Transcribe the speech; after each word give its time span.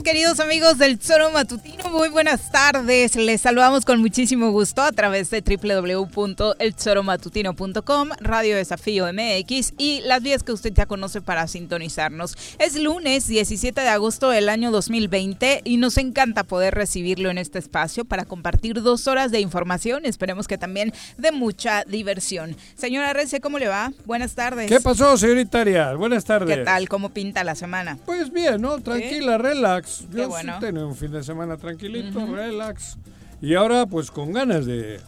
queridos 0.00 0.40
amigos 0.40 0.78
del 0.78 0.98
Zoro 1.00 1.30
Matutino? 1.30 1.90
Muy 1.90 2.08
buenas 2.08 2.50
tardes. 2.52 3.16
Les 3.16 3.40
saludamos 3.40 3.84
con 3.86 4.00
muchísimo 4.00 4.52
gusto 4.52 4.82
a 4.82 4.92
través 4.92 5.30
de 5.30 5.40
www.elzoromatutino.com, 5.40 8.08
Radio 8.20 8.56
Desafío 8.56 9.10
MX 9.12 9.72
y 9.78 10.02
las 10.02 10.22
vías 10.22 10.42
que 10.42 10.52
usted 10.52 10.70
ya 10.72 10.84
conoce 10.84 11.22
para 11.22 11.48
sintonizarnos. 11.48 12.36
Es 12.58 12.76
lunes 12.76 13.26
17 13.26 13.80
de 13.80 13.88
agosto 13.88 14.28
del 14.28 14.50
año 14.50 14.70
2020 14.70 15.62
y 15.64 15.78
nos 15.78 15.96
encanta 15.96 16.44
poder 16.44 16.74
recibirlo 16.74 17.30
en 17.30 17.38
este 17.38 17.58
espacio 17.58 18.04
para 18.04 18.26
compartir 18.26 18.82
dos 18.82 19.08
horas 19.08 19.32
de 19.32 19.40
información. 19.40 20.04
Esperemos 20.04 20.46
que 20.46 20.58
también 20.58 20.92
de 21.16 21.32
mucha 21.32 21.84
diversión. 21.84 22.54
Señora 22.74 23.14
Rece, 23.14 23.40
¿cómo 23.40 23.58
le 23.58 23.68
va? 23.68 23.94
Buenas 24.04 24.34
tardes. 24.34 24.68
¿Qué 24.68 24.80
pasó, 24.80 25.16
señorita 25.16 25.62
Arias? 25.62 25.96
Buenas 25.96 26.26
tardes. 26.26 26.54
¿Qué 26.54 26.64
tal? 26.64 26.90
¿Cómo 26.90 27.08
pinta 27.08 27.44
la 27.44 27.54
semana? 27.54 27.96
Pues 28.04 28.30
bien, 28.30 28.60
¿no? 28.60 28.78
Tranquila, 28.80 29.38
relax 29.38 30.04
yo 30.10 30.28
bueno. 30.28 30.58
un 30.86 30.94
fin 30.94 31.10
de 31.10 31.22
semana 31.22 31.56
tranquilito, 31.56 32.20
relax. 32.50 32.96
Y 33.40 33.54
ahora, 33.54 33.86
pues 33.86 34.10
con 34.10 34.32
ganas 34.32 34.66
de, 34.66 35.00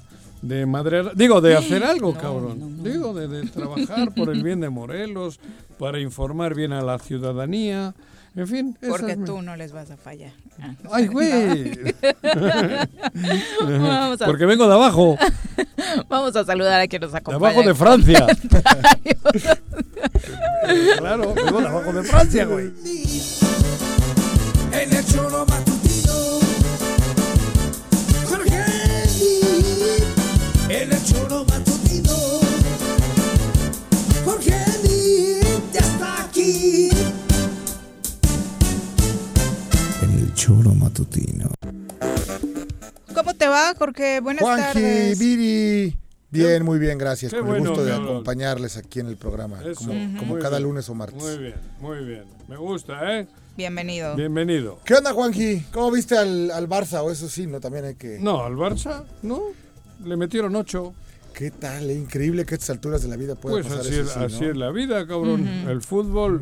de 0.42 0.66
madre, 0.66 1.02
digo, 1.14 1.40
de 1.40 1.56
hacer 1.56 1.84
algo, 1.84 2.14
cabrón. 2.14 2.82
digo, 2.82 3.14
de, 3.14 3.46
trabajar 3.48 4.12
por 4.14 4.30
el 4.30 4.42
bien 4.42 4.60
de 4.60 4.70
Morelos, 4.70 5.38
para 5.78 6.00
informar 6.00 6.54
bien 6.54 6.72
a 6.72 6.82
la 6.82 6.98
ciudadanía. 6.98 7.94
En 8.36 8.48
fin. 8.48 8.76
Porque 8.88 9.16
tú 9.16 9.42
no 9.42 9.54
les 9.54 9.70
vas 9.70 9.92
a 9.92 9.96
fallar. 9.96 10.32
Ah. 10.60 10.74
¡Ay, 10.90 11.06
güey! 11.06 11.72
Porque 14.26 14.44
vengo 14.44 14.66
de 14.66 14.74
abajo. 14.74 15.16
Vamos 16.08 16.34
a 16.34 16.44
saludar 16.44 16.80
a 16.80 16.88
quien 16.88 17.02
nos 17.02 17.14
acompaña. 17.14 17.38
De 17.38 17.46
abajo 17.46 17.68
de 17.68 17.74
Francia. 17.76 18.26
claro, 20.98 21.32
vengo 21.32 21.60
de 21.60 21.68
abajo 21.68 21.92
de 21.92 22.02
Francia, 22.02 22.44
güey 22.44 22.72
en 30.82 30.92
el 30.92 31.04
choro 31.04 31.44
matutino. 31.44 32.12
Jorge 34.24 34.50
ya 35.72 35.78
está 35.78 36.24
aquí. 36.24 36.88
En 40.02 40.10
el 40.18 40.34
choro 40.34 40.74
matutino. 40.74 41.48
¿Cómo 43.14 43.34
te 43.34 43.46
va, 43.46 43.74
Jorge? 43.78 44.20
Buenas 44.20 44.42
Juanji, 44.42 44.62
tardes. 44.62 45.18
Viri. 45.18 45.96
Bien, 46.30 46.64
muy 46.64 46.80
bien, 46.80 46.98
gracias. 46.98 47.32
Con 47.32 47.54
el 47.54 47.60
gusto 47.60 47.84
de 47.84 47.94
acompañarles 47.94 48.76
aquí 48.76 48.98
en 48.98 49.06
el 49.06 49.16
programa, 49.16 49.60
como, 49.76 50.18
como 50.18 50.38
cada 50.40 50.58
lunes 50.58 50.88
o 50.88 50.94
martes. 50.94 51.22
Muy 51.22 51.38
bien, 51.38 51.54
muy 51.78 52.04
bien. 52.04 52.24
Me 52.48 52.56
gusta, 52.56 53.16
¿eh? 53.16 53.28
Bienvenido. 53.56 54.16
Bienvenido. 54.16 54.80
¿Qué 54.84 54.94
onda, 54.94 55.12
Juanji? 55.12 55.66
¿Cómo 55.72 55.92
viste 55.92 56.18
al, 56.18 56.50
al, 56.50 56.68
Barça? 56.68 57.04
O 57.04 57.12
eso 57.12 57.28
sí, 57.28 57.46
¿no? 57.46 57.60
También 57.60 57.84
hay 57.84 57.94
que... 57.94 58.18
No, 58.18 58.42
al 58.42 58.54
Barça, 58.54 59.04
no. 59.22 59.63
Le 60.04 60.16
metieron 60.16 60.54
ocho. 60.56 60.94
¿Qué 61.32 61.50
tal? 61.50 61.90
Es 61.90 61.96
increíble 61.96 62.44
que 62.44 62.54
a 62.54 62.56
estas 62.56 62.70
alturas 62.70 63.02
de 63.02 63.08
la 63.08 63.16
vida 63.16 63.34
pueda 63.34 63.56
pues 63.56 63.66
pasar 63.66 63.80
así 63.80 63.94
eso. 63.94 64.12
Pues 64.14 64.34
así 64.34 64.44
es 64.44 64.56
la 64.56 64.70
vida, 64.70 65.06
cabrón. 65.06 65.46
El 65.46 65.80
fútbol... 65.82 66.40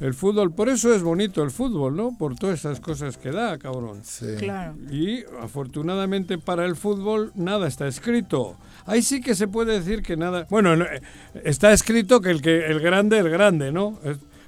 El 0.00 0.14
fútbol, 0.14 0.52
por 0.52 0.68
eso 0.68 0.92
es 0.92 1.02
bonito 1.02 1.42
el 1.44 1.50
fútbol, 1.50 1.94
¿no? 1.94 2.16
Por 2.18 2.34
todas 2.34 2.58
esas 2.58 2.80
cosas 2.80 3.18
que 3.18 3.30
da, 3.30 3.58
cabrón. 3.58 4.00
Sí. 4.02 4.26
Claro. 4.38 4.74
Y 4.90 5.22
afortunadamente 5.40 6.38
para 6.38 6.64
el 6.64 6.76
fútbol 6.76 7.30
nada 7.34 7.68
está 7.68 7.86
escrito. 7.86 8.56
Ahí 8.86 9.02
sí 9.02 9.20
que 9.20 9.34
se 9.34 9.48
puede 9.48 9.78
decir 9.78 10.02
que 10.02 10.16
nada. 10.16 10.46
Bueno, 10.48 10.74
eh, 10.74 11.02
está 11.44 11.72
escrito 11.72 12.20
que 12.20 12.30
el 12.30 12.40
que 12.40 12.66
el 12.66 12.80
grande 12.80 13.18
el 13.18 13.28
grande, 13.28 13.70
¿no? 13.70 13.98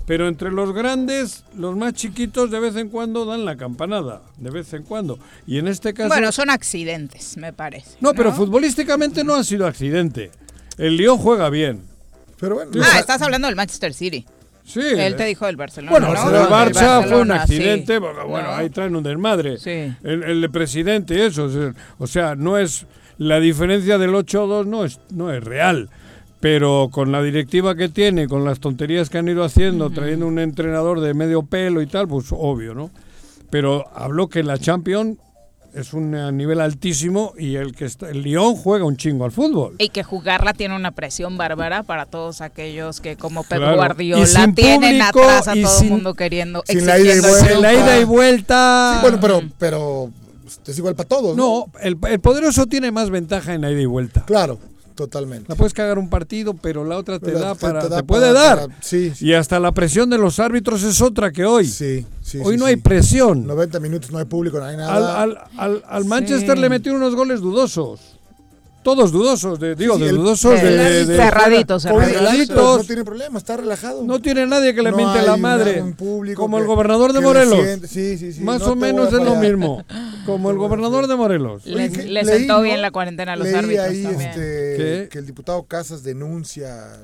Pero 0.07 0.29
entre 0.29 0.51
los 0.51 0.73
grandes, 0.75 1.45
los 1.57 1.77
más 1.77 1.95
chiquitos 1.95 2.51
de 2.51 2.61
vez 2.61 2.77
en 2.77 2.91
cuando 2.91 3.25
dan 3.25 3.45
la 3.45 3.57
campanada, 3.57 4.21
de 4.37 4.51
vez 4.51 4.73
en 4.75 4.83
cuando. 4.83 5.19
Y 5.47 5.59
en 5.59 5.67
este 5.67 5.95
caso... 5.95 6.09
Bueno, 6.09 6.31
son 6.31 6.51
accidentes, 6.51 7.39
me 7.39 7.53
parece. 7.53 7.97
No, 8.01 8.13
pero 8.13 8.33
futbolísticamente 8.33 9.25
no 9.25 9.35
ha 9.35 9.45
sido 9.45 9.67
accidente. 9.67 10.31
El 10.77 10.97
Lyon 10.97 11.17
juega 11.17 11.49
bien. 11.49 11.83
Pero 12.39 12.57
bueno, 12.57 12.71
ah, 12.85 12.99
estás 12.99 13.23
hablando 13.23 13.47
del 13.49 13.57
Manchester 13.57 13.95
City. 13.95 14.27
Sí. 14.67 14.81
Él 14.81 15.17
te 15.17 15.25
dijo 15.25 15.47
del 15.47 15.57
Barcelona. 15.57 15.91
Bueno, 15.91 16.13
¿no? 16.13 16.31
el 16.31 16.49
Barça 16.49 17.07
fue 17.07 17.21
un 17.21 17.33
accidente, 17.33 17.99
bueno, 17.99 18.51
ahí 18.51 18.71
traen 18.71 18.97
un 18.97 19.03
desmadre. 19.03 19.59
Sí. 19.59 19.95
El, 20.03 20.23
el 20.23 20.51
presidente, 20.51 21.25
eso. 21.25 21.51
O 21.99 22.07
sea, 22.07 22.35
no 22.35 22.59
es. 22.59 22.87
La 23.17 23.39
diferencia 23.39 23.97
del 23.97 24.11
8-2 24.11 24.67
no 24.67 24.85
es, 24.85 24.99
no 25.11 25.33
es 25.33 25.45
real 25.45 25.89
pero 26.45 26.91
con 26.93 27.11
la 27.11 27.23
directiva 27.23 27.75
que 27.75 27.89
tiene, 27.89 28.29
con 28.29 28.45
las 28.45 28.61
tonterías 28.61 29.09
que 29.09 29.17
han 29.17 29.27
ido 29.27 29.45
haciendo, 29.45 29.89
trayendo 29.89 30.27
un 30.27 30.39
entrenador 30.39 31.01
de 31.01 31.15
medio 31.15 31.45
pelo 31.45 31.81
y 31.81 31.87
tal, 31.87 32.07
pues 32.07 32.27
obvio, 32.33 32.75
¿no? 32.75 32.91
Pero 33.49 33.87
habló 33.95 34.29
que 34.29 34.43
la 34.43 34.59
Champions 34.59 35.17
es 35.73 35.95
un 35.95 36.11
nivel 36.37 36.61
altísimo 36.61 37.33
y 37.39 37.55
el 37.57 37.75
que 37.75 37.87
está, 37.87 38.11
el 38.11 38.21
Lyon 38.21 38.57
juega 38.57 38.85
un 38.85 38.99
chingo 38.99 39.25
al 39.25 39.33
fútbol. 39.33 39.77
Y 39.79 39.89
que 39.89 40.03
jugarla 40.03 40.53
tiene 40.53 40.77
una 40.77 40.91
presión 40.91 41.39
bárbara 41.39 41.83
para 41.83 42.05
todos 42.05 42.43
aquellos 42.43 43.01
que 43.01 43.17
como 43.17 43.45
Pep 43.45 43.61
Guardiola 43.61 44.53
tienen 44.55 45.01
atrás 45.01 45.49
a 45.49 45.55
todo 45.55 45.81
el 45.81 45.89
mundo 45.89 46.13
queriendo 46.13 46.63
sin 46.67 46.85
la 46.85 46.99
ida 46.99 47.15
y 47.15 47.21
vuelta. 47.21 47.59
la 47.59 47.73
ida 47.73 48.01
y 48.01 48.05
vuelta. 48.05 48.93
Sí, 48.97 49.01
bueno, 49.01 49.19
pero 49.19 49.43
pero 49.59 50.11
es 50.67 50.77
igual 50.77 50.95
para 50.95 51.09
todos. 51.09 51.35
No, 51.39 51.69
no 51.73 51.81
el, 51.81 51.97
el, 52.07 52.21
poderoso 52.21 52.67
tiene 52.67 52.93
más 52.93 53.09
ventaja 53.09 53.55
en 53.55 53.63
la 53.63 53.71
ida 53.71 53.81
y 53.81 53.87
vuelta. 53.87 54.27
Claro. 54.27 54.59
Totalmente. 54.95 55.47
La 55.49 55.57
puedes 55.57 55.73
cagar 55.73 55.99
un 55.99 56.09
partido, 56.09 56.55
pero 56.55 56.85
la 56.85 56.97
otra 56.97 57.19
te 57.19 57.33
da 57.33 57.55
para. 57.57 57.89
Te, 57.89 58.03
puede 58.05 58.33
dar. 58.33 58.69
sí, 58.81 59.13
Y 59.21 59.33
hasta 59.33 59.59
la 59.59 59.73
presión 59.73 60.09
de 60.09 60.19
los 60.19 60.39
árbitros 60.39 60.85
es 60.85 61.01
otra 61.01 61.33
que 61.33 61.45
hoy. 61.45 61.67
Sí, 61.67 62.07
sí. 62.21 62.39
Hoy 62.43 62.57
no 62.57 62.67
hay 62.67 62.77
presión. 62.77 63.45
90 63.45 63.81
minutos, 63.81 64.13
no 64.13 64.19
hay 64.19 64.25
público, 64.25 64.59
no 64.59 64.65
hay 64.67 64.77
nada. 64.77 65.21
Al, 65.23 65.39
al, 65.57 65.83
al 65.87 66.05
Manchester 66.05 66.57
le 66.57 66.69
metió 66.69 66.95
unos 66.95 67.17
goles 67.17 67.41
dudosos. 67.41 68.14
Todos 68.85 69.11
dudosos, 69.13 69.59
de, 69.59 69.75
digo, 69.75 69.97
de 69.97 70.11
dudosos 70.11 70.61
de, 70.61 71.07
de, 71.07 71.17
cerraditos, 71.17 71.83
cerraditos. 71.83 72.79
No 72.79 72.85
tiene 72.85 73.03
problema, 73.03 73.39
está 73.39 73.57
relajado. 73.57 74.05
No 74.05 74.21
tiene 74.21 74.47
nadie 74.47 74.75
que 74.75 74.83
le 74.83 74.93
miente 74.93 75.23
la 75.23 75.39
madre. 75.39 75.83
como 76.37 76.59
el 76.59 76.67
gobernador 76.67 77.15
de 77.15 77.21
Morelos. 77.21 77.67
Sí, 77.89 78.19
sí, 78.19 78.35
sí. 78.35 78.43
Más 78.43 78.63
o 78.63 78.77
menos 78.77 79.13
es 79.13 79.25
lo 79.25 79.37
mismo. 79.37 79.85
Como 80.25 80.51
el 80.51 80.57
gobernador 80.57 81.07
de 81.07 81.17
Morelos. 81.17 81.67
Le, 81.67 81.91
le 81.91 82.25
sentó 82.25 82.63
bien 82.63 82.81
la 82.81 82.91
cuarentena 82.91 83.35
a 83.35 83.37
los 83.37 83.53
árbitros 83.53 83.89
ahí 83.89 84.03
también. 84.03 84.31
Este, 84.31 85.09
que 85.11 85.19
el 85.19 85.27
diputado 85.27 85.63
Casas 85.65 86.03
denuncia 86.03 86.99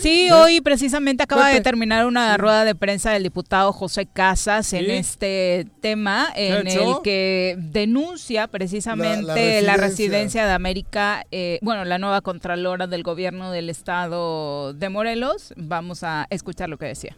Sí, 0.00 0.30
hoy 0.30 0.60
precisamente 0.60 1.22
acaba 1.22 1.48
de 1.48 1.60
terminar 1.60 2.06
una 2.06 2.36
rueda 2.36 2.64
de 2.64 2.74
prensa 2.74 3.12
del 3.12 3.22
diputado 3.22 3.72
José 3.72 4.06
Casas 4.06 4.72
en 4.72 4.90
este 4.90 5.66
tema, 5.80 6.28
en 6.34 6.66
el 6.66 6.96
que 7.02 7.56
denuncia 7.58 8.46
precisamente 8.48 9.62
la, 9.62 9.76
residencia. 9.76 10.46
de 10.46 10.52
América, 10.52 11.24
eh, 11.30 11.58
bueno, 11.62 11.84
la 11.84 11.98
nueva 11.98 12.20
contralora 12.20 12.86
del 12.86 13.02
gobierno 13.02 13.50
del 13.50 13.70
estado 13.70 14.72
de 14.74 14.88
Morelos. 14.88 15.54
Vamos 15.56 16.02
a 16.02 16.26
escuchar 16.30 16.68
lo 16.68 16.78
que 16.78 16.86
decía. 16.86 17.16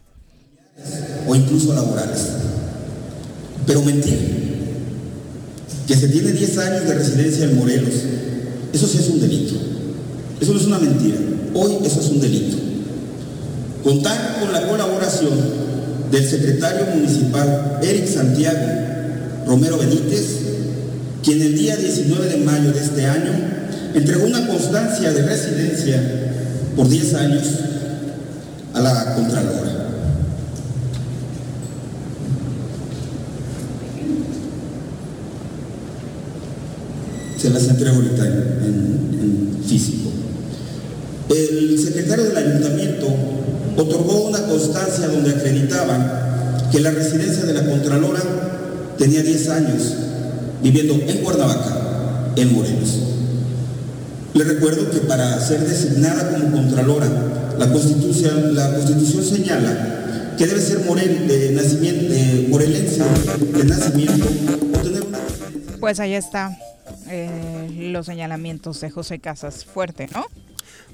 O 1.27 1.35
incluso 1.35 1.73
laborales. 1.73 2.37
Pero 3.67 3.81
mentir 3.81 4.49
que 5.87 5.95
se 5.95 6.07
tiene 6.07 6.31
10 6.31 6.57
años 6.59 6.85
de 6.85 6.93
residencia 6.93 7.45
en 7.45 7.57
Morelos, 7.57 7.93
eso 8.73 8.87
sí 8.87 8.99
es 8.99 9.09
un 9.09 9.21
delito. 9.21 9.78
Eso 10.39 10.53
no 10.53 10.59
es 10.59 10.65
una 10.65 10.79
mentira. 10.79 11.17
Hoy 11.53 11.77
eso 11.83 11.99
es 11.99 12.07
un 12.07 12.21
delito. 12.21 12.57
Contar 13.83 14.39
con 14.39 14.51
la 14.53 14.67
colaboración 14.67 15.31
del 16.11 16.27
secretario 16.27 16.85
municipal 16.95 17.79
Eric 17.81 18.07
Santiago 18.07 18.59
Romero 19.45 19.77
Benítez, 19.77 20.39
quien 21.23 21.41
el 21.41 21.55
día 21.57 21.75
19 21.75 22.27
de 22.27 22.37
mayo 22.37 22.71
de 22.71 22.79
este 22.79 23.05
año 23.05 23.31
entregó 23.93 24.25
una 24.25 24.47
constancia 24.47 25.11
de 25.11 25.23
residencia 25.23 26.01
por 26.75 26.87
10 26.87 27.13
años 27.15 27.43
a 28.73 28.81
la 28.81 29.15
Contralora. 29.15 29.79
se 37.39 37.49
las 37.49 37.67
entrego 37.69 37.95
ahorita 37.95 38.25
en, 38.25 39.63
físico. 39.65 40.09
El 41.29 41.77
secretario 41.77 42.25
del 42.25 42.37
ayuntamiento 42.37 43.07
otorgó 43.77 44.29
una 44.29 44.41
constancia 44.47 45.07
donde 45.07 45.29
acreditaba 45.29 46.67
que 46.71 46.79
la 46.79 46.91
residencia 46.91 47.45
de 47.45 47.53
la 47.53 47.65
Contralora 47.65 48.21
tenía 48.97 49.21
10 49.21 49.49
años 49.49 49.93
viviendo 50.63 50.95
en 50.95 51.17
Cuernavaca, 51.19 52.33
en 52.35 52.53
Morelos. 52.53 52.99
Le 54.33 54.43
recuerdo 54.43 54.89
que 54.89 54.99
para 54.99 55.39
ser 55.39 55.59
designada 55.61 56.31
como 56.31 56.51
Contralora, 56.51 57.07
la 57.59 57.71
Constitución, 57.71 58.55
la 58.55 58.73
Constitución 58.73 59.23
señala 59.23 60.33
que 60.37 60.47
debe 60.47 60.61
ser 60.61 60.79
morel, 60.85 61.27
de 61.27 61.51
nacimiento, 61.51 62.13
de 62.13 62.47
morelense 62.49 63.03
de 63.53 63.63
nacimiento 63.65 64.25
tener 64.81 65.03
una... 65.03 65.19
Pues 65.79 65.99
ahí 65.99 66.13
está 66.13 66.57
eh, 67.07 67.89
los 67.91 68.05
señalamientos 68.05 68.79
de 68.81 68.89
José 68.89 69.19
Casas. 69.19 69.65
Fuerte, 69.65 70.07
¿no? 70.13 70.25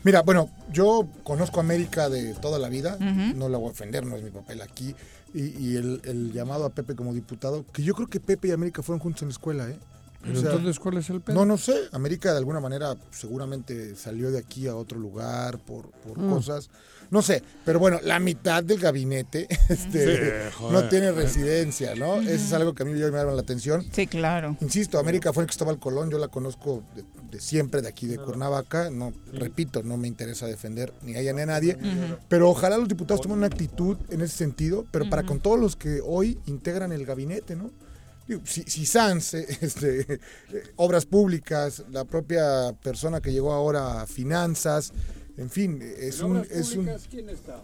Mira, 0.06 0.22
bueno, 0.22 0.52
yo 0.72 1.07
conozco 1.24 1.60
América 1.60 2.10
de 2.10 2.36
toda 2.36 2.60
la 2.60 2.69
vida, 2.69 2.96
no 3.00 3.50
la 3.50 3.57
voy 3.57 3.69
a 3.69 3.72
ofender, 3.72 4.06
no 4.06 4.16
es 4.16 4.22
mi 4.22 4.30
papel 4.30 4.62
aquí, 4.62 4.94
y, 5.34 5.78
el, 5.78 6.31
llamado 6.31 6.63
a 6.66 6.69
Pepe 6.69 6.96
como 6.96 7.12
diputado, 7.12 7.66
que 7.74 7.81
yo 7.81 7.96
creo 7.96 8.07
que 8.07 8.19
Pepe 8.19 8.50
y 8.50 8.52
América 8.52 8.84
fueron 8.84 9.00
juntos 9.00 9.24
en 9.24 9.30
la 9.30 9.31
escuela, 9.31 9.68
¿eh? 9.68 9.80
¿Pero 10.22 10.40
entonces 10.40 10.80
cuál 10.80 10.98
es 10.98 11.10
el 11.10 11.22
pedo? 11.22 11.36
No, 11.36 11.46
no 11.46 11.57
sé. 11.57 11.75
América 11.92 12.31
de 12.31 12.38
alguna 12.38 12.60
manera 12.60 12.96
seguramente 13.12 13.96
salió 13.96 14.31
de 14.31 14.40
aquí 14.40 14.68
a 14.68 14.75
otro 14.75 14.98
lugar 14.98 15.60
por, 15.60 15.92
por 15.92 16.18
mm. 16.18 16.30
cosas. 16.31 16.69
No 17.12 17.22
sé, 17.22 17.44
pero 17.63 17.80
bueno, 17.80 18.00
la 18.04 18.19
mitad 18.19 18.63
del 18.63 18.80
gabinete 18.80 19.48
este, 19.69 20.50
no 20.72 20.88
tiene 20.90 21.12
residencia, 21.12 21.96
¿no? 21.96 22.22
Eso 22.22 22.31
es 22.31 22.54
algo 22.54 22.74
que 22.74 22.84
a 22.84 22.86
mí 22.86 22.94
me 22.94 23.00
llama 23.00 23.24
la 23.24 23.42
atención. 23.42 23.86
Sí, 23.92 24.07
claro. 24.07 24.57
Insisto, 24.62 24.98
América 24.98 25.31
fue 25.34 25.44
el 25.44 25.48
Cristóbal 25.48 25.80
Colón, 25.80 26.10
yo 26.10 26.18
la 26.18 26.28
conozco 26.28 26.84
de, 26.96 27.04
siempre 27.39 27.81
de 27.81 27.87
aquí 27.87 28.07
de 28.07 28.17
Cuernavaca, 28.17 28.89
no, 28.89 29.13
repito, 29.33 29.83
no 29.83 29.97
me 29.97 30.07
interesa 30.07 30.47
defender 30.47 30.93
ni 31.01 31.15
a 31.15 31.19
ella 31.19 31.33
ni 31.33 31.41
a 31.41 31.45
nadie, 31.45 31.77
pero 32.27 32.49
ojalá 32.49 32.77
los 32.77 32.87
diputados 32.87 33.21
tomen 33.21 33.39
una 33.39 33.47
actitud 33.47 33.97
en 34.09 34.21
ese 34.21 34.35
sentido, 34.37 34.85
pero 34.91 35.09
para 35.09 35.23
con 35.23 35.39
todos 35.39 35.59
los 35.59 35.75
que 35.75 36.01
hoy 36.03 36.39
integran 36.45 36.91
el 36.91 37.05
gabinete, 37.05 37.55
¿no? 37.55 37.71
si, 38.43 38.63
si 38.63 38.85
Sanz, 38.85 39.33
este, 39.61 40.01
eh, 40.01 40.19
obras 40.77 41.05
públicas, 41.05 41.83
la 41.91 42.05
propia 42.05 42.73
persona 42.81 43.21
que 43.21 43.31
llegó 43.31 43.53
ahora 43.53 44.01
a 44.01 44.07
finanzas, 44.07 44.91
en 45.37 45.49
fin, 45.49 45.81
es 45.81 46.21
un... 46.21 46.45
Es 46.49 46.75
un 46.75 46.89
¿Quién 47.09 47.29
está? 47.29 47.61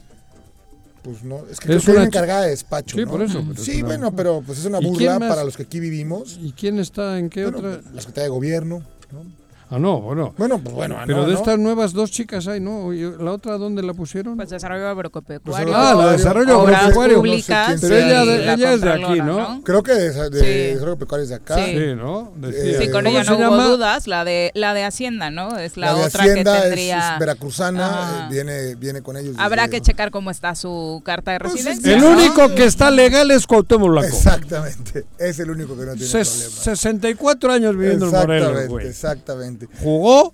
Pues 1.04 1.24
no, 1.24 1.48
es 1.48 1.60
que 1.60 1.74
es 1.74 1.88
una 1.88 2.04
encargada 2.04 2.44
de 2.44 2.52
despacho. 2.52 2.96
Sí, 2.96 3.06
por 3.08 3.24
eso. 3.24 3.44
Sí, 3.58 3.82
bueno, 3.82 4.16
pero 4.16 4.44
pues 4.46 4.60
es 4.60 4.66
una 4.66 4.80
burla 4.80 5.18
para 5.18 5.44
los 5.44 5.58
que 5.58 5.64
aquí 5.64 5.80
vivimos. 5.80 6.38
¿Y 6.40 6.52
quién 6.52 6.78
está 6.78 7.18
en 7.18 7.30
qué 7.30 7.46
otra? 7.48 7.82
La 7.92 8.02
Secretaría 8.02 8.24
de 8.24 8.30
Gobierno. 8.30 8.84
¿no? 9.12 9.41
Ah, 9.72 9.80
no, 9.80 10.02
bueno. 10.02 10.34
Bueno, 10.38 10.60
pues 10.62 10.76
bueno. 10.76 10.98
Pero 11.08 11.26
de 11.26 11.34
estas 11.34 11.58
nuevas 11.58 11.94
dos 11.94 12.12
chicas 12.12 12.46
hay, 12.46 12.60
¿no? 12.60 12.92
¿La 12.92 13.32
otra 13.32 13.58
dónde 13.58 13.82
la 13.82 13.94
pusieron? 13.94 14.36
Pues 14.36 14.50
desarrollo 14.50 14.90
agropecuario. 14.90 15.40
Pues, 15.42 15.58
ah, 15.74 15.96
la 15.96 16.12
desarrollo 16.12 16.60
agropecuario. 16.60 17.18
Públicas, 17.20 17.80
pero 17.80 17.96
ella, 17.96 18.54
ella 18.54 18.74
es 18.74 18.82
de 18.82 18.92
aquí, 18.92 19.22
¿no? 19.22 19.62
Creo 19.64 19.82
que 19.82 19.94
de, 19.94 20.30
de 20.30 20.30
desarrollo 20.30 20.82
agropecuario 20.82 21.24
es 21.24 21.30
de 21.30 21.36
acá. 21.36 21.56
Sí, 21.56 21.96
¿no? 21.96 22.34
sí, 22.80 22.90
con 22.90 23.08
ella 23.08 23.24
no 23.24 23.38
hubo 23.38 23.64
dudas. 23.64 24.08
La 24.08 24.26
de, 24.26 24.52
la 24.56 24.74
de 24.74 24.84
Hacienda, 24.84 25.30
¿no? 25.30 25.58
Es 25.58 25.78
la, 25.78 25.96
otra 25.96 26.26
que 26.26 26.44
tendría. 26.44 27.14
Es, 27.14 27.20
veracruzana, 27.20 28.28
eh, 28.28 28.34
viene, 28.34 28.76
viene 28.76 29.02
con 29.02 29.16
ellos. 29.16 29.36
Habrá 29.40 29.70
que 29.70 29.80
checar 29.80 30.12
cómo 30.12 30.32
está 30.32 30.54
su 30.54 31.02
carta 31.06 31.32
de 31.32 31.40
pues 31.40 31.54
residencia. 31.54 31.96
el 31.96 32.04
único 32.04 32.54
que 32.56 32.66
está 32.66 32.92
legal 32.92 33.32
es 33.32 33.48
Cuauhtémoc 33.48 33.90
Blanco. 33.90 34.08
Exactamente. 34.18 35.06
Es 35.18 35.40
el 35.40 35.50
único 35.50 35.78
que 35.78 35.86
no 35.86 35.94
tiene 35.94 36.10
problema. 36.10 36.26
64 36.26 37.54
años 37.54 37.78
viviendo 37.78 38.08
en 38.08 38.12
Morelos, 38.12 38.68
güey. 38.68 38.88
Exactamente. 38.88 39.61
Jugó 39.82 40.34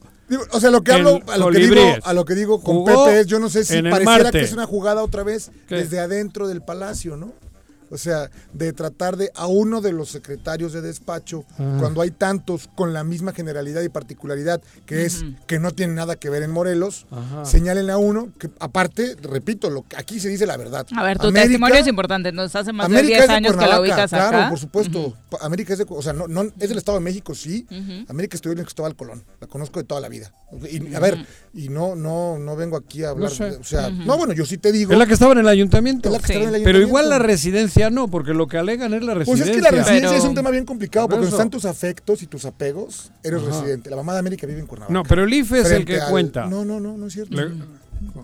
o 0.51 0.59
sea, 0.59 0.71
lo 0.71 0.83
que 0.83 0.91
hablo, 0.91 1.21
a 1.27 1.37
lo 1.37 1.49
que, 1.51 1.59
digo, 1.59 1.81
a 2.03 2.13
lo 2.13 2.25
que 2.25 2.35
digo 2.35 2.61
con 2.61 2.83
Pepe 2.83 3.21
es, 3.21 3.27
yo 3.27 3.39
no 3.39 3.49
sé 3.49 3.63
si 3.63 3.81
pareciera 3.81 4.31
que 4.31 4.41
es 4.41 4.51
una 4.51 4.65
jugada 4.65 5.01
otra 5.01 5.23
vez 5.23 5.51
desde 5.69 5.99
adentro 5.99 6.47
del 6.47 6.61
palacio, 6.61 7.15
¿no? 7.15 7.31
O 7.89 7.97
sea, 7.97 8.29
de 8.53 8.73
tratar 8.73 9.17
de 9.17 9.31
a 9.35 9.47
uno 9.47 9.81
de 9.81 9.91
los 9.91 10.09
secretarios 10.09 10.73
de 10.73 10.81
despacho, 10.81 11.45
cuando 11.79 12.01
hay 12.01 12.11
tantos 12.11 12.69
con 12.75 12.93
la 12.93 13.03
misma 13.03 13.33
generalidad 13.33 13.81
y 13.81 13.89
particularidad, 13.89 14.61
que 14.85 15.05
es 15.05 15.25
que 15.45 15.59
no 15.59 15.71
tienen 15.71 15.95
nada 15.95 16.15
que 16.15 16.29
ver 16.29 16.43
en 16.43 16.51
Morelos, 16.51 17.05
señalen 17.43 17.89
a 17.89 17.97
uno 17.97 18.29
que, 18.39 18.49
aparte, 18.59 19.15
repito, 19.21 19.69
lo 19.69 19.85
aquí 19.95 20.19
se 20.19 20.29
dice 20.29 20.45
la 20.45 20.57
verdad. 20.57 20.85
A 20.95 21.03
ver, 21.03 21.17
tu 21.17 21.31
testimonio 21.31 21.77
es 21.77 21.87
importante, 21.87 22.31
nos 22.31 22.55
hace 22.55 22.73
más 22.73 22.89
de 22.89 23.01
10 23.01 23.29
años 23.29 23.55
que 23.55 23.65
la 23.65 23.81
ubicas 23.81 24.13
acá. 24.13 24.29
Claro, 24.29 24.49
por 24.49 24.59
supuesto. 24.59 25.15
América 25.41 25.73
es 25.73 25.79
de, 25.79 25.85
o 25.87 26.01
sea, 26.01 26.13
no, 26.13 26.27
no, 26.27 26.43
es 26.43 26.69
del 26.69 26.77
Estado 26.77 26.97
de 26.97 27.03
México, 27.03 27.35
sí. 27.35 27.65
América 28.09 28.35
estuvo 28.35 28.53
en 28.53 28.63
Cristóbal 28.63 28.95
Colón, 28.95 29.23
la 29.39 29.47
conozco 29.47 29.79
de 29.79 29.85
toda 29.85 30.01
la 30.01 30.09
vida. 30.09 30.31
Y, 30.69 30.93
a 30.95 30.99
ver, 30.99 31.25
y 31.53 31.69
no, 31.69 31.95
no, 31.95 32.37
no 32.39 32.55
vengo 32.55 32.77
aquí 32.77 33.03
a 33.03 33.09
hablar, 33.09 33.31
o 33.31 33.63
sea, 33.63 33.89
no, 33.89 34.17
bueno, 34.17 34.33
yo 34.33 34.45
sí 34.45 34.57
te 34.57 34.71
digo. 34.71 34.91
Es 34.91 34.97
la 34.97 35.05
que 35.05 35.13
estaba 35.13 35.33
en 35.33 35.39
el 35.39 35.47
ayuntamiento. 35.47 36.11
Pero 36.63 36.79
igual 36.79 37.09
la 37.09 37.19
residencia 37.19 37.76
no, 37.89 38.07
porque 38.07 38.33
lo 38.33 38.47
que 38.47 38.57
alegan 38.57 38.93
es 38.93 39.03
la 39.03 39.13
residencia. 39.13 39.45
Pues 39.45 39.55
es 39.55 39.55
que 39.55 39.61
la 39.61 39.83
residencia 39.83 40.17
es 40.17 40.23
un 40.23 40.35
tema 40.35 40.49
bien 40.49 40.65
complicado, 40.65 41.07
porque 41.07 41.27
están 41.27 41.49
tus 41.49 41.65
afectos 41.65 42.21
y 42.21 42.27
tus 42.27 42.45
apegos, 42.45 43.11
eres 43.23 43.41
residente. 43.43 43.89
La 43.89 43.95
mamá 43.95 44.13
de 44.13 44.19
América 44.19 44.47
vive 44.47 44.59
en 44.59 44.67
Cuernavaca. 44.67 44.93
No, 44.93 45.03
pero 45.03 45.23
el 45.23 45.33
IFE 45.33 45.59
es 45.59 45.71
el 45.71 45.85
que 45.85 45.99
cuenta. 46.09 46.45
No, 46.47 46.65
no, 46.65 46.79
no, 46.79 46.97
no 46.97 47.07
es 47.07 47.13
cierto. 47.13 47.37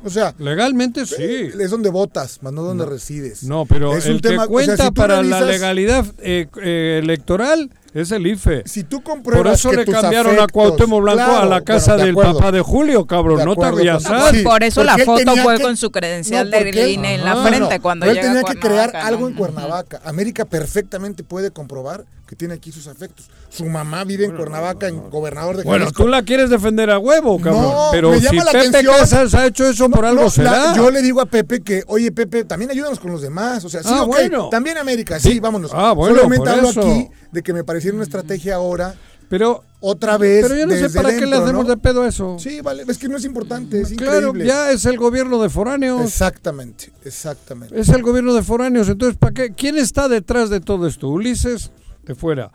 o 0.03 0.09
sea, 0.09 0.33
legalmente 0.37 1.05
sí. 1.05 1.51
Es 1.59 1.71
donde 1.71 1.89
votas, 1.89 2.41
más 2.41 2.53
no 2.53 2.63
donde 2.63 2.85
resides. 2.85 3.43
No, 3.43 3.65
pero 3.65 3.95
el 3.95 4.21
que 4.21 4.37
cuenta 4.47 4.91
para 4.91 5.21
la 5.21 5.41
legalidad 5.41 6.05
eh, 6.19 6.47
eh, 6.61 6.99
electoral 7.01 7.71
es 7.93 8.11
el 8.11 8.25
IFE. 8.25 8.63
Si 8.65 8.83
tú 8.83 9.01
compruebas 9.01 9.43
Por 9.43 9.53
eso 9.53 9.71
le 9.71 9.85
cambiaron 9.85 10.39
a 10.39 10.47
Cuauhtémoc 10.47 11.01
Blanco 11.01 11.37
a 11.37 11.45
la 11.45 11.61
casa 11.61 11.95
del 11.95 12.15
papá 12.15 12.51
de 12.51 12.61
Julio, 12.61 13.05
cabrón. 13.05 13.45
no 13.45 13.55
te 13.55 13.65
habías 13.65 14.03
Por 14.43 14.63
eso 14.63 14.83
la 14.83 14.97
foto 14.97 15.35
fue 15.37 15.59
con 15.59 15.77
su 15.77 15.91
credencial 15.91 16.49
de 16.49 16.91
INE 16.91 17.15
en 17.15 17.25
la 17.25 17.43
frente 17.43 17.79
cuando 17.79 18.05
él 18.05 18.19
tenía 18.19 18.43
que 18.43 18.59
crear 18.59 18.95
algo 18.95 19.27
en 19.27 19.35
Cuernavaca. 19.35 20.01
América 20.03 20.45
perfectamente 20.45 21.23
puede 21.23 21.51
comprobar 21.51 22.05
que 22.33 22.37
tiene 22.37 22.55
aquí 22.55 22.71
sus 22.71 22.87
afectos. 22.87 23.29
Su 23.49 23.65
mamá 23.65 24.03
vive 24.05 24.25
en 24.25 24.35
Cuernavaca, 24.35 24.87
en 24.87 25.07
gobernador 25.11 25.57
de 25.57 25.63
Bueno, 25.63 25.91
tú 25.91 26.07
la 26.07 26.23
quieres 26.23 26.49
defender 26.49 26.89
a 26.89 26.97
huevo, 26.97 27.39
cabrón. 27.39 27.89
pero 27.91 28.19
si 28.19 28.27
Pepe 28.27 28.83
Casas 28.83 29.35
ha 29.35 29.45
hecho 29.45 29.67
eso 29.69 29.87
por 29.89 30.03
algo 30.03 30.29
será. 30.31 30.75
yo 30.75 30.89
le 30.89 31.03
digo 31.03 31.21
a 31.21 31.27
Pepe 31.27 31.61
que, 31.61 31.83
oye, 31.85 32.11
Pepe, 32.11 32.43
también 32.43 32.71
ayúdanos 32.71 32.99
con 32.99 33.11
los 33.11 33.21
demás. 33.21 33.63
O 33.65 33.69
sea, 33.69 33.83
sí, 33.83 33.89
ah, 33.91 34.03
bueno. 34.03 34.49
También 34.49 34.79
América, 34.79 35.19
sí, 35.19 35.39
vámonos. 35.39 35.71
Ah, 35.73 35.91
bueno, 35.91 36.15
Solamente 36.15 36.49
hablo 36.49 36.69
aquí 36.69 37.09
de 37.31 37.43
que 37.43 37.53
me 37.53 37.63
pareciera 37.63 37.93
una 37.95 38.03
estrategia 38.03 38.55
ahora. 38.55 38.95
Pero 39.29 39.63
otra 39.79 40.17
vez. 40.17 40.43
Pero 40.43 40.59
yo 40.59 40.65
no 40.65 40.75
sé 40.75 40.89
para 40.89 41.15
qué 41.15 41.25
le 41.27 41.35
hacemos 41.35 41.67
de 41.67 41.77
pedo 41.77 42.05
eso. 42.05 42.37
Sí, 42.39 42.61
vale, 42.61 42.83
es 42.87 42.97
que 42.97 43.07
no 43.07 43.17
es 43.17 43.25
importante, 43.25 43.81
es 43.81 43.93
claro, 43.93 44.33
ya 44.35 44.71
es 44.71 44.85
el 44.85 44.97
gobierno 44.97 45.41
de 45.41 45.49
foráneos. 45.49 46.01
Exactamente, 46.01 46.91
exactamente. 47.05 47.79
Es 47.79 47.89
el 47.89 48.01
gobierno 48.01 48.33
de 48.33 48.41
foráneos, 48.41 48.89
entonces 48.89 49.17
¿para 49.17 49.33
qué? 49.33 49.53
¿Quién 49.53 49.77
está 49.77 50.07
detrás 50.07 50.49
de 50.49 50.61
todo 50.61 50.87
esto? 50.87 51.09
Ulises 51.09 51.71
de 52.05 52.15
fuera. 52.15 52.51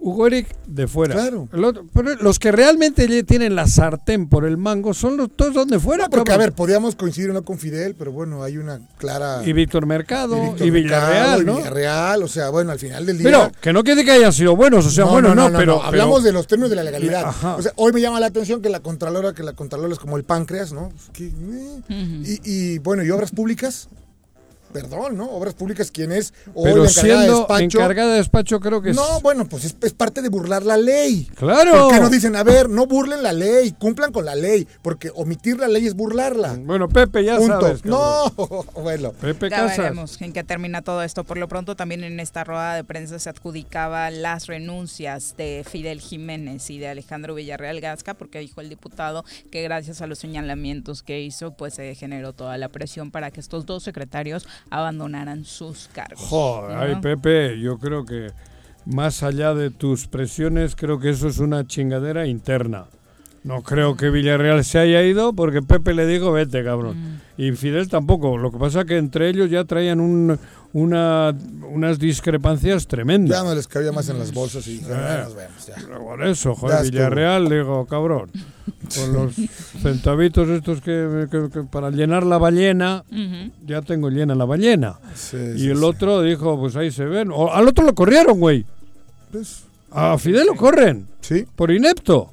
Hugo 0.00 0.28
Eric 0.28 0.54
de 0.64 0.86
fuera. 0.86 1.12
Claro. 1.16 1.48
Otro- 1.52 1.84
pero 1.92 2.14
los 2.22 2.38
que 2.38 2.52
realmente 2.52 3.24
tienen 3.24 3.56
la 3.56 3.66
sartén 3.66 4.28
por 4.28 4.44
el 4.46 4.56
mango 4.56 4.94
son 4.94 5.16
los 5.16 5.28
todos 5.34 5.54
son 5.54 5.66
de 5.68 5.80
fuera. 5.80 6.04
No, 6.04 6.10
porque, 6.10 6.30
a 6.30 6.36
ver, 6.36 6.52
podíamos 6.52 6.94
coincidir 6.94 7.30
o 7.30 7.32
no 7.32 7.42
con 7.42 7.58
Fidel, 7.58 7.96
pero 7.98 8.12
bueno, 8.12 8.44
hay 8.44 8.58
una 8.58 8.78
clara... 8.98 9.42
y 9.44 9.52
Víctor 9.52 9.86
Mercado 9.86 10.36
y, 10.36 10.70
Víctor 10.70 10.70
Mercado, 10.70 11.08
Villarreal, 11.10 11.42
y 11.42 11.44
¿no? 11.46 11.56
Villarreal, 11.56 12.22
o 12.22 12.28
sea, 12.28 12.50
bueno, 12.50 12.70
al 12.70 12.78
final 12.78 13.06
del 13.06 13.18
día... 13.18 13.24
Pero 13.24 13.50
que 13.60 13.72
no 13.72 13.82
quiere 13.82 14.04
que 14.04 14.12
hayan 14.12 14.32
sido 14.32 14.54
buenos, 14.54 14.86
o 14.86 14.90
sea, 14.90 15.04
bueno, 15.04 15.34
no, 15.34 15.50
pero 15.52 15.82
hablamos 15.82 16.20
pero- 16.20 16.26
de 16.26 16.32
los 16.32 16.46
términos 16.46 16.70
de 16.70 16.76
la 16.76 16.84
legalidad. 16.84 17.24
Ajá. 17.24 17.56
O 17.56 17.62
sea, 17.62 17.72
hoy 17.74 17.92
me 17.92 18.00
llama 18.00 18.20
la 18.20 18.26
atención 18.26 18.62
que 18.62 18.68
la 18.68 18.78
Contralora, 18.78 19.32
que 19.34 19.42
la 19.42 19.54
Contralora 19.54 19.92
es 19.92 19.98
como 19.98 20.16
el 20.16 20.22
páncreas, 20.22 20.72
¿no? 20.72 20.92
Que, 21.12 21.26
eh. 21.26 21.82
y, 21.88 22.40
y, 22.44 22.78
bueno, 22.78 23.02
y 23.02 23.10
obras 23.10 23.32
públicas, 23.32 23.88
perdón, 24.72 25.16
¿no? 25.16 25.30
Obras 25.30 25.54
públicas, 25.54 25.90
¿quién 25.90 26.12
es? 26.12 26.32
Hoy 26.54 26.64
pero 26.72 26.84
la 26.84 26.90
encargada 26.90 27.18
de 27.20 27.24
siendo 27.26 27.38
despacho. 27.38 27.78
encargada 27.78 28.10
de 28.12 28.16
despacho 28.18 28.60
creo 28.60 28.82
que 28.82 28.90
es 28.90 28.96
No, 28.96 29.20
bueno, 29.20 29.48
pues 29.48 29.64
es, 29.64 29.76
es 29.82 29.92
parte 29.92 30.22
de 30.22 30.28
burlar 30.28 30.64
la 30.64 30.76
ley. 30.76 31.28
Claro. 31.34 31.84
¿Por 31.88 31.94
qué 31.94 32.00
no 32.00 32.10
dicen, 32.10 32.36
a 32.36 32.42
ver, 32.42 32.68
no 32.68 32.86
burlen 32.86 33.22
la 33.22 33.32
ley, 33.32 33.72
cumplan 33.78 34.12
con 34.12 34.24
la 34.24 34.34
ley? 34.34 34.66
Porque 34.82 35.10
omitir 35.14 35.58
la 35.58 35.68
ley 35.68 35.86
es 35.86 35.94
burlarla. 35.94 36.56
Bueno, 36.60 36.88
Pepe, 36.88 37.24
ya 37.24 37.36
Punto. 37.36 37.60
sabes. 37.60 37.82
cabrón. 37.82 38.00
no, 38.36 38.64
bueno. 38.82 39.12
Pepe 39.12 39.50
Ya 39.50 39.56
Casas. 39.58 39.78
veremos 39.78 40.20
en 40.22 40.32
qué 40.32 40.44
termina 40.44 40.82
todo 40.82 41.02
esto. 41.02 41.24
Por 41.24 41.38
lo 41.38 41.48
pronto, 41.48 41.76
también 41.76 42.04
en 42.04 42.20
esta 42.20 42.44
rueda 42.44 42.74
de 42.74 42.84
prensa 42.84 43.18
se 43.18 43.28
adjudicaba 43.30 44.10
las 44.10 44.46
renuncias 44.46 45.34
de 45.36 45.64
Fidel 45.68 46.00
Jiménez 46.00 46.68
y 46.70 46.78
de 46.78 46.88
Alejandro 46.88 47.34
Villarreal 47.34 47.80
Gasca, 47.80 48.14
porque 48.14 48.38
dijo 48.40 48.60
el 48.60 48.68
diputado 48.68 49.24
que 49.50 49.62
gracias 49.62 50.00
a 50.02 50.06
los 50.06 50.18
señalamientos 50.18 51.02
que 51.02 51.20
hizo, 51.20 51.52
pues 51.52 51.74
se 51.74 51.94
generó 51.94 52.32
toda 52.32 52.56
la 52.58 52.68
presión 52.68 53.10
para 53.10 53.30
que 53.30 53.40
estos 53.40 53.66
dos 53.66 53.82
secretarios 53.82 54.46
abandonaran 54.70 55.44
sus 55.44 55.88
cargos. 55.92 56.20
Joder, 56.20 56.76
¿no? 56.76 56.82
ay, 56.82 56.96
Pepe, 57.00 57.58
yo 57.60 57.78
creo 57.78 58.04
que 58.04 58.32
más 58.84 59.22
allá 59.22 59.54
de 59.54 59.70
tus 59.70 60.06
presiones, 60.06 60.74
creo 60.74 60.98
que 60.98 61.10
eso 61.10 61.28
es 61.28 61.38
una 61.38 61.66
chingadera 61.66 62.26
interna. 62.26 62.86
No 63.44 63.62
creo 63.62 63.96
que 63.96 64.10
Villarreal 64.10 64.64
se 64.64 64.78
haya 64.78 65.02
ido 65.02 65.32
porque 65.32 65.62
Pepe 65.62 65.94
le 65.94 66.06
dijo, 66.06 66.32
vete, 66.32 66.62
cabrón. 66.64 67.20
Y 67.38 67.52
Fidel 67.52 67.88
tampoco. 67.88 68.36
Lo 68.36 68.50
que 68.50 68.58
pasa 68.58 68.84
que 68.84 68.98
entre 68.98 69.28
ellos 69.30 69.48
ya 69.48 69.64
traían 69.64 70.00
un, 70.00 70.38
una, 70.72 71.32
unas 71.70 71.98
discrepancias 71.98 72.86
tremendas. 72.88 73.38
Ya 73.38 73.44
no 73.48 73.54
les 73.54 73.68
cabía 73.68 73.92
más 73.92 74.08
en 74.08 74.18
las 74.18 74.34
bolsas 74.34 74.66
y 74.66 74.78
dijeron, 74.78 74.98
"Ah, 75.02 75.20
nos 75.24 75.34
vemos, 75.36 75.66
ya. 75.66 75.74
Pero 75.76 76.00
Por 76.00 76.26
eso, 76.26 76.54
joder. 76.56 76.82
Villarreal, 76.90 77.48
digo, 77.48 77.86
cabrón. 77.86 78.30
Con 78.94 79.12
los 79.14 79.34
centavitos 79.80 80.48
estos 80.48 80.80
que, 80.80 81.26
que- 81.30 81.48
que 81.50 81.62
para 81.62 81.90
llenar 81.90 82.24
la 82.26 82.38
ballena, 82.38 83.04
ya 83.66 83.82
tengo 83.82 84.10
llena 84.10 84.34
la 84.34 84.44
ballena. 84.44 84.98
Sí, 85.14 85.36
Y 85.54 85.58
sí, 85.60 85.70
el 85.70 85.78
sí. 85.78 85.84
otro 85.84 86.22
dijo, 86.22 86.58
pues 86.58 86.74
ahí 86.76 86.90
se 86.90 87.04
ven. 87.04 87.30
O, 87.32 87.52
al 87.52 87.66
otro 87.68 87.84
lo 87.86 87.94
corrieron, 87.94 88.38
güey. 88.40 88.66
Pues, 89.32 89.62
A 89.90 90.18
Fidel 90.18 90.46
lo 90.48 90.54
corren, 90.56 91.06
sí. 91.20 91.46
por 91.56 91.70
inepto. 91.70 92.32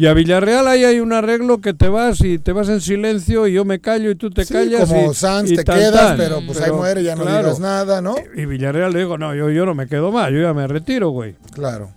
Y 0.00 0.06
a 0.06 0.14
Villarreal 0.14 0.66
ahí 0.66 0.82
hay 0.82 0.98
un 0.98 1.12
arreglo 1.12 1.58
que 1.60 1.74
te 1.74 1.90
vas 1.90 2.22
y 2.22 2.38
te 2.38 2.52
vas 2.52 2.70
en 2.70 2.80
silencio 2.80 3.46
y 3.46 3.52
yo 3.52 3.66
me 3.66 3.80
callo 3.82 4.10
y 4.10 4.14
tú 4.14 4.30
te 4.30 4.46
Sí, 4.46 4.54
callas. 4.54 4.88
como 4.88 5.10
y, 5.10 5.14
Sanz 5.14 5.50
y 5.50 5.56
te 5.56 5.62
tan, 5.64 5.76
quedas, 5.78 5.92
tan. 5.94 6.16
pero 6.16 6.40
pues 6.46 6.56
ahí 6.56 6.64
Pero, 6.64 6.76
muere, 6.78 7.02
ya 7.02 7.16
no 7.16 7.22
claro. 7.24 7.42
digas 7.48 7.60
nada, 7.60 8.00
¿no? 8.00 8.14
Y 8.34 8.46
Villarreal 8.46 8.94
le 8.94 9.00
digo, 9.00 9.18
no, 9.18 9.34
yo, 9.34 9.50
yo 9.50 9.66
no 9.66 9.74
me 9.74 9.86
quedo 9.88 10.10
más, 10.10 10.30
yo 10.30 10.40
ya 10.40 10.54
me 10.54 10.66
retiro, 10.66 11.10
güey. 11.10 11.34
Claro. 11.52 11.90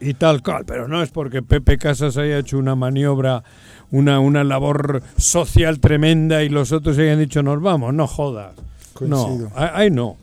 Y 0.00 0.14
tal 0.14 0.42
cual, 0.42 0.64
pero 0.66 0.88
no 0.88 1.00
es 1.00 1.10
porque 1.10 1.42
Pepe 1.42 1.78
Casas 1.78 2.16
haya 2.16 2.38
hecho 2.38 2.58
una 2.58 2.74
maniobra, 2.74 3.44
una, 3.92 4.18
una 4.18 4.42
labor 4.42 5.04
social 5.16 5.78
tremenda 5.78 6.42
y 6.42 6.48
los 6.48 6.72
otros 6.72 6.98
hayan 6.98 7.20
dicho 7.20 7.44
nos 7.44 7.62
vamos, 7.62 7.94
no 7.94 8.08
jodas. 8.08 8.54
Coincido. 8.94 9.38
No, 9.38 9.50
ahí 9.54 9.68
ahí 9.74 9.90
no. 9.92 10.16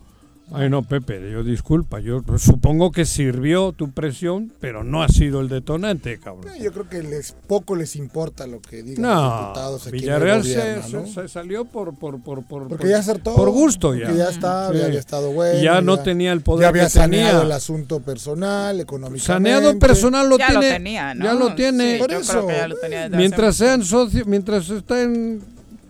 Ay, 0.54 0.68
no, 0.70 0.82
Pepe, 0.82 1.30
yo 1.32 1.42
disculpa, 1.42 2.00
yo 2.00 2.22
supongo 2.38 2.90
que 2.92 3.04
sirvió 3.06 3.72
tu 3.72 3.90
presión, 3.92 4.52
pero 4.60 4.84
no 4.84 5.02
ha 5.02 5.08
sido 5.08 5.40
el 5.40 5.48
detonante, 5.48 6.18
cabrón. 6.18 6.52
Yo 6.60 6.72
creo 6.72 6.88
que 6.88 7.02
les 7.02 7.32
poco 7.32 7.74
les 7.76 7.96
importa 7.96 8.46
lo 8.46 8.60
que 8.60 8.82
digan 8.82 9.02
los 9.02 9.40
diputados 9.40 9.86
aquí 9.86 9.96
Villarreal 9.96 10.40
en 10.40 10.46
el 10.46 10.52
se, 10.52 10.58
gobierno, 10.60 10.82
se- 10.88 10.96
¿no? 10.96 11.06
se 11.06 11.28
salió 11.28 11.64
por 11.64 11.94
por 11.98 12.22
por 12.22 12.44
por, 12.44 12.68
Porque 12.68 12.76
por- 12.82 12.88
ya 12.88 12.98
acertó. 12.98 13.34
por 13.34 13.50
gusto 13.50 13.94
ya. 13.94 14.06
Porque 14.06 14.18
ya 14.18 14.28
está, 14.30 14.70
Sí. 14.72 14.78
ya 14.78 14.84
había 14.86 14.98
estado 15.00 15.32
bueno. 15.32 15.62
Ya 15.62 15.80
no 15.80 15.98
tenía 16.00 16.32
el 16.32 16.40
poder 16.42 16.62
Ya 16.62 16.68
había 16.68 16.84
que 16.84 16.90
saneado 16.90 17.30
tenía. 17.40 17.46
el 17.46 17.52
asunto 17.52 18.00
personal, 18.00 18.80
económicamente. 18.80 19.26
Saneado 19.26 19.78
personal 19.78 20.28
lo 20.28 20.38
ya 20.38 20.48
tiene. 20.48 20.66
lo 20.68 20.72
tenía, 20.74 21.14
¿no? 21.14 21.24
Ya 21.24 21.34
lo 21.34 21.54
tiene. 21.54 21.92
Sí, 21.94 21.98
Por 21.98 22.10
yo 22.10 22.18
eso, 22.18 22.32
creo 22.32 22.46
que 22.46 22.54
ya 22.56 22.68
lo 22.68 22.76
tenía 22.76 22.98
desde 23.02 23.08
hace 23.08 23.16
mientras 23.16 23.56
sean 23.56 23.84
socios, 23.84 24.26
mientras 24.26 24.68
estén 24.70 25.40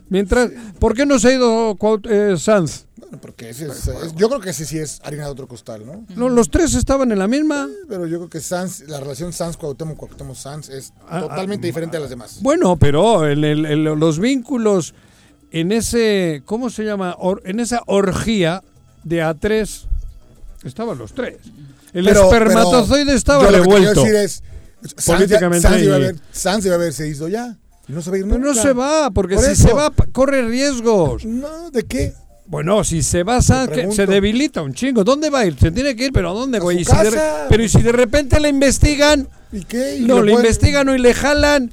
mientras 0.09 0.51
¿Por 0.79 0.95
qué 0.95 1.07
no 1.07 1.19
se 1.19 1.29
ha 1.29 1.33
ido 1.35 1.77
eh, 2.11 2.35
Sanz? 2.39 2.85
Bueno, 3.13 3.21
porque 3.21 3.51
ese 3.51 3.67
es, 3.67 3.87
es- 3.89 4.15
yo 4.17 4.29
creo 4.31 4.41
que 4.41 4.49
ese 4.51 4.65
sí 4.65 4.79
es 4.79 4.99
harina 5.05 5.27
de 5.27 5.31
otro 5.33 5.47
costal, 5.47 5.85
¿no? 5.85 6.07
No, 6.17 6.31
los 6.31 6.49
tres 6.51 6.73
estaban 6.75 7.13
en 7.13 7.19
la 7.19 7.29
misma. 7.29 7.69
Pero 7.87 8.07
yo 8.07 8.17
creo 8.17 8.31
que 8.31 8.41
Sanz, 8.41 8.81
la 8.89 9.01
relación 9.01 9.35
Sanz 9.35 9.59
Cuauhtémoc 9.59 9.99
Cuauhtémoc 9.99 10.35
Sanz 10.35 10.71
es 10.71 10.95
Ah, 11.11 11.21
totalmente 11.21 11.67
ah, 11.67 11.69
diferente 11.69 11.97
a 11.99 12.01
las 12.01 12.09
demás. 12.09 12.39
Bueno, 12.41 12.79
pero 12.79 13.27
el- 13.27 13.45
el- 13.45 13.67
el- 13.67 13.83
los 13.85 14.19
vínculos 14.19 14.95
en 15.51 15.73
ese, 15.73 16.43
¿cómo 16.47 16.71
se 16.71 16.85
llama? 16.85 17.15
Or- 17.19 17.43
en 17.45 17.61
esa 17.61 17.83
orgía 17.87 18.63
de 19.05 19.23
A3 19.23 19.87
estaban 20.65 20.97
los 20.97 21.13
tres. 21.13 21.37
El 21.93 22.07
Pero- 22.07 22.33
espermatozoide 22.33 23.05
pero 23.05 23.17
estaba 23.19 23.45
yo 23.45 23.51
lo 23.51 23.63
que 23.63 23.69
quiero 23.69 23.77
revuelto. 23.93 24.01
decir 24.05 24.15
es, 24.17 24.43
Sanz 24.97 25.07
ya- 25.07 25.15
Políticamente 25.17 25.69
Sanz 25.69 25.83
iba 25.83 25.93
a 25.93 25.97
haber, 25.97 26.17
Sanz 26.33 26.65
iba 26.65 26.75
a 26.75 26.79
haberse 26.79 27.07
ido 27.09 27.29
ya. 27.29 27.59
Y 27.89 27.93
no 27.93 28.01
se 28.01 28.11
va 28.11 28.17
a 28.17 28.19
ir 28.21 28.25
Pero 28.25 28.39
nunca. 28.39 28.55
no 28.55 28.63
se 28.63 28.73
va, 28.73 29.11
porque 29.11 29.35
Por 29.35 29.45
si 29.45 29.51
eso. 29.51 29.69
se 29.69 29.75
va, 29.75 29.93
corre 30.13 30.47
riesgos. 30.49 31.25
No, 31.27 31.71
¿de 31.71 31.83
qué? 31.83 32.15
Bueno, 32.53 32.85
si 32.85 33.03
se 33.03 33.23
va 33.23 33.41
se 33.41 34.07
debilita 34.07 34.61
un 34.61 34.75
chingo. 34.75 35.05
¿Dónde 35.05 35.31
va 35.31 35.39
a 35.39 35.47
ir? 35.47 35.57
Se 35.59 35.71
tiene 35.71 35.97
que 35.97 36.05
ir, 36.05 36.13
pero 36.13 36.29
¿a 36.29 36.35
dónde, 36.35 36.59
A 36.59 36.61
güey? 36.61 36.83
Y 36.83 36.85
si 36.85 36.95
de 36.95 37.19
pero 37.49 37.63
¿y 37.63 37.69
si 37.71 37.81
de 37.81 37.93
repente 37.93 38.39
le 38.41 38.51
investigan? 38.51 39.27
¿Y 39.51 39.65
qué? 39.65 39.97
Y 39.97 40.01
No, 40.03 40.21
le 40.21 40.35
investigan 40.35 40.87
o 40.91 40.95
y 40.95 40.99
le 40.99 41.15
jalan. 41.15 41.73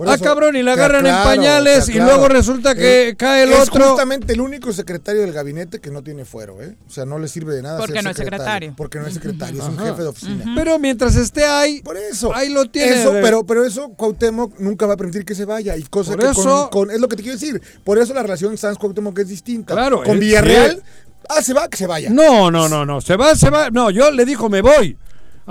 Por 0.00 0.08
ah, 0.08 0.14
eso, 0.14 0.24
cabrón, 0.24 0.56
y 0.56 0.62
claro, 0.62 0.80
agarran 0.82 1.06
en 1.06 1.12
pañales 1.12 1.86
y 1.90 1.92
claro. 1.92 2.06
luego 2.12 2.28
resulta 2.30 2.74
que 2.74 3.08
Eh, 3.10 3.16
cae 3.16 3.42
el 3.42 3.52
es 3.52 3.68
otro. 3.68 3.84
justamente 3.90 4.32
el 4.32 4.40
único 4.40 4.72
secretario 4.72 5.20
del 5.20 5.34
gabinete 5.34 5.78
que 5.78 5.90
no 5.90 6.02
tiene 6.02 6.24
fuero, 6.24 6.62
¿eh? 6.62 6.74
O 6.88 6.90
sea, 6.90 7.04
no 7.04 7.18
le 7.18 7.28
sirve 7.28 7.54
de 7.54 7.60
nada 7.60 7.76
Porque 7.78 7.92
ser 7.96 8.04
no 8.04 8.10
es 8.10 8.16
secretario. 8.16 8.72
Porque 8.78 8.98
no 8.98 9.06
es 9.06 9.12
secretario, 9.12 9.60
es 9.62 9.68
un 9.68 9.78
jefe 9.78 10.00
de 10.00 10.08
oficina. 10.08 10.52
Pero 10.56 10.78
mientras 10.78 11.16
esté 11.16 11.44
ahí, 11.44 11.82
Por 11.82 11.98
eso. 11.98 12.34
ahí 12.34 12.48
lo 12.48 12.64
tiene. 12.70 12.98
Eso, 13.02 13.12
pero, 13.20 13.44
pero 13.44 13.62
eso 13.62 13.90
Cuauhtémoc 13.90 14.58
nunca 14.58 14.86
va 14.86 14.94
a 14.94 14.96
permitir 14.96 15.26
que 15.26 15.34
se 15.34 15.44
vaya. 15.44 15.76
Y 15.76 15.82
cosa 15.82 16.12
Por 16.12 16.20
que 16.20 16.30
eso- 16.30 16.70
con, 16.70 16.86
con- 16.86 16.94
es 16.94 16.98
lo 16.98 17.06
que 17.06 17.16
te 17.16 17.22
quiero 17.22 17.38
decir. 17.38 17.60
Por 17.84 17.98
eso 17.98 18.14
la 18.14 18.22
relación 18.22 18.56
Sanz 18.56 18.78
Cuauhtémoc 18.78 19.18
es 19.18 19.28
distinta. 19.28 19.74
Claro, 19.74 20.02
Con 20.02 20.18
Villarreal, 20.18 20.76
sí. 20.76 20.82
ah, 21.28 21.42
se 21.42 21.52
va, 21.52 21.68
que 21.68 21.76
se 21.76 21.86
vaya. 21.86 22.08
No, 22.08 22.50
no, 22.50 22.70
no, 22.70 22.86
no. 22.86 23.02
Se 23.02 23.16
va, 23.16 23.34
se 23.36 23.50
va. 23.50 23.68
No, 23.68 23.90
yo 23.90 24.10
le 24.10 24.24
dijo, 24.24 24.48
me 24.48 24.62
voy. 24.62 24.96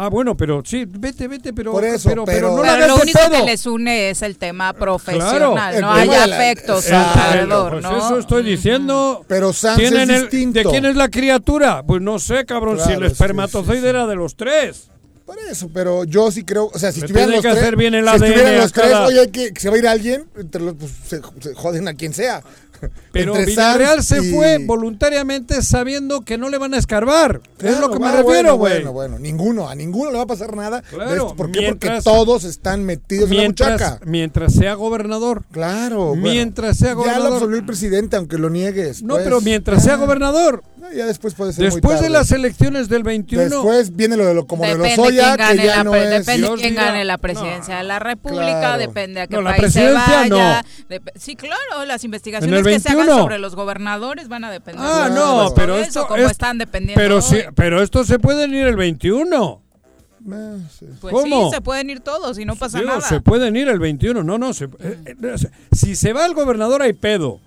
Ah, 0.01 0.08
bueno, 0.10 0.36
pero 0.38 0.62
sí, 0.65 0.86
vete, 0.88 1.27
vete, 1.27 1.51
pero. 1.51 1.74
Por 1.74 1.84
eso, 1.84 2.08
pero, 2.10 2.24
pero- 2.24 2.56
no 2.56 2.63
la 2.63 2.74
Pero 2.75 2.88
lo 2.88 2.96
único 3.01 3.20
que 3.20 3.29
pedo. 3.29 3.46
les 3.46 3.65
une 3.65 4.10
es 4.12 4.22
el 4.22 4.38
tema 4.38 4.72
profesional, 4.74 5.29
Claro. 5.53 5.56
no 5.56 5.68
El 5.70 5.84
hay 5.84 6.08
El- 6.08 6.13
el- 6.34 6.94
alrededor, 6.96 7.72
pues 7.72 7.84
¿no? 7.84 7.98
eso 7.98 8.20
estoy 8.20 8.44
diciendo. 8.44 9.25
Pero 9.27 9.51
Sanz 9.53 9.77
¿Tienen 9.77 10.10
es 10.10 10.15
el- 10.18 10.22
distinto. 10.29 10.60
¿De 10.60 10.65
quién 10.65 10.86
es 10.86 10.96
la 10.96 11.10
criatura? 11.10 11.84
Pues 11.86 12.01
no 12.01 12.18
sé, 12.20 12.46
cabrón, 12.46 12.77
si 12.77 12.86
Claro, 12.86 13.01
el 13.01 13.08
sí, 13.08 13.12
espermatozoide 13.13 13.77
sí, 13.77 13.84
sí. 13.84 13.89
era 13.89 14.08
de 14.08 14.15
los 14.15 14.36
tres. 14.36 14.89
Por 15.25 15.38
eso, 15.51 15.70
pero 15.72 16.06
yo 16.06 16.32
sí 16.32 16.44
creo, 16.44 16.72
o 16.74 16.79
sea, 16.79 16.91
si 16.91 17.01
estuvieran 17.01 17.29
los 17.29 17.41
que 17.44 17.50
tres, 17.50 17.62
hacer 17.62 17.75
bien 17.75 17.94
el 17.94 18.03
si 18.06 18.10
ADN 18.10 18.25
estuvieran 18.25 18.58
los 18.58 18.72
tres, 18.72 18.88
cada- 18.89 19.06
oye, 19.06 19.29
que, 19.29 19.53
que 19.53 19.60
se 19.62 19.70
va 19.70 19.75
a 19.75 19.79
ir 19.79 19.88
alguien, 19.88 20.25
entre 20.36 20.62
los, 20.62 20.74
pues, 20.74 20.91
se, 21.08 21.22
se 21.39 21.53
joden 21.53 21.88
a 21.88 21.94
quien 21.94 22.13
sea. 22.15 22.41
Pero 23.12 23.34
Entre 23.36 23.48
Villarreal 23.48 24.04
Sanz 24.04 24.08
se 24.24 24.28
y- 24.28 24.32
fue 24.34 24.58
voluntariamente 24.66 25.62
sabiendo 25.62 26.22
que 26.22 26.38
no 26.38 26.50
le 26.50 26.58
van 26.58 26.74
a 26.74 26.78
escarbar. 26.78 27.42
es 27.60 27.80
lo 27.80 27.92
que 27.92 28.00
me 28.00 28.08
ah, 28.08 28.18
refiero, 28.22 28.56
güey. 28.56 28.74
Bueno, 28.76 28.92
bueno, 28.94 28.94
bueno, 28.94 29.20
ninguno, 29.20 29.70
a 29.70 29.76
ninguno 29.76 30.12
le 30.12 30.18
va 30.18 30.24
a 30.24 30.28
pasar 30.28 30.56
nada. 30.56 30.82
de 30.82 30.88
Claro, 30.96 31.12
esto. 31.14 31.36
¿Por 31.36 31.52
qué? 31.52 31.60
mientras- 31.62 32.04
Porque 32.04 32.18
todos 32.26 32.44
están 32.44 32.84
metidos 32.84 33.30
en 33.32 33.38
la 33.38 33.44
muchaca. 33.44 34.00
mientras 34.06 34.54
sea 34.54 34.74
gobernador. 34.76 35.44
Claro. 35.52 36.08
bueno. 36.10 36.22
Mientras 36.22 36.78
sea 36.78 36.90
Ya 36.90 36.94
lo 36.96 37.00
gobernador. 37.02 37.34
absolvió 37.34 37.58
el 37.58 37.66
presidente, 37.66 38.16
aunque 38.18 38.38
lo 38.38 38.50
niegues. 38.50 39.02
No, 39.04 39.16
pues. 39.16 39.24
pero 39.24 39.42
mientras 39.42 39.84
sea 39.84 39.94
Ah, 39.96 39.98
Ya 40.96 41.06
después 41.06 41.34
puede 41.34 41.54
ser 41.54 41.66
muy 41.66 41.72
Después 41.72 41.96
de 42.00 42.08
tarde. 42.08 42.10
las 42.14 42.32
elecciones 42.32 42.90
del 42.90 43.04
21. 43.04 43.44
Después 43.44 43.96
viene 43.96 44.16
lo 44.18 44.26
de 44.26 44.34
lo 44.34 44.48
como 44.48 44.64
Depende 44.64 44.90
de 44.90 44.98
los 44.98 45.08
Oya, 45.08 45.38
que 45.38 45.58
ya 45.58 45.76
la 45.78 45.84
no 45.84 45.96
es. 45.96 46.10
depende 46.10 46.38
Dios 46.48 46.60
quién 46.60 46.76
gane 46.76 47.06
la 47.06 47.18
presidencia 47.18 47.74
No. 47.76 47.78
de 47.82 47.84
la 47.88 48.00
República, 48.00 48.60
Claro. 48.60 48.78
depende 48.80 49.22
a 49.22 49.28
qué 49.28 49.36
No, 49.36 49.42
la 49.42 49.50
país 49.56 49.74
se 49.74 49.80
presidencia 49.82 50.18
vaya. 50.20 50.66
Dep- 50.90 51.12
sí, 51.16 51.36
claro, 51.36 51.86
las 51.86 52.04
investigaciones 52.04 52.64
que 52.64 52.80
se 52.80 52.90
hagan 52.90 52.98
21. 53.06 53.22
sobre 53.22 53.40
los 53.40 53.56
gobernadores 53.56 54.28
van 54.30 54.44
a 54.46 54.52
depender. 54.52 54.84
Ah, 54.88 55.10
de 55.10 55.16
no, 55.16 55.54
pero 55.56 55.76
eso, 55.78 55.88
esto 55.88 56.08
como 56.08 56.24
es- 56.24 56.32
están 56.32 56.58
dependiendo. 56.58 57.00
Pero, 57.02 57.22
sí, 57.22 57.36
hoy. 57.36 57.44
pero 57.56 57.82
esto 57.82 58.04
se 58.04 58.18
pueden 58.20 58.54
ir 58.54 58.66
el 58.68 58.76
21. 58.76 59.62
Eh, 60.32 60.58
sí. 60.78 60.86
Pues 61.00 61.14
¿Cómo? 61.14 61.50
sí, 61.50 61.56
se 61.56 61.62
pueden 61.62 61.90
ir 61.90 62.02
todos 62.02 62.38
y 62.40 62.46
no 62.46 62.56
pasa 62.56 62.80
Digo, 62.80 62.90
nada. 62.90 63.02
se 63.02 63.22
pueden 63.22 63.56
ir 63.56 63.68
el 63.70 63.80
21. 63.80 64.24
No, 64.24 64.38
no. 64.38 64.54
se- 64.54 64.66
eh, 64.66 64.98
eh, 65.06 65.36
si 65.72 65.96
se 65.96 66.12
va 66.14 66.26
el 66.26 66.34
gobernador, 66.34 66.82
hay 66.82 66.94
pedo. 66.94 67.40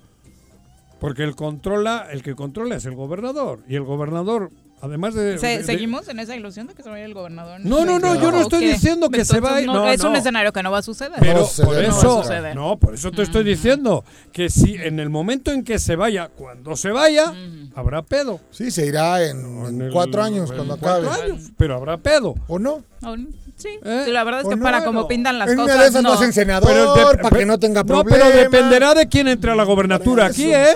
Porque 1.02 1.24
el, 1.24 1.34
controla, 1.34 2.06
el 2.12 2.22
que 2.22 2.36
controla 2.36 2.76
es 2.76 2.84
el 2.84 2.94
gobernador. 2.94 3.64
Y 3.66 3.74
el 3.74 3.82
gobernador 3.82 4.50
Además 4.84 5.14
de, 5.14 5.38
Se- 5.38 5.46
de- 5.46 5.58
de- 5.58 5.64
¿Seguimos 5.64 6.08
en 6.08 6.18
esa 6.18 6.34
ilusión 6.34 6.66
de 6.66 6.74
que 6.74 6.82
se 6.82 6.90
vaya 6.90 7.04
el 7.04 7.14
gobernador? 7.14 7.60
en 7.60 7.68
No, 7.68 7.84
no, 7.84 8.00
no, 8.00 8.08
julio? 8.08 8.22
yo 8.22 8.30
no 8.32 8.38
¿O 8.38 8.42
estoy 8.42 8.60
qué? 8.64 8.72
diciendo 8.72 9.10
que 9.10 9.24
se 9.24 9.38
vaya- 9.38 9.64
no, 9.64 9.74
no, 9.74 9.88
es 9.88 10.02
un 10.02 10.12
no. 10.12 10.18
escenario 10.18 10.52
que 10.52 10.60
no 10.62 10.72
va 10.72 10.78
a 10.78 10.82
suceder. 10.82 11.12
Pero 11.20 11.40
No 11.40 11.64
por 11.64 11.74
no 11.74 11.80
eso, 11.80 12.24
no, 12.54 12.76
por 12.78 12.94
eso 12.94 13.12
te 13.12 13.22
estoy 13.22 13.44
diciendo 13.44 14.04
que 14.32 14.50
si 14.50 14.74
en 14.74 14.98
el 14.98 15.08
momento 15.08 15.52
en 15.52 15.62
que 15.62 15.78
se 15.78 15.94
vaya, 15.94 16.28
cuando 16.36 16.74
se 16.76 16.90
vaya, 16.90 17.32
habrá 17.76 18.02
pedo. 18.02 18.40
Sí, 18.50 18.72
se 18.72 18.84
irá 18.84 19.22
en, 19.24 19.38
en 19.38 19.66
En 19.66 19.82
el- 19.82 19.92
cuatro 19.92 20.20
años 20.20 20.50
en 20.50 20.56
cuando 20.56 20.76
cuatro 20.76 21.10
acabe. 21.12 21.30
años, 21.32 21.52
pero 21.56 21.76
habrá 21.76 21.96
pedo. 21.98 22.34
¿O 22.48 22.58
no? 22.58 22.82
Sí, 23.56 23.68
¿Eh? 23.84 24.06
la 24.08 24.24
verdad 24.24 24.40
es 24.40 24.46
¿O 24.46 24.50
que 24.50 24.56
no? 24.56 24.64
para 24.64 24.84
como 24.84 25.06
pintan 25.06 25.38
las 25.38 25.48
en 25.50 25.60
una 25.60 25.64
cosas, 25.64 25.80
de 25.80 25.86
esas 25.90 26.02
no. 26.02 26.12
hacen 26.12 26.32
senador 26.32 26.68
de- 27.12 27.18
para 27.22 27.38
que 27.38 27.46
no 27.46 27.56
tenga 27.60 27.82
No, 27.82 27.86
problema. 28.02 28.10
pero 28.26 28.36
dependerá 28.36 28.94
de 28.94 29.06
quién 29.08 29.28
entre 29.28 29.52
a 29.52 29.54
la 29.54 29.62
gobernatura 29.62 30.26
aquí. 30.26 30.52
¿eh? 30.52 30.74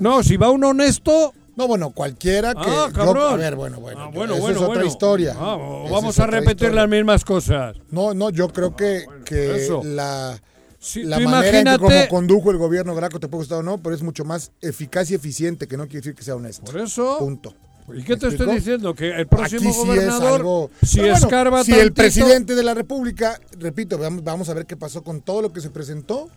No, 0.00 0.22
si 0.22 0.38
va 0.38 0.48
un 0.48 0.64
honesto. 0.64 1.34
No, 1.56 1.68
bueno, 1.68 1.90
cualquiera 1.90 2.54
que. 2.54 2.60
Ah, 2.64 2.86
yo- 2.88 2.92
cabrón. 2.94 3.32
a 3.34 3.36
ver, 3.36 3.56
bueno, 3.56 3.78
bueno. 3.80 4.00
Ah, 4.00 4.10
yo- 4.12 4.18
bueno, 4.18 4.36
bueno, 4.36 4.50
es 4.56 4.62
otra 4.62 4.66
bueno. 4.68 4.86
historia. 4.86 5.34
Ah, 5.38 5.56
vamos 5.90 6.18
a 6.18 6.24
otra 6.24 6.38
repetir 6.40 6.68
historia. 6.68 6.74
las 6.82 6.88
mismas 6.88 7.24
cosas. 7.24 7.76
No, 7.90 8.14
no, 8.14 8.30
yo 8.30 8.48
creo 8.48 8.74
que, 8.74 9.04
que 9.24 9.56
Eso. 9.56 9.82
la, 9.84 10.40
Sí, 10.78 11.04
la 11.04 11.20
manera 11.20 11.58
en 11.60 11.66
que 11.66 11.78
como 11.78 12.08
condujo 12.08 12.50
el 12.50 12.56
gobierno 12.58 12.94
Graco 12.94 13.20
te 13.20 13.28
puede 13.28 13.42
gustar 13.42 13.58
o 13.58 13.62
no, 13.62 13.78
pero 13.78 13.94
es 13.94 14.02
mucho 14.02 14.24
más 14.24 14.50
eficaz 14.60 15.10
y 15.10 15.14
eficiente, 15.14 15.68
que 15.68 15.76
no 15.76 15.84
quiere 15.84 15.98
decir 16.00 16.14
que 16.14 16.24
sea 16.24 16.34
honesto. 16.34 16.64
Por 16.64 16.80
eso. 16.80 17.18
Punto. 17.18 17.54
¿Y 17.94 18.02
qué 18.02 18.16
te 18.16 18.26
¿Me 18.26 18.32
estoy 18.32 18.46
explico? 18.46 18.52
diciendo? 18.54 18.94
Que 18.94 19.10
el 19.20 19.26
próximo 19.26 19.60
Aquí 19.70 19.72
sí 19.72 19.78
gobernador, 19.86 20.30
es 20.30 20.36
algo. 20.36 20.70
si 20.82 21.00
bueno, 21.00 21.14
escarba 21.16 21.62
si 21.64 21.72
el 21.72 21.92
tantito- 21.92 21.94
presidente 21.94 22.54
de 22.54 22.62
la 22.62 22.74
República, 22.74 23.38
repito, 23.58 23.98
vamos, 23.98 24.24
vamos 24.24 24.48
a 24.48 24.54
ver 24.54 24.66
qué 24.66 24.76
pasó 24.76 25.02
con 25.02 25.20
todo 25.20 25.42
lo 25.42 25.52
que 25.52 25.60
se 25.60 25.68
presentó, 25.70 26.28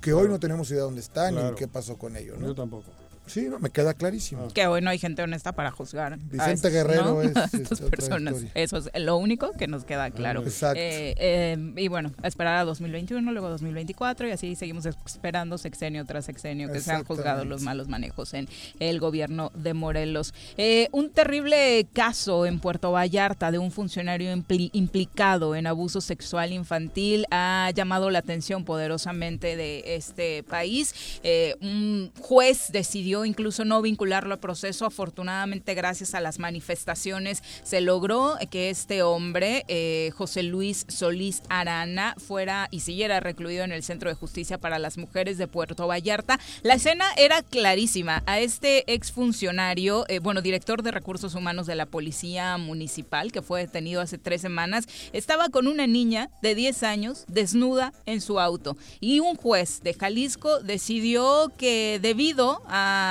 que 0.00 0.12
hoy 0.12 0.28
no 0.28 0.38
tenemos 0.38 0.68
idea 0.68 0.78
de 0.80 0.84
dónde 0.84 1.00
está 1.00 1.30
Claro. 1.30 1.50
ni 1.50 1.56
qué 1.56 1.68
pasó 1.68 1.96
con 1.96 2.16
ello, 2.16 2.34
Yo 2.40 2.46
¿no? 2.48 2.54
tampoco. 2.54 2.84
Sí, 3.26 3.48
no, 3.48 3.58
me 3.58 3.70
queda 3.70 3.94
clarísimo. 3.94 4.48
Que 4.52 4.66
hoy 4.66 4.82
no 4.82 4.90
hay 4.90 4.98
gente 4.98 5.22
honesta 5.22 5.52
para 5.52 5.70
juzgar. 5.70 6.18
Vicente 6.18 6.68
Guerrero 6.70 7.04
¿no? 7.04 7.22
es, 7.22 7.30
es 7.54 7.72
otra 7.72 7.88
personas. 7.88 8.34
historia. 8.34 8.52
Eso 8.62 8.76
es 8.76 8.90
lo 9.00 9.16
único 9.16 9.52
que 9.52 9.66
nos 9.66 9.84
queda 9.84 10.10
claro. 10.10 10.42
Exacto. 10.42 10.78
Eh, 10.78 11.14
eh, 11.16 11.72
y 11.76 11.88
bueno, 11.88 12.12
esperar 12.22 12.56
a 12.56 12.64
2021, 12.64 13.32
luego 13.32 13.48
2024 13.48 14.28
y 14.28 14.30
así 14.32 14.54
seguimos 14.56 14.84
esperando 14.84 15.56
sexenio 15.58 16.04
tras 16.04 16.26
sexenio 16.26 16.70
que 16.70 16.80
sean 16.80 16.98
juzgados 17.04 17.44
Exactamente. 17.44 17.48
los 17.50 17.62
malos 17.62 17.88
manejos 17.88 18.34
en 18.34 18.48
el 18.78 19.00
gobierno 19.00 19.50
de 19.54 19.72
Morelos. 19.74 20.34
Eh, 20.58 20.88
un 20.92 21.10
terrible 21.10 21.86
caso 21.92 22.44
en 22.46 22.60
Puerto 22.60 22.92
Vallarta 22.92 23.50
de 23.50 23.58
un 23.58 23.70
funcionario 23.70 24.34
impli- 24.36 24.70
implicado 24.74 25.54
en 25.54 25.66
abuso 25.66 26.00
sexual 26.00 26.52
infantil 26.52 27.24
ha 27.30 27.70
llamado 27.74 28.10
la 28.10 28.18
atención 28.18 28.64
poderosamente 28.64 29.56
de 29.56 29.96
este 29.96 30.42
país. 30.42 31.20
Un 31.60 32.10
juez 32.20 32.70
decidió 32.70 33.13
incluso 33.24 33.64
no 33.64 33.82
vincularlo 33.82 34.34
a 34.34 34.38
proceso. 34.38 34.86
Afortunadamente, 34.86 35.74
gracias 35.74 36.14
a 36.14 36.20
las 36.20 36.38
manifestaciones, 36.38 37.42
se 37.62 37.80
logró 37.80 38.36
que 38.50 38.70
este 38.70 39.02
hombre, 39.02 39.64
eh, 39.68 40.10
José 40.16 40.42
Luis 40.42 40.86
Solís 40.88 41.42
Arana, 41.48 42.14
fuera 42.18 42.68
y 42.70 42.80
siguiera 42.80 43.20
recluido 43.20 43.64
en 43.64 43.72
el 43.72 43.82
Centro 43.82 44.08
de 44.08 44.16
Justicia 44.16 44.58
para 44.58 44.78
las 44.78 44.98
Mujeres 44.98 45.38
de 45.38 45.46
Puerto 45.46 45.86
Vallarta. 45.86 46.40
La 46.62 46.74
escena 46.74 47.04
era 47.16 47.42
clarísima. 47.42 48.22
A 48.26 48.40
este 48.40 48.92
exfuncionario, 48.92 50.06
eh, 50.08 50.18
bueno, 50.18 50.40
director 50.40 50.82
de 50.82 50.90
recursos 50.90 51.34
humanos 51.34 51.66
de 51.66 51.74
la 51.74 51.86
Policía 51.86 52.56
Municipal, 52.56 53.32
que 53.32 53.42
fue 53.42 53.60
detenido 53.60 54.00
hace 54.00 54.18
tres 54.18 54.40
semanas, 54.40 54.86
estaba 55.12 55.48
con 55.48 55.66
una 55.66 55.86
niña 55.86 56.30
de 56.42 56.54
10 56.54 56.82
años 56.82 57.24
desnuda 57.28 57.92
en 58.06 58.20
su 58.20 58.40
auto. 58.40 58.76
Y 59.00 59.20
un 59.20 59.36
juez 59.36 59.80
de 59.82 59.94
Jalisco 59.94 60.60
decidió 60.60 61.52
que 61.56 61.98
debido 62.00 62.62
a 62.66 63.03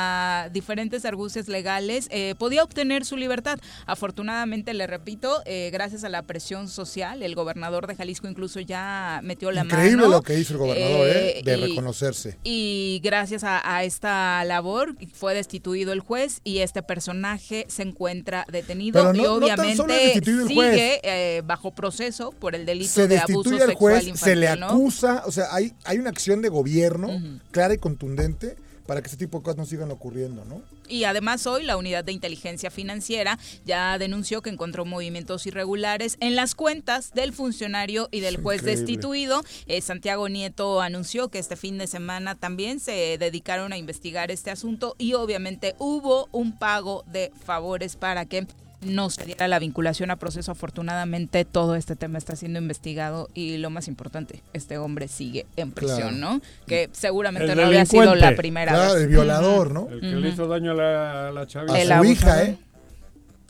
diferentes 0.51 1.05
argucias 1.05 1.47
legales 1.47 2.07
eh, 2.11 2.35
podía 2.37 2.63
obtener 2.63 3.05
su 3.05 3.17
libertad. 3.17 3.59
Afortunadamente, 3.85 4.73
le 4.73 4.87
repito, 4.87 5.41
eh, 5.45 5.69
gracias 5.71 6.03
a 6.03 6.09
la 6.09 6.21
presión 6.23 6.67
social, 6.67 7.23
el 7.23 7.35
gobernador 7.35 7.87
de 7.87 7.95
Jalisco 7.95 8.27
incluso 8.27 8.59
ya 8.59 9.21
metió 9.23 9.51
la 9.51 9.63
Increíble 9.63 9.97
mano. 10.03 10.09
lo 10.09 10.21
que 10.21 10.37
hizo 10.39 10.53
el 10.53 10.59
gobernador, 10.59 11.07
¿eh? 11.09 11.41
De 11.43 11.57
y- 11.57 11.61
reconocerse. 11.69 12.37
y 12.43 12.99
gracias 13.03 13.43
a, 13.43 13.61
a 13.75 13.83
esta 13.83 14.43
labor 14.45 14.95
fue 15.13 15.33
destituido 15.33 15.93
el 15.93 15.99
juez 15.99 16.41
y 16.43 16.59
este 16.59 16.83
personaje 16.83 17.65
se 17.69 17.83
encuentra 17.83 18.45
detenido 18.51 18.93
Pero 19.01 19.13
no- 19.13 19.19
y 19.19 19.23
no 19.23 19.33
obviamente 19.33 20.21
juez. 20.21 20.47
sigue 20.47 20.99
eh, 21.03 21.41
bajo 21.45 21.71
proceso 21.71 22.31
por 22.31 22.55
el 22.55 22.65
delito 22.65 22.91
se 22.91 23.07
de 23.07 23.19
abuso 23.19 23.49
sexual 23.51 23.75
juez, 23.75 24.07
infantil. 24.07 24.17
se 24.19 24.35
le 24.35 24.55
¿no? 24.57 24.67
acusa, 24.67 25.23
o 25.25 25.31
sea, 25.31 25.45
hay, 25.51 25.73
hay 25.85 25.97
una 25.99 26.09
acción 26.09 26.41
de 26.41 26.49
gobierno 26.49 27.09
clara 27.51 27.73
y 27.73 27.77
contundente 27.77 28.55
para 28.85 29.01
que 29.01 29.07
este 29.07 29.17
tipo 29.17 29.37
de 29.37 29.43
cosas 29.43 29.57
no 29.57 29.65
sigan 29.65 29.91
ocurriendo, 29.91 30.45
¿no? 30.45 30.61
Y 30.87 31.05
además 31.05 31.47
hoy 31.47 31.63
la 31.63 31.77
unidad 31.77 32.03
de 32.03 32.11
inteligencia 32.11 32.69
financiera 32.69 33.39
ya 33.65 33.97
denunció 33.97 34.41
que 34.41 34.49
encontró 34.49 34.85
movimientos 34.85 35.45
irregulares 35.47 36.17
en 36.19 36.35
las 36.35 36.55
cuentas 36.55 37.13
del 37.13 37.33
funcionario 37.33 38.09
y 38.11 38.19
del 38.19 38.37
juez 38.37 38.61
increíble. 38.61 38.81
destituido. 38.81 39.41
Eh, 39.67 39.81
Santiago 39.81 40.27
Nieto 40.27 40.81
anunció 40.81 41.29
que 41.29 41.39
este 41.39 41.55
fin 41.55 41.77
de 41.77 41.87
semana 41.87 42.35
también 42.35 42.79
se 42.79 43.17
dedicaron 43.17 43.73
a 43.73 43.77
investigar 43.77 44.31
este 44.31 44.51
asunto 44.51 44.95
y 44.97 45.13
obviamente 45.13 45.75
hubo 45.79 46.27
un 46.31 46.57
pago 46.57 47.03
de 47.07 47.31
favores 47.45 47.95
para 47.95 48.25
que 48.25 48.45
no 48.85 49.09
se 49.09 49.25
diera 49.25 49.47
la 49.47 49.59
vinculación 49.59 50.11
a 50.11 50.15
proceso. 50.17 50.51
Afortunadamente 50.51 51.45
todo 51.45 51.75
este 51.75 51.95
tema 51.95 52.17
está 52.17 52.35
siendo 52.35 52.59
investigado 52.59 53.29
y 53.33 53.57
lo 53.57 53.69
más 53.69 53.87
importante, 53.87 54.41
este 54.53 54.77
hombre 54.77 55.07
sigue 55.07 55.45
en 55.55 55.71
prisión, 55.71 56.15
Claro. 56.17 56.35
¿no? 56.35 56.41
Que 56.67 56.89
seguramente 56.93 57.51
El 57.51 57.57
no 57.57 57.65
había 57.65 57.85
sido 57.85 58.15
la 58.15 58.35
primera 58.35 58.71
Claro, 58.73 58.93
vez. 58.93 59.03
el 59.03 59.09
violador, 59.09 59.71
¿no? 59.71 59.87
El 59.89 59.99
que 60.01 60.07
le 60.07 60.29
hizo 60.29 60.47
daño 60.47 60.71
a 60.71 60.75
la, 60.75 61.27
a 61.29 61.31
la 61.31 61.47
chavita. 61.47 61.73
A 61.73 61.85
su 61.85 61.91
abusador. 61.93 62.05
hija, 62.07 62.43
¿eh? 62.43 62.57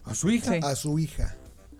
¿A 0.06 0.16
su 0.16 0.30
hija? 0.32 0.52
Sí. 0.54 0.60
A 0.64 0.76
su 0.76 1.00
hija. 1.00 1.36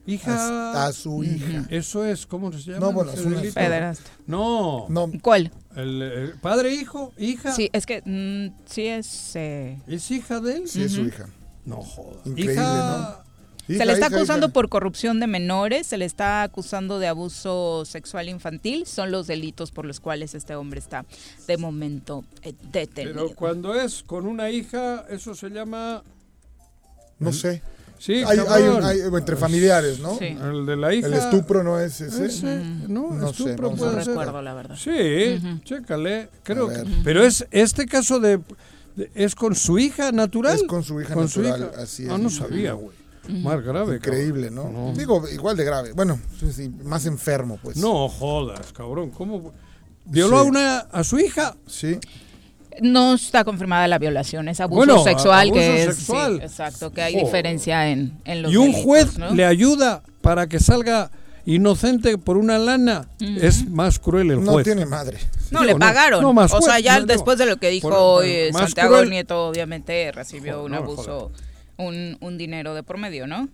Hija. 0.06 0.74
A, 0.74 0.88
a 0.88 0.92
su 0.94 1.24
hija. 1.24 1.66
Eso 1.70 2.04
es, 2.06 2.26
¿cómo 2.26 2.52
se 2.52 2.60
llama? 2.60 2.80
No, 2.88 2.92
bueno, 2.92 3.12
una- 3.14 3.38
delito? 3.38 3.54
Pederasta. 3.54 4.10
No. 4.28 4.86
No, 4.90 5.10
¿Cuál? 5.22 5.52
El, 5.76 6.02
el 6.02 6.34
padre, 6.40 6.74
hijo, 6.74 7.14
hija. 7.18 7.52
Sí, 7.54 7.70
es 7.74 7.86
que 7.86 8.02
mm, 8.06 8.54
sí 8.66 8.88
es... 8.88 9.32
eh, 9.36 9.80
¿Es 9.88 10.12
hija 10.12 10.40
de 10.42 10.58
él? 10.58 10.68
sí 10.68 10.84
es 10.84 10.92
su 10.92 11.02
hija. 11.06 11.28
No 11.66 11.78
joda. 11.78 12.20
Increíble, 12.26 12.54
hija... 12.56 13.24
se 13.26 13.33
Hija, 13.68 13.86
le 13.86 13.94
está 13.94 14.08
hija, 14.08 14.18
acusando 14.18 14.48
hija. 14.48 14.54
por 14.54 14.70
corrupción 14.70 15.20
de 15.20 15.28
menores, 15.28 15.88
se 15.88 15.98
le 15.98 16.06
está 16.06 16.44
acusando 16.44 17.00
de 17.00 17.08
abuso 17.08 17.84
sexual 17.86 18.28
infantil, 18.30 18.86
son 18.86 19.12
los 19.12 19.28
delitos 19.28 19.72
por 19.72 19.86
los 19.86 20.00
cuales 20.00 20.36
este 20.36 20.56
hombre 20.56 20.80
está 20.80 21.06
de 21.48 21.58
momento 21.58 22.26
eh, 22.42 22.54
detenido. 22.72 23.14
Pero 23.14 23.36
cuando 23.36 23.74
es 23.76 24.04
con 24.04 24.28
una 24.28 24.50
hija, 24.50 25.06
eso 25.10 25.34
se 25.36 25.50
llama... 25.50 26.04
No 27.20 27.32
sé. 27.32 27.62
Sí, 28.00 28.22
Hay, 28.28 28.38
entre 29.16 29.38
familiares, 29.38 30.00
¿no? 30.00 30.18
Sí. 30.20 30.26
El 30.26 30.66
de 30.66 30.76
la 30.76 30.94
hija. 30.94 31.08
El 31.08 31.14
estupro 31.14 31.64
no 31.64 31.80
es 31.80 32.02
ese. 32.02 32.26
Ese, 32.26 32.46
no, 32.90 33.12
No 33.12 33.32
sé, 33.32 33.44
estupro 33.44 33.70
no 33.70 33.78
puede 33.78 33.92
ser. 34.04 34.08
recuerdo, 34.08 34.42
la 34.42 34.54
verdad. 34.54 34.76
Sí, 34.76 35.40
chécale. 35.64 36.28
Creo 36.44 36.68
que, 36.68 36.84
pero 37.06 37.24
es 37.24 37.48
este 37.52 37.86
caso 37.86 38.20
de, 38.20 38.40
de- 38.98 39.10
es 39.16 39.36
con 39.36 39.56
su 39.56 39.80
hija 39.80 40.12
natural. 40.12 40.56
Es 40.58 40.64
con 40.64 40.84
su 40.84 41.00
hija 41.00 41.14
Con 41.14 41.30
su 41.30 41.44
natural, 41.44 41.72
hija. 41.74 41.82
así 41.84 42.04
es. 42.04 42.10
Ah, 42.10 42.18
no 42.18 42.30
sabía, 42.30 42.74
güey. 42.74 42.92
Más 43.30 43.64
grave. 43.64 43.96
Increíble, 43.98 44.52
¿no? 44.52 44.64
cabrón. 44.64 44.94
Digo, 44.96 45.28
igual 45.30 45.56
de 45.58 45.64
grave. 45.64 45.92
Bueno, 45.94 46.20
sí, 46.40 46.52
sí, 46.52 46.70
más 46.84 47.06
enfermo, 47.06 47.58
pues. 47.62 47.78
No 47.78 48.08
jodas, 48.10 48.74
cabrón. 48.74 49.12
¿Cómo 49.12 49.54
violó 50.06 50.42
Sí. 50.42 50.46
a 50.46 50.50
una 50.50 50.78
a 50.80 51.04
su 51.04 51.20
hija? 51.20 51.56
Sí. 51.68 52.00
No 52.82 53.14
está 53.14 53.44
confirmada 53.44 53.88
la 53.88 54.00
violación, 54.00 54.48
es 54.48 54.60
abuso 54.60 54.78
Bueno, 54.78 55.04
sexual 55.04 55.48
abuso 55.50 55.54
que 55.62 55.84
es... 55.84 55.96
sexual. 55.96 56.38
sí, 56.40 56.44
exacto, 56.46 56.92
que 56.92 57.04
hay 57.04 57.14
Joder. 57.14 57.26
diferencia 57.28 57.90
en, 57.90 58.18
en 58.26 58.42
los 58.42 58.52
y 58.52 58.58
un 58.58 58.64
delitos, 58.72 58.84
juez 58.84 59.18
¿no? 59.20 59.32
le 59.34 59.46
ayuda 59.46 60.02
para 60.22 60.48
que 60.48 60.60
salga 60.60 61.12
inocente 61.46 62.18
por 62.18 62.36
una 62.38 62.58
lana. 62.58 63.08
Es 63.20 63.70
más 63.70 64.00
cruel 64.00 64.32
el 64.32 64.44
No 64.44 64.54
juez. 64.54 64.64
tiene 64.64 64.86
madre. 64.88 65.20
No, 65.52 65.60
Digo, 65.62 65.74
le 65.74 65.76
pagaron. 65.80 66.22
no, 66.24 66.34
más 66.34 66.52
o 66.52 66.62
sea, 66.62 66.74
juez, 66.74 66.84
ya 66.84 67.00
no, 67.00 67.06
después 67.06 67.38
de 67.38 67.46
lo 67.46 67.58
que 67.58 67.70
dijo 67.70 67.90
Por- 67.90 67.98
hoy 68.24 68.28
eh, 68.30 68.50
Santiago 68.54 68.96
cruel. 68.96 69.10
Nieto, 69.12 69.48
obviamente 69.50 70.12
recibió 70.12 70.54
Joder, 70.62 70.66
un 70.66 70.72
no, 70.72 70.78
abuso, 70.78 71.32
un, 71.78 72.18
un 72.22 72.38
dinero 72.38 72.74
de 72.74 72.84
por 72.84 72.98
medio, 72.98 73.28
¿no? 73.28 73.50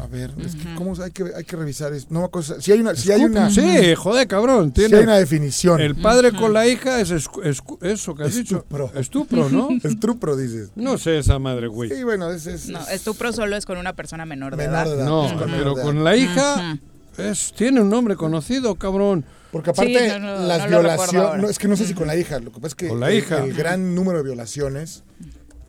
A 0.00 0.06
ver, 0.06 0.30
es 0.42 0.54
que 0.56 0.74
¿cómo 0.74 0.94
hay 1.02 1.10
que, 1.10 1.22
hay 1.36 1.44
que 1.44 1.54
revisar 1.54 1.92
esto? 1.92 2.14
No 2.14 2.24
acuerdo. 2.24 2.58
Si 2.62 2.72
hay 2.72 2.80
una, 2.80 2.94
si 2.94 3.12
hay 3.12 3.22
una, 3.24 3.50
Sí, 3.50 3.94
joder, 3.94 4.26
cabrón. 4.26 4.68
si 4.68 4.72
Tiene, 4.80 4.96
hay 4.96 5.02
una 5.02 5.18
definición. 5.18 5.82
El 5.82 5.96
padre 5.96 6.32
con 6.32 6.54
la 6.54 6.66
hija 6.66 6.98
es 6.98 7.10
escu- 7.12 7.42
escu- 7.42 7.76
eso 7.84 8.14
que 8.14 8.22
has 8.22 8.34
Estupro. 8.34 8.86
dicho. 8.88 8.98
Estupro, 8.98 9.48
¿no? 9.50 9.68
Estupro, 9.84 10.34
dices. 10.34 10.70
No 10.76 10.96
sé 10.96 11.18
esa 11.18 11.38
madre, 11.38 11.66
güey. 11.66 11.90
Sí, 11.90 12.02
bueno, 12.04 12.30
es, 12.30 12.46
es, 12.46 12.70
No, 12.70 12.80
es 12.80 12.88
estupro 12.88 13.34
solo 13.34 13.54
es 13.54 13.66
con 13.66 13.76
una 13.76 13.92
persona 13.92 14.24
menor 14.24 14.56
de 14.56 14.66
menor 14.66 14.86
edad. 14.86 14.96
de 14.96 14.96
edad. 15.02 15.04
No, 15.06 15.26
es 15.26 15.32
con 15.34 15.50
menor 15.50 15.74
pero 15.74 15.84
con 15.86 16.02
la 16.04 16.16
hija 16.16 16.78
es, 17.18 17.52
tiene 17.54 17.82
un 17.82 17.90
nombre 17.90 18.16
conocido, 18.16 18.74
cabrón. 18.76 19.26
Porque 19.50 19.68
aparte, 19.68 19.92
Sí, 20.10 20.18
no, 20.18 20.38
no, 20.38 20.46
las 20.46 20.62
no 20.70 20.80
violaciones. 20.80 21.50
es 21.50 21.58
que 21.58 21.68
no 21.68 21.76
sé 21.76 21.86
si 21.86 21.92
con 21.92 22.06
la 22.06 22.16
hija. 22.16 22.38
Lo 22.38 22.50
que 22.50 22.56
pasa 22.60 22.68
es 22.68 22.74
que 22.76 22.88
Con 22.88 22.98
la 23.00 23.10
el, 23.10 23.18
hija. 23.18 23.44
el 23.44 23.52
gran 23.52 23.94
número 23.94 24.16
de 24.16 24.24
violaciones 24.24 25.02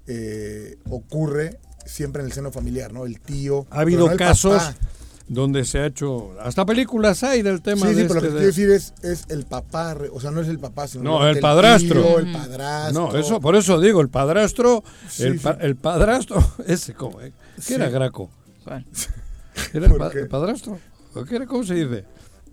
eh, 0.08 0.78
ocurre 0.89 1.60
siempre 1.86 2.22
en 2.22 2.28
el 2.28 2.34
seno 2.34 2.52
familiar, 2.52 2.92
¿no? 2.94 3.06
El 3.06 3.20
tío. 3.20 3.66
Ha 3.70 3.82
habido 3.82 4.06
no 4.08 4.12
el 4.13 4.18
casos, 4.18 4.62
papá. 4.63 4.76
donde 5.28 5.66
se 5.66 5.80
ha 5.80 5.86
hecho, 5.86 6.32
hasta 6.42 6.66
películas 6.66 7.24
hay 7.24 7.42
del 7.42 7.62
tema 7.62 7.88
Sí, 7.88 7.96
sí, 7.96 8.06
pero 8.08 8.16
lo 8.16 8.20
este 8.20 8.28
que 8.28 8.34
de- 8.34 8.38
quiero 8.39 8.48
decir 8.48 8.70
es, 8.72 8.94
es 9.04 9.26
el 9.30 9.46
papá, 9.46 9.96
o 10.13 10.20
sea, 10.20 10.32
no 10.32 10.42
es 10.42 10.48
el 10.48 10.60
papá, 10.60 10.88
sino 10.88 11.04
No, 11.04 11.12
realmente 11.20 11.39
el 11.39 11.42
padrastro. 11.42 12.02
tío, 12.02 12.20
el 12.20 12.32
padrastro. 12.32 13.12
No, 13.12 13.18
eso, 13.18 13.39
por 13.42 13.56
eso 13.56 13.80
digo, 13.80 14.02
el 14.02 14.10
padrastro, 14.10 14.84
Sí, 15.10 15.24
el, 15.24 15.39
pa- 15.39 15.58
el 15.62 15.76
padrastro, 15.76 16.44
ese, 16.68 16.94
¿cómo? 16.94 17.22
eh? 17.22 17.32
¿Qué 17.66 17.76
era. 17.76 17.89
Graco? 17.89 18.30
¿Cuál? 18.63 18.86
¿Era 19.74 19.86
el, 19.86 19.92
¿Por 19.92 20.00
pa- 20.00 20.10
qué? 20.12 20.20
el 20.20 20.28
padrastro? 20.28 20.80
¿O 21.16 21.24
qué 21.26 21.36
era? 21.36 21.46
¿Cómo 21.46 21.63
se 21.63 21.76
dice? 21.76 22.06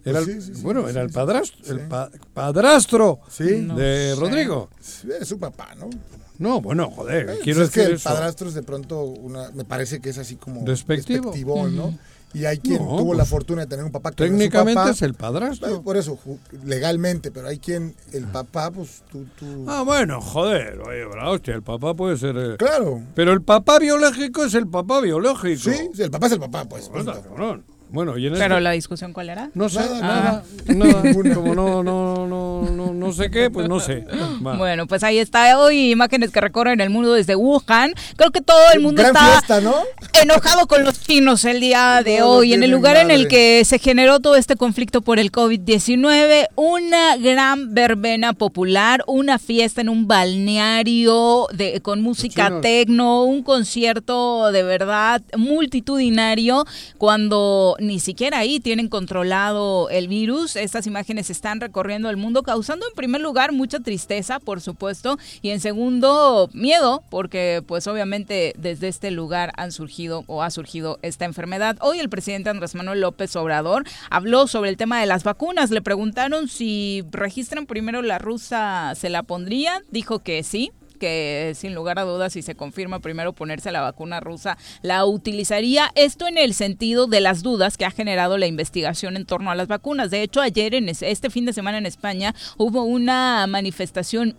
Era 0.05 0.19
el- 0.21 0.25
Sí, 0.27 0.41
sí, 0.41 0.55
sí, 0.55 0.63
bueno, 0.63 0.85
sí, 0.85 0.91
era 0.91 1.03
el 1.03 1.11
padrastro, 1.11 1.59
sí. 1.65 1.71
el 1.73 1.81
pa- 1.89 2.11
padrastro 2.35 3.21
Sí, 3.31 3.45
de 3.45 4.15
Rodrigo. 4.19 4.71
Sí, 4.81 5.09
es 5.21 5.29
su 5.29 5.39
papá, 5.39 5.75
¿no? 5.79 5.91
No, 6.39 6.61
bueno, 6.63 6.91
joder, 6.91 7.29
Eh, 7.29 7.39
quiero 7.43 7.59
pues 7.61 7.69
es 7.69 7.75
que 7.75 7.81
decir 7.81 7.91
el 7.93 7.97
eso. 7.99 8.09
padrastro 8.09 8.49
es 8.49 8.55
de 8.55 8.63
pronto 8.63 9.03
una, 9.03 9.51
me 9.51 9.65
parece 9.67 10.01
que 10.01 10.09
es 10.11 10.17
así 10.19 10.37
como 10.37 10.63
Despectivo. 10.65 11.33
despectivo, 11.33 11.69
¿no? 11.69 11.99
Y 12.33 12.45
hay 12.45 12.59
quien 12.59 12.83
No, 12.83 12.97
tuvo 12.97 13.13
la 13.13 13.25
pues, 13.25 13.29
fortuna 13.29 13.63
de 13.63 13.67
tener 13.67 13.85
un 13.85 13.91
papá 13.91 14.13
que 14.13 14.23
no 14.23 14.27
es 14.27 14.33
su 14.33 14.39
Técnicamente 14.39 14.75
papá. 14.77 14.91
es 14.93 15.03
el 15.03 15.13
Bueno, 15.13 15.33
padrastro. 15.35 15.83
por 15.83 15.97
eso, 15.97 16.17
legalmente, 16.65 17.31
pero 17.33 17.49
hay 17.49 17.59
quien, 17.59 17.95
el 18.13 18.25
papá, 18.27 18.71
pues 18.71 19.03
tú, 19.11 19.27
tú... 19.39 19.65
Ah, 19.69 19.83
bueno, 19.83 20.21
joder, 20.21 20.81
oye, 20.81 21.05
la 21.15 21.29
hostia, 21.31 21.55
el 21.55 21.63
papá 21.63 21.95
puede 21.95 22.17
ser... 22.17 22.37
eh, 22.39 22.57
claro, 22.57 23.03
Pero 23.15 23.33
el 23.33 23.43
papá 23.43 23.79
biológico 23.81 24.45
es 24.45 24.55
el 24.55 24.69
papá 24.69 25.01
biológico. 25.01 25.61
sí, 25.71 25.91
sí, 25.93 26.03
el 26.03 26.11
papá 26.11 26.27
es 26.27 26.33
el 26.33 26.41
papá, 26.41 26.65
pues. 26.67 26.89
Anda, 26.95 27.21
cabrón. 27.21 27.65
Bueno, 27.93 28.17
y 28.19 28.27
en 28.27 28.35
Pero 28.35 28.45
este- 28.55 28.61
la 28.61 28.71
discusión, 28.73 29.13
¿cuál 29.13 29.31
era? 29.31 29.51
No 29.55 29.69
sé, 29.69 29.81
Nada, 29.81 30.01
nada, 30.01 30.45
nada. 30.67 30.93
nada. 31.03 31.35
Como 31.35 31.55
no, 31.55 31.83
no, 31.83 32.27
no, 32.27 32.63
no, 32.71 32.93
no 32.95 33.13
sé 33.13 33.31
qué, 33.31 33.51
pues 33.51 33.69
no 33.69 33.81
sé. 33.81 34.05
Va. 34.47 34.57
Bueno, 34.57 34.87
pues 34.87 35.03
ahí 35.03 35.19
está 35.19 35.59
hoy 35.59 35.91
imágenes 35.91 36.31
que 36.31 36.41
recorren 36.41 36.81
el 36.81 36.91
mundo 36.91 37.13
desde 37.15 37.35
Wuhan. 37.37 37.93
Creo 38.17 38.31
que 38.31 38.41
todo 38.41 38.61
el 38.75 38.81
mundo 38.81 39.03
Gran 39.03 39.15
está 39.17 39.29
fiesta, 39.31 39.61
¿no? 39.61 39.75
enojado 40.21 40.67
con 40.67 40.85
los 40.85 41.01
chinos 41.01 41.45
el 41.45 41.61
día 41.61 42.03
de 42.05 42.19
No, 42.19 42.27
no 42.27 42.31
hoy, 42.33 42.53
en 42.53 42.63
el 42.63 42.71
lugar 42.71 42.97
en 42.97 43.11
el 43.11 43.27
que 43.29 43.65
se 43.65 43.79
generó 43.79 44.21
todo 44.21 44.37
este 44.37 44.57
conflicto 44.57 45.01
por 45.01 45.19
el 45.19 45.33
COVID-19, 45.33 46.49
una 46.57 47.17
gran 47.17 47.75
verbena 47.75 48.33
popular, 48.35 49.03
una 49.07 49.39
fiesta 49.39 49.81
en 49.81 49.89
un 49.89 50.07
balneario 50.07 51.47
de, 51.53 51.81
con 51.81 52.03
música 52.03 52.61
tecno, 52.61 53.25
un 53.25 53.43
concierto 53.43 54.53
de 54.53 54.63
verdad 54.63 55.23
multitudinario, 55.37 56.65
cuando 56.99 57.77
ni 57.81 57.99
siquiera 57.99 58.39
ahí 58.39 58.61
tienen 58.61 58.89
controlado 58.89 59.89
el 59.91 60.09
virus. 60.09 60.57
Estas 60.57 60.87
imágenes 60.87 61.31
están 61.31 61.61
recorriendo 61.61 62.11
el 62.11 62.17
mundo, 62.17 62.43
causando 62.43 62.87
en 62.87 62.95
primer 62.95 63.21
lugar 63.21 63.53
mucha 63.53 63.81
tristeza, 63.81 64.39
por 64.39 64.61
supuesto, 64.61 65.19
y 65.43 65.51
en 65.51 65.61
segundo 65.61 66.51
miedo, 66.53 67.03
porque 67.11 67.63
pues 67.67 67.87
obviamente 67.87 68.55
desde 68.59 68.89
este 68.89 69.11
lugar 69.11 69.53
han 69.57 69.73
surgido 69.73 70.25
o 70.27 70.43
ha 70.43 70.51
surgido 70.51 70.99
esta 71.03 71.25
enfermedad. 71.25 71.77
Hoy 71.81 71.99
el 71.99 72.09
presidente 72.09 72.51
Andrés 72.51 72.75
Manuel 72.75 73.01
López 73.01 73.35
Obrador 73.37 73.85
habló 74.11 74.47
sobre 74.47 74.71
el 74.71 74.77
tema 74.77 75.01
de 75.01 75.07
las 75.07 75.25
vacunas. 75.25 75.71
Le 75.71 75.83
preguntaron 75.83 76.49
si 76.49 77.05
registran 77.11 77.67
primero 77.67 78.03
la 78.03 78.19
rusa, 78.19 78.93
¿se 78.95 79.09
la 79.09 79.23
pondría? 79.23 79.83
Dijo 79.91 80.21
que 80.21 80.43
sí 80.43 80.73
que 81.01 81.53
sin 81.57 81.75
lugar 81.75 81.99
a 81.99 82.03
dudas 82.05 82.35
si 82.35 82.43
se 82.43 82.55
confirma 82.55 83.01
primero 83.01 83.33
ponerse 83.33 83.73
la 83.73 83.81
vacuna 83.81 84.21
rusa 84.21 84.57
la 84.83 85.05
utilizaría 85.07 85.91
esto 85.97 86.29
en 86.29 86.39
el 86.39 86.55
sentido 86.55 87.09
de 87.09 87.21
las 87.21 87.43
dudas 87.43 87.77
que 87.77 87.85
ha 87.87 87.91
generado 87.91 88.39
la 88.39 88.47
investigación 88.47 89.17
en 89.17 89.25
torno 89.27 89.51
a 89.51 89.57
las 89.57 89.67
vacunas 89.67 90.11
de 90.13 90.23
hecho 90.23 90.41
ayer 90.41 90.75
en 90.75 90.89
es- 90.89 91.03
este 91.03 91.31
fin 91.31 91.47
de 91.47 91.53
semana 91.53 91.79
en 91.79 91.87
España 91.87 92.35
hubo 92.59 92.85
una 92.85 93.47
manifestación 93.49 94.37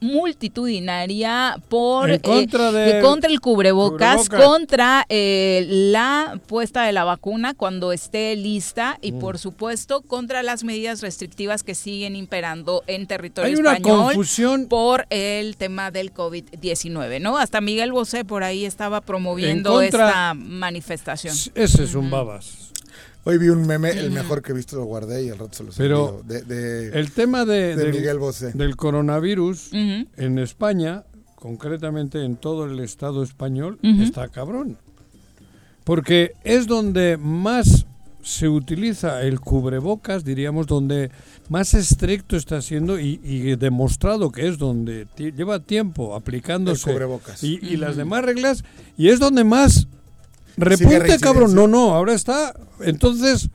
multitudinaria 0.62 1.58
por 1.70 2.12
En 2.12 2.20
contra 2.20 2.70
eh, 3.00 3.02
contra 3.02 3.30
el 3.32 3.42
cubrebocas, 3.42 4.30
cubrebocas. 4.30 4.46
contra 4.48 5.06
eh, 5.10 5.66
la 5.68 6.40
puesta 6.48 6.84
de 6.84 6.92
la 6.92 7.04
vacuna 7.04 7.54
cuando 7.56 7.92
esté 7.92 8.36
lista 8.36 8.98
y 9.02 9.14
por 9.14 9.40
supuesto 9.40 10.02
contra 10.02 10.44
las 10.44 10.64
medidas 10.64 11.02
restrictivas 11.02 11.64
que 11.64 11.74
siguen 11.74 12.16
imperando 12.16 12.84
en 12.88 13.08
territorio 13.08 13.50
Hay 13.50 13.56
una 13.60 13.74
español 13.74 14.06
confusión. 14.14 14.68
por 14.68 15.08
el 15.10 15.58
tema 15.58 15.90
del 15.90 16.12
COVID-19, 16.52 17.20
¿no? 17.22 17.38
Hasta 17.38 17.62
Miguel 17.62 17.92
Bosé 17.92 18.26
por 18.26 18.44
ahí 18.44 18.66
estaba 18.66 19.02
promoviendo 19.02 19.82
En 19.82 19.90
contra- 19.90 20.08
esta 20.08 20.34
manifestación. 20.34 21.36
Ese 21.56 21.84
es 21.84 21.96
un 21.96 22.10
babas. 22.10 22.72
Hoy 23.24 23.38
vi 23.38 23.50
un 23.50 23.68
meme, 23.68 23.92
el 23.92 24.10
mejor 24.12 24.42
que 24.42 24.52
he 24.52 24.56
visto 24.56 24.78
lo 24.78 24.86
guardé 24.86 25.24
y 25.26 25.30
al 25.30 25.38
rato 25.38 25.54
se 25.54 25.64
los 25.64 25.76
Pero 25.78 26.24
de, 26.26 26.42
de- 26.42 27.00
El 27.00 27.12
tema 27.12 27.46
de, 27.46 27.76
de 27.76 27.86
del, 27.86 27.94
Miguel 27.94 28.18
Bosé. 28.18 28.52
del 28.54 28.76
coronavirus 28.76 29.68
Ujú. 29.68 30.08
en 30.18 30.40
España, 30.40 31.04
concretamente 31.36 32.24
en 32.26 32.36
todo 32.36 32.66
el 32.66 32.80
Estado 32.80 33.22
español, 33.22 33.78
Ujú. 33.84 34.02
está 34.02 34.28
cabrón. 34.30 34.78
Porque 35.84 36.32
es 36.44 36.66
donde 36.66 37.18
más 37.18 37.86
se 38.24 38.48
utiliza 38.50 39.22
el 39.22 39.40
cubrebocas, 39.40 40.24
diríamos, 40.24 40.66
donde 40.68 41.12
más 41.52 41.74
estricto 41.74 42.38
está 42.38 42.62
siendo 42.62 42.98
y, 42.98 43.20
y 43.24 43.56
demostrado 43.58 44.32
que 44.32 44.48
es 44.48 44.58
donde 44.58 45.06
lleva 45.18 45.60
tiempo 45.60 46.16
aplicándose 46.16 46.90
El 46.90 46.94
cubrebocas. 46.96 47.44
y, 47.44 47.60
y 47.62 47.76
las 47.76 47.98
demás 47.98 48.24
reglas 48.24 48.64
y 48.98 49.10
es 49.10 49.20
donde 49.20 49.44
más 49.44 49.88
repunte, 50.56 51.20
cabrón. 51.20 51.54
No, 51.54 51.68
no, 51.68 51.94
ahora 51.94 52.14
está. 52.14 52.54
Entonces, 52.80 53.50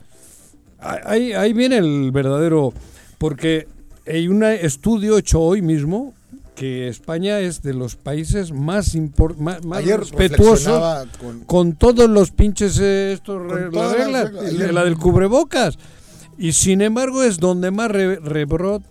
ahí, 0.78 1.32
ahí 1.32 1.52
viene 1.54 1.78
el 1.78 2.10
verdadero. 2.12 2.72
Porque 3.18 3.66
hay 4.06 4.28
un 4.28 4.42
estudio 4.44 5.16
hecho 5.16 5.40
hoy 5.40 5.62
mismo 5.62 6.12
que 6.54 6.88
España 6.88 7.38
es 7.40 7.62
de 7.62 7.72
los 7.74 7.96
países 7.96 8.52
más, 8.52 8.94
impor- 8.94 9.36
más, 9.38 9.64
más 9.64 9.84
respetuosos 9.84 11.06
con, 11.18 11.40
con 11.44 11.72
todos 11.76 12.08
los 12.10 12.30
pinches 12.30 12.78
eh, 12.80 13.12
estos 13.14 13.38
Con 13.38 13.48
re- 13.50 13.62
las 13.64 13.70
todas 13.72 13.98
las 13.98 14.04
reglas, 14.06 14.24
reglas. 14.32 14.52
y 14.52 14.56
Ayer- 14.56 14.74
la 14.74 14.84
del 14.84 14.96
cubrebocas. 14.98 15.78
Y 16.38 16.52
sin 16.52 16.80
embargo 16.82 17.22
es 17.22 17.38
donde 17.38 17.70
más 17.70 17.90
re- 17.90 18.18
rebrot. 18.20 18.82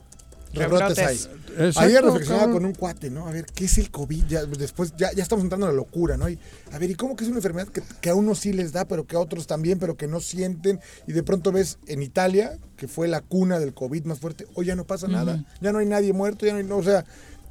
rebrotes 0.54 0.98
hay. 1.00 1.06
Rebrotes. 1.18 1.30
Exacto, 1.58 1.80
Ayer 1.80 2.04
reflexionaba 2.04 2.42
cabrón. 2.48 2.58
con 2.62 2.66
un 2.66 2.74
cuate, 2.76 3.10
¿no? 3.10 3.28
A 3.28 3.32
ver, 3.32 3.46
¿qué 3.46 3.64
es 3.64 3.78
el 3.78 3.90
COVID? 3.90 4.26
Ya, 4.28 4.44
después 4.44 4.94
ya, 4.98 5.14
ya 5.14 5.24
estamos 5.24 5.42
entrando 5.42 5.66
a 5.68 5.70
la 5.70 5.76
locura, 5.76 6.18
¿no? 6.18 6.28
Y, 6.28 6.38
a 6.74 6.78
ver, 6.80 6.90
¿y 6.92 6.96
cómo 6.96 7.16
que 7.16 7.24
es 7.24 7.30
una 7.30 7.38
enfermedad 7.38 7.70
que, 7.70 7.82
que 8.02 8.10
a 8.10 8.16
unos 8.16 8.40
sí 8.40 8.52
les 8.52 8.74
da, 8.74 8.84
pero 8.84 9.06
que 9.08 9.16
a 9.16 9.20
otros 9.20 9.48
también, 9.48 9.80
pero 9.80 9.96
que 9.96 10.08
no 10.08 10.20
sienten? 10.20 10.82
Y 11.08 11.14
de 11.14 11.24
pronto 11.24 11.54
ves 11.54 11.78
en 11.88 12.02
Italia, 12.04 12.58
que 12.76 12.90
fue 12.90 13.08
la 13.08 13.22
cuna 13.22 13.58
del 13.60 13.74
COVID 13.74 14.04
más 14.04 14.20
fuerte, 14.20 14.46
hoy 14.54 14.66
ya 14.66 14.76
no 14.76 14.84
pasa 14.84 15.08
nada. 15.08 15.46
Ya 15.62 15.72
no 15.72 15.80
hay 15.80 15.86
nadie 15.86 16.12
muerto, 16.12 16.46
ya 16.46 16.52
no 16.52 16.58
hay, 16.58 16.66
no, 16.66 16.76
o 16.76 16.84
sea, 16.84 17.06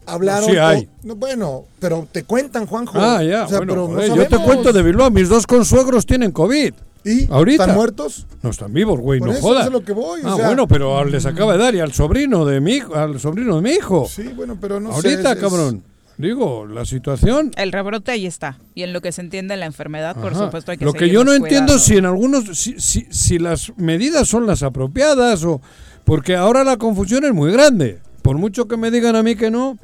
hablaron... 0.04 0.50
Sí 0.50 0.58
hay. 0.58 0.86
no, 1.02 1.16
bueno, 1.16 1.64
pero 1.80 2.06
te 2.12 2.24
cuentan, 2.24 2.66
Juanjo. 2.66 2.98
Ah, 3.00 3.22
ya, 3.24 3.44
O 3.44 3.48
sea, 3.48 3.56
bueno, 3.56 3.72
pero 3.72 3.88
no 3.88 3.94
joder, 3.94 4.14
yo 4.14 4.28
te 4.28 4.38
cuento 4.44 4.70
de 4.70 4.82
Bilbao, 4.82 5.10
mis 5.10 5.30
dos 5.30 5.46
consuegros 5.46 6.04
tienen 6.04 6.30
COVID. 6.30 6.74
¿Y? 7.04 7.30
ahorita. 7.30 7.64
¿Están 7.64 7.76
muertos? 7.76 8.26
No 8.42 8.50
están 8.50 8.72
vivos, 8.72 8.98
güey, 9.00 9.18
Por 9.20 9.28
no 9.28 9.34
eso, 9.34 9.42
jodas. 9.42 9.60
eso 9.66 9.68
es 9.68 9.72
lo 9.72 9.84
que 9.84 9.92
voy, 9.92 10.20
o 10.22 10.28
ah, 10.28 10.36
sea- 10.36 10.46
bueno, 10.46 10.66
pero 10.66 11.04
les 11.04 11.26
acaba 11.26 11.52
de 11.52 11.58
dar 11.58 11.74
y 11.74 11.80
al 11.80 11.92
sobrino 11.92 12.44
de 12.44 12.60
mi 12.60 12.72
hijo, 12.74 12.94
al 12.94 13.18
sobrino 13.20 13.56
de 13.56 13.62
mi 13.62 13.70
hijo. 13.72 14.06
Sí, 14.08 14.24
bueno, 14.34 14.56
pero 14.60 14.80
no 14.80 14.90
sé. 14.90 14.94
Ahorita, 15.08 15.30
es- 15.32 15.36
es- 15.36 15.42
cabrón. 15.42 15.82
Digo, 16.16 16.64
la 16.66 16.84
situación. 16.84 17.50
El 17.56 17.72
rebrote 17.72 18.12
ahí 18.12 18.24
está. 18.24 18.58
Y 18.76 18.84
en 18.84 18.92
lo 18.92 19.00
que 19.00 19.10
se 19.10 19.20
entiende 19.20 19.56
la 19.56 19.66
enfermedad, 19.66 20.14
por 20.14 20.36
supuesto, 20.36 20.70
hay 20.70 20.78
que 20.78 20.84
Lo 20.84 20.92
que 20.92 21.08
yo 21.10 21.24
no 21.24 21.32
entiendo 21.32 21.76
si 21.78 21.96
en 21.96 22.06
algunos 22.06 22.56
si, 22.56 22.78
si, 22.78 23.06
si 23.10 23.38
las 23.40 23.72
medidas 23.76 24.28
son 24.28 24.46
las 24.46 24.62
apropiadas 24.62 25.42
o 25.44 25.60
porque 26.04 26.36
ahora 26.36 26.62
la 26.62 26.76
confusión 26.76 27.24
es 27.24 27.32
muy 27.34 27.50
grande. 27.50 27.98
Por 28.22 28.38
mucho 28.38 28.68
que 28.68 28.76
me 28.76 28.92
digan 28.92 29.16
a 29.16 29.24
mí 29.24 29.34
que 29.34 29.50
no. 29.50 29.76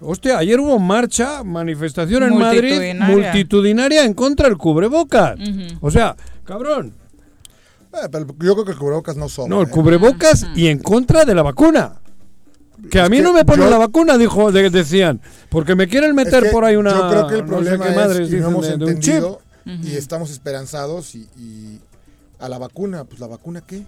Hostia, 0.00 0.38
ayer 0.38 0.58
hubo 0.58 0.78
marcha, 0.80 1.42
manifestación 1.44 2.24
en 2.24 2.36
Madrid 2.36 2.62
Multitudinaria. 2.74 3.16
multitudinaria 3.16 4.04
en 4.04 4.12
contra 4.14 4.48
del 4.48 4.58
cubrebocas. 4.58 5.38
O 5.80 5.90
sea, 5.92 6.16
cabrón. 6.46 6.94
Eh, 7.92 8.08
pero 8.10 8.26
yo 8.26 8.52
creo 8.54 8.64
que 8.64 8.72
el 8.72 8.78
cubrebocas 8.78 9.16
no 9.16 9.28
sobra. 9.28 9.48
No, 9.50 9.62
el 9.62 9.68
¿eh? 9.68 9.70
cubrebocas 9.70 10.46
y 10.54 10.68
en 10.68 10.78
contra 10.78 11.24
de 11.24 11.34
la 11.34 11.42
vacuna. 11.42 12.00
Que 12.90 13.00
a 13.00 13.04
Es 13.04 13.10
mí 13.10 13.16
que 13.18 13.22
no 13.22 13.32
me 13.32 13.44
ponen 13.44 13.64
yo- 13.66 13.70
la 13.70 13.78
vacuna, 13.78 14.18
dijo, 14.18 14.52
de- 14.52 14.68
decían, 14.68 15.20
porque 15.48 15.74
me 15.74 15.88
quieren 15.88 16.14
meter 16.14 16.42
Es 16.42 16.50
que 16.50 16.50
por 16.50 16.64
ahí 16.64 16.76
una. 16.76 16.90
Yo 16.90 17.08
creo 17.08 17.26
que 17.26 17.34
el 17.36 17.40
no 17.40 17.46
sé 17.46 17.52
problema 17.52 17.86
qué 17.88 17.94
madres 17.96 18.20
es 18.28 18.30
que 18.34 18.40
no 18.40 18.48
hemos 18.48 18.66
de- 18.68 18.76
de 18.76 18.84
un 18.84 19.00
chip. 19.00 19.14
entendido 19.14 19.40
y 19.64 19.96
estamos 19.96 20.30
esperanzados 20.30 21.14
y, 21.14 21.26
y 21.38 21.80
a 22.38 22.48
la 22.50 22.58
vacuna, 22.58 23.04
pues 23.04 23.18
la 23.18 23.26
vacuna 23.28 23.62
qué? 23.66 23.82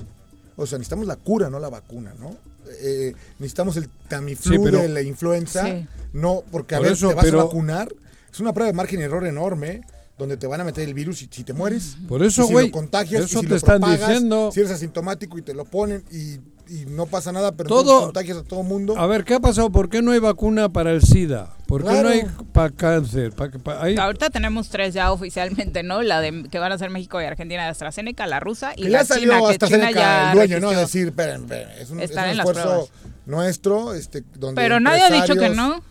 O 0.56 0.66
sea, 0.66 0.78
necesitamos 0.78 1.06
la 1.06 1.16
cura, 1.16 1.50
no 1.50 1.60
la 1.60 1.68
vacuna, 1.68 2.14
¿no? 2.18 2.34
Eh, 2.80 3.14
necesitamos 3.38 3.76
el 3.76 3.88
Tamiflu 4.08 4.54
Sí, 4.54 4.58
pero- 4.64 4.78
de 4.78 4.88
la 4.88 5.02
influenza, 5.02 5.66
Sí. 5.66 5.86
no, 6.14 6.42
porque 6.50 6.74
a 6.74 6.78
Por 6.78 6.86
ver, 6.86 6.94
eso, 6.94 7.08
te 7.10 7.14
vas 7.14 7.24
pero- 7.26 7.40
a 7.42 7.44
vacunar, 7.44 7.88
es 8.32 8.40
una 8.40 8.52
prueba 8.54 8.68
de 8.72 8.76
margen 8.76 8.98
de 9.00 9.04
error 9.04 9.26
enorme 9.26 9.82
donde 10.18 10.36
te 10.36 10.46
van 10.46 10.60
a 10.60 10.64
meter 10.64 10.86
el 10.88 10.94
virus 10.94 11.22
y 11.22 11.28
si 11.30 11.44
te 11.44 11.52
mueres. 11.52 11.96
Por 12.08 12.22
eso, 12.24 12.42
y 12.42 12.46
si 12.48 12.52
güey, 12.52 12.66
lo 12.66 12.72
contagias, 12.72 13.24
eso 13.24 13.38
y 13.38 13.40
si 13.40 13.46
te 13.46 13.50
lo 13.50 13.56
están 13.56 13.80
propagas, 13.80 14.08
diciendo. 14.08 14.50
Si 14.52 14.60
eres 14.60 14.72
asintomático 14.72 15.38
y 15.38 15.42
te 15.42 15.54
lo 15.54 15.64
ponen 15.64 16.04
y, 16.10 16.34
y 16.74 16.84
no 16.86 17.06
pasa 17.06 17.30
nada, 17.32 17.52
pero 17.52 17.68
Todo- 17.68 18.00
contagias 18.02 18.38
a 18.38 18.42
todo 18.42 18.62
mundo. 18.62 18.98
A 18.98 19.06
ver, 19.06 19.24
¿qué 19.24 19.34
ha 19.34 19.40
pasado? 19.40 19.70
¿Por 19.70 19.88
qué 19.88 20.02
no 20.02 20.10
hay 20.12 20.18
vacuna 20.18 20.68
para 20.68 20.90
el 20.92 21.02
SIDA? 21.02 21.56
¿Por 21.66 21.82
qué 21.82 21.88
Claro. 21.90 22.02
no 22.08 22.14
hay 22.14 22.22
para 22.52 22.70
cáncer? 22.70 23.32
¿Pa- 23.32 23.50
pa- 23.50 23.82
hay- 23.82 23.96
Ahorita 23.96 24.28
tenemos 24.30 24.68
tres 24.70 24.92
ya 24.94 25.12
oficialmente, 25.12 25.82
¿no? 25.82 26.02
La 26.02 26.20
de 26.20 26.44
que 26.50 26.58
van 26.58 26.72
a 26.72 26.78
ser 26.78 26.90
México 26.90 27.20
y 27.22 27.24
Argentina 27.24 27.62
de 27.62 27.68
AstraZeneca, 27.68 28.26
la 28.26 28.40
rusa 28.40 28.72
y 28.76 28.82
que 28.82 28.88
la 28.88 28.98
ya 29.00 29.04
salió 29.04 29.32
China, 29.34 29.48
que 29.58 29.66
China 29.66 29.90
ya 29.92 30.32
el 30.32 30.36
dueño, 30.36 30.60
¿no? 30.60 30.70
Decir, 30.72 31.08
esperen, 31.08 31.42
esperen, 31.42 31.68
es 31.78 31.90
un, 31.90 32.00
es 32.00 32.10
Están 32.10 32.24
un 32.24 32.30
en 32.32 32.36
las 32.38 32.46
esfuerzo 32.48 32.88
nuestro, 33.26 33.94
este, 33.94 34.24
donde 34.38 34.60
Pero 34.60 34.80
nadie 34.80 35.02
ha 35.02 35.10
dicho 35.10 35.36
que 35.36 35.50
no. 35.50 35.82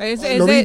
Es, 0.00 0.20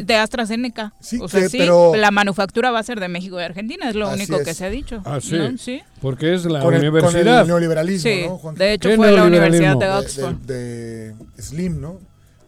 de, 0.05 0.15
AstraZeneca. 0.15 0.93
Sí, 0.99 1.19
o 1.21 1.27
sea, 1.27 1.41
que- 1.41 1.49
sí, 1.49 1.57
pero- 1.59 1.95
la 1.95 2.11
manufactura 2.11 2.71
va 2.71 2.79
a 2.79 2.83
ser 2.83 2.99
de 2.99 3.07
México 3.07 3.39
y 3.39 3.43
Argentina, 3.43 3.89
es 3.89 3.95
lo 3.95 4.07
Así 4.07 4.15
único 4.21 4.37
es. 4.37 4.47
que 4.47 4.53
se 4.53 4.65
ha 4.65 4.69
dicho. 4.69 5.01
Ah, 5.05 5.19
sí. 5.21 5.37
¿no? 5.37 5.57
Sí. 5.57 5.81
Porque 6.01 6.33
es 6.33 6.45
la 6.45 6.61
con, 6.61 6.73
el, 6.73 6.81
con 6.81 6.89
universidad. 6.89 7.41
el 7.41 7.47
neoliberalismo, 7.47 8.09
Sí, 8.11 8.21
¿no, 8.25 8.37
Juan? 8.37 8.55
de 8.55 8.73
hecho 8.73 8.89
¿Qué 8.89 8.95
fue 8.95 9.11
la 9.11 9.23
Universidad 9.25 9.77
de 9.77 9.85
de, 9.85 9.91
Oxford. 9.91 10.35
de- 10.35 11.13
de 11.35 11.41
Slim, 11.43 11.79
¿no? 11.81 11.99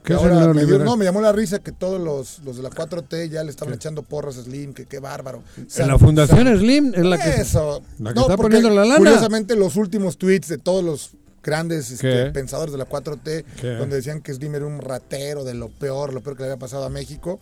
¿Qué 0.04 0.14
es 0.16 0.22
el 0.24 0.54
me, 0.56 0.66
dio- 0.66 0.80
no, 0.80 0.98
me 0.98 1.06
llamó 1.06 1.22
la 1.22 1.32
risa 1.32 1.60
que 1.60 1.72
todos 1.72 2.02
los, 2.02 2.40
los 2.40 2.58
de 2.58 2.64
la 2.64 2.72
4T 2.72 3.30
ya 3.30 3.44
le 3.44 3.52
estaban 3.52 3.76
echando 3.76 4.02
porras 4.02 4.36
a 4.40 4.42
Slim, 4.44 4.74
que 4.74 4.88
qué 4.88 4.98
bárbaro. 4.98 5.44
en 5.78 5.88
la 5.88 6.00
Fundación 6.00 6.48
Slim 6.58 6.94
es 6.96 7.06
la 7.06 7.20
que... 7.20 7.30
Eso. 7.42 7.84
la 8.00 8.10
que 8.10 8.16
No, 8.16 8.22
está 8.22 8.36
poniendo 8.38 8.72
la 8.72 8.82
lana. 8.84 8.98
Curiosamente, 8.98 9.56
los 9.56 9.76
últimos 9.76 10.18
tweets 10.18 10.48
de 10.48 10.58
todos 10.58 10.84
los 10.84 11.12
grandes 11.44 11.90
este, 11.92 12.32
pensadores 12.32 12.72
de 12.72 12.78
la 12.78 12.88
4T, 12.88 13.44
¿Qué? 13.60 13.68
donde 13.76 13.96
decían 13.98 14.22
que 14.22 14.34
Slim 14.34 14.56
era 14.56 14.66
un 14.66 14.80
ratero 14.80 15.44
de 15.44 15.54
lo 15.54 15.70
peor, 15.70 16.14
lo 16.14 16.22
peor 16.22 16.36
que 16.38 16.44
le 16.44 16.50
había 16.50 16.60
pasado 16.60 16.86
a 16.86 16.90
México, 16.90 17.40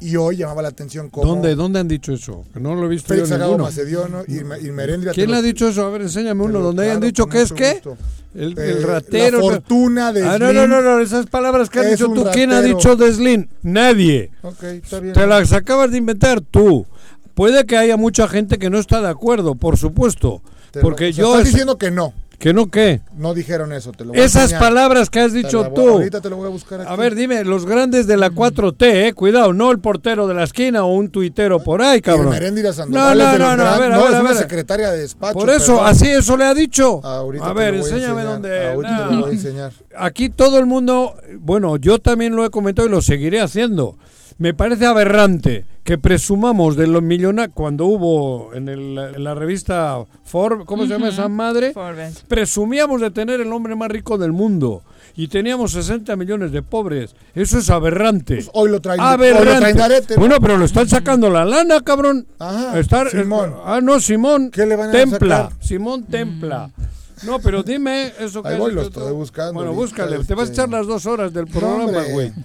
y 0.00 0.16
hoy 0.16 0.36
llamaba 0.38 0.62
la 0.62 0.68
atención 0.68 1.10
como 1.10 1.26
¿Dónde, 1.26 1.54
¿Dónde 1.54 1.78
han 1.78 1.86
dicho 1.88 2.12
eso? 2.12 2.44
Que 2.54 2.60
no 2.60 2.74
lo 2.74 2.86
he 2.86 2.88
visto 2.88 3.08
Félix 3.08 3.28
yo 3.28 3.34
Agado 3.34 3.58
y, 4.26 4.38
y 4.66 4.70
Merendria 4.72 5.12
¿Quién 5.12 5.30
le 5.30 5.36
ha 5.36 5.42
dicho 5.42 5.68
eso? 5.68 5.84
A 5.86 5.90
ver, 5.90 6.02
enséñame 6.02 6.42
uno 6.42 6.60
donde 6.60 6.84
hayan 6.84 7.00
dicho 7.00 7.26
que 7.26 7.42
es 7.42 7.52
qué. 7.52 7.82
El, 8.34 8.58
Eh, 8.58 8.70
el 8.70 8.82
ratero. 8.84 9.38
La 9.40 9.44
fortuna 9.44 10.10
de 10.12 10.22
Ah, 10.24 10.38
no, 10.38 10.46
Slim. 10.48 10.54
no, 10.56 10.66
no, 10.66 10.80
no, 10.82 11.00
esas 11.00 11.26
palabras 11.26 11.68
que 11.68 11.80
has 11.80 11.90
dicho 11.90 12.06
tú. 12.10 12.24
¿Quién 12.32 12.52
ha 12.52 12.62
dicho 12.62 12.96
de 12.96 13.12
Slim? 13.12 13.48
Nadie. 13.62 14.30
Ok, 14.40 14.62
está 14.62 15.00
bien. 15.00 15.12
Te 15.12 15.26
las 15.26 15.52
acabas 15.52 15.90
de 15.90 15.98
inventar 15.98 16.40
tú. 16.40 16.86
Puede 17.34 17.66
que 17.66 17.76
haya 17.76 17.98
mucha 17.98 18.28
gente 18.28 18.58
que 18.58 18.70
no 18.70 18.78
está 18.78 19.02
de 19.02 19.08
acuerdo, 19.08 19.54
por 19.54 19.76
supuesto. 19.76 20.40
Te 20.70 20.80
Porque 20.80 21.12
yo... 21.12 21.32
Estás 21.32 21.40
es- 21.48 21.52
diciendo 21.52 21.76
que 21.76 21.90
no. 21.90 22.14
¿Que 22.42 22.52
no 22.52 22.66
qué? 22.72 23.00
No 23.16 23.34
dijeron 23.34 23.72
eso. 23.72 23.92
Te 23.92 24.04
lo 24.04 24.10
voy 24.10 24.20
a 24.20 24.24
Esas 24.24 24.42
enseñar. 24.50 24.60
palabras 24.62 25.10
que 25.10 25.20
has 25.20 25.30
Te 25.30 25.38
dicho 25.38 25.62
voy- 25.62 25.74
tú. 25.74 25.88
Ahorita 25.90 26.20
te 26.20 26.28
lo 26.28 26.34
voy 26.38 26.46
a 26.46 26.50
buscar 26.50 26.80
aquí. 26.80 26.92
A 26.92 26.96
ver, 26.96 27.14
dime, 27.14 27.44
los 27.44 27.66
grandes 27.66 28.08
de 28.08 28.16
la 28.16 28.30
4T, 28.30 29.06
eh, 29.06 29.12
cuidado, 29.14 29.52
no 29.52 29.70
el 29.70 29.78
portero 29.78 30.26
de 30.26 30.34
la 30.34 30.42
esquina 30.42 30.82
o 30.82 30.92
un 30.92 31.08
tuitero 31.08 31.62
por 31.62 31.82
ahí, 31.82 32.00
cabrón. 32.00 32.34
No, 32.34 32.72
Sandoval 32.72 33.16
no, 33.16 33.38
no, 33.38 33.56
no, 33.56 33.62
a 33.64 33.78
ver, 33.78 33.92
a 33.92 33.96
no, 33.96 34.02
ver, 34.02 34.10
es 34.10 34.16
a 34.16 34.20
una 34.22 34.30
ver. 34.30 34.38
secretaria 34.38 34.90
de 34.90 34.98
despacho. 35.02 35.38
Por 35.38 35.50
eso, 35.50 35.76
perdón. 35.76 35.86
así 35.86 36.08
eso 36.08 36.36
le 36.36 36.44
ha 36.44 36.52
dicho. 36.54 37.00
Ahorita 37.06 37.44
a 37.44 37.54
te 37.54 37.54
ver, 37.60 37.74
lo 37.74 37.80
voy 37.82 37.90
a 37.90 37.94
enséñame 37.94 38.20
enseñar. 38.22 38.32
dónde. 38.42 38.68
Ahorita 38.72 38.96
te 38.96 39.04
no. 39.04 39.10
lo 39.12 39.20
voy 39.20 39.30
a 39.30 39.34
enseñar. 39.34 39.72
Aquí 39.96 40.28
todo 40.28 40.58
el 40.58 40.66
mundo, 40.66 41.14
bueno, 41.38 41.76
yo 41.76 42.00
también 42.00 42.34
lo 42.34 42.44
he 42.44 42.50
comentado 42.50 42.88
y 42.88 42.90
lo 42.90 43.02
seguiré 43.02 43.40
haciendo. 43.40 43.96
Me 44.42 44.54
parece 44.54 44.86
aberrante 44.86 45.64
que 45.84 45.98
presumamos 45.98 46.74
de 46.76 46.88
los 46.88 47.00
millonarios 47.00 47.54
cuando 47.54 47.86
hubo 47.86 48.52
en, 48.54 48.68
el- 48.68 48.98
en 48.98 49.22
la 49.22 49.36
revista 49.36 49.98
Forbes, 50.24 50.66
¿cómo 50.66 50.82
se 50.82 50.88
llama 50.88 51.10
esa 51.10 51.28
madre? 51.28 51.72
Forbes. 51.72 52.24
Presumíamos 52.26 53.00
de 53.00 53.12
tener 53.12 53.40
el 53.40 53.52
hombre 53.52 53.76
más 53.76 53.88
rico 53.88 54.18
del 54.18 54.32
mundo 54.32 54.82
y 55.14 55.28
teníamos 55.28 55.70
60 55.70 56.16
millones 56.16 56.50
de 56.50 56.60
pobres. 56.60 57.14
Eso 57.36 57.58
es 57.58 57.70
aberrante. 57.70 58.34
Pues 58.34 58.50
hoy 58.52 58.68
lo 58.72 58.80
traen, 58.80 58.98
hoy 59.00 59.06
aberrante. 59.06 59.44
lo 59.52 59.58
traen 59.60 59.76
de 59.76 59.82
arete. 59.84 60.14
¿no? 60.14 60.20
Bueno, 60.20 60.40
pero 60.40 60.56
lo 60.56 60.64
están 60.64 60.88
sacando 60.88 61.30
la 61.30 61.44
lana, 61.44 61.80
cabrón. 61.82 62.26
Ajá, 62.40 62.80
Estar- 62.80 63.10
Simón. 63.12 63.54
ah, 63.64 63.78
no, 63.80 64.00
Simón. 64.00 64.50
¿Qué 64.50 64.66
le 64.66 64.74
van 64.74 64.88
a 64.88 64.92
Templa. 64.92 65.36
sacar? 65.44 65.52
Simón 65.64 66.02
Templa. 66.06 66.68
No, 67.24 67.38
pero 67.40 67.62
dime 67.62 68.12
eso 68.18 68.42
que 68.42 68.50
Ahí 68.50 68.58
voy, 68.58 68.72
lo 68.72 68.82
tú. 68.82 69.00
estoy 69.00 69.12
buscando 69.12 69.52
Bueno, 69.54 69.72
búscale. 69.72 70.24
Te 70.24 70.34
vas 70.34 70.48
a 70.48 70.52
echar 70.52 70.68
las 70.68 70.86
dos 70.86 71.06
horas 71.06 71.32
del 71.32 71.46
programa, 71.46 72.02
güey. 72.10 72.32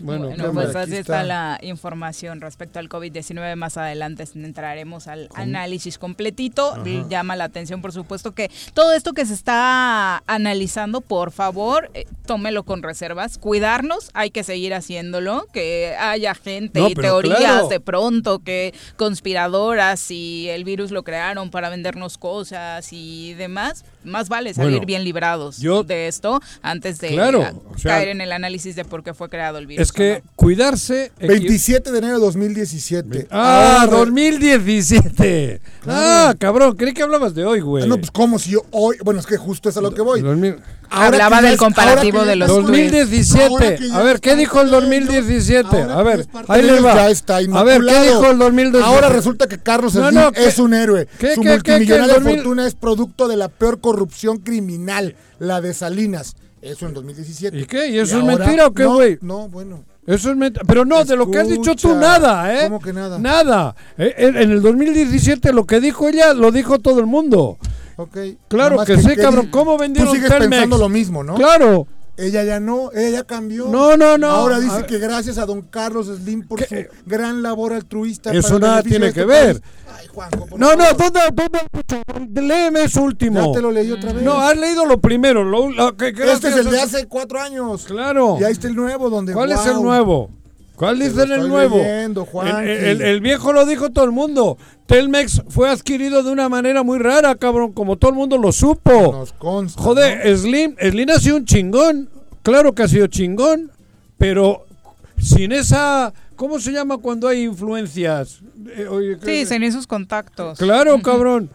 Bueno, 0.00 0.26
Bueno, 0.28 0.44
¿qué 0.44 0.50
pues 0.50 0.76
así 0.76 0.96
está 0.96 1.22
está. 1.22 1.22
la 1.22 1.58
información 1.62 2.40
respecto 2.42 2.78
al 2.78 2.88
COVID-19. 2.90 3.56
Más 3.56 3.76
adelante 3.78 4.24
entraremos 4.34 5.06
al 5.08 5.28
análisis 5.34 5.96
completito. 5.98 6.74
Llama 7.08 7.34
la 7.34 7.44
atención, 7.44 7.80
por 7.80 7.92
supuesto, 7.92 8.32
que 8.32 8.50
todo 8.74 8.92
esto 8.92 9.14
que 9.14 9.24
se 9.24 9.32
está 9.32 10.22
analizando, 10.26 11.00
por 11.00 11.30
favor, 11.32 11.90
eh, 11.94 12.04
tómelo 12.26 12.64
con 12.64 12.82
reservas. 12.82 13.38
Cuidarnos, 13.38 14.10
hay 14.12 14.30
que 14.30 14.44
seguir 14.44 14.74
haciéndolo. 14.74 15.46
Que 15.52 15.96
haya 15.98 16.34
gente 16.34 16.80
No, 16.80 16.88
y 16.88 16.94
teorías 16.94 17.38
claro. 17.38 17.68
de 17.68 17.80
pronto 17.80 18.40
que 18.40 18.74
conspiradoras 18.96 20.10
y 20.10 20.48
el 20.50 20.64
virus 20.64 20.90
lo 20.90 21.02
crearon 21.04 21.50
para 21.50 21.68
vendernos 21.70 22.18
cosas 22.18 22.88
y 22.92 23.34
demás. 23.34 23.84
Más 24.06 24.28
vale 24.28 24.54
salir 24.54 24.70
Bueno, 24.72 24.86
bien 24.86 25.04
librados 25.04 25.58
yo- 25.58 25.82
de 25.84 26.08
esto 26.08 26.40
antes 26.62 26.98
de 27.00 27.08
Claro, 27.08 27.62
o 27.74 27.78
sea, 27.78 27.92
caer 27.96 28.08
en 28.08 28.20
el 28.20 28.32
análisis 28.32 28.76
de 28.76 28.84
por 28.84 29.02
qué 29.02 29.12
fue 29.14 29.28
creado 29.28 29.58
el 29.58 29.66
virus. 29.66 29.82
Es 29.82 29.90
¿o 29.90 29.94
que 29.94 30.22
no? 30.24 30.30
cuidarse. 30.36 31.12
equi- 31.18 31.26
27 31.28 31.90
de 31.92 31.98
enero 31.98 32.14
de 32.14 32.24
2017. 32.24 33.26
Ah, 33.30 33.82
Ahora- 33.82 33.96
2017. 33.98 35.60
Ah, 35.86 36.34
cabrón, 36.38 36.76
creí 36.76 36.92
que 36.94 37.02
hablabas 37.02 37.34
de 37.34 37.44
hoy, 37.44 37.60
güey. 37.60 37.84
Ah, 37.84 37.86
no, 37.86 37.96
pues 37.98 38.10
como 38.10 38.38
si 38.38 38.50
yo 38.50 38.62
hoy. 38.70 38.96
Bueno, 39.04 39.20
es 39.20 39.26
que 39.26 39.36
justo 39.36 39.68
es 39.68 39.76
a 39.76 39.80
lo 39.80 39.92
que 39.92 40.02
voy. 40.02 40.20
2000 40.22 40.56
Ahora 40.90 41.06
Hablaba 41.06 41.40
que 41.40 41.46
del 41.46 41.56
comparativo 41.58 42.18
ahora 42.18 42.24
que 42.24 42.30
de 42.30 42.36
los 42.36 42.48
tweets. 42.48 42.66
2017. 42.66 43.44
Ahora 43.48 43.76
que 43.76 43.88
ya 43.88 43.96
A 43.98 44.02
ver, 44.02 44.20
¿qué 44.20 44.36
dijo 44.36 44.60
el 44.60 44.70
parte 44.70 44.86
de 44.88 44.96
ellos, 44.96 45.06
2017? 45.08 45.82
ahora 45.82 45.94
A 45.94 45.98
que 45.98 46.04
ver, 46.04 46.26
ahí 46.48 46.62
les 46.62 46.84
va. 46.84 46.94
Ya 46.94 47.10
está 47.10 47.36
A 47.36 47.62
ver, 47.64 47.82
¿qué 47.82 48.00
dijo 48.02 48.30
el 48.30 48.38
2017? 48.38 48.84
Ahora 48.84 49.08
resulta 49.08 49.46
que 49.46 49.58
Carlos 49.58 49.94
No, 49.94 50.08
Slim 50.08 50.20
no, 50.20 50.32
¿qué- 50.32 50.46
es 50.46 50.58
un 50.58 50.74
héroe. 50.74 51.08
qué- 51.18 51.34
Su 51.34 51.40
qué- 51.42 51.50
multimillonaria 51.50 52.06
qué, 52.14 52.18
el 52.18 52.24
2000? 52.24 52.34
fortuna 52.36 52.66
es 52.66 52.74
producto 52.74 53.28
de 53.28 53.36
la 53.36 53.48
peor 53.48 53.80
corrupción 53.80 54.38
criminal, 54.38 55.14
la 55.38 55.60
de 55.60 55.74
Salinas. 55.74 56.36
Eso 56.62 56.86
en 56.86 56.94
2017. 56.94 57.58
¿Y 57.58 57.64
qué? 57.66 57.88
¿Y 57.88 57.98
eso 57.98 58.16
es 58.16 58.22
ahora- 58.22 58.36
mentira 58.44 58.66
o 58.66 58.74
qué, 58.74 58.82
no, 58.84 58.94
güey? 58.94 59.18
No, 59.20 59.48
bueno. 59.48 59.84
Eso 60.06 60.30
es 60.30 60.36
mentira. 60.36 60.64
Pero 60.66 60.84
no, 60.84 61.04
de 61.04 61.16
lo 61.16 61.30
que 61.30 61.38
has 61.38 61.48
dicho 61.48 61.74
tú, 61.74 61.94
nada, 61.96 62.54
¿eh? 62.54 62.64
¿Cómo 62.64 62.80
que 62.80 62.92
nada? 62.92 63.18
Nada. 63.18 63.74
Eh, 63.98 64.14
En 64.18 64.36
en 64.36 64.50
el 64.52 64.62
2017 64.62 65.52
lo 65.52 65.64
que 65.66 65.80
dijo 65.80 66.08
ella, 66.08 66.32
lo 66.32 66.52
dijo 66.52 66.78
todo 66.78 67.00
el 67.00 67.06
mundo. 67.06 67.58
Ok. 67.96 68.16
Claro 68.48 68.76
más 68.76 68.86
que 68.86 68.98
sí, 68.98 69.08
que 69.08 69.16
cabrón. 69.16 69.48
¿Cómo 69.50 69.78
vendieron 69.78 70.10
Tú 70.10 70.16
sigues 70.16 70.30
Telmex? 70.30 70.50
pensando 70.50 70.78
lo 70.78 70.88
mismo, 70.88 71.24
¿no? 71.24 71.34
Claro. 71.34 71.86
Ella 72.18 72.44
ya 72.44 72.60
no, 72.60 72.90
ella 72.92 73.10
ya 73.10 73.24
cambió. 73.24 73.68
No, 73.68 73.96
no, 73.96 74.16
no. 74.16 74.28
Ahora 74.28 74.58
dice 74.58 74.86
que 74.86 74.98
gracias 74.98 75.36
a 75.36 75.44
don 75.44 75.60
Carlos 75.62 76.06
Slim 76.06 76.46
por 76.48 76.64
¿Qué? 76.64 76.88
su 76.88 77.10
gran 77.10 77.42
labor 77.42 77.74
altruista. 77.74 78.32
Eso 78.32 78.58
nada 78.58 78.82
tiene 78.82 79.12
que 79.12 79.20
este 79.20 79.24
ver. 79.26 79.60
Ay, 79.98 80.06
Juanjo, 80.06 80.46
por 80.46 80.58
No, 80.58 80.74
no, 80.74 80.84
favor. 80.94 81.12
¿dónde, 81.12 81.60
dónde, 82.14 82.42
léeme 82.42 82.84
eso 82.84 83.02
último. 83.02 83.48
Ya 83.48 83.52
te 83.52 83.60
lo 83.60 83.70
leí 83.70 83.92
otra 83.92 84.14
vez. 84.14 84.22
No, 84.22 84.40
has 84.40 84.56
leído 84.56 84.86
lo 84.86 84.98
primero. 84.98 85.44
Lo, 85.44 85.68
lo 85.70 85.94
que, 85.96 86.08
este 86.08 86.48
es 86.48 86.56
el 86.56 86.70
de 86.70 86.80
hace 86.80 87.06
cuatro 87.06 87.38
años. 87.38 87.84
Claro. 87.84 88.38
Y 88.40 88.44
ahí 88.44 88.52
está 88.52 88.66
el 88.68 88.76
nuevo 88.76 89.10
donde. 89.10 89.34
¿Cuál 89.34 89.52
es 89.52 89.66
el 89.66 89.74
wow. 89.74 89.82
nuevo? 89.84 90.30
¿Cuál 90.76 90.98
Te 90.98 91.08
dice 91.08 91.26
lo 91.26 91.34
el 91.36 91.48
nuevo? 91.48 91.76
leyendo, 91.78 92.28
el, 92.44 92.68
el- 92.68 93.02
el 93.02 93.20
viejo 93.20 93.52
lo 93.52 93.64
dijo 93.66 93.90
todo 93.90 94.04
el 94.04 94.12
mundo. 94.12 94.58
Telmex 94.86 95.42
fue 95.48 95.68
adquirido 95.70 96.22
de 96.22 96.30
una 96.30 96.48
manera 96.48 96.82
muy 96.82 96.98
rara, 96.98 97.34
cabrón, 97.34 97.72
como 97.72 97.96
todo 97.96 98.10
el 98.10 98.16
mundo 98.16 98.36
lo 98.38 98.52
supo. 98.52 98.92
Nos 99.12 99.32
consta. 99.32 99.80
Joder, 99.82 100.30
¿no? 100.30 100.36
Slim, 100.36 100.76
Slim 100.78 101.10
ha 101.10 101.18
sido 101.18 101.36
un 101.36 101.44
chingón. 101.46 102.08
Claro 102.42 102.74
que 102.74 102.82
ha 102.84 102.88
sido 102.88 103.06
chingón, 103.08 103.72
pero 104.18 104.66
sin 105.18 105.52
esa... 105.52 106.12
¿Cómo 106.36 106.60
se 106.60 106.70
llama 106.70 106.98
cuando 106.98 107.26
hay 107.28 107.44
influencias? 107.44 108.40
Eh, 108.76 108.86
oye, 108.88 109.14
Sí, 109.14 109.20
¿qué- 109.46 109.54
en 109.54 109.62
esos 109.62 109.86
contactos. 109.86 110.58
Claro, 110.58 111.00
cabrón. 111.02 111.48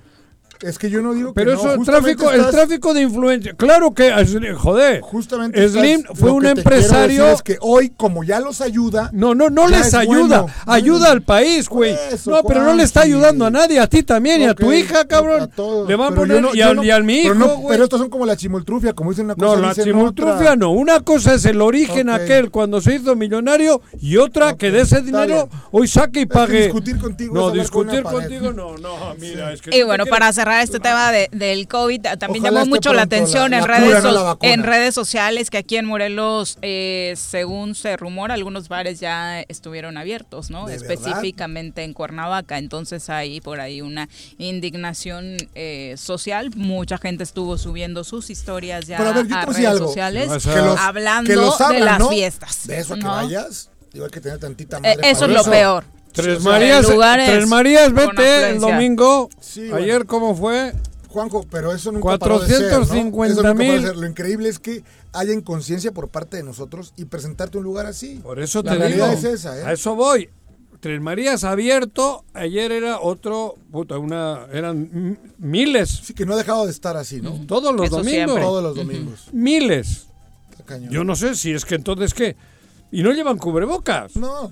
Es 0.61 0.77
que 0.77 0.89
yo 0.89 1.01
no 1.01 1.13
digo 1.13 1.33
Pero 1.33 1.51
que 1.51 1.55
no, 1.55 1.59
eso, 1.61 1.71
el 1.71 1.77
justamente 1.77 2.15
tráfico, 2.23 2.45
el 2.45 2.51
tráfico 2.51 2.93
de 2.93 3.01
influencia. 3.01 3.53
Claro 3.53 3.93
que, 3.93 4.11
joder. 4.57 5.01
Justamente 5.01 5.69
Slim 5.69 6.01
estás- 6.01 6.17
fue 6.17 6.29
lo 6.29 6.35
un 6.35 6.41
que 6.43 6.49
empresario. 6.49 7.27
Es 7.29 7.41
que 7.41 7.57
hoy, 7.61 7.91
como 7.95 8.23
ya 8.23 8.39
los 8.39 8.61
ayuda. 8.61 9.09
No, 9.13 9.33
no, 9.35 9.49
no 9.49 9.67
les 9.67 9.87
es 9.87 9.93
ayuda. 9.93 10.41
bueno. 10.41 10.45
Ayuda 10.65 10.97
Bueno. 10.99 11.11
al 11.13 11.21
país, 11.23 11.67
güey. 11.69 11.95
Eso, 12.11 12.31
No, 12.31 12.43
pero 12.43 12.63
no 12.63 12.73
le 12.75 12.83
está 12.83 13.01
ayudando 13.01 13.45
a 13.45 13.49
nadie. 13.51 13.79
A 13.79 13.87
ti 13.87 14.03
también 14.03 14.41
y 14.41 14.45
a 14.45 14.53
tu 14.53 14.71
hija, 14.71 15.05
cabrón. 15.05 15.41
a 15.41 15.47
todos. 15.47 15.87
Le 15.87 15.95
van 15.95 16.07
a 16.07 16.09
Pero 16.09 16.21
poner. 16.21 16.41
no- 16.41 16.53
y, 16.55 16.61
al, 16.61 16.75
no- 16.75 16.83
y 16.83 16.91
al 16.91 17.03
mi 17.03 17.21
pero 17.23 17.35
hijo, 17.35 17.45
no- 17.47 17.55
güey. 17.57 17.67
Pero 17.69 17.83
estos 17.85 17.99
son 17.99 18.09
como 18.09 18.25
la 18.25 18.35
chimoltrufia, 18.37 18.93
como 18.93 19.09
dicen 19.11 19.25
una 19.25 19.35
cosa. 19.35 19.45
No, 19.47 19.61
la 19.61 19.71
otra. 20.03 20.55
no. 20.55 20.71
Una 20.71 20.99
cosa 20.99 21.33
es 21.33 21.45
el 21.45 21.61
origen 21.61 22.09
aquel 22.09 22.51
cuando 22.51 22.81
se 22.81 22.95
hizo 22.95 23.15
millonario 23.15 23.81
y 23.99 24.17
otra 24.17 24.55
que 24.57 24.71
de 24.71 24.81
ese 24.81 25.01
dinero 25.01 25.49
hoy 25.71 25.87
saque 25.87 26.21
y 26.21 26.25
pague. 26.25 26.63
discutir 26.65 26.97
contigo 26.99 27.33
No, 27.33 27.51
discutir 27.51 28.03
contigo 28.03 28.51
no, 28.53 28.77
no, 28.77 29.15
mira, 29.19 29.53
es 29.53 29.61
que 29.61 29.75
Y 29.75 29.83
bueno, 29.83 30.05
para 30.05 30.31
cerrar 30.33 30.50
este 30.61 30.79
tema 30.79 31.11
de- 31.11 31.29
del 31.31 31.67
COVID, 31.67 32.01
también 32.19 32.43
Ojalá 32.43 32.59
llamó 32.61 32.69
mucho 32.69 32.93
la 32.93 33.03
atención 33.03 33.51
la- 33.51 33.57
en, 33.59 33.61
la 33.67 33.67
redes 33.67 34.01
so- 34.03 34.37
en 34.41 34.63
redes 34.63 34.93
sociales 34.95 35.49
que 35.49 35.57
aquí 35.59 35.77
en 35.77 35.85
Morelos, 35.85 36.57
eh, 36.61 37.13
según 37.15 37.75
se 37.75 37.95
rumora, 37.97 38.33
algunos 38.33 38.67
bares 38.69 38.99
ya 38.99 39.41
estuvieron 39.41 39.97
abiertos, 39.97 40.49
¿no? 40.49 40.65
¿De 40.65 40.75
Específicamente 40.75 41.83
en 41.83 41.93
Cuernavaca. 41.93 42.57
Entonces 42.57 43.09
hay 43.09 43.39
por 43.41 43.59
ahí 43.59 43.81
una 43.81 44.09
indignación 44.37 45.37
eh, 45.55 45.95
social. 45.97 46.51
Mucha 46.55 46.97
gente 46.97 47.23
estuvo 47.23 47.57
subiendo 47.57 48.03
sus 48.03 48.29
historias 48.29 48.87
ya 48.87 48.97
Pero 48.97 49.09
a 49.09 49.13
ver, 49.13 49.27
yo 49.27 49.35
redes 49.35 49.65
algo. 49.67 49.87
sociales, 49.87 50.29
Que 50.43 50.55
los- 50.61 50.79
hablando 50.79 51.29
que 51.29 51.35
los 51.35 51.61
hablan, 51.61 51.79
de 51.79 51.85
las 51.85 51.99
¿no? 51.99 52.09
fiestas. 52.09 52.67
De 52.67 52.79
eso 52.79 52.93
a 52.93 52.97
que 52.97 53.03
¿no? 53.03 53.09
vayas, 53.11 53.69
digo, 53.93 54.05
hay 54.05 54.11
que 54.11 54.21
tener 54.21 54.39
tantita 54.39 54.77
Eh, 54.77 54.81
madre. 54.81 55.09
eso 55.09 55.21
para 55.21 55.31
es 55.31 55.35
lo 55.35 55.41
eso. 55.41 55.51
peor. 55.51 55.83
Tres 56.13 56.37
O 56.37 56.41
sea, 56.41 56.51
Marías, 56.51 56.85
Tres 56.85 57.47
Marías, 57.47 57.93
vete 57.93 58.49
el 58.51 58.59
domingo. 58.59 59.29
Sí, 59.39 59.61
bueno. 59.69 59.75
Ayer, 59.77 60.05
¿cómo 60.05 60.35
fue? 60.35 60.73
Juanjo, 61.09 61.45
pero 61.49 61.73
eso 61.73 61.91
nunca 61.91 62.17
paró 62.17 62.39
de 62.39 62.47
ser, 62.47 62.61
¿no? 62.61 62.69
450 62.85 63.33
Eso 63.33 63.43
nunca 63.43 63.53
paró 63.57 63.71
de 63.71 63.77
mil. 63.79 63.87
ser. 63.87 63.97
Lo 63.97 64.07
increíble 64.07 64.49
es 64.49 64.59
que 64.59 64.83
haya 65.13 65.33
inconsciencia 65.33 65.91
por 65.91 66.07
parte 66.09 66.37
de 66.37 66.43
nosotros 66.43 66.93
y 66.95 67.05
presentarte 67.05 67.57
un 67.57 67.65
lugar 67.65 67.85
así. 67.85 68.19
Por 68.23 68.39
eso 68.39 68.61
La 68.63 68.71
te 68.73 68.77
realidad 68.77 69.09
digo. 69.15 69.17
es 69.19 69.23
esa, 69.41 69.59
¿eh? 69.59 69.63
A 69.65 69.73
eso 69.73 69.95
voy. 69.95 70.29
Tres 70.79 70.99
Marías 71.01 71.43
abierto. 71.43 72.23
Ayer 72.33 72.71
era 72.71 72.99
otro. 73.01 73.55
Puta, 73.71 73.97
una. 73.97 74.47
Eran 74.51 75.17
miles. 75.37 75.89
Sí, 76.05 76.13
que 76.13 76.25
no 76.25 76.33
ha 76.33 76.37
dejado 76.37 76.65
de 76.65 76.71
estar 76.71 76.95
así, 76.97 77.21
¿no? 77.21 77.31
Todos 77.45 77.75
los 77.75 77.87
Eso 77.87 77.97
domingos. 77.97 78.13
siempre. 78.25 78.41
Todos 78.43 78.63
los 78.63 78.75
domingos. 78.75 79.27
Miles. 79.33 80.07
Cañón. 80.65 80.89
Yo 80.91 81.03
no 81.03 81.15
sé 81.15 81.35
si 81.35 81.51
es 81.51 81.65
que 81.65 81.75
entonces 81.75 82.13
qué. 82.13 82.35
Y 82.91 83.03
no 83.03 83.11
llevan 83.11 83.37
cubrebocas. 83.37 84.15
No. 84.15 84.51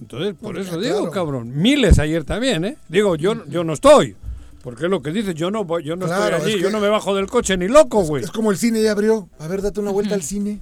Entonces, 0.00 0.34
por 0.40 0.54
No, 0.54 0.60
eso 0.60 0.78
claro. 0.78 0.82
digo, 1.00 1.10
cabrón. 1.10 1.50
Miles 1.54 1.98
ayer 1.98 2.24
también, 2.24 2.64
¿eh? 2.64 2.76
Digo, 2.88 3.16
yo, 3.16 3.44
yo 3.46 3.64
no 3.64 3.72
estoy. 3.72 4.16
Porque 4.62 4.84
es 4.84 4.90
lo 4.90 5.02
que 5.02 5.10
dices, 5.10 5.34
yo 5.34 5.50
no 5.50 5.64
voy, 5.64 5.82
yo 5.84 5.96
no 5.96 6.06
Claro, 6.06 6.36
estoy 6.36 6.50
allí, 6.52 6.56
es 6.58 6.62
yo 6.62 6.68
que- 6.68 6.72
no 6.74 6.80
me 6.80 6.88
bajo 6.88 7.14
del 7.14 7.26
coche 7.26 7.56
ni 7.56 7.68
loco, 7.68 8.02
güey. 8.02 8.24
Es 8.24 8.30
como 8.30 8.50
el 8.50 8.58
cine 8.58 8.82
ya 8.82 8.92
abrió. 8.92 9.28
A 9.38 9.46
ver, 9.48 9.62
date 9.62 9.80
una 9.80 9.90
vuelta 9.92 10.14
al 10.14 10.22
cine. 10.22 10.60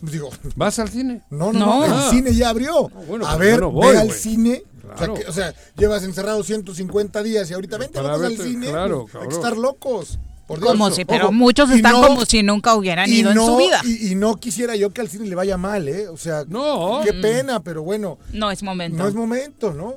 Digo, 0.00 0.30
¿Vas 0.56 0.78
al 0.78 0.88
cine? 0.90 1.22
no, 1.30 1.52
no, 1.52 1.58
No. 1.58 1.86
no, 1.86 1.94
Ah. 1.96 2.04
el 2.10 2.10
cine 2.16 2.34
ya 2.34 2.50
abrió. 2.50 2.88
bueno, 3.08 3.26
a 3.26 3.36
pues 3.36 3.48
yo 3.48 3.52
ver, 3.52 3.60
no 3.60 3.70
voy, 3.70 3.92
ve 3.92 3.98
al 3.98 4.06
güey. 4.08 4.18
cine. 4.18 4.62
Claro. 4.96 5.14
O, 5.14 5.16
sea, 5.16 5.24
que- 5.24 5.30
o 5.30 5.32
sea, 5.32 5.54
llevas 5.76 6.04
encerrado 6.04 6.42
150 6.42 7.22
días 7.22 7.50
y 7.50 7.54
ahorita 7.54 7.76
vente, 7.78 8.00
vamos 8.00 8.22
al 8.22 8.36
cine. 8.36 8.68
claro, 8.68 9.06
Hay 9.20 9.28
que 9.28 9.34
estar 9.34 9.56
locos. 9.56 10.18
Por 10.46 10.58
Dios. 10.60 10.70
Como 10.70 10.90
si, 10.90 11.04
pero 11.04 11.24
Ojo, 11.24 11.32
muchos 11.32 11.70
y 11.70 11.74
están 11.74 11.92
no- 11.92 12.06
como 12.06 12.24
si 12.24 12.42
nunca 12.42 12.74
hubieran 12.76 13.10
ido 13.10 13.30
en 13.32 13.36
su 13.36 13.56
vida. 13.56 13.80
Y, 13.84 14.12
y 14.12 14.14
no 14.14 14.36
quisiera 14.36 14.76
yo 14.76 14.90
que 14.90 15.00
al 15.00 15.08
cine 15.08 15.26
le 15.26 15.34
vaya 15.34 15.56
mal, 15.56 15.88
¿eh? 15.88 16.08
O 16.08 16.16
sea, 16.16 16.44
No. 16.46 17.00
qué 17.04 17.12
pena, 17.14 17.60
pero 17.60 17.82
bueno, 17.82 18.18
No 18.32 18.50
es 18.50 18.62
momento. 18.62 18.96
no 18.96 19.08
es 19.08 19.14
momento, 19.14 19.72
¿no? 19.72 19.94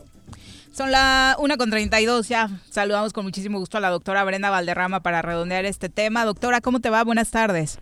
Son 0.74 0.92
la 0.92 1.36
1 1.40 1.58
con 1.58 1.70
32 1.70 2.30
ya. 2.30 2.50
Saludamos 2.70 3.12
con 3.14 3.26
muchísimo 3.26 3.60
gusto 3.60 3.78
a 3.78 3.82
la 3.82 3.90
doctora 3.90 4.24
Brenda 4.24 4.50
Valderrama 4.50 5.02
para 5.02 5.22
redondear 5.22 5.66
este 5.66 5.90
tema. 5.90 6.26
Doctora, 6.26 6.62
¿cómo 6.62 6.80
te 6.80 6.90
va? 6.90 7.04
Buenas 7.04 7.30
tardes. 7.32 7.78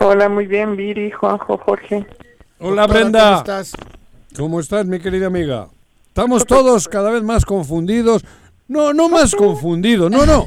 Hola, 0.00 0.28
muy 0.28 0.46
bien, 0.46 0.76
Viri, 0.76 1.10
Juanjo, 1.12 1.56
Jorge. 1.58 2.06
Hola, 2.58 2.82
Doctora, 2.82 2.86
Brenda. 2.86 3.20
¿Cómo 3.28 3.38
estás? 3.38 3.72
¿Cómo 4.36 4.60
estás, 4.60 4.86
mi 4.86 4.98
querida 4.98 5.26
amiga? 5.28 5.68
Estamos 6.08 6.44
todos 6.46 6.88
cada 6.88 7.10
vez 7.10 7.22
más 7.22 7.44
confundidos. 7.44 8.24
No, 8.68 8.92
no 8.92 9.08
más 9.08 9.34
confundidos, 9.34 10.10
no, 10.10 10.26
no. 10.26 10.46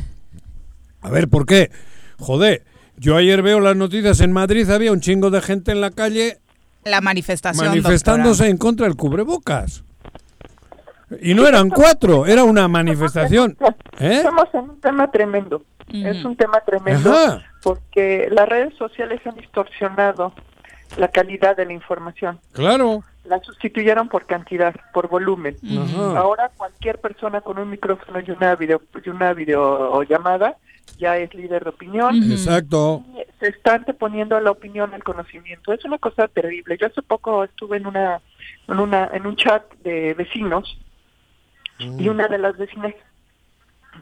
A 1.06 1.10
ver, 1.10 1.28
¿por 1.30 1.46
qué? 1.46 1.70
Joder, 2.18 2.64
yo 2.98 3.16
ayer 3.16 3.44
veo 3.44 3.60
las 3.60 3.76
noticias 3.76 4.20
en 4.22 4.32
Madrid, 4.32 4.68
había 4.72 4.92
un 4.92 5.02
chingo 5.02 5.30
de 5.30 5.40
gente 5.42 5.72
en 5.72 5.80
la 5.80 5.92
calle 5.92 6.40
La 6.84 7.00
manifestación. 7.00 7.68
manifestándose 7.68 8.30
doctora. 8.30 8.50
en 8.50 8.58
contra 8.58 8.86
del 8.88 8.96
cubrebocas. 8.96 9.84
Y 11.22 11.36
no 11.36 11.46
eran 11.48 11.70
cuatro, 11.70 12.26
era 12.26 12.44
una 12.44 12.68
manifestación. 12.68 13.56
¿Eh? 14.00 14.16
Estamos 14.18 14.46
en 14.54 14.62
un 14.62 14.82
tema 14.82 15.12
tremendo. 15.12 15.62
Es 15.94 16.26
un 16.26 16.36
tema 16.36 16.60
tremendo 16.66 17.12
Ajá. 17.14 17.44
porque 17.62 18.28
las 18.32 18.50
redes 18.50 18.74
sociales 18.76 19.22
han 19.26 19.36
distorsionado 19.36 20.34
la 20.98 21.10
calidad 21.10 21.58
de 21.58 21.66
la 21.66 21.74
información. 21.74 22.40
Claro. 22.54 23.04
La 23.26 23.40
sustituyeron 23.40 24.08
por 24.08 24.26
cantidad, 24.26 24.76
por 24.94 25.08
volumen. 25.08 25.58
Ajá. 25.64 26.18
Ahora 26.18 26.52
cualquier 26.56 27.00
persona 27.00 27.42
con 27.42 27.58
un 27.58 27.70
micrófono 27.70 28.20
y 28.20 28.32
una 28.32 28.56
video 28.56 28.82
y 29.04 29.10
una 29.10 29.34
videollamada 29.34 30.58
ya 30.98 31.18
es 31.18 31.34
líder 31.34 31.64
de 31.64 31.70
opinión. 31.70 32.32
Exacto. 32.32 33.04
y 33.14 33.24
se 33.40 33.48
está 33.50 33.76
anteponiendo 33.76 34.36
a 34.38 34.42
la 34.42 34.52
opinión 34.52 34.94
al 34.94 35.04
conocimiento. 35.04 35.74
Es 35.74 35.84
una 35.86 35.98
cosa 35.98 36.28
terrible. 36.28 36.78
Yo 36.80 36.88
hace 36.88 37.02
poco 37.02 37.44
estuve 37.44 37.78
en 37.78 37.88
una 37.88 38.22
en 38.68 38.80
una 38.80 39.10
en 39.14 39.26
un 39.26 39.36
chat 39.36 39.64
de 39.84 40.14
vecinos 40.14 40.78
y 41.80 42.08
una 42.08 42.28
de 42.28 42.38
las 42.38 42.58
vecinas 42.58 42.94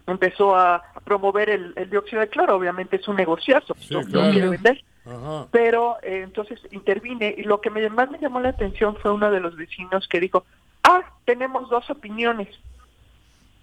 empezó 0.07 0.55
a, 0.55 0.83
promover 1.03 1.49
el, 1.49 1.73
el 1.75 1.89
dióxido 1.89 2.21
de 2.21 2.29
cloro. 2.29 2.55
Obviamente 2.55 2.95
es 2.95 3.07
un 3.07 3.15
negociazo, 3.17 3.75
Sí, 3.79 3.93
no, 3.93 4.31
quiere 4.31 4.49
vender. 4.49 4.83
Ajá. 5.05 5.47
Pero 5.51 5.97
eh, 6.01 6.21
entonces 6.23 6.59
intervine 6.71 7.35
y 7.37 7.43
lo 7.43 7.59
que 7.59 7.69
me, 7.69 7.89
más 7.89 8.09
me 8.09 8.19
llamó 8.19 8.39
la 8.39 8.49
atención 8.49 8.95
fue 9.01 9.11
uno 9.11 9.29
de 9.31 9.41
los 9.41 9.55
vecinos 9.57 10.07
que 10.07 10.19
dijo, 10.21 10.45
ah, 10.83 11.01
tenemos 11.25 11.69
dos 11.69 11.89
opiniones. 11.89 12.47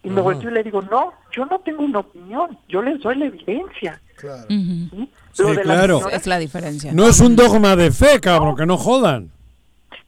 Y 0.03 0.09
me 0.09 0.21
volteó 0.23 0.51
y 0.51 0.55
le 0.55 0.63
digo, 0.63 0.81
no, 0.83 1.13
yo 1.31 1.45
no 1.47 1.59
tengo 1.61 1.83
una 1.83 1.99
opinión, 2.01 2.59
yo 2.69 2.81
les 2.83 3.01
doy 3.01 3.17
la 3.17 3.27
evidencia. 3.27 4.01
Claro. 4.17 4.45
Ujú. 4.45 4.89
¿sí? 4.91 5.11
Sí, 5.33 5.43
Lo 5.43 5.49
de 5.51 5.55
la 5.57 5.63
claro. 5.63 5.99
señora- 5.99 6.17
Es 6.17 6.27
la 6.27 6.39
diferencia. 6.39 6.93
No 6.93 7.07
es 7.07 7.21
un 7.21 7.37
dogma 7.37 7.77
de 7.77 7.91
fe, 7.91 8.19
cabrón, 8.21 8.57
que 8.57 8.67
no 8.67 8.77
jodan. 8.77 9.31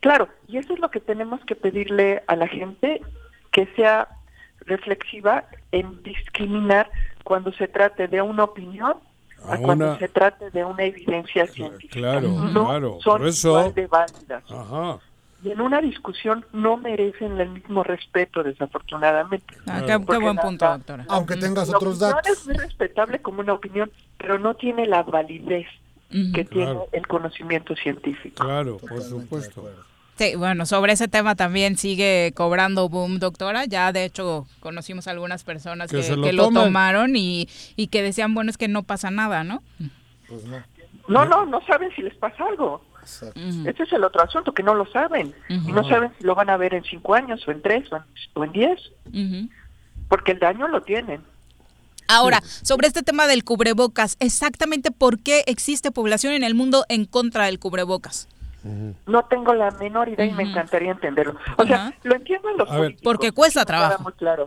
Claro, 0.01 0.29
y 0.49 0.59
eso 0.59 0.73
es 0.75 0.81
lo 0.81 0.91
que 0.91 1.01
tenemos 1.01 1.41
que 1.47 1.55
pedirle 1.55 2.23
a 2.27 2.37
la 2.37 2.49
gente, 2.49 3.01
que 3.51 3.67
sea 3.77 4.09
reflexiva 4.67 5.45
en 5.71 6.03
discriminar 6.03 6.91
cuando 7.25 7.53
se 7.53 7.69
trate 7.69 8.09
de 8.09 8.21
una 8.23 8.45
opinión 8.45 8.95
a, 9.45 9.55
A 9.55 9.59
cuando 9.59 9.87
una- 9.91 9.99
se 9.99 10.09
trate 10.09 10.51
de 10.51 10.65
una 10.65 10.85
evidencia 10.85 11.47
científica. 11.47 11.93
claro, 11.95 12.29
no 12.29 12.65
claro, 12.67 12.99
son 13.03 13.19
por 13.19 13.27
eso- 13.29 13.49
igual 13.51 13.75
de 13.75 13.87
válidas. 13.87 14.45
Ajá. 14.51 14.99
Y 15.45 15.51
en 15.51 15.61
una 15.61 15.81
discusión 15.81 16.47
no 16.53 16.77
merecen 16.77 17.41
el 17.41 17.49
mismo 17.49 17.83
respeto, 17.83 18.45
desafortunadamente. 18.45 19.57
Ah, 19.67 19.81
qué, 19.85 19.99
qué 20.09 20.19
buen 20.19 20.37
punto, 20.37 20.65
la- 20.65 20.77
doctora. 20.79 21.05
Aunque 21.09 21.37
tengas 21.37 21.69
La 21.69 21.77
otros 21.79 21.99
datos. 21.99 22.31
es 22.31 22.47
muy 22.47 22.55
respetable 22.57 23.21
como 23.21 23.41
una 23.41 23.53
opinión, 23.55 23.91
pero 24.19 24.39
no 24.39 24.55
tiene 24.55 24.87
la 24.87 25.03
validez 25.03 25.67
Ujú. 26.11 26.33
que 26.33 26.45
tiene 26.45 26.67
Claro. 26.67 26.89
el 26.93 27.07
conocimiento 27.09 27.75
científico. 27.75 28.45
Claro, 28.45 28.77
por 28.79 28.91
Totalmente 28.91 29.09
supuesto. 29.25 29.69
Sí, 30.31 30.37
bueno, 30.37 30.67
sobre 30.67 30.93
ese 30.93 31.09
tema 31.09 31.35
también 31.35 31.77
sigue 31.77 32.33
cobrando 32.37 32.89
boom, 32.89 33.19
doctora. 33.19 33.65
Ya 33.65 33.93
de 33.93 34.05
hecho 34.05 34.47
conocimos 34.61 35.07
algunas 35.09 35.43
personas 35.43 35.91
Que 35.91 36.09
lo 36.17 36.23
que 36.23 36.33
lo 36.33 36.45
toman. 36.45 36.65
tomaron 36.65 37.17
y, 37.17 37.49
y 37.77 37.89
que 37.89 38.03
decían, 38.03 38.35
bueno, 38.35 38.51
es 38.51 38.57
que 38.59 38.69
no 38.69 38.83
pasa 38.85 39.11
nada, 39.11 39.43
¿no? 39.45 39.63
Pues 40.29 40.45
no. 40.45 40.63
No, 41.09 41.25
no, 41.25 41.45
no 41.47 41.61
saben 41.67 41.91
si 41.97 42.03
les 42.03 42.15
pasa 42.15 42.45
algo. 42.45 42.85
Exacto. 43.01 43.41
Ese 43.67 43.83
es 43.83 43.93
el 43.93 44.05
otro 44.05 44.23
asunto, 44.23 44.53
que 44.55 44.63
no 44.63 44.75
lo 44.75 44.87
saben. 44.93 45.35
Y 45.49 45.73
no 45.73 45.83
saben 45.89 46.13
si 46.19 46.25
lo 46.25 46.37
van 46.37 46.49
a 46.51 46.57
ver 46.57 46.75
en 46.75 46.85
cinco 46.85 47.15
años, 47.15 47.43
o 47.49 47.51
en 47.51 47.61
tres, 47.61 47.91
o 47.93 47.97
en, 47.97 48.03
o 48.35 48.45
en 48.45 48.53
diez, 48.53 48.81
Ujú. 49.09 49.49
porque 50.09 50.33
el 50.33 50.39
daño 50.39 50.69
lo 50.69 50.83
tienen. 50.83 51.21
Ahora, 52.07 52.41
sobre 52.63 52.87
este 52.87 53.03
tema 53.03 53.27
del 53.27 53.43
cubrebocas, 53.43 54.17
exactamente 54.21 54.93
por 54.93 55.19
qué 55.19 55.43
existe 55.47 55.91
población 55.91 56.33
en 56.35 56.45
el 56.45 56.55
mundo 56.55 56.85
en 56.89 57.05
contra 57.07 57.47
del 57.47 57.59
cubrebocas. 57.59 58.29
No 59.07 59.25
tengo 59.25 59.55
la 59.55 59.71
menor 59.73 60.09
idea 60.09 60.25
y 60.25 60.33
me 60.33 60.45
encantaría 60.45 60.93
entenderlo. 60.93 61.35
O 61.57 61.65
sea, 61.65 61.93
lo 62.05 62.15
entienden 62.15 62.57
los 62.57 62.69
A 62.71 62.73
ver. 62.75 62.81
políticos. 62.83 63.03
Porque 63.05 63.33
cuesta 63.33 63.65
trabajo. 63.65 64.03
muy 64.05 64.13
claro. 64.13 64.45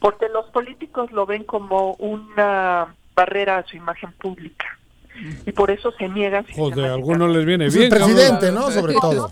Porque 0.00 0.26
los 0.32 0.46
políticos 0.46 1.12
lo 1.12 1.26
ven 1.26 1.44
como 1.44 1.94
una 1.94 2.94
barrera 3.14 3.58
a 3.58 3.66
su 3.66 3.76
imagen 3.76 4.12
pública. 4.12 4.66
Y 5.44 5.52
por 5.52 5.70
eso 5.70 5.90
se 5.98 6.08
niegan. 6.08 6.46
Joder, 6.54 6.90
a 6.90 6.94
algunos 6.94 7.30
les 7.30 7.44
viene 7.44 7.68
bien. 7.68 7.82
el 7.84 7.88
presidente, 7.90 8.52
¿no? 8.52 8.70
Sobre 8.70 8.94
todo. 8.94 9.28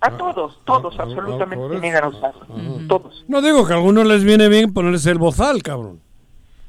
A 0.00 0.10
todos, 0.16 0.60
todos, 0.64 0.94
Ah, 0.94 1.00
ah, 1.00 1.02
absolutamente 1.02 1.74
se 1.74 1.80
niegan 1.80 2.04
a 2.04 2.08
usarlo. 2.08 2.46
Todos. 2.88 3.24
No 3.28 3.42
digo 3.42 3.66
que 3.66 3.72
a 3.72 3.76
algunos 3.76 4.06
les 4.06 4.22
viene 4.24 4.48
bien 4.48 4.72
ponerse 4.72 5.10
el 5.10 5.18
bozal, 5.18 5.62
cabrón. 5.62 6.00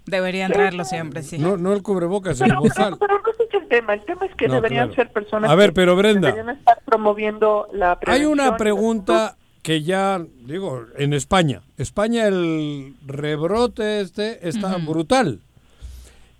Deberían 0.05 0.51
traerlo 0.51 0.83
siempre, 0.83 1.21
sí. 1.21 1.37
No, 1.37 1.55
no 1.55 1.71
el 1.73 1.83
cubrebocas, 1.83 2.41
el 2.41 2.47
Pero, 2.49 2.61
bozal. 2.61 2.97
pero, 2.99 3.21
pero 3.23 3.28
tema. 3.69 3.93
El 3.93 4.03
tema 4.03 4.25
es 4.25 4.35
que 4.35 4.47
No, 4.49 4.55
deberían 4.55 4.89
claro. 4.89 5.03
ser 5.03 5.13
personas 5.13 5.49
A 5.49 5.55
ver, 5.55 5.69
que 5.69 5.75
pero 5.75 5.95
Brenda. 5.95 6.27
deberían 6.31 6.57
estar 6.57 6.81
promoviendo 6.83 7.67
la 7.71 7.97
Hay 8.07 8.25
una 8.25 8.57
pregunta 8.57 9.37
que 9.61 9.83
ya, 9.83 10.21
digo, 10.45 10.85
en 10.97 11.13
España. 11.13 11.61
España 11.77 12.27
el 12.27 12.95
rebrote 13.05 14.01
este 14.01 14.47
está 14.49 14.75
brutal. 14.77 15.39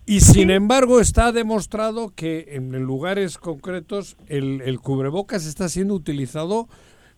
Y 0.05 0.21
sin 0.21 0.49
embargo 0.49 0.99
está 0.99 1.31
demostrado 1.31 2.11
que 2.15 2.47
en 2.55 2.71
lugares 2.81 3.37
concretos 3.37 4.17
el, 4.27 4.61
el 4.65 4.79
cubrebocas 4.79 5.45
está 5.45 5.69
siendo 5.69 5.93
utilizado 5.93 6.67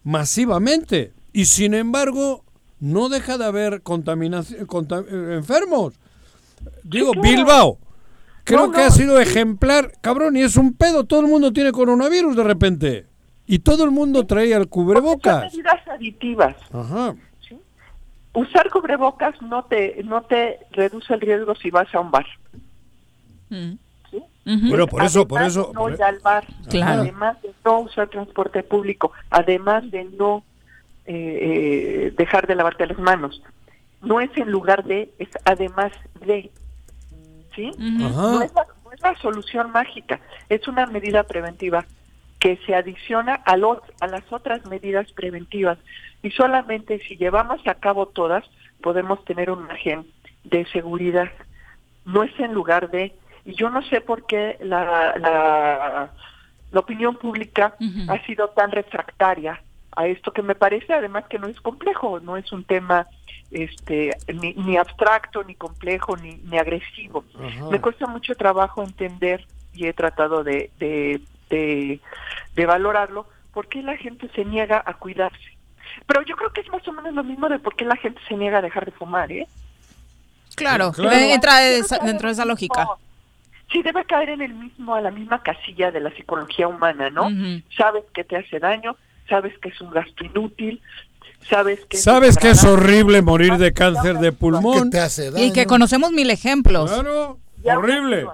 masivamente. 0.04 1.14
Y 1.34 1.46
sin 1.46 1.74
embargo 1.74 2.44
no 2.82 3.08
deja 3.10 3.38
de 3.38 3.46
haber 3.46 3.82
contaminación, 3.82 4.66
conta- 4.66 5.06
eh, 5.10 5.36
enfermos. 5.38 5.94
Digo, 6.84 7.14
claro. 7.14 7.30
Bilbao. 7.30 7.78
Creo 8.56 8.68
No, 8.68 8.74
que 8.74 8.82
ha 8.82 8.90
sido 8.92 9.20
ejemplar, 9.20 9.92
cabrón, 10.02 10.36
y 10.38 10.42
es 10.42 10.58
un 10.58 10.74
pedo. 10.74 11.06
Todo 11.06 11.22
el 11.22 11.28
mundo 11.28 11.54
tiene 11.54 11.72
coronavirus 11.72 12.36
de 12.36 12.44
repente. 12.44 13.06
Y 13.48 13.60
todo 13.60 13.84
el 13.84 13.92
mundo 13.92 14.26
traía 14.26 14.58
el 14.58 14.64
Son 14.64 14.70
cubrebocas. 14.70 15.52
medidas 15.52 15.88
aditivas. 15.88 16.56
Ajá. 16.74 17.16
Usar 18.34 18.70
cubrebocas 18.70 19.42
no 19.42 19.64
te 19.66 20.02
no 20.06 20.22
te 20.22 20.60
reduce 20.72 21.14
el 21.14 21.20
riesgo 21.20 21.54
si 21.56 21.70
vas 21.70 21.94
a 21.94 22.00
un 22.00 22.12
bar. 22.12 22.26
Mm. 23.50 23.72
¿sí? 24.10 24.24
Bueno, 24.70 24.88
por 24.88 25.04
eso, 25.04 25.28
por 25.28 25.40
Además 25.40 25.54
eso. 25.58 25.68
de 25.68 25.74
no 25.74 25.80
por- 25.82 25.92
ir 25.94 26.04
al 26.04 26.20
bar, 26.20 26.46
Claro. 26.70 27.02
además 27.02 27.42
de 27.42 27.52
no 27.66 27.80
usar 27.82 28.08
transporte 28.10 28.64
público, 28.64 29.12
además 29.30 29.90
de 29.92 30.06
no 30.06 30.44
eh, 31.06 31.14
eh, 32.08 32.14
dejar 32.18 32.48
de 32.48 32.56
lavarte 32.56 32.86
las 32.88 33.00
manos. 33.00 33.42
No 34.02 34.22
es 34.22 34.30
en 34.38 34.50
lugar 34.50 34.84
de, 34.86 35.12
es 35.20 35.28
además 35.44 35.92
de. 36.26 36.52
¿Sí? 37.56 37.72
No 37.78 38.42
es, 38.42 38.54
la, 38.54 38.66
no 38.84 38.92
es 38.92 39.02
la 39.02 39.16
solución 39.18 39.72
mágica, 39.72 40.20
es 40.50 40.68
una 40.68 40.86
medida 40.86 41.24
preventiva 41.24 41.86
que 42.40 42.58
se 42.66 42.74
adiciona 42.74 43.36
a, 43.36 43.56
los, 43.56 43.80
a 44.00 44.08
las 44.08 44.24
otras 44.32 44.66
medidas 44.66 45.12
preventivas. 45.12 45.78
Y 46.24 46.32
solamente 46.32 47.00
si 47.08 47.16
llevamos 47.16 47.66
a 47.68 47.76
cabo 47.76 48.08
todas, 48.08 48.44
podemos 48.82 49.24
tener 49.26 49.52
un 49.52 49.68
margen 49.68 50.08
de 50.44 50.66
seguridad. 50.68 51.30
No 52.06 52.24
es 52.24 52.32
en 52.40 52.54
lugar 52.54 52.90
de... 52.90 53.14
Y 53.46 53.54
yo 53.54 53.70
no 53.70 53.82
sé 53.84 54.02
por 54.02 54.26
qué 54.26 54.58
la, 54.62 55.16
la, 55.18 56.12
la 56.72 56.80
opinión 56.80 57.16
pública 57.16 57.76
ha 58.08 58.26
sido 58.26 58.50
tan 58.50 58.72
refractaria 58.72 59.62
a 59.96 60.08
esto 60.08 60.32
que 60.32 60.42
me 60.42 60.56
parece 60.56 60.94
además 60.94 61.26
que 61.30 61.38
no 61.38 61.48
es 61.48 61.60
complejo, 61.60 62.20
no 62.20 62.38
es 62.38 62.52
un 62.52 62.64
tema 62.64 63.08
este 63.52 64.12
ni, 64.34 64.54
ni 64.54 64.78
abstracto, 64.78 65.44
ni 65.44 65.56
complejo, 65.56 66.16
ni, 66.18 66.36
ni 66.50 66.58
agresivo. 66.58 67.26
Ajá. 67.36 67.70
Me 67.70 67.80
cuesta 67.82 68.08
mucho 68.08 68.36
trabajo 68.36 68.84
entender 68.84 69.46
y 69.74 69.88
he 69.88 69.94
tratado 69.94 70.44
de, 70.44 70.72
de, 70.80 71.22
de, 71.50 72.00
de 72.56 72.66
valorarlo 72.66 73.28
por 73.54 73.68
qué 73.68 73.82
la 73.82 73.98
gente 73.98 74.30
se 74.36 74.46
niega 74.46 74.82
a 74.86 74.94
cuidarse. 74.96 75.58
Pero 76.06 76.22
yo 76.24 76.36
creo 76.38 76.52
que 76.54 76.62
es 76.62 76.70
más 76.70 76.88
o 76.88 76.94
menos 76.94 77.14
lo 77.14 77.24
mismo 77.24 77.50
de 77.50 77.60
por 77.60 77.76
qué 77.76 77.84
la 77.86 77.96
gente 77.98 78.20
se 78.28 78.36
niega 78.36 78.60
a 78.60 78.62
dejar 78.62 78.86
de 78.86 78.92
fumar, 78.92 79.32
¿eh? 79.32 79.48
Claro, 80.56 80.92
Claro. 80.92 81.16
entra 81.16 81.58
Debe 81.60 81.78
esa- 81.80 82.00
dentro 82.00 82.28
de 82.28 82.34
esa 82.34 82.46
lógica. 82.46 82.88
Sí, 83.72 83.82
debe 83.82 84.04
caer 84.06 84.30
en 84.32 84.42
el 84.42 84.54
mismo, 84.54 84.96
a 84.96 85.02
la 85.02 85.12
misma 85.12 85.42
casilla 85.42 85.92
de 85.92 86.02
la 86.02 86.12
psicología 86.12 86.68
humana, 86.68 87.10
¿no? 87.10 87.30
Sabes 87.78 88.04
que 88.14 88.24
te 88.26 88.36
hace 88.36 88.60
daño, 88.60 88.98
sabes 89.30 89.58
que 89.60 89.70
es 89.70 89.80
un 89.80 89.92
gasto 89.92 90.26
inútil, 90.26 90.82
sabes 91.50 91.80
que 91.86 91.98
es 91.98 92.04
¿Sabes 92.04 92.38
que 92.38 92.50
es 92.52 92.64
horrible 92.64 93.22
morir 93.22 93.58
de 93.58 93.74
cáncer 93.74 94.18
de 94.20 94.30
¿Qué 94.32 94.38
pulmón? 94.38 94.90
te 94.90 95.00
hace 95.00 95.32
daño? 95.32 95.44
Y 95.46 95.54
que 95.54 95.66
conocemos 95.66 96.12
mil 96.12 96.30
ejemplos. 96.30 96.92
Claro, 96.92 97.38
Ya 97.64 97.78
horrible. 97.78 98.26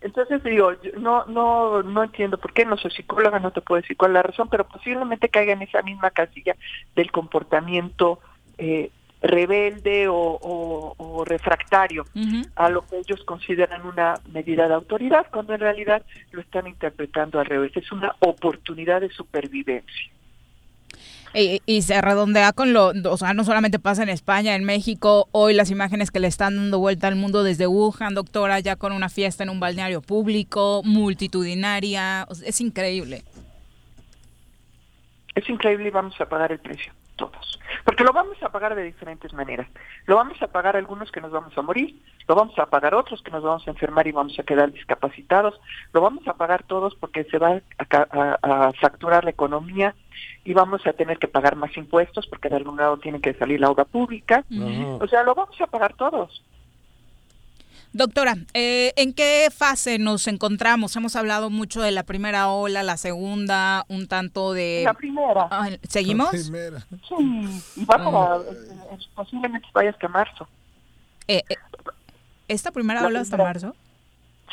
Entonces 0.00 0.42
digo, 0.44 0.72
yo 0.82 0.92
no, 1.00 1.24
no, 1.26 1.82
no 1.82 2.04
entiendo 2.04 2.38
por 2.38 2.52
qué, 2.52 2.64
no 2.64 2.76
soy 2.76 2.90
psicóloga, 2.92 3.40
no 3.40 3.50
te 3.50 3.60
puedo 3.60 3.80
decir 3.80 3.96
cuál 3.96 4.12
es 4.12 4.14
la 4.14 4.22
razón, 4.22 4.48
pero 4.48 4.66
posiblemente 4.66 5.28
caiga 5.28 5.52
en 5.52 5.62
esa 5.62 5.82
misma 5.82 6.10
casilla 6.10 6.54
del 6.94 7.10
comportamiento 7.10 8.20
eh, 8.58 8.90
rebelde 9.20 10.06
o, 10.06 10.14
o- 10.14 10.94
o 10.96 11.24
refractario 11.24 12.04
a 12.54 12.68
lo 12.68 12.86
que 12.86 12.98
ellos 12.98 13.24
consideran 13.24 13.84
una 13.84 14.14
medida 14.32 14.68
de 14.68 14.74
autoridad, 14.74 15.26
cuando 15.32 15.54
en 15.54 15.60
realidad 15.60 16.02
lo 16.30 16.40
están 16.40 16.68
interpretando 16.68 17.40
al 17.40 17.46
revés. 17.46 17.72
Es 17.76 17.90
una 17.90 18.14
oportunidad 18.20 19.00
de 19.00 19.10
supervivencia. 19.10 20.10
Y, 21.34 21.82
se 21.82 22.00
redondea 22.00 22.52
con 22.52 22.72
lo, 22.72 22.88
o 22.88 23.16
sea, 23.16 23.34
no 23.34 23.44
solamente 23.44 23.78
pasa 23.78 24.02
en 24.02 24.08
España, 24.08 24.54
en 24.54 24.64
México, 24.64 25.28
hoy 25.32 25.54
las 25.54 25.70
imágenes 25.70 26.10
que 26.10 26.20
le 26.20 26.26
están 26.26 26.56
dando 26.56 26.78
vuelta 26.78 27.06
al 27.06 27.16
mundo 27.16 27.42
desde 27.42 27.66
Wuhan, 27.66 28.14
doctora, 28.14 28.60
ya 28.60 28.76
con 28.76 28.92
una 28.92 29.08
fiesta 29.08 29.42
en 29.44 29.50
un 29.50 29.60
balneario 29.60 30.00
público, 30.00 30.82
multitudinaria, 30.84 32.26
es 32.44 32.60
increíble. 32.60 33.22
Es 35.34 35.48
increíble 35.48 35.88
y 35.88 35.90
vamos 35.90 36.20
a 36.20 36.26
pagar 36.28 36.50
el 36.50 36.58
precio, 36.58 36.92
todos. 37.16 37.60
Porque 37.84 38.02
lo 38.02 38.12
vamos 38.12 38.42
a 38.42 38.50
pagar 38.50 38.74
de 38.74 38.82
diferentes 38.82 39.32
maneras. 39.32 39.68
Lo 40.06 40.16
vamos 40.16 40.40
a 40.42 40.48
pagar 40.48 40.76
algunos 40.76 41.12
que 41.12 41.20
nos 41.20 41.30
vamos 41.30 41.56
a 41.56 41.62
morir, 41.62 41.94
lo 42.26 42.34
vamos 42.34 42.58
a 42.58 42.66
pagar 42.66 42.94
otros 42.94 43.22
que 43.22 43.30
nos 43.30 43.42
vamos 43.42 43.66
a 43.68 43.70
enfermar 43.70 44.06
y 44.06 44.12
vamos 44.12 44.36
a 44.38 44.42
quedar 44.42 44.72
discapacitados, 44.72 45.60
lo 45.92 46.00
vamos 46.00 46.26
a 46.26 46.34
pagar 46.34 46.64
todos 46.64 46.94
porque 46.96 47.24
se 47.24 47.38
va 47.38 47.60
a, 47.78 48.38
a- 48.42 48.72
fracturar 48.72 49.24
la 49.24 49.30
economía 49.30 49.94
y 50.44 50.54
vamos 50.54 50.86
a 50.86 50.92
tener 50.92 51.18
que 51.18 51.28
pagar 51.28 51.56
más 51.56 51.76
impuestos 51.76 52.26
porque 52.26 52.48
de 52.48 52.56
algún 52.56 52.76
lado 52.76 52.96
tiene 52.98 53.20
que 53.20 53.34
salir 53.34 53.60
la 53.60 53.70
obra 53.70 53.84
pública. 53.84 54.44
O 54.98 55.06
sea, 55.08 55.22
lo 55.22 55.34
vamos 55.34 55.60
a 55.60 55.66
pagar 55.66 55.94
todos. 55.94 56.42
Doctora, 57.92 58.36
eh, 58.52 58.92
¿en 58.96 59.14
qué 59.14 59.48
fase 59.54 59.98
nos 59.98 60.26
encontramos? 60.28 60.94
Hemos 60.96 61.16
hablado 61.16 61.48
mucho 61.48 61.80
de 61.80 61.90
la 61.90 62.02
primera 62.02 62.48
ola, 62.48 62.82
la 62.82 62.98
segunda, 62.98 63.84
un 63.88 64.06
tanto 64.06 64.52
de... 64.52 64.82
La 64.84 64.94
primera. 64.94 65.48
Ah, 65.50 65.70
¿Seguimos? 65.88 66.28
Primera. 66.30 66.80
Sí, 67.08 67.62
y 67.76 67.84
va 67.86 67.96
para, 67.96 68.36
eh, 68.36 68.98
posiblemente 69.14 69.66
vaya 69.72 69.90
hasta 69.90 70.06
marzo. 70.06 70.46
Eh, 71.26 71.42
eh, 71.48 71.54
¿Esta 72.46 72.70
primera 72.70 73.00
La 73.00 73.06
ola 73.06 73.20
hasta 73.20 73.36
primera. 73.36 73.52
marzo? 73.54 73.76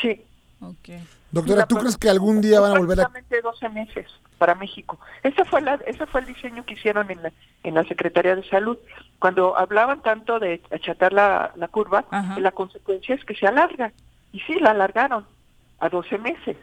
Sí. 0.01 0.22
Ok. 0.61 1.01
Doctora, 1.32 1.59
La 1.59 1.68
¿tú 1.68 1.76
crees 1.76 1.97
que 1.97 2.09
algún 2.09 2.41
día 2.41 2.61
van 2.61 2.72
a 2.72 2.80
volver 2.80 3.01
a... 3.01 3.09
Prácticamente 3.09 3.41
12 3.41 3.70
meses 3.70 4.07
para 4.38 4.56
México. 4.56 5.00
Ese 5.24 5.46
fue, 5.46 5.62
la, 5.62 5.76
ese 5.88 6.06
fue 6.06 6.22
el 6.22 6.28
diseño 6.28 6.66
que 6.66 6.74
hicieron 6.74 7.10
en 7.12 7.24
la, 7.24 7.32
en 7.64 7.74
la 7.74 7.84
Secretaría 7.86 8.36
de 8.36 8.44
Salud. 8.50 8.78
Cuando 9.20 9.58
hablaban 9.58 10.02
tanto 10.02 10.40
de 10.40 10.62
achatar 10.72 11.14
la, 11.14 11.52
la 11.56 11.68
curva, 11.68 12.06
Ajá. 12.12 12.40
la 12.40 12.52
consecuencia 12.52 13.16
es 13.16 13.24
que 13.26 13.36
se 13.36 13.48
alarga. 13.48 13.92
Y 14.32 14.40
sí, 14.42 14.56
la 14.60 14.72
alargaron 14.72 15.26
a 15.80 15.90
12 15.90 16.18
meses. 16.18 16.58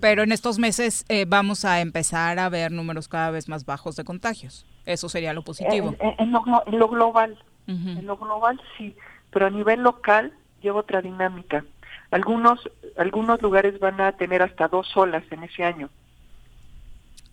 Pero 0.00 0.22
en 0.22 0.30
estos 0.30 0.58
meses 0.58 1.04
eh, 1.08 1.24
vamos 1.26 1.64
a 1.64 1.80
empezar 1.80 2.38
a 2.38 2.48
ver 2.48 2.70
números 2.70 3.08
cada 3.08 3.32
vez 3.32 3.48
más 3.48 3.64
bajos 3.64 3.96
de 3.96 4.04
contagios. 4.04 4.64
Eso 4.86 5.08
sería 5.08 5.32
lo 5.32 5.42
positivo. 5.42 5.94
En, 6.00 6.08
en- 6.10 6.14
en 6.20 6.32
lo, 6.32 6.44
en 6.66 6.78
lo 6.78 6.88
global, 6.88 7.36
en 7.66 8.06
lo 8.06 8.16
global 8.16 8.60
sí, 8.78 8.96
pero 9.30 9.46
a 9.46 9.50
nivel 9.50 9.82
local 9.82 10.32
lleva 10.62 10.78
otra 10.80 11.02
dinámica. 11.02 11.64
Algunos, 12.10 12.60
algunos 12.96 13.42
lugares 13.42 13.78
van 13.80 14.00
a 14.00 14.12
tener 14.12 14.42
hasta 14.42 14.68
dos 14.68 14.96
olas 14.96 15.22
en 15.30 15.44
ese 15.44 15.62
año. 15.64 15.90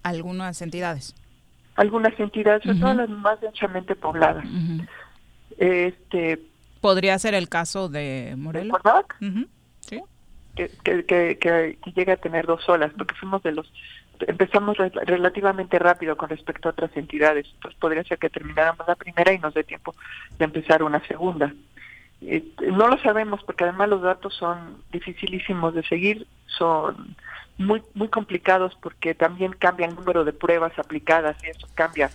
Algunas 0.03 0.61
entidades. 0.61 1.15
Algunas 1.75 2.17
entidades, 2.19 2.63
sobre 2.63 2.79
todo 2.79 2.89
Ujú. 2.91 2.99
las 2.99 3.09
más 3.09 3.41
densamente 3.41 3.95
pobladas. 3.95 4.45
Este, 5.57 6.39
Podría 6.81 7.17
ser 7.19 7.33
el 7.33 7.49
caso 7.49 7.89
de 7.89 8.35
Morelos. 8.37 8.77
Ujú. 9.21 9.45
Sí. 9.81 10.01
que, 10.55 10.69
que, 10.83 11.05
que, 11.05 11.37
que- 11.39 11.91
llegue 11.95 12.11
a 12.11 12.17
tener 12.17 12.45
dos 12.45 12.67
olas, 12.69 12.91
porque 12.97 13.15
fuimos 13.15 13.41
de 13.43 13.51
los 13.53 13.71
empezamos 14.27 14.77
re- 14.77 14.91
relativamente 15.05 15.77
rápido 15.79 16.15
con 16.15 16.29
respecto 16.29 16.69
a 16.69 16.71
otras 16.71 16.95
entidades, 16.95 17.45
entonces 17.55 17.77
podría 17.81 18.01
ser 18.05 18.17
que 18.17 18.29
termináramos 18.29 18.87
la 18.87 18.95
primera 18.95 19.33
y 19.33 19.39
nos 19.39 19.53
dé 19.53 19.65
tiempo 19.65 19.93
de 20.39 20.45
empezar 20.45 20.83
una 20.83 21.05
segunda. 21.07 21.53
Eh, 22.27 22.43
no 22.71 22.87
lo 22.87 22.97
sabemos 22.99 23.41
porque 23.43 23.63
además 23.63 23.89
los 23.89 24.01
datos 24.01 24.33
son 24.35 24.81
dificilísimos 24.91 25.73
de 25.75 25.83
seguir, 25.83 26.27
son 26.47 27.15
muy 27.57 27.81
muy 27.93 28.07
complicados 28.09 28.75
porque 28.81 29.13
también 29.13 29.53
cambia 29.53 29.87
el 29.87 29.95
número 29.95 30.25
de 30.25 30.33
pruebas 30.33 30.77
aplicadas 30.77 31.37
y 31.43 31.47
eso 31.47 31.67
cambia 31.75 32.09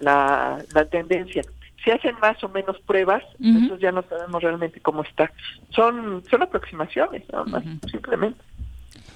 la, 0.00 0.64
la 0.74 0.84
tendencia. 0.86 1.42
Si 1.84 1.90
hacen 1.90 2.16
más 2.20 2.42
o 2.44 2.48
menos 2.48 2.78
pruebas, 2.80 3.22
Ujú. 3.34 3.48
entonces 3.48 3.80
ya 3.80 3.92
no 3.92 4.02
sabemos 4.02 4.42
realmente 4.42 4.80
cómo 4.80 5.02
está. 5.02 5.30
Son 5.70 6.22
son 6.30 6.42
aproximaciones, 6.42 7.22
nada 7.30 7.44
más, 7.44 7.64
simplemente. 7.90 8.40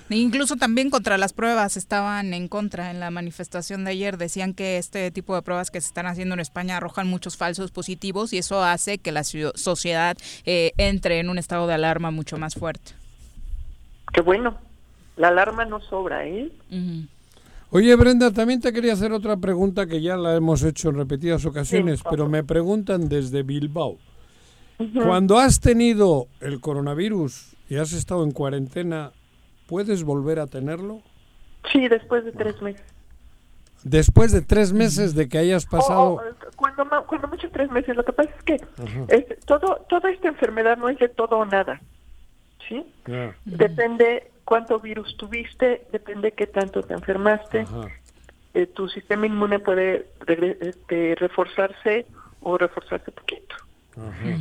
Incluso 0.08 0.56
también 0.56 0.90
contra 0.90 1.18
las 1.18 1.32
pruebas 1.32 1.76
estaban 1.76 2.32
en 2.32 2.46
contra 2.46 2.90
en 2.90 3.00
la 3.00 3.10
manifestación 3.10 3.84
de 3.84 3.90
ayer. 3.90 4.18
Decían 4.18 4.54
que 4.54 4.78
este 4.78 5.10
tipo 5.10 5.34
de 5.34 5.42
pruebas 5.42 5.70
que 5.70 5.80
se 5.80 5.88
están 5.88 6.06
haciendo 6.06 6.34
en 6.34 6.40
España 6.40 6.76
arrojan 6.76 7.08
muchos 7.08 7.36
falsos 7.36 7.72
positivos 7.72 8.32
y 8.32 8.38
eso 8.38 8.62
hace 8.62 8.98
que 8.98 9.10
la 9.10 9.24
sociedad 9.24 10.16
eh, 10.44 10.72
entre 10.76 11.18
en 11.18 11.28
un 11.28 11.38
estado 11.38 11.66
de 11.66 11.74
alarma 11.74 12.10
mucho 12.12 12.38
más 12.38 12.54
fuerte. 12.54 12.92
Qué 14.12 14.20
bueno. 14.20 14.58
La 15.16 15.28
alarma 15.28 15.64
no 15.64 15.80
sobra, 15.80 16.26
¿eh? 16.26 16.50
Oye, 17.70 17.96
Brenda, 17.96 18.30
también 18.30 18.60
te 18.60 18.72
quería 18.72 18.92
hacer 18.92 19.12
otra 19.12 19.38
pregunta 19.38 19.86
que 19.86 20.00
ya 20.00 20.16
la 20.16 20.36
hemos 20.36 20.62
hecho 20.62 20.90
en 20.90 20.96
repetidas 20.96 21.44
ocasiones, 21.46 22.00
Sí, 22.00 22.04
pero 22.10 22.28
me 22.28 22.44
preguntan 22.44 23.08
desde 23.08 23.42
Bilbao. 23.42 23.98
Cuando 24.92 25.38
has 25.38 25.60
tenido 25.60 26.28
el 26.40 26.60
coronavirus 26.60 27.56
y 27.68 27.76
has 27.76 27.92
estado 27.92 28.24
en 28.24 28.32
cuarentena, 28.32 29.12
¿puedes 29.66 30.04
volver 30.04 30.38
a 30.38 30.46
tenerlo? 30.46 31.02
Sí, 31.72 31.88
después 31.88 32.24
de 32.24 32.32
tres 32.32 32.60
meses. 32.62 32.82
Después 33.84 34.32
de 34.32 34.42
tres 34.42 34.72
meses 34.72 35.14
de 35.14 35.28
que 35.28 35.38
hayas 35.38 35.64
pasado... 35.66 36.00
O- 36.00 36.14
o, 36.16 36.22
cuando, 36.56 36.84
ma- 36.86 37.02
cuando 37.02 37.28
mucho 37.28 37.48
tres 37.50 37.70
meses, 37.70 37.94
lo 37.96 38.04
que 38.04 38.12
pasa 38.12 38.30
es 38.36 38.42
que 38.42 38.54
es- 39.08 39.40
todo, 39.46 39.84
toda 39.88 40.10
esta 40.10 40.28
enfermedad 40.28 40.76
no 40.76 40.88
es 40.88 40.98
de 40.98 41.08
todo 41.08 41.38
o 41.38 41.44
nada. 41.44 41.80
¿Sí? 42.68 42.84
Depende 43.44 44.30
cuánto 44.44 44.80
virus 44.80 45.16
tuviste, 45.16 45.86
depende 45.92 46.32
qué 46.32 46.46
tanto 46.46 46.82
te 46.82 46.94
enfermaste. 46.94 47.60
ajá. 47.60 47.88
Eh, 48.54 48.66
tu 48.66 48.88
sistema 48.88 49.26
inmune 49.26 49.58
puede 49.58 50.06
este, 50.60 51.14
reforzarse 51.16 52.06
o 52.40 52.56
reforzarse 52.56 53.12
poquito. 53.12 53.54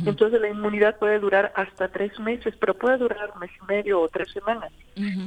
Entonces 0.04 0.40
la 0.40 0.48
inmunidad 0.48 0.98
puede 0.98 1.18
durar 1.18 1.52
hasta 1.56 1.88
tres 1.88 2.18
meses, 2.20 2.54
pero 2.60 2.74
puede 2.74 2.98
durar 2.98 3.30
un 3.32 3.40
mes 3.40 3.50
y 3.60 3.64
medio 3.66 4.02
o 4.02 4.08
tres 4.08 4.30
semanas. 4.30 4.70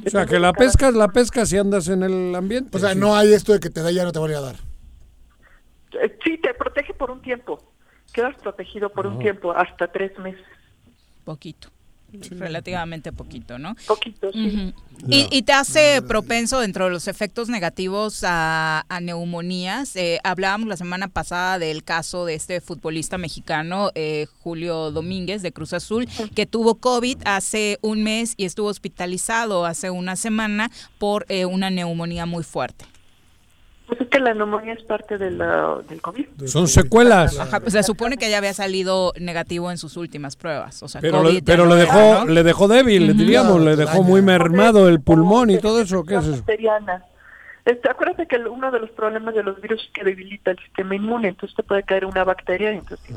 O 0.06 0.10
sea, 0.10 0.26
que 0.26 0.40
la 0.40 0.54
pesca 0.54 0.90
es 0.90 0.94
la 0.94 1.08
pesca 1.08 1.46
si 1.46 1.58
andas 1.58 1.88
en 1.88 2.04
el 2.04 2.36
ambiente. 2.36 2.78
O 2.78 2.80
sea, 2.80 2.94
sí. 2.94 3.00
no 3.00 3.16
hay 3.16 3.34
esto 3.34 3.54
de 3.54 3.60
que 3.60 3.70
te 3.70 3.82
da 3.82 3.92
y 3.92 3.96
ya 3.96 4.04
no 4.04 4.12
te 4.12 4.20
voy 4.20 4.34
a 4.34 4.42
dar. 4.42 4.56
Eh, 6.00 6.18
Sí, 6.24 6.38
te 6.38 6.54
protege 6.54 6.94
por 6.94 7.10
un 7.10 7.22
tiempo. 7.22 7.74
Quedas 8.14 8.36
protegido 8.42 8.90
por 8.90 9.08
un 9.08 9.20
tiempo, 9.20 9.52
hasta 9.52 9.92
tres 9.92 10.18
meses. 10.20 10.46
Poquito. 11.24 11.70
Relativamente 12.32 13.12
poquito, 13.12 13.60
¿no? 13.60 13.76
Poquito, 13.88 14.32
sí. 14.32 14.74
Y, 15.08 15.28
y 15.32 15.44
te 15.44 15.54
hace 15.54 16.02
propenso 16.02 16.60
dentro 16.60 16.86
de 16.86 16.92
los 16.92 17.08
efectos 17.08 17.50
negativos 17.50 18.24
a, 18.24 18.86
a 18.90 19.00
neumonías. 19.00 19.96
Eh, 19.96 20.20
hablábamos 20.24 20.68
la 20.68 20.78
semana 20.78 21.08
pasada 21.08 21.60
del 21.60 21.84
caso 21.84 22.26
de 22.26 22.34
este 22.36 22.62
futbolista 22.62 23.18
mexicano, 23.18 23.92
eh, 23.96 24.28
Julio 24.42 24.92
Domínguez, 24.92 25.42
de 25.42 25.52
Cruz 25.52 25.74
Azul, 25.74 26.08
que 26.36 26.46
tuvo 26.46 26.76
COVID 26.76 27.18
hace 27.26 27.80
un 27.82 28.04
mes 28.04 28.34
y 28.38 28.46
estuvo 28.46 28.68
hospitalizado 28.68 29.66
hace 29.66 29.90
una 29.90 30.16
semana 30.16 30.70
por 30.98 31.26
eh, 31.30 31.46
una 31.46 31.70
neumonía 31.70 32.26
muy 32.26 32.44
fuerte. 32.44 32.86
Pues 33.90 34.02
es 34.02 34.08
que 34.08 34.20
la 34.20 34.36
neumonía 34.36 34.74
es 34.74 34.84
parte 34.84 35.18
de 35.18 35.32
la, 35.32 35.80
del 35.90 36.00
COVID. 36.00 36.26
Son 36.46 36.68
secuelas. 36.68 37.40
Ajá, 37.40 37.60
pues 37.60 37.74
se 37.74 37.82
supone 37.82 38.18
que 38.18 38.30
ya 38.30 38.38
había 38.38 38.54
salido 38.54 39.14
negativo 39.20 39.72
en 39.72 39.80
sus 39.80 39.98
últimas 39.98 40.36
pruebas. 40.36 40.84
O 40.84 40.88
sea, 40.88 41.02
Pero, 41.02 41.18
COVID 41.24 41.34
le, 41.34 41.42
pero 41.42 41.66
no 41.66 41.76
le 41.76 41.82
era, 41.82 41.96
dejó, 41.96 42.26
¿no? 42.26 42.32
le 42.32 42.44
dejó 42.44 42.68
débil, 42.68 43.08
le 43.08 43.14
diríamos, 43.14 43.60
le 43.62 43.76
dejó 43.76 44.04
muy 44.04 44.22
mermado 44.22 44.88
el 44.88 45.02
pulmón 45.02 45.50
y 45.50 45.58
todo 45.58 45.82
eso. 45.82 46.04
¿Qué 46.04 46.16
es 46.16 46.24
eso? 46.24 46.32
Bacteriana. 46.34 47.04
Este, 47.66 47.90
acuérdate 47.90 48.28
que 48.28 48.38
uno 48.38 48.72
de 48.72 48.80
los 48.80 48.92
problemas 48.92 49.34
de 49.34 49.44
los 49.44 49.60
virus 49.60 49.82
es 49.84 49.90
que 49.92 50.04
debilita 50.04 50.52
el 50.52 50.60
sistema 50.60 50.96
inmune, 50.96 51.30
entonces 51.30 51.56
te 51.56 51.64
puede 51.64 51.84
caer 51.84 52.06
una 52.06 52.24
bacteria 52.24 52.72
y 52.74 52.78
entonces 52.78 53.16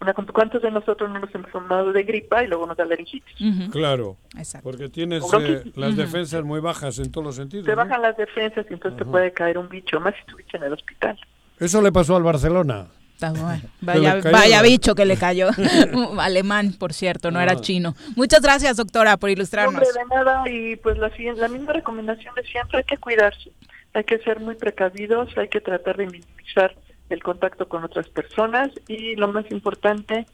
Una, 0.00 0.14
¿Cuántos 0.14 0.62
de 0.62 0.70
nosotros 0.70 1.10
no 1.10 1.18
nos 1.18 1.34
hemos 1.34 1.46
enfermado 1.46 1.92
de 1.92 2.02
gripa 2.04 2.42
y 2.42 2.46
luego 2.46 2.66
nos 2.66 2.76
da 2.76 2.86
laringitis? 2.86 3.34
Ujú, 3.40 3.70
Claro, 3.70 4.16
Exacto. 4.38 4.64
porque 4.70 4.88
tienes 4.88 5.22
eh, 5.38 5.62
las 5.76 5.94
defensas 5.94 6.42
muy 6.42 6.60
bajas 6.60 6.98
en 6.98 7.12
todos 7.12 7.26
los 7.26 7.36
sentidos. 7.36 7.66
Te 7.66 7.72
¿no? 7.72 7.76
bajan 7.76 8.00
las 8.00 8.16
defensas 8.16 8.64
y 8.70 8.72
entonces 8.74 8.98
te 8.98 9.04
puede 9.04 9.32
caer 9.32 9.58
un 9.58 9.68
bicho, 9.68 10.00
más 10.00 10.14
si 10.14 10.20
estuviste 10.20 10.56
en 10.56 10.62
el 10.62 10.72
hospital. 10.72 11.18
Eso 11.58 11.82
le 11.82 11.92
pasó 11.92 12.16
al 12.16 12.22
Barcelona. 12.22 12.86
Está 13.12 13.32
bueno. 13.32 13.60
le 13.82 13.86
Vaya, 13.86 14.20
vaya 14.32 14.62
bicho 14.62 14.94
que 14.94 15.04
le 15.04 15.18
cayó. 15.18 15.48
Alemán, 16.18 16.72
por 16.78 16.94
cierto, 16.94 17.30
no 17.30 17.38
era 17.38 17.52
Ah. 17.52 17.60
chino. 17.60 17.94
Muchas 18.16 18.40
gracias, 18.40 18.78
doctora, 18.78 19.18
por 19.18 19.28
ilustrarnos. 19.28 19.74
Hombre, 19.74 19.88
de 19.92 20.14
nada, 20.14 20.48
y 20.48 20.76
pues 20.76 20.96
la, 20.96 21.10
la 21.36 21.48
misma 21.48 21.74
recomendación 21.74 22.34
de 22.34 22.42
siempre, 22.44 22.78
hay 22.78 22.84
que 22.84 22.96
cuidarse, 22.96 23.52
hay 23.92 24.04
que 24.04 24.18
ser 24.20 24.40
muy 24.40 24.54
precavidos, 24.54 25.28
hay 25.36 25.48
que 25.48 25.60
tratar 25.60 25.98
de 25.98 26.06
minimizar 26.06 26.74
el 27.10 27.22
contacto 27.22 27.68
con 27.68 27.84
otras 27.84 28.08
personas 28.08 28.70
y 28.88 29.16
lo 29.16 29.28
más 29.28 29.50
importante 29.50 30.26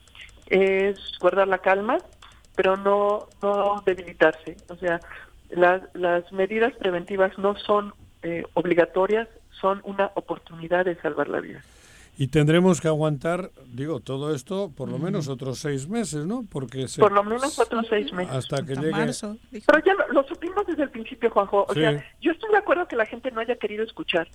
es 0.46 0.98
guardar 1.20 1.48
la 1.48 1.58
calma, 1.58 1.98
pero 2.54 2.76
no, 2.76 3.26
no 3.42 3.82
debilitarse. 3.84 4.56
O 4.68 4.76
sea, 4.76 5.00
las, 5.50 5.82
las 5.94 6.30
medidas 6.32 6.72
preventivas 6.74 7.36
no 7.38 7.56
son 7.56 7.92
eh, 8.22 8.44
obligatorias, 8.54 9.28
son 9.60 9.80
una 9.84 10.10
oportunidad 10.14 10.84
de 10.84 10.96
salvar 10.96 11.28
la 11.28 11.40
vida. 11.40 11.62
Y 12.18 12.28
tendremos 12.28 12.80
que 12.80 12.88
aguantar, 12.88 13.50
digo, 13.66 14.00
todo 14.00 14.34
esto 14.34 14.70
por 14.74 14.88
lo 14.90 14.98
menos 14.98 15.28
otros 15.28 15.58
seis 15.58 15.86
meses, 15.86 16.24
¿no? 16.24 16.46
Porque 16.50 16.88
se- 16.88 16.98
Por 17.02 17.12
lo 17.12 17.22
menos 17.22 17.58
otros 17.58 17.86
seis 17.90 18.10
meses. 18.14 18.34
hasta 18.34 18.64
que 18.64 18.72
Hasta 18.72 18.80
llegue. 18.80 18.92
marzo. 18.92 19.36
Pero 19.50 19.84
ya 19.84 19.92
lo, 19.92 20.08
lo 20.14 20.22
supimos 20.26 20.66
desde 20.66 20.84
el 20.84 20.90
principio, 20.90 21.28
Juanjo. 21.30 21.66
O 21.68 21.74
Sí. 21.74 21.80
sea, 21.80 22.02
yo 22.22 22.32
estoy 22.32 22.50
de 22.52 22.56
acuerdo 22.56 22.88
que 22.88 22.96
la 22.96 23.04
gente 23.04 23.30
no 23.32 23.40
haya 23.42 23.56
querido 23.56 23.84
escuchar, 23.84 24.28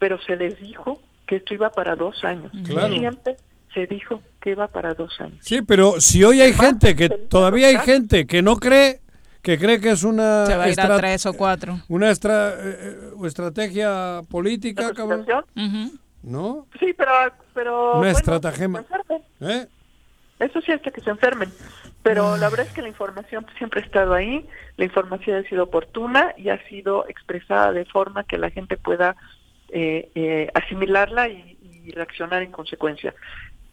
pero 0.00 0.20
se 0.22 0.34
les 0.34 0.58
dijo 0.60 1.00
que 1.28 1.36
esto 1.36 1.54
iba 1.54 1.70
para 1.70 1.94
dos 1.94 2.24
años. 2.24 2.50
Claro. 2.66 2.88
Siempre 2.92 3.36
se 3.74 3.86
dijo 3.86 4.20
que 4.40 4.50
iba 4.50 4.66
para 4.66 4.94
dos 4.94 5.20
años. 5.20 5.38
Sí, 5.40 5.62
pero 5.62 6.00
si 6.00 6.24
hoy 6.24 6.40
hay 6.40 6.52
gente 6.54 6.96
que 6.96 7.08
todavía 7.10 7.68
hay 7.68 7.76
gente 7.78 8.26
que 8.26 8.42
no 8.42 8.56
cree, 8.56 9.00
que 9.42 9.58
cree 9.58 9.78
que 9.80 9.90
es 9.90 10.02
una 10.02 10.46
Se 10.46 10.56
va 10.56 10.64
a 10.64 10.68
ir 10.70 10.80
a 10.80 10.96
tres 10.96 11.26
o 11.26 11.34
cuatro. 11.34 11.78
una 11.88 12.10
estra- 12.10 12.54
eh, 12.58 12.98
eh, 13.14 13.26
estrategia 13.26 14.22
política, 14.30 14.88
¿La 14.88 14.94
cabrón, 14.94 15.20
situación? 15.20 15.44
Ujú. 15.90 15.98
¿no? 16.22 16.66
Sí, 16.80 16.92
pero... 16.96 17.10
pero 17.54 17.90
Una 17.90 17.98
bueno, 17.98 18.18
estratagema. 18.18 18.84
¿Eh? 19.40 19.66
Eso 20.40 20.60
sí, 20.62 20.72
hasta 20.72 20.90
que 20.90 21.00
se 21.00 21.10
enfermen. 21.10 21.50
Pero 22.02 22.36
la 22.38 22.48
verdad 22.48 22.66
es 22.66 22.72
que 22.72 22.80
la 22.80 22.88
información 22.88 23.44
siempre 23.58 23.82
ha 23.82 23.84
estado 23.84 24.14
ahí, 24.14 24.46
la 24.76 24.84
información 24.84 25.36
ha 25.44 25.48
sido 25.48 25.64
oportuna 25.64 26.32
y 26.38 26.48
ha 26.48 26.58
sido 26.68 27.06
expresada 27.08 27.72
de 27.72 27.84
forma 27.84 28.24
que 28.24 28.38
la 28.38 28.50
gente 28.50 28.76
pueda 28.76 29.16
eh, 29.70 30.10
eh, 30.14 30.48
asimilarla 30.54 31.28
y, 31.28 31.58
y 31.84 31.90
reaccionar 31.92 32.42
en 32.42 32.52
consecuencia. 32.52 33.14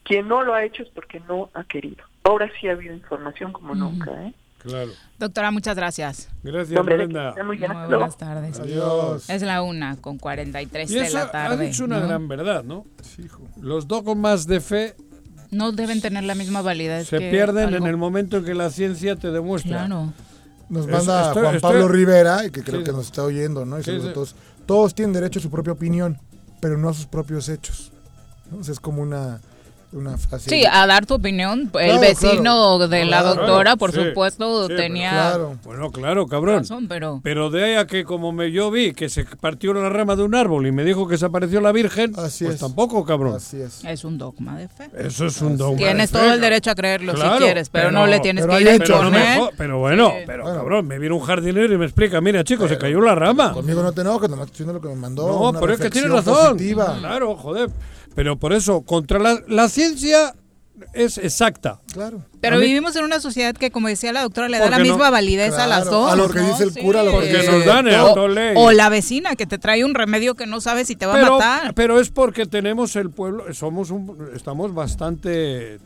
Quien 0.03 0.27
no 0.27 0.43
lo 0.43 0.53
ha 0.53 0.63
hecho 0.63 0.83
es 0.83 0.89
porque 0.89 1.19
no 1.21 1.49
ha 1.53 1.63
querido. 1.63 2.03
Ahora 2.23 2.49
sí 2.59 2.67
ha 2.67 2.73
habido 2.73 2.93
información 2.93 3.51
como 3.51 3.73
nunca. 3.75 4.11
¿eh? 4.23 4.33
Claro. 4.59 4.91
Doctora, 5.19 5.51
muchas 5.51 5.75
gracias. 5.75 6.29
Gracias, 6.43 6.69
de 6.69 6.81
Brenda. 6.81 7.35
muy 7.43 7.57
bien. 7.57 7.71
Muy 7.71 7.87
buenas 7.87 8.17
tardes. 8.17 8.59
Adiós. 8.59 9.29
Es 9.29 9.41
la 9.43 9.61
una 9.61 9.95
con 9.97 10.17
43 10.17 10.89
Y 10.89 10.93
de 10.95 11.01
eso 11.01 11.17
la 11.17 11.23
ha 11.25 11.31
tarde. 11.31 11.67
dicho 11.67 11.85
una 11.85 11.99
¿no? 11.99 12.07
gran 12.07 12.27
verdad, 12.27 12.63
¿no? 12.63 12.85
Los 13.61 13.87
dogmas 13.87 14.47
de 14.47 14.59
fe 14.61 14.95
No 15.51 15.71
deben 15.71 16.01
tener 16.01 16.23
la 16.23 16.35
misma 16.35 16.61
validez. 16.61 17.07
se 17.07 17.19
que 17.19 17.29
pierden 17.31 17.65
algo- 17.69 17.77
en 17.77 17.87
el 17.87 17.97
momento 17.97 18.37
en 18.37 18.45
que 18.45 18.53
la 18.55 18.69
ciencia 18.71 19.15
te 19.15 19.31
demuestra. 19.31 19.85
Claro. 19.85 20.13
Nos 20.69 20.87
Es- 20.87 20.91
manda 20.91 21.27
estoy- 21.27 21.43
Juan 21.43 21.55
estoy- 21.55 21.71
Pablo 21.71 21.87
Rivera, 21.87 22.43
y 22.45 22.49
que 22.49 22.63
creo 22.63 22.79
Sí. 22.79 22.85
que 22.85 22.91
nos 22.91 23.05
está 23.05 23.23
oyendo, 23.23 23.65
¿no? 23.65 23.79
Y 23.79 23.83
Sí, 23.83 23.91
a 23.91 23.99
sí. 24.01 24.07
Todos. 24.65 24.95
Tienen 24.95 25.13
derecho 25.13 25.39
a 25.39 25.41
su 25.41 25.49
propia 25.49 25.73
opinión, 25.73 26.17
pero 26.59 26.77
no 26.77 26.89
a 26.89 26.93
sus 26.93 27.05
propios 27.05 27.49
hechos. 27.49 27.91
es 28.67 28.79
como 28.79 29.01
una, 29.01 29.41
una. 29.95 30.17
Sí, 30.39 30.63
a 30.69 30.85
dar 30.87 31.05
tu 31.05 31.15
opinión. 31.15 31.61
El 31.61 31.69
Claro, 31.69 31.99
vecino 31.99 32.77
claro. 32.77 32.87
de 32.87 33.05
la 33.05 33.21
Claro, 33.21 33.35
doctora, 33.35 33.75
por 33.75 33.91
sí. 33.91 34.03
supuesto, 34.03 34.61
Sí, 34.63 34.67
pero 34.69 34.81
tenía 34.81 35.09
Claro. 35.11 35.55
Bueno, 35.63 35.91
claro, 35.91 36.27
cabrón. 36.27 36.59
razón, 36.59 36.87
pero... 36.87 37.21
Pero 37.23 37.49
de 37.49 37.63
ahí 37.63 37.75
a 37.75 37.87
que 37.87 38.03
como 38.03 38.31
me 38.31 38.51
yo 38.51 38.71
vi 38.71 38.93
que 38.93 39.09
se 39.09 39.25
partió 39.25 39.73
la 39.73 39.89
rama 39.89 40.15
de 40.15 40.23
un 40.23 40.35
árbol 40.35 40.67
y 40.67 40.71
me 40.71 40.83
dijo 40.83 41.07
que 41.07 41.17
se 41.17 41.25
apareció 41.25 41.61
la 41.61 41.71
Virgen, 41.71 42.13
Así 42.17 42.43
pues 42.45 42.55
es. 42.55 42.61
tampoco, 42.61 43.03
cabrón. 43.05 43.35
Así 43.35 43.61
es. 43.61 43.83
Es 43.85 44.03
un 44.03 44.17
dogma 44.17 44.57
de 44.57 44.67
fe. 44.67 44.89
Eso 44.97 45.25
es 45.25 45.41
un 45.41 45.57
dogma. 45.57 45.77
Tienes 45.77 46.11
de 46.11 46.19
todo 46.19 46.33
el 46.33 46.41
derecho 46.41 46.71
a 46.71 46.75
creerlo 46.75 47.13
Claro, 47.13 47.37
si 47.37 47.43
quieres, 47.43 47.69
pero, 47.69 47.91
no 47.91 48.05
le 48.07 48.19
tienes 48.19 48.45
pero 48.45 48.57
que 48.57 48.61
ir 48.63 48.69
a 48.69 48.77
Pero, 48.77 49.03
no 49.03 49.11
me 49.11 49.49
pero 49.57 49.79
bueno, 49.79 50.09
Sí. 50.11 50.23
pero 50.25 50.43
Bueno. 50.43 50.57
cabrón, 50.59 50.87
me 50.87 50.99
viene 50.99 51.15
un 51.15 51.21
jardinero 51.21 51.73
y 51.73 51.77
me 51.77 51.85
explica, 51.85 52.21
mira 52.21 52.43
chicos, 52.43 52.69
se 52.69 52.77
cayó 52.77 52.99
la 53.01 53.15
rama. 53.15 53.53
Conmigo 53.53 53.81
no 53.81 53.91
te 53.91 54.01
enojes, 54.01 54.29
nomás 54.29 54.47
estoy 54.47 54.65
diciendo 54.65 54.73
lo 54.73 54.81
que 54.81 54.87
me 54.89 55.01
mandó. 55.01 55.51
No, 55.51 55.59
pero 55.59 55.73
es 55.73 55.79
que 55.79 55.89
tienes 55.89 56.11
razón. 56.11 56.57
Claro, 56.99 57.35
joder. 57.35 57.69
Pero 58.15 58.37
por 58.39 58.53
eso, 58.53 58.81
contra 58.81 59.19
la, 59.19 59.39
la 59.47 59.67
ciencia 59.69 60.33
es 60.93 61.17
exacta. 61.17 61.79
Claro. 61.93 62.21
Pero 62.41 62.57
mí- 62.57 62.65
vivimos 62.65 62.95
en 62.95 63.03
una 63.05 63.19
sociedad 63.19 63.53
que, 63.55 63.71
como 63.71 63.87
decía 63.87 64.11
la 64.13 64.21
doctora, 64.23 64.49
le 64.49 64.59
da 64.59 64.69
la 64.69 64.77
no- 64.77 64.83
misma 64.83 65.09
validez 65.09 65.53
a 65.53 65.67
las 65.67 65.85
dos. 65.85 66.11
a 66.11 66.15
lo 66.15 66.29
que 66.29 66.39
¿no? 66.39 66.49
dice 66.49 66.63
el 66.63 66.73
Sí. 66.73 66.81
cura, 66.81 66.99
a 67.01 67.03
lo 67.03 67.19
que 67.19 67.27
dice 67.33 67.51
nos 67.51 67.65
dan 67.65 67.87
el 67.87 67.95
o, 67.99 68.13
o 68.55 68.71
la 68.71 68.89
vecina 68.89 69.35
que 69.35 69.45
te 69.45 69.57
trae 69.57 69.83
un 69.85 69.95
remedio 69.95 70.35
que 70.35 70.45
no 70.45 70.59
sabes 70.61 70.87
si 70.87 70.95
te 70.95 71.05
va 71.05 71.19
a 71.19 71.29
matar. 71.29 71.73
pero 71.75 71.99
es 71.99 72.09
porque 72.09 72.45
tenemos 72.45 72.95
el 72.97 73.09
pueblo, 73.09 73.53
somos 73.53 73.89
un, 73.91 74.29
estamos 74.35 74.73
bastante 74.73 75.79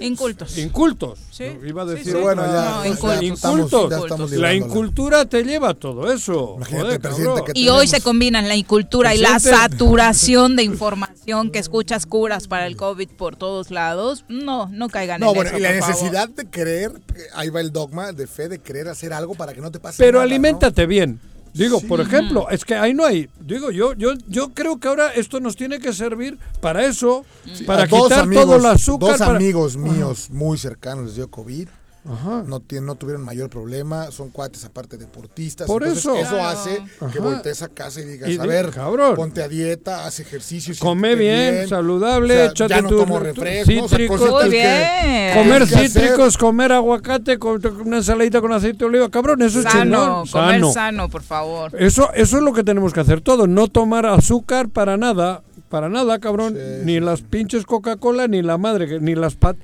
Incultos. 0.00 0.58
incultos. 0.58 1.18
Sí, 1.30 1.44
Iba 1.64 1.82
a 1.82 1.86
sí, 1.86 1.92
decir 1.94 2.12
sí. 2.14 2.18
bueno, 2.20 2.42
ya, 2.44 2.70
No, 2.70 2.86
incultos. 2.86 3.22
estamos, 3.22 3.58
Incultos. 3.60 3.90
ya 3.90 3.98
estamos 3.98 4.30
La 4.32 4.54
incultura 4.54 5.24
te 5.26 5.44
lleva 5.44 5.70
a 5.70 5.74
todo 5.74 6.12
eso. 6.12 6.54
Imagínate 6.56 7.08
Joder, 7.08 7.44
que 7.44 7.58
Y 7.60 7.68
hoy 7.68 7.86
se 7.86 8.00
combinan 8.00 8.48
la 8.48 8.56
incultura 8.56 9.14
y 9.14 9.18
la 9.18 9.38
saturación 9.38 10.56
de 10.56 10.64
información 10.64 11.50
que 11.50 11.58
escuchas 11.58 12.06
curas 12.06 12.48
para 12.48 12.66
el 12.66 12.76
COVID 12.76 13.08
por 13.10 13.36
todos 13.36 13.70
lados. 13.70 14.24
No, 14.28 14.68
no 14.72 14.88
caigan 14.88 15.20
No, 15.20 15.28
en 15.30 15.34
bueno, 15.34 15.50
eso, 15.50 15.58
y 15.58 15.62
la 15.62 15.70
favor. 15.74 15.88
necesidad 15.88 16.28
de 16.28 16.46
creer, 16.50 16.92
ahí 17.34 17.48
va 17.50 17.60
el 17.60 17.72
dogma 17.72 18.12
de 18.12 18.26
fe, 18.26 18.48
de 18.48 18.58
querer 18.58 18.88
hacer 18.88 19.12
algo 19.12 19.34
para 19.34 19.54
que 19.54 19.60
no 19.60 19.70
te 19.70 19.78
pase 19.78 19.98
Pero 19.98 20.18
nada, 20.18 20.24
aliméntate 20.24 20.86
bien. 20.86 21.20
Digo, 21.54 21.80
Sí. 21.80 21.86
por 21.86 22.00
ejemplo, 22.00 22.48
es 22.50 22.64
que 22.64 22.74
ahí 22.74 22.94
no 22.94 23.04
hay. 23.04 23.28
Digo, 23.40 23.70
yo, 23.70 23.92
yo, 23.94 24.12
yo 24.26 24.50
creo 24.54 24.78
que 24.80 24.88
ahora 24.88 25.12
esto 25.12 25.38
nos 25.38 25.54
tiene 25.54 25.78
que 25.80 25.92
servir 25.92 26.38
para 26.60 26.86
eso, 26.86 27.24
para 27.66 27.82
A 27.82 27.86
quitar 27.88 28.20
amigos, 28.20 28.44
todo 28.46 28.56
el 28.56 28.66
azúcar. 28.66 29.08
Dos 29.10 29.18
para- 29.18 29.36
amigos 29.36 29.76
míos 29.76 30.28
muy 30.30 30.56
cercanos 30.56 31.06
les 31.06 31.16
dio 31.16 31.28
COVID. 31.30 31.68
Ajá. 32.04 32.42
No, 32.46 32.60
no 32.82 32.94
tuvieron 32.96 33.22
mayor 33.24 33.48
problema, 33.48 34.10
son 34.10 34.30
cuates 34.30 34.64
aparte 34.64 34.96
deportistas. 34.96 35.68
Por 35.68 35.82
entonces 35.84 36.04
eso. 36.04 36.16
Eso 36.16 36.30
Claro. 36.30 36.48
hace 36.48 36.82
que 37.12 37.20
voltees 37.20 37.62
a 37.62 37.68
casa 37.68 38.00
y 38.00 38.04
digas, 38.04 38.28
Y 38.28 38.38
a 38.38 38.42
ver, 38.44 38.70
cabrón. 38.70 39.14
ponte 39.14 39.40
a 39.40 39.46
dieta, 39.46 40.04
haz 40.04 40.18
ejercicio. 40.18 40.74
Come 40.80 41.14
bien, 41.14 41.68
saludable, 41.68 42.34
o 42.34 42.36
sea, 42.38 42.46
échate 42.46 42.74
ya 42.74 42.82
no 42.82 42.88
tu- 42.88 42.96
tomo 42.98 43.18
tu 43.18 43.24
refrescos, 43.24 43.68
o 43.84 43.88
sea, 43.88 43.98
cítricos. 43.98 44.42
que- 44.42 44.48
bien. 44.48 45.34
Comer 45.38 45.66
cítricos, 45.68 46.38
comer 46.38 46.72
aguacate, 46.72 47.38
con 47.38 47.64
una 47.86 47.98
ensaladita 47.98 48.40
con 48.40 48.52
aceite 48.52 48.78
de 48.78 48.84
oliva. 48.86 49.08
Cabrón, 49.08 49.40
eso 49.42 49.60
es 49.60 49.64
Sano, 49.66 49.82
chingón. 50.00 50.28
comer 50.28 50.54
Sano. 50.60 50.72
sano. 50.72 51.08
por 51.08 51.22
favor. 51.22 51.72
Eso, 51.80 52.12
eso 52.14 52.36
es 52.36 52.42
lo 52.42 52.52
que 52.52 52.64
tenemos 52.64 52.92
que 52.92 52.98
hacer 53.00 53.20
todo. 53.20 53.46
No 53.46 53.68
tomar 53.68 54.06
azúcar 54.06 54.68
para 54.68 54.96
nada. 54.96 55.42
Para 55.68 55.88
nada, 55.88 56.18
cabrón. 56.18 56.54
Sí, 56.54 56.84
ni 56.84 56.94
sí, 56.94 57.00
las 57.00 57.22
pinches 57.22 57.64
Coca-Cola, 57.64 58.26
ni 58.28 58.42
la 58.42 58.58
madre, 58.58 58.98
ni 59.00 59.14
las 59.14 59.36
pat. 59.36 59.56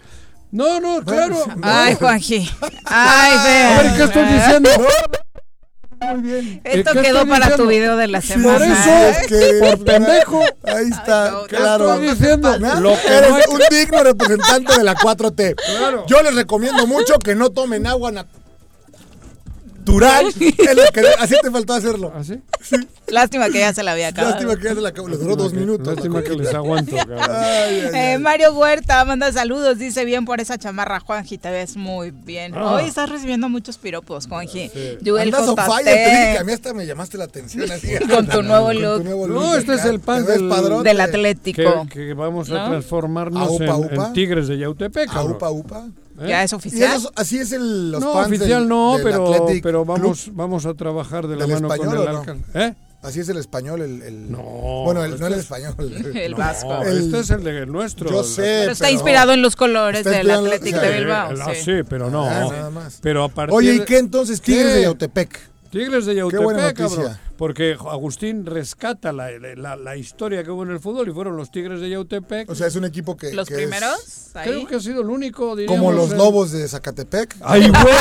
No, 0.51 0.81
no, 0.81 1.03
claro. 1.05 1.37
no. 1.47 1.55
Ay, 1.63 1.95
Juanji. 1.95 2.51
Ay, 2.87 3.37
A 3.77 3.83
ver, 3.83 3.97
¿qué 3.97 4.03
estoy 4.05 4.25
diciendo? 4.25 4.71
Muy 6.01 6.23
bien. 6.23 6.61
Esto 6.63 6.93
¿Qué 6.93 7.03
quedó 7.03 7.27
para 7.27 7.57
tu 7.57 7.67
video 7.67 7.97
de 7.97 8.07
la 8.07 8.21
Por 8.21 8.29
semana. 8.29 8.65
eso, 8.67 8.89
¿eh? 8.89 9.11
Es 9.11 9.27
que- 9.27 9.59
por 9.59 9.85
pendejo. 9.85 10.41
Ahí 10.63 10.89
está, 10.91 11.31
no, 11.33 11.43
claro. 11.49 11.93
estoy 11.95 12.09
diciendo? 12.11 12.57
Lo 12.57 12.93
que 13.03 13.09
Eres 13.09 13.31
no 13.31 13.55
un 13.55 13.61
digno 13.69 14.05
representante 14.05 14.79
de 14.79 14.85
la 14.85 14.95
4T. 14.95 15.57
Claro. 15.57 16.05
Yo 16.07 16.23
les 16.23 16.37
recomiendo 16.37 16.87
mucho 16.87 17.19
que 17.19 17.35
no 17.35 17.51
tomen 17.51 17.85
agua 17.89 18.13
natural. 18.13 18.38
Es 19.89 20.37
lo 20.77 20.83
que- 20.93 21.01
así 21.19 21.35
te 21.43 21.51
faltó 21.51 21.73
hacerlo. 21.75 22.13
¿Así? 22.15 22.41
Lástima 23.09 23.47
que 23.49 23.61
ya 23.61 23.73
se 23.73 23.83
la 23.83 23.93
había 23.93 24.09
acabado. 24.09 24.33
Lástima 24.35 24.57
que 24.57 24.65
ya 24.65 24.75
se 24.75 24.81
la 24.83 24.89
acabó. 24.91 25.09
Le 25.09 25.17
duró 25.17 25.35
dos 25.37 25.53
minutos. 25.55 25.87
Lástima 25.87 26.23
que 26.23 26.31
les 26.35 26.53
aguanto, 26.55 26.95
cabrón. 26.97 27.19
Ay, 27.31 27.81
ay, 27.81 27.91
Eh, 27.95 28.13
ay. 28.13 28.19
Mario 28.19 28.53
Huerta 28.53 29.05
manda 29.05 29.33
saludos, 29.33 29.79
dice 29.79 30.05
bien 30.05 30.25
por 30.25 30.41
esa 30.41 30.59
chamarra, 30.59 31.01
Juanji, 31.01 31.39
te 31.39 31.51
ves 31.51 31.77
muy 31.77 32.11
bien. 32.11 32.53
Ah. 32.55 32.75
Hoy 32.75 32.85
estás 32.85 33.09
recibiendo 33.09 33.49
muchos 33.49 33.79
piropos, 33.79 34.27
Juanji. 34.27 34.71
Joel 35.05 35.31
te 35.31 35.91
dije 35.91 36.33
que 36.33 36.39
a 36.39 36.45
mí 36.45 36.53
hasta 36.53 36.75
me 36.75 36.85
llamaste 36.87 37.17
la 37.19 37.25
atención. 37.25 37.71
Así. 37.71 37.89
Con 38.11 38.27
tu 38.29 38.43
nuevo 38.43 38.67
Con 38.67 38.77
tu 38.77 38.83
look. 38.83 39.29
No, 39.29 39.55
este 39.57 39.75
es 39.75 39.85
el 39.85 40.01
pan 40.01 40.27
del- 40.27 40.49
del 40.83 41.01
Atlético. 41.01 41.87
Que, 41.91 42.07
que 42.09 42.15
vamos 42.15 42.51
a 42.51 42.55
¿No? 42.55 42.69
transformarnos 42.71 43.49
Aupa, 43.49 43.65
en, 43.65 43.71
aupa. 43.71 44.07
en 44.09 44.13
tigres 44.13 44.49
de 44.49 44.59
Yautepec, 44.59 45.09
Ah, 45.11 45.15
cabrón. 45.15 45.33
upa, 45.37 45.51
upa. 45.51 45.87
¿Eh? 46.21 46.29
Ya 46.29 46.43
es 46.45 46.53
oficial. 46.53 46.97
esos- 46.97 47.13
así 47.17 47.39
es 47.39 47.53
el, 47.53 47.91
los 47.93 48.01
no, 48.01 48.13
fans 48.13 48.27
oficial 48.29 48.61
del- 48.61 48.69
no, 48.69 48.95
del 48.97 49.05
pero, 49.05 49.35
Athletic 49.35 49.63
pero 49.63 49.85
Club. 49.85 49.97
vamos, 49.99 50.31
vamos 50.33 50.67
a 50.67 50.75
trabajar 50.75 51.27
de 51.29 51.37
la 51.37 51.47
¿Del 51.47 51.55
mano 51.55 51.69
con 51.69 51.77
español 51.77 52.03
el 52.03 52.09
o 52.09 52.13
no? 52.13 52.19
alcalde. 52.21 52.45
¿Eh? 52.55 52.75
Así 53.01 53.21
es 53.21 53.29
el 53.29 53.37
español, 53.37 53.81
el... 53.83 54.03
el- 54.03 54.33
No, 54.33 54.43
Bueno, 54.85 55.05
el- 55.05 55.13
este 55.13 55.21
no 55.21 55.27
el 55.29 55.33
es- 55.35 55.39
español. 55.41 55.75
El 56.17 56.33
No, 56.33 56.37
vasco. 56.37 56.83
El- 56.83 56.99
este 56.99 57.21
es 57.21 57.31
el 57.31 57.45
de 57.45 57.59
el 57.63 57.71
nuestro. 57.71 58.11
Yo 58.11 58.21
el- 58.21 58.27
sé, 58.27 58.43
Pero 58.43 58.73
está 58.73 58.85
pero- 58.87 58.95
inspirado 58.95 59.33
en 59.35 59.43
los 59.43 59.55
colores 59.55 60.05
del 60.05 60.29
en- 60.29 60.35
Atlético 60.37 60.81
sí, 60.81 60.87
de 60.87 60.99
Bilbao. 60.99 61.31
el- 61.31 61.41
ah, 61.43 61.53
sí. 61.55 61.63
sí, 61.65 61.73
pero 61.89 62.11
no. 62.11 62.25
Ah, 62.25 62.49
nada 62.51 62.71
más. 62.71 62.99
Pero 63.01 63.23
a 63.23 63.29
partir 63.29 63.55
Oye, 63.55 63.75
¿y 63.77 63.85
qué 63.85 63.99
entonces 63.99 64.41
Tigres 64.41 64.75
de 64.75 64.83
Yautepec? 64.83 65.39
Tigres 65.71 66.07
de 66.07 66.15
Yautepec, 66.15 66.77
cabrón. 66.77 67.19
porque 67.37 67.77
Agustín 67.79 68.47
rescata 68.47 69.13
la, 69.13 69.31
la- 69.57 69.77
la 69.77 69.97
historia 69.97 70.43
que 70.43 70.51
hubo 70.51 70.63
en 70.63 70.71
el 70.71 70.81
fútbol 70.81 71.09
y 71.09 71.13
fueron 71.13 71.37
los 71.37 71.51
Tigres 71.51 71.81
de 71.81 71.91
Yautepec. 71.91 72.49
O 72.51 72.55
sea, 72.55 72.67
es 72.69 72.77
un 72.77 72.85
equipo 72.87 73.17
que. 73.17 73.33
Los 73.35 73.49
que 73.49 73.55
es 73.55 73.61
primeros, 73.61 74.31
ahí. 74.35 74.49
Creo 74.51 74.67
que 74.67 74.77
ha 74.77 74.81
sido 74.81 75.03
el 75.03 75.09
único, 75.11 75.55
diríamos. 75.57 75.79
como 75.85 75.93
los 75.97 76.13
en- 76.13 76.19
lobos 76.19 76.53
de 76.53 76.67
Zacatepec. 76.67 77.37
¡Ay, 77.43 77.69
güey! 77.69 77.95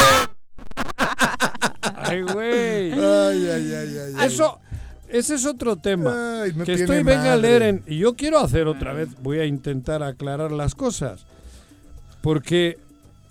¡Ay, 1.95 2.21
güey! 2.21 2.91
Ay, 2.93 3.49
ay, 3.49 3.73
ay, 3.73 3.97
ay. 4.17 4.25
Eso, 4.25 4.59
ese 5.09 5.35
es 5.35 5.45
otro 5.45 5.75
tema. 5.75 6.41
Ay, 6.43 6.51
no 6.55 6.59
que 6.63 6.75
tiene 6.75 6.81
estoy 6.83 7.03
venga 7.03 7.33
a 7.33 7.35
madre. 7.35 7.41
leer 7.41 7.61
en, 7.63 7.83
y 7.87 7.97
yo 7.99 8.15
quiero 8.15 8.39
hacer 8.39 8.67
otra 8.67 8.93
vez, 8.93 9.09
voy 9.21 9.39
a 9.39 9.45
intentar 9.45 10.03
aclarar 10.03 10.51
las 10.51 10.73
cosas, 10.75 11.25
porque 12.21 12.77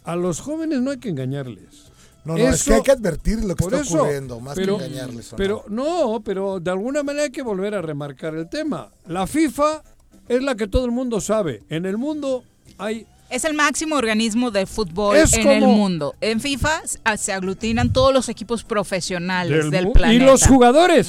a 0.04 0.14
los 0.16 0.40
jóvenes 0.40 0.80
no 0.80 0.90
hay 0.90 0.98
que 0.98 1.08
engañarles. 1.08 1.85
No, 2.26 2.36
no, 2.36 2.48
es 2.48 2.64
que 2.64 2.74
hay 2.74 2.82
que 2.82 2.90
advertir 2.90 3.44
lo 3.44 3.54
que 3.54 3.64
está 3.64 3.80
eso, 3.80 3.98
ocurriendo, 4.02 4.40
más 4.40 4.54
pero, 4.56 4.78
que 4.78 4.84
engañarles. 4.86 5.32
¿o 5.32 5.36
pero 5.36 5.64
no, 5.68 6.20
pero 6.24 6.58
de 6.60 6.70
alguna 6.70 7.02
manera 7.02 7.24
hay 7.24 7.30
que 7.30 7.42
volver 7.42 7.74
a 7.74 7.82
remarcar 7.82 8.34
el 8.34 8.48
tema. 8.48 8.90
La 9.06 9.26
FIFA 9.26 9.82
es 10.28 10.42
la 10.42 10.56
que 10.56 10.66
todo 10.66 10.84
el 10.84 10.90
mundo 10.90 11.20
sabe. 11.20 11.62
En 11.68 11.86
el 11.86 11.96
mundo 11.96 12.42
hay 12.78 13.06
Es 13.30 13.44
el 13.44 13.54
máximo 13.54 13.94
organismo 13.96 14.50
de 14.50 14.66
fútbol 14.66 15.16
Es 15.16 15.32
en 15.34 15.46
el 15.46 15.62
mundo. 15.64 16.14
En 16.20 16.40
FIFA 16.40 16.82
ah, 17.04 17.16
se 17.16 17.32
aglutinan 17.32 17.92
todos 17.92 18.12
los 18.12 18.28
equipos 18.28 18.64
profesionales 18.64 19.56
del, 19.56 19.70
del 19.70 19.92
planeta. 19.92 20.22
y 20.22 20.26
los 20.26 20.46
jugadores 20.46 21.08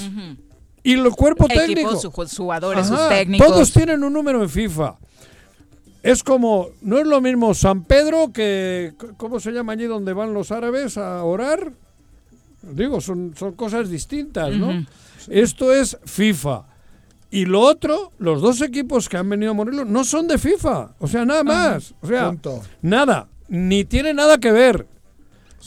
y 0.83 0.93
el 0.93 1.09
cuerpo 1.11 1.47
técnico. 1.47 1.91
Equipos, 1.91 2.01
su- 2.31 2.41
jugadores, 2.43 2.87
sus 2.87 2.97
Ajá, 2.97 3.09
técnicos. 3.09 3.47
Todos 3.47 3.73
tienen 3.73 4.03
un 4.03 4.13
número 4.13 4.41
en 4.41 4.49
FIFA. 4.49 4.97
Es 6.03 6.23
como, 6.23 6.69
no 6.81 6.99
es 6.99 7.07
lo 7.07 7.21
mismo 7.21 7.53
San 7.53 7.83
Pedro 7.83 8.31
que, 8.31 8.93
¿cómo 9.17 9.39
se 9.39 9.51
llama 9.51 9.73
allí 9.73 9.85
donde 9.85 10.13
van 10.13 10.33
los 10.33 10.51
árabes 10.51 10.97
a 10.97 11.23
orar? 11.23 11.73
Digo, 12.61 13.01
son, 13.01 13.33
son 13.37 13.53
cosas 13.53 13.89
distintas, 13.89 14.55
¿no? 14.55 14.85
Esto 15.29 15.73
es 15.73 15.97
FIFA. 16.05 16.63
Y 17.29 17.45
lo 17.45 17.61
otro, 17.61 18.13
los 18.19 18.41
dos 18.41 18.61
equipos 18.61 19.09
que 19.09 19.17
han 19.17 19.29
venido 19.29 19.51
a 19.51 19.53
Morelos 19.53 19.85
no 19.87 20.03
son 20.03 20.27
de 20.27 20.37
FIFA. 20.37 20.95
O 20.99 21.07
sea, 21.07 21.25
nada 21.25 21.43
más. 21.43 21.93
O 22.01 22.07
sea, 22.07 22.29
Punto. 22.29 22.61
nada. 22.81 23.27
Ni 23.49 23.83
tiene 23.85 24.13
nada 24.13 24.37
que 24.37 24.51
ver. 24.51 24.87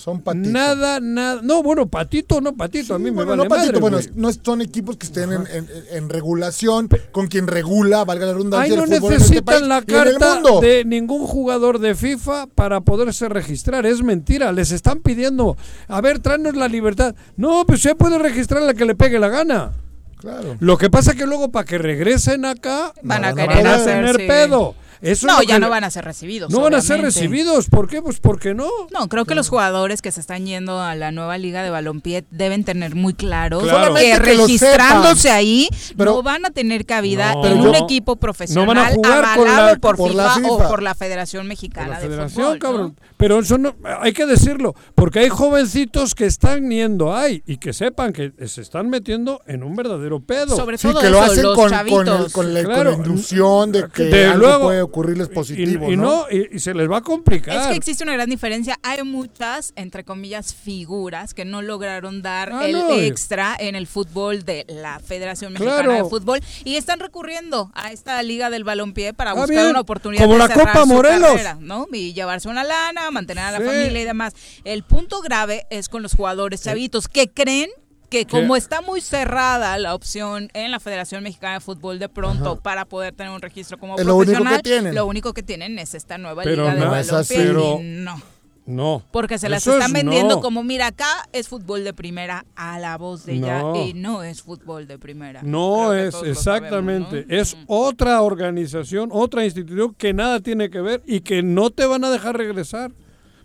Son 0.01 0.21
patitos. 0.23 0.51
Nada, 0.51 0.99
nada. 1.01 1.41
No, 1.43 1.63
bueno, 1.63 1.87
patito, 1.89 2.41
no 2.41 2.55
patito. 2.57 2.95
a 2.95 2.99
mí 2.99 3.11
me 3.11 3.25
vale 3.25 3.37
no 3.37 3.49
patito, 3.49 3.67
madre, 3.67 3.81
bueno, 3.81 3.97
güey. 3.99 4.09
no 4.15 4.31
son 4.33 4.63
equipos 4.63 4.97
que 4.97 5.07
estén 5.07 5.33
en, 5.33 5.47
en- 5.47 5.69
en 5.93 6.09
regulación 6.09 6.89
con 7.13 7.27
quien 7.27 7.47
regula, 7.47 8.05
valga 8.05 8.25
la 8.27 8.31
Ahí 8.33 8.37
redundancia, 8.39 8.77
no 8.77 8.85
el 8.85 8.89
fútbol 8.91 9.13
en 9.13 9.21
este 9.21 9.35
necesitan 9.35 9.45
país 9.45 9.69
la 9.69 9.83
carta 9.83 10.35
mundo. 10.37 10.61
de 10.61 10.85
ningún 10.85 11.27
jugador 11.27 11.79
de 11.79 11.95
FIFA 11.95 12.47
para 12.55 12.81
poderse 12.81 13.29
registrar. 13.29 13.85
Es 13.87 14.03
mentira. 14.03 14.53
Les 14.53 14.73
están 14.73 15.01
pidiendo, 15.01 15.57
a 15.89 16.01
ver, 16.01 16.19
tráenos 16.21 16.57
la 16.57 16.69
libertad. 16.69 17.15
No, 17.37 17.65
pues 17.67 17.83
se 17.83 17.95
puede 17.95 18.19
registrar 18.19 18.63
la 18.63 18.75
que 18.75 18.85
le 18.85 18.95
pegue 18.95 19.19
la 19.19 19.29
gana. 19.29 19.73
Claro. 20.19 20.57
Lo 20.61 20.77
que 20.77 20.91
pasa 20.91 21.13
es 21.13 21.17
que 21.17 21.27
luego 21.27 21.51
para 21.51 21.65
que 21.65 21.79
regresen 21.79 22.45
acá 22.45 22.93
Van 23.03 23.25
a 23.25 23.31
No 23.31 23.37
van 23.37 23.45
a 23.45 23.49
querer 23.49 23.65
van 23.65 23.73
a 23.73 23.77
hacer, 23.77 23.95
tener 23.95 24.17
sí. 24.17 24.27
pedo. 24.27 24.75
Eso 25.03 25.27
No, 25.27 25.41
ya 25.43 25.55
que 25.55 25.61
no 25.61 25.67
le- 25.67 25.71
van 25.71 25.85
a 25.85 25.91
ser 25.91 26.05
recibidos. 26.05 26.51
no 26.51 26.61
van 26.61 26.75
a 26.75 26.81
ser 26.83 27.01
recibidos. 27.01 27.69
¿Por 27.69 27.89
qué? 27.89 28.03
Pues 28.03 28.21
porque 28.21 28.55
no. 28.55 28.69
No, 28.93 29.09
creo 29.09 29.25
que 29.25 29.35
los 29.35 29.49
jugadores 29.49 30.03
que 30.03 30.13
se 30.13 30.21
están 30.21 30.47
yendo 30.47 30.81
a 30.81 30.95
la 30.95 31.11
nueva 31.13 31.39
liga 31.39 31.63
de 31.63 31.71
balompié 31.71 32.25
deben 32.31 32.65
tener 32.65 32.95
muy 32.95 33.15
claro, 33.15 33.61
Claro. 33.61 33.95
que 33.95 34.19
registrándose 34.19 35.31
ahí 35.31 35.69
Pero- 35.97 36.13
no 36.17 36.23
van 36.23 36.45
a 36.47 36.51
tener 36.51 36.85
cabida 36.87 37.35
No. 37.35 37.47
en 37.47 37.61
un 37.61 37.75
equipo 37.75 38.17
profesional 38.17 38.67
no 38.67 38.75
van 38.75 38.79
a 38.79 38.95
jugar 38.95 39.37
con 39.37 39.49
avalado 39.49 39.67
la- 39.75 39.77
por, 39.81 39.97
por 39.97 40.11
FIFA, 40.11 40.39
la 40.41 40.49
o 40.49 40.69
por 40.69 40.83
la 40.83 40.95
Federación 40.95 41.47
Mexicana 41.47 41.89
la 41.89 42.01
de 42.01 42.07
federación, 42.09 42.59
Fútbol. 42.61 42.95
Pero 43.17 43.39
eso 43.41 43.59
no, 43.59 43.75
hay 44.01 44.13
que 44.13 44.27
decirlo, 44.27 44.75
porque 44.95 45.21
hay 45.21 45.29
jovencitos 45.29 46.15
que 46.15 46.27
están 46.27 46.71
yendo 46.71 47.15
ahí 47.15 47.43
y 47.47 47.57
que 47.59 47.73
sepan 47.73 48.13
que 48.13 48.33
se 48.47 48.61
están 48.63 48.89
metiendo 48.89 49.41
en 49.47 49.63
un 49.63 49.77
verdadero 49.77 50.21
pedo. 50.21 50.57
Sobre 50.57 50.79
Sí, 50.79 50.89
todo 50.89 51.01
que 51.01 51.11
lo 51.11 51.21
hacen 51.21 51.43
los 51.43 51.55
con, 51.55 51.65
con, 51.65 51.71
chavitos. 51.71 52.27
el- 52.27 52.33
con 52.33 52.55
la, 52.55 52.63
con 52.65 52.73
Claro. 52.73 52.91
la 52.91 53.67
de 53.73 53.89
que 53.93 54.03
De 54.05 54.25
algo 54.27 54.39
luego- 54.47 54.65
puede 54.67 54.83
ocurrirles 54.91 55.29
positivo, 55.29 55.91
y, 55.91 55.97
¿no? 55.97 56.27
y, 56.31 56.57
y 56.57 56.59
se 56.61 56.75
les 56.75 56.91
va 56.91 56.99
a 56.99 57.01
complicar. 57.01 57.57
Es 57.57 57.67
que 57.69 57.75
existe 57.77 58.05
una 58.05 58.13
gran 58.13 58.29
diferencia. 58.29 58.79
Hay 58.83 59.03
muchas, 59.05 59.73
entre 59.77 60.05
comillas, 60.05 60.55
figuras 60.55 61.33
que 61.35 61.45
no 61.45 61.63
lograron 61.63 62.23
dar 62.23 62.53
Ah, 62.53 62.67
el 62.67 62.73
no, 62.73 62.93
extra 62.99 63.57
en 63.59 63.75
el 63.77 63.87
fútbol 63.87 64.45
de 64.45 64.65
la 64.69 64.99
Federación 65.01 65.53
Mexicana 65.53 65.83
Claro. 65.83 65.93
de 66.05 66.11
Fútbol 66.11 66.41
y 66.65 66.77
están 66.77 67.01
recurriendo 67.01 67.71
a 67.75 67.93
esta 67.93 68.23
liga 68.23 68.51
del 68.51 68.65
balompié 68.65 69.15
para 69.15 69.31
Ah, 69.31 69.35
buscar 69.35 69.51
bien. 69.57 69.67
una 69.71 69.81
oportunidad 69.81 70.23
Como 70.23 70.35
de 70.35 70.39
la 70.41 70.49
cerrar 70.49 70.67
Copa 70.73 70.81
su 70.83 70.87
Morelos. 70.89 71.31
carrera, 71.31 71.57
¿no? 71.61 71.87
Y 71.93 72.13
llevarse 72.13 72.49
una 72.49 72.65
lana, 72.65 73.11
mantener 73.11 73.45
a 73.45 73.51
la 73.53 73.59
Sí. 73.59 73.65
familia 73.65 74.01
y 74.01 74.05
demás. 74.05 74.35
El 74.65 74.83
punto 74.83 75.21
grave 75.21 75.67
es 75.71 75.89
con 75.89 76.03
los 76.03 76.15
jugadores 76.15 76.63
chavitos 76.63 77.09
que 77.09 77.29
creen 77.31 77.71
que 78.11 78.27
como 78.27 78.57
está 78.57 78.81
muy 78.83 79.01
cerrada 79.01 79.79
la 79.79 79.95
opción 79.95 80.51
en 80.53 80.71
la 80.71 80.81
Federación 80.81 81.23
Mexicana 81.23 81.55
de 81.55 81.61
Fútbol 81.61 81.99
de 81.99 82.09
pronto 82.09 82.61
para 82.61 82.85
poder 82.85 83.15
tener 83.15 83.33
un 83.33 83.41
registro 83.41 83.79
como 83.79 83.97
Es 83.99 84.05
lo 84.05 84.17
único 84.17 84.33
que 84.33 84.37
profesional, 84.39 84.63
tienen. 84.63 84.95
lo 84.95 85.07
único 85.07 85.33
que 85.33 85.43
tienen 85.43 85.79
es 85.79 85.95
esta 85.95 86.19
nueva 86.19 86.43
Pero 86.43 86.65
liga 86.65 86.75
de 86.75 86.81
no 86.81 86.97
es 86.97 87.07
balompié 87.11 87.37
así. 87.37 87.47
Pero- 87.47 87.79
y 87.81 87.85
no. 87.85 88.21
No. 88.67 89.03
Porque 89.11 89.39
se 89.39 89.49
las 89.49 89.67
están 89.67 89.83
es 89.89 89.93
vendiendo 89.93 90.37
no. 90.37 90.41
como, 90.41 90.63
mira, 90.63 90.89
acá 90.89 91.09
es 91.33 91.49
fútbol 91.49 91.83
de 91.83 91.93
primera 91.93 92.45
a 92.55 92.79
la 92.79 92.97
voz 92.99 93.25
de 93.27 93.33
ella 93.35 93.63
No. 93.63 93.75
y 93.85 93.95
no 93.95 94.23
es 94.23 94.43
fútbol 94.43 94.87
de 94.87 94.97
primera. 94.99 95.41
No 95.43 95.93
es, 95.93 96.15
exactamente. 96.23 97.11
sabemos, 97.23 97.27
¿no? 97.29 97.37
Es 97.37 97.57
Mm. 97.57 97.65
otra 97.67 98.23
organización, 98.23 99.09
otra 99.13 99.45
institución 99.45 99.95
que 99.95 100.13
nada 100.13 100.39
tiene 100.41 100.71
que 100.71 100.81
ver 100.83 101.03
y 101.07 101.21
que 101.21 101.43
no 101.43 101.71
te 101.71 101.85
van 101.87 102.05
a 102.05 102.11
dejar 102.11 102.37
regresar 102.37 102.93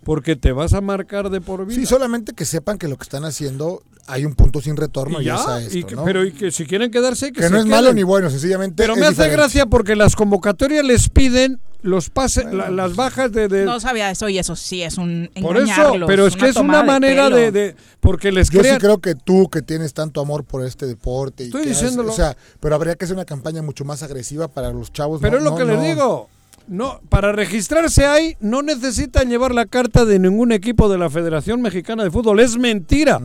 porque 0.04 0.36
te 0.36 0.52
vas 0.52 0.74
a 0.74 0.80
marcar 0.80 1.30
de 1.30 1.40
por 1.40 1.66
vida. 1.66 1.74
Sí, 1.80 1.86
solamente 1.86 2.32
que 2.32 2.44
sepan 2.44 2.78
que 2.78 2.86
lo 2.86 2.96
que 2.96 3.02
están 3.04 3.24
haciendo 3.24 3.82
hay 4.08 4.24
un 4.24 4.34
punto 4.34 4.60
sin 4.60 4.76
retorno 4.76 5.20
y 5.20 5.24
y, 5.24 5.26
ya, 5.26 5.34
es 5.36 5.46
a 5.46 5.60
y 5.62 5.66
esto, 5.66 5.86
que- 5.88 5.96
¿no? 5.96 6.04
pero 6.04 6.24
y 6.24 6.32
que 6.32 6.50
si 6.50 6.64
quieren 6.66 6.90
quedarse, 6.90 7.26
que, 7.32 7.40
que 7.40 7.48
se 7.48 7.50
no 7.50 7.58
es 7.58 7.66
malo 7.66 7.92
ni 7.92 8.02
bueno, 8.02 8.30
sencillamente 8.30 8.74
Pero 8.76 8.94
es 8.94 8.98
me 9.00 9.06
hace 9.06 9.14
diferente. 9.14 9.36
gracia 9.36 9.66
porque 9.66 9.96
las 9.96 10.14
convocatorias 10.16 10.84
les 10.84 11.08
piden 11.08 11.60
los 11.82 12.10
pases, 12.10 12.46
la- 12.52 12.70
las 12.70 12.96
bajas 12.96 13.30
de... 13.30 13.46
de- 13.48 13.64
No 13.64 13.78
sabía 13.78 14.10
eso 14.10 14.28
y 14.28 14.38
eso 14.38 14.56
sí 14.56 14.82
es 14.82 14.98
un 14.98 15.30
por 15.40 15.56
eso, 15.56 15.94
pero 16.06 16.26
es 16.26 16.34
que 16.34 16.48
es 16.48 16.56
una 16.56 16.80
de 16.80 16.86
manera 16.86 17.30
de, 17.30 17.52
de- 17.52 17.76
Porque 18.00 18.32
les 18.32 18.50
Yo 18.50 18.62
sí 18.62 18.70
creo 18.78 18.98
que 18.98 19.14
tú 19.14 19.48
que 19.50 19.62
tienes 19.62 19.94
tanto 19.94 20.20
amor 20.20 20.44
por 20.44 20.64
este 20.64 20.86
deporte 20.86 21.44
y 21.44 21.46
Estoy 21.46 21.62
has- 21.62 21.68
diciéndolo. 21.68 22.10
o 22.12 22.14
sea, 22.14 22.36
pero 22.60 22.74
habría 22.74 22.94
que 22.96 23.04
hacer 23.04 23.14
una 23.16 23.24
campaña 23.24 23.62
mucho 23.62 23.84
más 23.84 24.02
agresiva 24.02 24.48
para 24.48 24.70
los 24.72 24.92
chavos. 24.92 25.20
Pero 25.20 25.32
no- 25.32 25.38
es 25.38 25.44
lo 25.44 25.50
no- 25.50 25.56
que 25.56 25.64
les 25.64 25.82
digo. 25.94 26.28
No, 26.68 27.00
para 27.08 27.30
registrarse 27.32 28.06
ahí 28.06 28.34
no 28.40 28.60
necesitan 28.62 29.28
llevar 29.28 29.54
la 29.54 29.66
carta 29.66 30.04
de 30.04 30.18
ningún 30.18 30.50
equipo 30.50 30.88
de 30.88 30.98
la 30.98 31.08
Federación 31.10 31.62
Mexicana 31.62 32.02
de 32.02 32.10
Fútbol. 32.10 32.40
Es 32.40 32.58
mentira. 32.58 33.20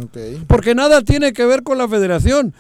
Porque 0.48 0.76
nada 0.76 1.02
tiene 1.02 1.34
que 1.34 1.46
ver 1.46 1.64
con 1.64 1.78
la 1.80 1.88
federación. 1.88 2.54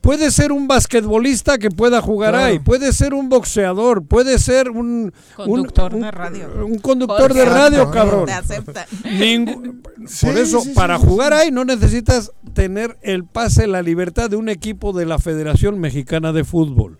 Puede 0.00 0.30
ser 0.30 0.52
un 0.52 0.68
basquetbolista 0.68 1.58
que 1.58 1.70
pueda 1.70 2.00
jugar 2.00 2.30
Claro. 2.34 2.46
ahí, 2.46 2.60
puede 2.60 2.92
ser 2.92 3.14
un 3.14 3.28
boxeador, 3.28 4.04
puede 4.06 4.38
ser 4.38 4.70
un 4.70 5.12
Conductor 5.34 5.92
un- 5.92 6.02
de 6.02 6.10
radio. 6.12 6.48
Un 6.64 6.78
conductor 6.78 7.34
de 7.34 7.44
radio, 7.44 7.84
no, 7.86 7.90
cabrón. 7.90 8.26
Te 8.26 8.32
acepta. 8.32 8.86
Ningún- 9.18 9.82
Sí, 10.06 10.26
por 10.26 10.38
eso, 10.38 10.60
sí, 10.60 10.68
sí, 10.68 10.74
para 10.74 10.98
sí, 10.98 11.02
sí. 11.02 11.08
jugar 11.08 11.32
ahí 11.32 11.50
no 11.50 11.64
necesitas 11.64 12.30
tener 12.54 12.96
el 13.02 13.24
pase, 13.24 13.66
la 13.66 13.82
libertad 13.82 14.30
de 14.30 14.36
un 14.36 14.48
equipo 14.48 14.92
de 14.92 15.04
la 15.04 15.18
Federación 15.18 15.80
Mexicana 15.80 16.32
de 16.32 16.44
Fútbol. 16.44 16.98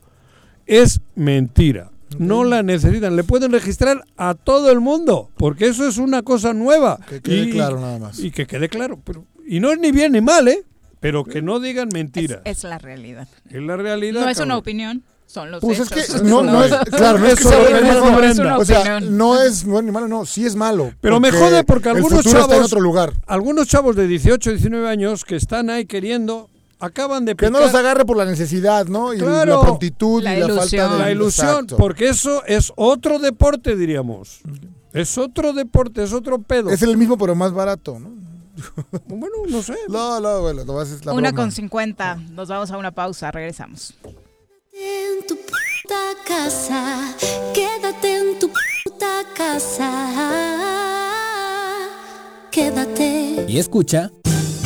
Es 0.67 1.01
mentira. 1.15 1.93
No 2.19 2.45
la 2.45 2.63
necesitan. 2.63 3.17
Le 3.17 3.25
pueden 3.25 3.53
registrar 3.53 4.05
a 4.17 4.35
todo 4.35 4.71
el 4.71 4.81
mundo, 4.81 5.31
porque 5.37 5.67
eso 5.67 5.87
es 5.87 5.99
una 5.99 6.23
cosa 6.23 6.55
nueva. 6.55 6.99
Que 7.09 7.21
quede 7.21 7.51
claro 7.51 7.81
nada 7.81 7.99
más. 7.99 8.19
Y 8.19 8.31
que 8.31 8.47
quede 8.47 8.69
claro. 8.69 8.99
Pero, 9.05 9.25
y 9.47 9.61
no 9.61 9.71
es 9.73 9.79
ni 9.79 9.93
bien 9.93 10.13
ni 10.13 10.21
mal, 10.21 10.49
¿eh? 10.49 10.63
Pero 11.01 11.25
que 11.25 11.43
no 11.43 11.61
digan 11.61 11.89
mentiras. 11.93 12.41
Es, 12.45 12.59
es 12.59 12.65
la 12.65 12.79
realidad. 12.79 13.29
Es 13.51 13.63
la 13.63 13.77
realidad. 13.77 14.23
No 14.23 14.29
es 14.29 14.39
una 14.41 14.57
opinión, 14.57 15.03
son 15.27 15.51
los 15.51 15.61
Pues 15.61 15.79
es 15.79 15.93
hechos. 15.93 16.23
que 16.23 16.29
no, 16.29 16.43
no 16.43 16.65
es, 16.65 16.73
claro, 16.91 17.19
no 17.19 17.27
es 17.27 17.35
que 17.35 17.41
Eso 17.43 17.51
sea 17.51 17.59
lo 17.59 17.65
bueno 17.65 17.79
que 17.79 17.85
ni 17.85 17.91
dijo 17.91 18.05
malo. 18.07 18.17
Brenda. 18.19 18.59
O 18.59 18.65
sea, 18.65 18.81
opinión. 18.81 19.17
no 19.17 19.41
es 19.43 19.65
bueno 19.65 19.83
ni 19.87 19.93
malo, 19.93 20.09
no, 20.09 20.27
sí 20.27 20.45
es 20.47 20.57
malo. 20.57 20.93
Pero 21.01 21.21
me 21.21 21.31
jode 21.31 21.63
porque 21.65 21.91
algunos 21.91 22.25
está 22.27 22.31
en 22.41 22.47
chavos- 22.47 22.65
otro 22.65 22.81
lugar. 22.81 23.13
Algunos 23.27 23.69
chavos 23.69 23.95
de 23.95 24.09
18, 24.09 24.51
19 24.51 24.89
años 24.89 25.25
que 25.25 25.37
están 25.37 25.71
ahí 25.71 25.85
queriendo, 25.87 26.49
acaban 26.81 27.25
de 27.25 27.35
Que 27.35 27.51
no 27.51 27.59
picar- 27.59 27.67
los 27.67 27.75
agarre 27.75 28.05
por 28.05 28.17
la 28.17 28.25
necesidad, 28.25 28.87
¿no? 28.87 29.13
Y 29.15 29.19
Claro. 29.19 29.57
la 29.57 29.61
prontitud 29.61 30.23
La 30.23 30.37
y 30.37 30.41
la 30.41 30.47
ilusión. 30.47 30.81
falta 30.89 30.97
de 30.97 31.03
la 31.05 31.11
ilusión, 31.11 31.49
Exacto. 31.49 31.77
porque 31.77 32.09
eso 32.09 32.45
es 32.47 32.73
otro 32.77 33.19
deporte, 33.19 33.77
diríamos. 33.77 34.41
Es 34.93 35.19
otro 35.19 35.53
deporte, 35.53 36.03
es 36.03 36.13
otro 36.13 36.41
pedo. 36.41 36.71
Es 36.71 36.83
el 36.83 36.97
mismo 36.97 37.19
pero 37.19 37.35
más 37.35 37.53
barato, 37.53 37.99
¿no? 37.99 38.11
Bueno, 39.07 39.37
no 39.49 39.63
sé. 39.63 39.75
No, 39.89 40.19
no, 40.21 40.41
bueno, 40.41 40.65
no 40.65 40.83
es 40.83 41.05
la 41.05 41.13
Una 41.13 41.31
broma. 41.31 41.43
con 41.43 41.53
50. 41.53 42.17
Nos 42.33 42.49
vamos 42.49 42.71
a 42.71 42.77
una 42.79 42.91
pausa, 42.91 43.31
regresamos. 43.31 43.95
en 44.73 45.27
tu 45.27 45.37
puta 45.37 46.01
casa, 46.27 47.15
quédate 47.55 48.17
en 48.19 48.39
tu 48.39 48.49
puta 48.85 49.23
casa, 49.37 49.91
quédate. 52.51 53.45
Y 53.49 53.59
escucha 53.59 54.11
A 54.25 54.58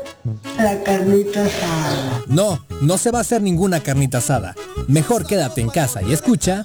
la 0.57 0.83
carnita 0.83 1.45
asada? 1.45 2.21
No, 2.27 2.65
no 2.81 2.97
se 2.97 3.11
va 3.11 3.19
a 3.19 3.21
hacer 3.21 3.41
ninguna 3.41 3.81
carnita 3.81 4.19
asada. 4.19 4.55
Mejor 4.87 5.25
quédate 5.25 5.61
en 5.61 5.69
casa 5.69 6.01
y 6.01 6.13
escucha. 6.13 6.63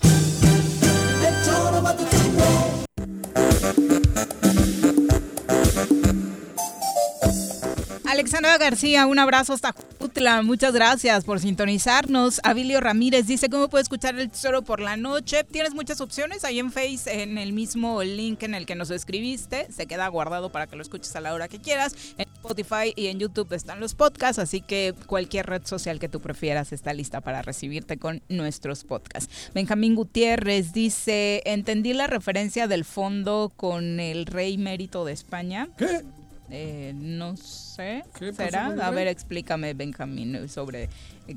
Alexandra 8.05 8.57
García, 8.57 9.07
un 9.07 9.19
abrazo 9.19 9.53
hasta 9.53 9.75
Muchas 10.17 10.73
gracias 10.73 11.25
por 11.25 11.41
sintonizarnos. 11.41 12.41
Abilio 12.43 12.81
Ramírez 12.81 13.27
dice, 13.27 13.51
¿cómo 13.51 13.69
puedo 13.69 13.83
escuchar 13.83 14.19
el 14.19 14.31
tesoro 14.31 14.63
por 14.63 14.81
la 14.81 14.97
noche? 14.97 15.45
Tienes 15.45 15.75
muchas 15.75 16.01
opciones 16.01 16.43
ahí 16.43 16.59
en 16.59 16.73
Face, 16.73 17.23
en 17.23 17.37
el 17.37 17.53
mismo 17.53 18.03
link 18.03 18.43
en 18.43 18.55
el 18.55 18.65
que 18.65 18.75
nos 18.75 18.91
escribiste. 18.91 19.71
Se 19.71 19.87
queda 19.87 20.09
guardado 20.09 20.49
para 20.49 20.67
que 20.69 20.77
lo 20.77 20.81
escuches 20.81 21.15
a 21.17 21.21
la 21.21 21.35
hora 21.35 21.49
que 21.49 21.59
quieras. 21.59 21.95
En 22.17 22.27
Spotify 22.35 22.95
y 22.97 23.09
en 23.09 23.19
YouTube 23.19 23.53
están 23.53 23.79
los 23.79 23.95
podcasts, 23.95 24.39
así 24.39 24.63
que 24.63 24.95
cualquier 25.07 25.47
red 25.47 25.67
social 25.67 25.99
que 25.99 26.09
tú 26.09 26.21
prefieras 26.21 26.73
está 26.73 26.95
lista 26.95 27.21
para 27.21 27.43
recibirte 27.43 27.99
con 27.99 28.23
nuestros 28.31 28.85
podcasts. 28.85 29.51
Benjamín 29.55 29.95
Gutiérrez 29.95 30.73
dice, 30.73 31.43
entendí 31.45 31.93
la 31.93 32.07
referencia 32.07 32.67
del 32.67 32.87
fondo 32.87 33.53
con 33.55 34.01
el 34.01 34.25
rey 34.25 34.57
mérito 34.57 35.05
de 35.05 35.13
España. 35.13 35.69
¿Qué? 35.77 36.03
Eh, 36.49 36.93
no 36.95 37.37
sé. 37.37 37.66
¿Qué 37.77 38.33
pasó 38.33 38.37
¿Será? 38.45 38.69
el 38.73 38.81
A 38.81 38.91
ver, 38.91 39.07
explícame, 39.09 39.75
Benjamín, 39.75 40.49
sobre 40.49 40.89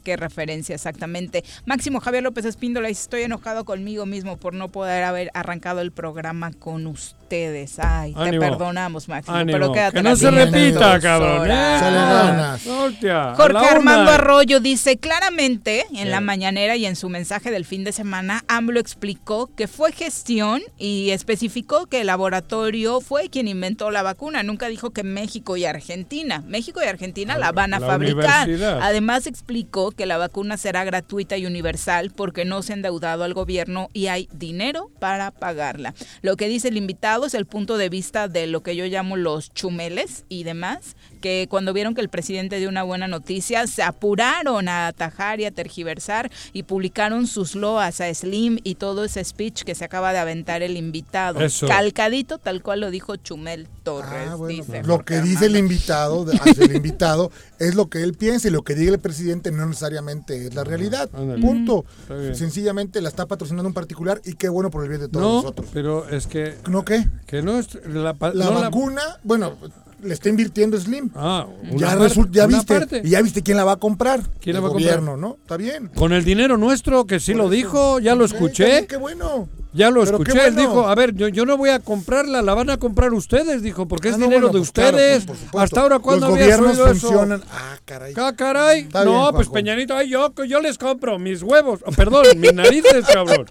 qué 0.03 0.15
referencia 0.15 0.75
exactamente. 0.75 1.43
Máximo 1.65 1.99
Javier 1.99 2.23
López 2.23 2.45
Espíndola, 2.45 2.87
dice, 2.89 3.01
estoy 3.01 3.23
enojado 3.23 3.65
conmigo 3.65 4.05
mismo 4.05 4.37
por 4.37 4.53
no 4.53 4.69
poder 4.69 5.03
haber 5.03 5.31
arrancado 5.33 5.81
el 5.81 5.91
programa 5.91 6.51
con 6.53 6.85
ustedes. 6.87 7.79
Ay, 7.79 8.13
te 8.13 8.39
perdonamos, 8.39 9.07
Máximo, 9.07 9.35
Ánimo. 9.37 9.57
pero 9.57 9.71
quédate 9.71 9.97
Que 9.97 10.03
no 10.03 10.15
se 10.15 10.29
repita, 10.31 10.99
cabrón. 10.99 11.49
¿eh? 11.49 11.75
Échale 11.77 11.97
ganas. 11.97 12.67
Hostia, 12.67 13.31
a 13.31 13.35
Jorge. 13.35 13.65
Armando 13.65 14.11
Arroyo 14.11 14.59
dice 14.59 14.97
claramente 14.97 15.85
en 15.91 16.03
Sí. 16.03 16.05
la 16.05 16.21
mañanera 16.21 16.75
y 16.75 16.85
en 16.85 16.95
su 16.95 17.09
mensaje 17.09 17.49
del 17.51 17.65
fin 17.65 17.83
de 17.83 17.91
semana, 17.91 18.43
AMLO 18.47 18.79
explicó 18.79 19.49
que 19.55 19.67
fue 19.67 19.91
gestión 19.91 20.61
y 20.77 21.09
especificó 21.09 21.87
que 21.87 22.01
el 22.01 22.07
laboratorio 22.07 23.01
fue 23.01 23.29
quien 23.29 23.47
inventó 23.47 23.89
la 23.89 24.03
vacuna. 24.03 24.43
Nunca 24.43 24.67
dijo 24.67 24.91
que 24.91 25.03
México 25.03 25.57
y 25.57 25.65
Argentina. 25.65 26.28
México 26.37 26.79
y 26.83 26.87
Argentina 26.87 27.37
la 27.37 27.51
van 27.51 27.73
a 27.73 27.79
la 27.79 27.87
fabricar. 27.87 28.47
Además 28.81 29.25
explicó 29.25 29.91
que 29.91 30.05
la 30.05 30.17
vacuna 30.17 30.57
será 30.57 30.83
gratuita 30.83 31.37
y 31.37 31.47
universal 31.47 32.11
porque 32.15 32.45
no 32.45 32.61
se 32.61 32.73
ha 32.73 32.75
endeudado 32.75 33.23
al 33.23 33.33
gobierno 33.33 33.89
y 33.93 34.07
hay 34.07 34.29
dinero 34.31 34.91
para 34.99 35.31
pagarla. 35.31 35.95
Lo 36.21 36.37
que 36.37 36.47
dice 36.47 36.67
el 36.67 36.77
invitado 36.77 37.25
es 37.25 37.33
el 37.33 37.45
punto 37.45 37.77
de 37.77 37.89
vista 37.89 38.27
de 38.27 38.47
lo 38.47 38.61
que 38.61 38.75
yo 38.75 38.85
llamo 38.85 39.17
los 39.17 39.53
chumeles 39.53 40.25
y 40.29 40.43
demás, 40.43 40.95
que 41.19 41.47
cuando 41.49 41.73
vieron 41.73 41.93
que 41.95 42.01
el 42.01 42.09
presidente 42.09 42.57
dio 42.59 42.69
una 42.69 42.83
buena 42.83 43.07
noticia, 43.07 43.67
se 43.67 43.83
apuraron 43.83 44.67
a 44.67 44.87
atajar 44.87 45.39
y 45.39 45.45
a 45.45 45.51
tergiversar 45.51 46.31
y 46.53 46.63
publicaron 46.63 47.27
sus 47.27 47.55
loas 47.55 48.01
a 48.01 48.13
Slim 48.13 48.59
y 48.63 48.75
todo 48.75 49.03
ese 49.03 49.23
speech 49.23 49.63
que 49.63 49.75
se 49.75 49.85
acaba 49.85 50.13
de 50.13 50.19
aventar 50.19 50.61
el 50.61 50.77
invitado. 50.77 51.39
Eso. 51.41 51.67
Calcadito, 51.67 52.37
tal 52.37 52.61
cual 52.63 52.81
lo 52.81 52.91
dijo 52.91 53.15
Chumel 53.17 53.67
Torres. 53.83 54.29
Ah, 54.29 54.35
bueno, 54.35 54.55
dice 54.63 54.83
lo 54.83 55.03
que 55.05 55.21
dice 55.21 55.45
el 55.47 55.55
invitado, 55.57 56.25
hacia 56.41 56.65
el 56.65 56.75
invitado, 56.75 57.31
es 57.59 57.75
lo 57.75 57.89
que 57.89 58.01
él 58.03 58.13
piensa 58.13 58.47
y 58.47 58.51
lo 58.51 58.63
que 58.63 58.75
diga 58.75 58.91
el 58.93 58.99
presidente 58.99 59.51
no 59.51 59.65
necesariamente 59.65 60.47
es 60.47 60.55
la 60.55 60.63
realidad. 60.63 61.09
Ándale. 61.13 61.41
Punto. 61.41 61.85
Sencillamente 62.33 63.01
la 63.01 63.09
está 63.09 63.25
patrocinando 63.25 63.67
un 63.67 63.73
particular 63.73 64.21
y 64.25 64.33
qué 64.33 64.49
bueno 64.49 64.69
por 64.69 64.83
el 64.83 64.89
bien 64.89 65.01
de 65.01 65.07
todos 65.09 65.23
No, 65.25 65.35
nosotros. 65.41 65.67
pero 65.73 66.07
es 66.09 66.27
que... 66.27 66.55
¿No 66.69 66.85
qué? 66.85 67.07
Que 67.25 67.41
no 67.41 67.57
es... 67.59 67.67
La, 67.85 68.13
pa- 68.13 68.33
La 68.33 68.45
no 68.45 68.53
vacuna, 68.61 69.01
bueno, 69.23 69.57
le 70.01 70.13
está 70.13 70.29
invirtiendo 70.29 70.77
Slim. 70.79 71.09
Ah, 71.15 71.45
una 71.71 71.79
ya 71.79 71.87
parte- 71.97 72.03
resul- 72.15 72.31
ya 72.31 72.45
una 72.47 72.57
viste, 72.57 72.73
parte. 72.79 73.01
y 73.03 73.09
ya 73.09 73.21
viste 73.21 73.41
quién 73.43 73.57
la 73.57 73.63
va 73.65 73.73
a 73.73 73.77
comprar. 73.77 74.21
¿Quién 74.41 74.53
la 74.53 74.59
el 74.59 74.65
va 74.65 74.69
a 74.69 74.71
comprar? 74.71 74.99
gobierno, 74.99 75.17
¿no? 75.17 75.37
Está 75.41 75.57
bien. 75.57 75.89
Con 75.95 76.13
el 76.13 76.23
dinero 76.23 76.57
nuestro, 76.57 77.05
que 77.05 77.19
sí 77.19 77.31
Por 77.33 77.37
lo 77.39 77.43
eso. 77.45 77.51
dijo, 77.51 77.99
ya 77.99 78.15
lo 78.15 78.25
escuché. 78.25 78.87
Qué 78.87 78.97
bueno. 78.97 79.47
Ya 79.71 79.91
lo 79.91 80.03
Pero 80.03 80.17
escuché, 80.17 80.47
él 80.47 80.53
bueno. 80.55 80.61
dijo, 80.69 80.87
a 80.87 80.95
ver, 80.95 81.13
yo, 81.13 81.27
yo 81.27 81.45
no 81.45 81.55
voy 81.55 81.69
a 81.69 81.77
comprarla, 81.79 82.41
la 82.41 82.55
van 82.55 82.71
a 82.71 82.77
comprar 82.77 83.13
ustedes, 83.13 83.61
dijo, 83.61 83.87
porque 83.87 84.07
es 84.09 84.15
Ah, 84.15 84.17
no, 84.17 84.23
dinero 84.25 84.47
bueno, 84.47 84.53
de 84.53 84.59
pues 84.61 84.71
claro, 84.71 84.97
ustedes. 84.97 85.25
por 85.25 85.35
supuesto. 85.35 85.59
Hasta 85.59 85.81
ahora, 85.81 85.99
¿cuándo 85.99 86.27
Los 86.27 86.35
habías 86.39 86.59
gobiernos 86.59 86.95
eso? 86.97 87.07
funcionan. 87.07 87.43
Ah, 87.51 87.77
caray. 87.85 88.13
Ah, 88.17 88.33
caray. 88.35 88.79
Está 88.81 89.05
no, 89.05 89.11
bien, 89.11 89.21
pues 89.35 89.47
Juanjo. 89.47 89.53
Peñanito, 89.53 89.95
ay, 89.95 90.09
yo, 90.09 90.33
yo 90.47 90.59
les 90.59 90.77
compro 90.79 91.19
mis 91.19 91.43
huevos. 91.43 91.81
Oh, 91.85 91.91
perdón, 91.91 92.25
mis 92.37 92.51
narices, 92.53 93.05
cabrón. 93.05 93.45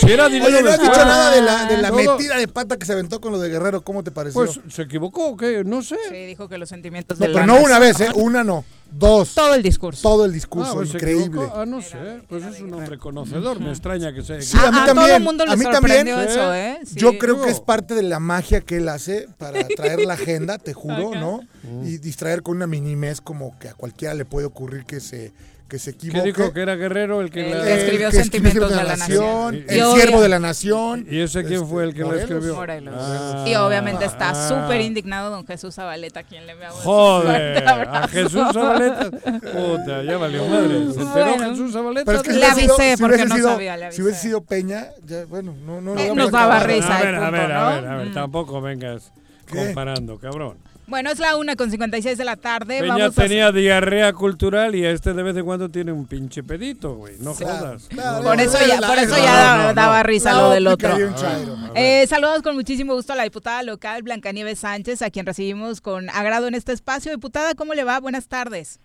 Si 0.00 0.10
era 0.10 0.28
dinero 0.28 0.46
Oye, 0.46 0.62
no 0.62 0.68
de 0.68 0.74
has 0.74 0.80
dicho 0.80 0.90
ustedes. 0.90 1.06
nada 1.08 1.30
de 1.30 1.42
la, 1.42 1.64
de 1.66 1.76
la 1.78 1.92
metida 1.92 2.36
de 2.38 2.48
pata 2.48 2.76
que 2.76 2.84
se 2.84 2.92
aventó 2.94 3.20
con 3.20 3.30
lo 3.30 3.38
de 3.38 3.48
Guerrero. 3.48 3.82
¿Cómo 3.82 4.02
te 4.02 4.10
pareció? 4.10 4.44
Pues, 4.44 4.58
¿se 4.68 4.82
equivocó 4.82 5.28
o 5.28 5.36
qué? 5.36 5.62
No 5.64 5.82
sé. 5.82 5.96
Sí, 6.08 6.26
dijo 6.26 6.48
que 6.48 6.58
los 6.58 6.68
sentimientos 6.68 7.20
no, 7.20 7.26
de 7.26 7.32
pero 7.32 7.46
la 7.46 7.52
no 7.54 7.60
una 7.64 7.78
vez, 7.78 8.00
¿eh? 8.00 8.08
Una 8.16 8.42
no. 8.42 8.64
Dos. 8.92 9.34
Todo 9.34 9.54
el 9.54 9.62
discurso. 9.62 10.02
Todo 10.02 10.24
el 10.24 10.32
discurso. 10.32 10.72
Ah, 10.72 10.74
pues 10.74 10.94
increíble. 10.94 11.42
Ah, 11.54 11.64
no 11.66 11.80
sé. 11.82 12.22
Pues 12.28 12.44
es 12.44 12.60
un 12.60 12.74
hombre 12.74 12.98
conocedor. 12.98 13.58
Me 13.60 13.70
extraña 13.70 14.12
que 14.12 14.22
se 14.22 14.42
Sí, 14.42 14.56
a 14.58 14.70
mí 14.70 14.78
a 14.78 14.86
también. 14.86 15.06
todo 15.08 15.16
el 15.16 15.22
mundo 15.22 15.44
le 15.46 15.52
a 15.52 15.56
mí 15.56 15.64
también. 15.64 16.08
eso, 16.08 16.54
¿eh? 16.54 16.78
Sí. 16.84 16.94
Yo 16.96 17.18
creo 17.18 17.40
que 17.42 17.50
es 17.50 17.60
parte 17.60 17.94
de 17.94 18.02
la 18.02 18.20
magia 18.20 18.60
que 18.60 18.76
él 18.76 18.88
hace 18.88 19.28
para 19.38 19.66
traer 19.68 20.04
la 20.04 20.14
agenda, 20.14 20.58
te 20.58 20.72
juro. 20.74 21.12
¿no? 21.14 21.40
Y 21.84 21.98
distraer 21.98 22.42
con 22.42 22.56
una 22.56 22.66
minimez 22.66 23.20
como 23.20 23.58
que 23.58 23.68
a 23.68 23.74
cualquiera 23.74 24.14
le 24.14 24.24
puede 24.24 24.46
ocurrir 24.46 24.84
que 24.84 25.00
se 25.00 25.32
que 25.72 25.78
se 25.78 25.92
¿Qué 25.96 26.08
equivoque. 26.08 26.22
dijo? 26.32 26.52
¿Que 26.52 26.60
era 26.60 26.74
Guerrero 26.76 27.22
el 27.22 27.30
que 27.30 27.50
El 27.50 27.58
la... 27.58 27.64
que 27.64 27.74
escribió 27.80 28.10
que 28.10 28.16
Sentimientos 28.16 28.68
de 28.68 28.76
la 28.76 28.94
Nación. 28.94 29.54
el 29.54 29.78
Y 29.78 29.80
siervo 29.94 30.20
de 30.20 30.28
la 30.28 30.38
nación. 30.38 31.06
¿Y 31.10 31.20
ese 31.20 31.44
quién 31.44 31.66
fue 31.66 31.84
el 31.84 31.94
que 31.94 32.00
lo 32.02 32.14
escribió? 32.14 32.54
Morelos. 32.56 32.94
Ah. 32.98 33.44
y 33.48 33.54
obviamente 33.54 34.04
está 34.04 34.32
Ah. 34.34 34.48
súper 34.48 34.82
indignado 34.82 35.30
don 35.30 35.46
Jesús 35.46 35.74
Zabaleta, 35.74 36.24
quien 36.24 36.46
le 36.46 36.54
un 36.56 36.60
Joder, 36.72 37.64
a 37.66 38.06
Jesús 38.06 38.42
Zabaleta. 38.52 39.10
Puta, 39.10 40.02
ya 40.02 40.18
valió 40.18 40.44
madre. 40.48 40.92
¿Se 40.92 41.00
enteró 41.00 41.36
Bueno. 41.36 41.50
Jesús 41.50 41.72
Zabaleta? 41.72 42.04
Pero 42.04 42.18
es 42.18 42.22
que 42.22 42.32
Le 42.32 42.34
si 42.34 42.40
hubiese 42.44 42.60
sido- 42.60 42.74
avisé 42.74 42.96
si 42.98 43.02
porque 43.02 43.24
no 43.24 43.34
sido- 43.36 43.48
sabía, 43.48 43.76
le 43.78 43.92
Si 43.92 44.02
hubiese 44.02 44.16
avisé. 44.18 44.28
sido 44.28 44.44
Peña, 44.44 44.86
ya, 45.06 45.24
bueno, 45.24 45.54
no, 45.64 45.80
no, 45.80 45.98
Eh, 45.98 46.08
no 46.08 46.14
nos 46.16 46.30
vamos 46.30 46.50
a 46.54 46.58
daba 46.58 46.66
risa. 46.66 46.96
a 46.96 47.00
el 47.00 47.06
ver, 47.06 47.14
a 47.14 47.30
ver, 47.30 47.52
a 47.52 47.96
ver, 47.96 48.08
Mm. 48.08 48.12
tampoco 48.12 48.60
vengas 48.60 49.10
¿Qué? 49.46 49.56
comparando, 49.56 50.18
cabrón. 50.18 50.58
Bueno, 50.92 51.08
es 51.10 51.18
la 51.20 51.36
una 51.36 51.56
con 51.56 51.70
56 51.70 52.18
de 52.18 52.24
la 52.26 52.36
tarde. 52.36 52.80
Peña 52.80 52.92
Vamos 52.98 53.18
a- 53.18 53.22
tenía 53.22 53.50
diarrea 53.50 54.12
cultural 54.12 54.74
y 54.74 54.84
este 54.84 55.14
de 55.14 55.22
vez 55.22 55.34
en 55.38 55.46
cuando 55.46 55.70
tiene 55.70 55.90
un 55.90 56.06
pinche 56.06 56.42
pedito, 56.42 56.96
güey. 56.96 57.14
No 57.18 57.32
jodas. 57.32 57.88
Claro, 57.88 58.22
Por 58.22 58.38
eso 58.38 58.58
ya, 58.66 58.76
por 58.86 58.98
eso 58.98 59.16
ya 59.16 59.22
no, 59.22 59.24
daba, 59.38 59.62
no, 59.68 59.72
daba 59.74 59.96
no. 59.96 60.02
risa 60.02 60.34
lo 60.34 60.50
del 60.50 60.66
otro. 60.66 60.90
chairo. 61.14 61.56
Eh, 61.74 62.06
saludos 62.06 62.42
con 62.42 62.54
muchísimo 62.56 62.92
gusto 62.92 63.14
a 63.14 63.16
la 63.16 63.22
diputada 63.22 63.62
local 63.62 64.02
Blancanieves 64.02 64.58
Sánchez, 64.58 65.00
a 65.00 65.08
quien 65.10 65.24
recibimos 65.24 65.80
con 65.80 66.10
agrado 66.10 66.46
en 66.46 66.54
este 66.54 66.72
espacio. 66.74 67.10
Diputada, 67.10 67.54
¿cómo 67.54 67.72
le 67.72 67.84
va? 67.84 67.98
Buenas 67.98 68.28
tardes. 68.28 68.78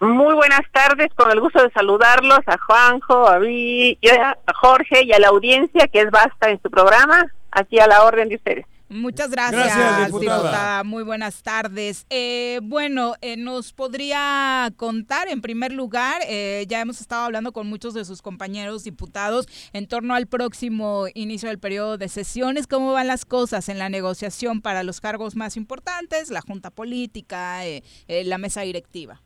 Muy 0.00 0.34
buenas 0.34 0.60
tardes, 0.74 1.08
con 1.16 1.30
el 1.30 1.40
gusto 1.40 1.62
de 1.62 1.70
saludarlos 1.70 2.40
a 2.48 2.58
Juanjo, 2.66 3.26
a 3.30 3.38
Vi, 3.38 3.98
a 4.20 4.36
Jorge 4.60 5.04
y 5.04 5.12
a 5.14 5.18
la 5.18 5.28
audiencia 5.28 5.88
que 5.88 6.00
es 6.02 6.10
basta 6.10 6.50
en 6.50 6.60
su 6.60 6.70
programa, 6.70 7.24
aquí 7.50 7.78
a 7.78 7.86
la 7.86 8.02
orden 8.04 8.28
de 8.28 8.34
ustedes. 8.34 8.66
Muchas 8.88 9.30
gracias, 9.30 9.76
Gracias, 9.76 10.06
diputada. 10.06 10.84
Muy 10.84 11.02
buenas 11.02 11.42
tardes. 11.42 12.06
Eh, 12.08 12.60
bueno, 12.62 13.14
eh, 13.20 13.36
nos 13.36 13.72
podría 13.72 14.72
contar, 14.76 15.28
en 15.28 15.40
primer 15.40 15.72
lugar, 15.72 16.22
eh, 16.28 16.64
ya 16.68 16.80
hemos 16.80 17.00
estado 17.00 17.24
hablando 17.24 17.52
con 17.52 17.66
muchos 17.66 17.94
de 17.94 18.04
sus 18.04 18.22
compañeros 18.22 18.84
diputados 18.84 19.48
en 19.72 19.88
torno 19.88 20.14
al 20.14 20.26
próximo 20.26 21.06
inicio 21.14 21.48
del 21.48 21.58
periodo 21.58 21.98
de 21.98 22.08
sesiones. 22.08 22.66
¿Cómo 22.68 22.92
van 22.92 23.08
las 23.08 23.24
cosas 23.24 23.68
en 23.68 23.78
la 23.78 23.88
negociación 23.88 24.62
para 24.62 24.84
los 24.84 25.00
cargos 25.00 25.34
más 25.34 25.56
importantes, 25.56 26.30
la 26.30 26.40
Junta 26.40 26.70
Política, 26.70 27.66
eh, 27.66 27.82
eh, 28.06 28.24
la 28.24 28.38
mesa 28.38 28.60
directiva? 28.60 29.20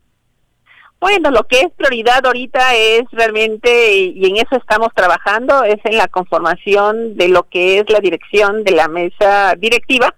Bueno, 1.00 1.30
lo 1.30 1.44
que 1.44 1.60
es 1.60 1.72
prioridad 1.76 2.26
ahorita 2.26 2.74
es 2.74 3.04
realmente, 3.12 3.94
y 3.94 4.26
en 4.26 4.36
eso 4.36 4.56
estamos 4.56 4.90
trabajando, 4.94 5.64
es 5.64 5.78
en 5.84 5.96
la 5.96 6.08
conformación 6.08 7.16
de 7.16 7.28
lo 7.28 7.44
que 7.44 7.78
es 7.78 7.88
la 7.88 8.00
dirección 8.00 8.64
de 8.64 8.72
la 8.72 8.86
mesa 8.86 9.54
directiva, 9.56 10.14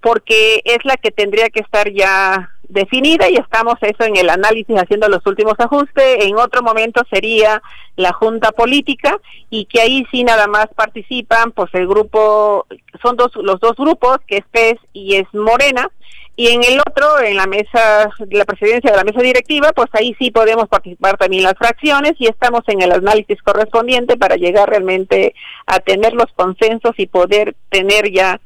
porque 0.00 0.62
es 0.64 0.78
la 0.84 0.96
que 0.96 1.10
tendría 1.10 1.50
que 1.50 1.60
estar 1.60 1.92
ya 1.92 2.50
definida 2.68 3.28
y 3.28 3.36
estamos 3.36 3.74
eso 3.82 4.04
en 4.04 4.16
el 4.16 4.30
análisis 4.30 4.76
haciendo 4.76 5.08
los 5.08 5.24
últimos 5.26 5.54
ajustes. 5.58 6.24
En 6.24 6.36
otro 6.36 6.62
momento 6.62 7.02
sería 7.10 7.62
la 7.96 8.12
junta 8.12 8.52
política 8.52 9.18
y 9.50 9.66
que 9.66 9.82
ahí 9.82 10.06
sí 10.10 10.24
nada 10.24 10.46
más 10.46 10.68
participan, 10.74 11.52
pues 11.52 11.68
el 11.74 11.86
grupo, 11.86 12.66
son 13.02 13.16
dos, 13.16 13.30
los 13.36 13.60
dos 13.60 13.76
grupos, 13.76 14.18
que 14.26 14.38
es 14.38 14.44
PES 14.50 14.76
y 14.94 15.16
es 15.16 15.26
Morena, 15.34 15.90
y 16.36 16.48
en 16.48 16.64
el 16.64 16.80
otro, 16.80 17.20
en 17.20 17.36
la 17.36 17.46
mesa, 17.46 18.10
la 18.30 18.44
presidencia 18.44 18.90
de 18.90 18.96
la 18.96 19.04
mesa 19.04 19.20
directiva, 19.20 19.72
pues 19.72 19.88
ahí 19.92 20.16
sí 20.18 20.32
podemos 20.32 20.68
participar 20.68 21.16
también 21.16 21.44
las 21.44 21.54
fracciones 21.54 22.14
y 22.18 22.26
estamos 22.26 22.62
en 22.66 22.82
el 22.82 22.90
análisis 22.90 23.40
correspondiente 23.42 24.16
para 24.16 24.36
llegar 24.36 24.68
realmente 24.68 25.34
a 25.66 25.78
tener 25.78 26.12
los 26.14 26.32
consensos 26.34 26.92
y 26.96 27.06
poder 27.06 27.54
tener 27.70 28.10
ya 28.10 28.40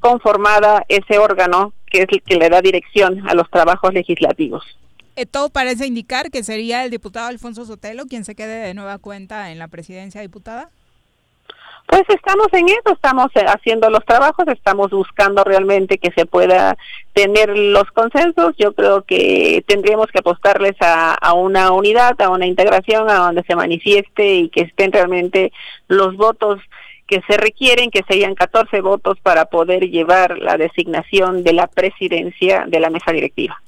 conformada 0.00 0.84
ese 0.88 1.18
órgano 1.18 1.72
que 1.86 2.02
es 2.02 2.06
el 2.10 2.22
que 2.22 2.36
le 2.36 2.50
da 2.50 2.60
dirección 2.60 3.26
a 3.28 3.34
los 3.34 3.48
trabajos 3.50 3.94
legislativos. 3.94 4.62
Eh, 5.16 5.26
todo 5.26 5.48
parece 5.48 5.86
indicar 5.86 6.30
que 6.30 6.42
sería 6.42 6.84
el 6.84 6.90
diputado 6.90 7.28
Alfonso 7.28 7.64
Sotelo 7.64 8.06
quien 8.06 8.24
se 8.24 8.34
quede 8.34 8.66
de 8.66 8.74
nueva 8.74 8.98
cuenta 8.98 9.50
en 9.50 9.58
la 9.58 9.68
presidencia 9.68 10.20
diputada. 10.20 10.70
Pues 11.90 12.04
estamos 12.08 12.46
en 12.52 12.68
eso, 12.68 12.92
estamos 12.92 13.32
eh, 13.34 13.44
haciendo 13.48 13.90
los 13.90 14.04
trabajos, 14.04 14.46
estamos 14.46 14.90
buscando 14.90 15.42
realmente 15.42 15.98
que 15.98 16.12
se 16.12 16.24
pueda 16.24 16.76
tener 17.14 17.48
los 17.58 17.90
consensos. 17.90 18.54
Yo 18.58 18.74
creo 18.74 19.02
que 19.02 19.64
tendríamos 19.66 20.06
que 20.06 20.20
apostarles 20.20 20.76
a, 20.78 21.14
a 21.14 21.32
una 21.32 21.72
unidad, 21.72 22.20
a 22.22 22.28
una 22.28 22.46
integración, 22.46 23.10
a 23.10 23.14
donde 23.14 23.42
se 23.42 23.56
manifieste 23.56 24.34
y 24.34 24.48
que 24.50 24.60
estén 24.60 24.92
realmente 24.92 25.52
los 25.88 26.16
votos 26.16 26.60
que 27.08 27.22
se 27.26 27.36
requieren, 27.36 27.90
que 27.90 28.04
serían 28.06 28.36
14 28.36 28.80
votos 28.82 29.18
para 29.20 29.46
poder 29.46 29.90
llevar 29.90 30.38
la 30.38 30.56
designación 30.56 31.42
de 31.42 31.54
la 31.54 31.66
presidencia 31.66 32.66
de 32.68 32.78
la 32.78 32.90
mesa 32.90 33.10
directiva. 33.10 33.60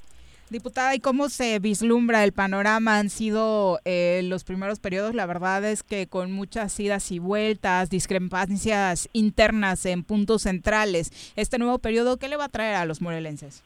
Diputada, 0.53 0.95
¿y 0.95 1.01
cómo 1.01 1.31
se 1.31 1.59
vislumbra 1.61 2.25
el 2.25 2.33
panorama? 2.33 2.99
Han 2.99 3.09
sido 3.09 3.81
eh, 3.87 4.21
los 4.25 4.45
primeros 4.45 4.81
periodos, 4.81 5.15
la 5.15 5.25
verdad 5.25 5.65
es 5.65 5.83
que 5.83 6.07
con 6.07 6.31
muchas 6.31 6.79
idas 6.79 7.11
y 7.11 7.19
vueltas, 7.19 7.89
discrepancias 7.89 9.09
internas 9.15 9.87
en 9.87 10.05
puntos 10.05 10.43
centrales. 10.43 11.33
Este 11.37 11.59
nuevo 11.59 11.79
periodo, 11.79 12.19
¿qué 12.19 12.29
le 12.29 12.37
va 12.37 12.45
a 12.45 12.49
traer 12.51 12.75
a 12.75 12.85
los 12.85 13.01
morelenses? 13.01 13.65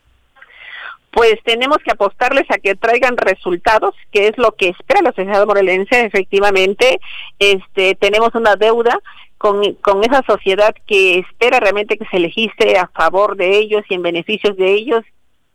pues 1.10 1.36
tenemos 1.44 1.78
que 1.78 1.92
apostarles 1.92 2.44
a 2.50 2.58
que 2.58 2.74
traigan 2.74 3.16
resultados, 3.16 3.94
que 4.12 4.28
es 4.28 4.36
lo 4.36 4.52
que 4.52 4.68
espera 4.68 5.00
la 5.00 5.12
sociedad 5.12 5.46
morelense, 5.46 6.04
efectivamente. 6.04 7.00
Este, 7.38 7.94
tenemos 7.94 8.34
una 8.34 8.54
deuda 8.54 9.00
con, 9.38 9.62
esa 10.04 10.22
sociedad 10.26 10.74
que 10.86 11.20
espera 11.20 11.58
realmente 11.58 11.96
que 11.96 12.04
se 12.10 12.18
legisle 12.18 12.76
a 12.76 12.88
favor 12.88 13.36
de 13.36 13.56
ellos 13.56 13.82
y 13.88 13.94
en 13.94 14.02
beneficios 14.02 14.58
de 14.58 14.74
ellos 14.74 15.04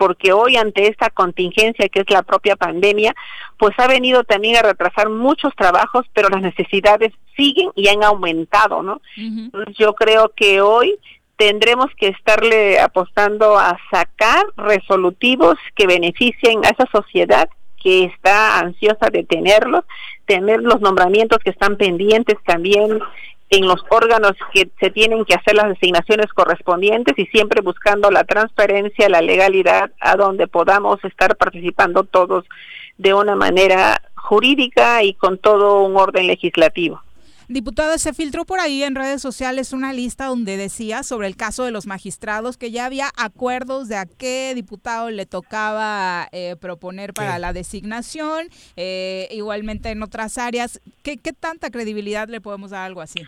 porque 0.02 0.34
hoy 0.34 0.58
ante 0.58 0.88
esta 0.88 1.12
contingencia 1.12 1.88
que 1.88 1.99
es 1.99 2.10
la 2.10 2.24
propia 2.24 2.56
pandemia, 2.56 3.14
pues 3.60 3.76
ha 3.78 3.86
venido 3.86 4.24
también 4.24 4.56
a 4.56 4.64
retrasar 4.64 5.10
muchos 5.10 5.56
trabajos, 5.56 6.08
pero 6.12 6.28
las 6.28 6.41
necesidades 6.41 7.14
siguen 7.38 7.70
y 7.76 7.88
han 7.88 8.04
aumentado, 8.04 8.82
¿no? 8.82 8.99
Entonces 9.16 9.76
yo 9.78 9.93
creo 9.93 10.32
que 10.36 10.60
hoy 10.60 10.97
tendremos 11.36 11.86
que 11.95 12.08
estarle 12.08 12.80
apostando 12.80 13.60
a 13.60 13.78
sacar 13.91 14.43
resolutivos 14.58 15.60
que 15.76 15.86
beneficien 15.86 16.66
a 16.66 16.70
esa 16.70 16.88
sociedad 16.91 17.47
que 17.80 18.06
está 18.06 18.58
ansiosa 18.58 19.12
de 19.12 19.24
tenerlos, 19.24 19.84
tener 20.26 20.64
los 20.64 20.82
nombramientos 20.82 21.38
que 21.43 21.52
están 21.52 21.78
pendientes 21.78 22.38
también 22.43 23.02
en 23.52 23.68
los 23.68 23.84
órganos 23.89 24.32
que 24.54 24.70
se 24.80 24.89
tienen 24.91 25.26
que 25.26 25.36
hacer 25.36 25.56
las 25.56 25.68
designaciones 25.68 26.28
correspondientes 26.34 27.14
y 27.20 27.26
siempre 27.28 27.62
buscando 27.62 28.10
la 28.10 28.24
transparencia, 28.24 29.10
la 29.10 29.22
legalidad, 29.22 29.91
a 29.99 30.16
donde 30.16 30.47
podamos 30.47 31.04
estar 31.04 31.36
participando 31.36 32.06
todos 32.06 32.45
de 32.97 33.14
una 33.14 33.36
manera 33.36 34.02
jurídica 34.16 35.04
y 35.04 35.14
con 35.16 35.38
todo 35.38 35.82
un 35.82 35.97
orden 35.97 36.28
legislativo. 36.28 37.02
Diputada, 37.52 37.97
se 37.97 38.14
filtró 38.14 38.45
por 38.45 38.62
ahí 38.62 38.82
en 38.82 38.95
redes 38.95 39.22
sociales 39.22 39.74
una 39.74 39.91
lista 39.91 40.28
donde 40.28 40.56
decía 40.56 41.04
sobre 41.04 41.28
el 41.28 41.36
caso 41.36 41.66
de 41.66 41.72
los 41.72 41.86
magistrados 41.86 42.56
que 42.56 42.72
ya 42.72 42.86
había 42.86 43.12
acuerdos 43.18 43.89
de 43.89 43.97
a 43.97 44.06
qué 44.06 44.54
diputado 44.56 45.10
le 45.10 45.26
tocaba 45.26 46.30
eh, 46.32 46.56
proponer 46.62 47.14
para 47.14 47.39
la 47.39 47.52
designación, 47.52 48.47
eh, 48.78 49.28
igualmente 49.32 49.89
en 49.89 50.02
otras 50.02 50.38
áreas. 50.38 50.80
¿Qué, 51.04 51.18
¿Qué 51.18 51.34
tanta 51.34 51.72
credibilidad 51.72 52.30
le 52.30 52.39
podemos 52.39 52.72
dar 52.72 52.84
a 52.84 52.86
algo 52.86 53.02
así? 53.02 53.22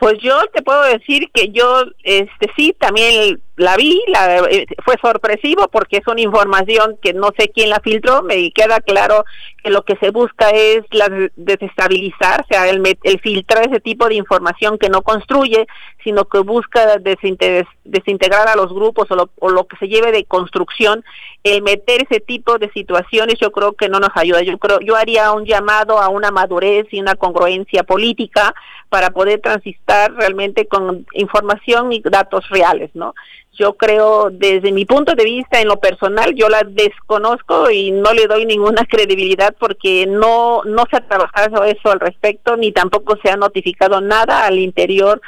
Pues 0.00 0.14
yo 0.22 0.34
te 0.54 0.62
puedo 0.62 0.82
decir 0.84 1.30
que 1.30 1.50
yo, 1.50 1.84
este, 2.02 2.50
sí, 2.56 2.74
también 2.78 3.38
la 3.56 3.76
vi, 3.76 4.00
la, 4.06 4.38
eh, 4.48 4.64
fue 4.82 4.94
sorpresivo 5.02 5.68
porque 5.68 5.98
es 5.98 6.06
una 6.06 6.22
información 6.22 6.96
que 7.02 7.12
no 7.12 7.28
sé 7.38 7.50
quién 7.50 7.68
la 7.68 7.80
filtró, 7.80 8.22
me 8.22 8.50
queda 8.52 8.80
claro 8.80 9.26
que 9.62 9.68
lo 9.68 9.82
que 9.84 9.96
se 9.96 10.10
busca 10.10 10.48
es 10.48 10.80
la 10.92 11.10
de- 11.10 11.30
desestabilizar, 11.36 12.40
o 12.40 12.46
sea, 12.48 12.66
el, 12.70 12.82
el 13.02 13.20
filtrar 13.20 13.68
ese 13.68 13.80
tipo 13.80 14.08
de 14.08 14.14
información 14.14 14.78
que 14.78 14.88
no 14.88 15.02
construye, 15.02 15.66
sino 16.02 16.24
que 16.24 16.38
busca 16.38 16.96
desinte- 16.96 17.66
desintegrar 17.84 18.48
a 18.48 18.56
los 18.56 18.72
grupos 18.72 19.10
o 19.10 19.16
lo, 19.16 19.28
o 19.38 19.50
lo 19.50 19.66
que 19.66 19.76
se 19.76 19.88
lleve 19.88 20.12
de 20.12 20.24
construcción, 20.24 21.04
el 21.44 21.60
meter 21.60 22.06
ese 22.08 22.20
tipo 22.20 22.56
de 22.56 22.70
situaciones 22.72 23.34
yo 23.38 23.52
creo 23.52 23.74
que 23.74 23.90
no 23.90 24.00
nos 24.00 24.10
ayuda. 24.14 24.40
Yo 24.40 24.56
creo, 24.56 24.80
yo 24.80 24.96
haría 24.96 25.32
un 25.32 25.44
llamado 25.44 25.98
a 25.98 26.08
una 26.08 26.30
madurez 26.30 26.86
y 26.90 27.00
una 27.00 27.16
congruencia 27.16 27.82
política 27.82 28.54
para 28.90 29.10
poder 29.10 29.40
transitar 29.40 30.12
realmente 30.12 30.66
con 30.66 31.06
información 31.14 31.92
y 31.92 32.02
datos 32.02 32.46
reales, 32.50 32.90
¿no? 32.92 33.14
Yo 33.52 33.74
creo, 33.74 34.30
desde 34.30 34.72
mi 34.72 34.84
punto 34.84 35.14
de 35.14 35.24
vista, 35.24 35.60
en 35.60 35.68
lo 35.68 35.78
personal, 35.78 36.34
yo 36.34 36.48
la 36.48 36.62
desconozco 36.64 37.70
y 37.70 37.92
no 37.92 38.12
le 38.12 38.26
doy 38.26 38.46
ninguna 38.46 38.84
credibilidad 38.88 39.54
porque 39.58 40.06
no, 40.06 40.62
no 40.64 40.84
se 40.90 40.96
ha 40.96 41.08
trabajado 41.08 41.64
eso 41.64 41.90
al 41.90 42.00
respecto, 42.00 42.56
ni 42.56 42.72
tampoco 42.72 43.16
se 43.22 43.30
ha 43.30 43.36
notificado 43.36 44.00
nada 44.00 44.44
al 44.44 44.58
interior 44.58 45.20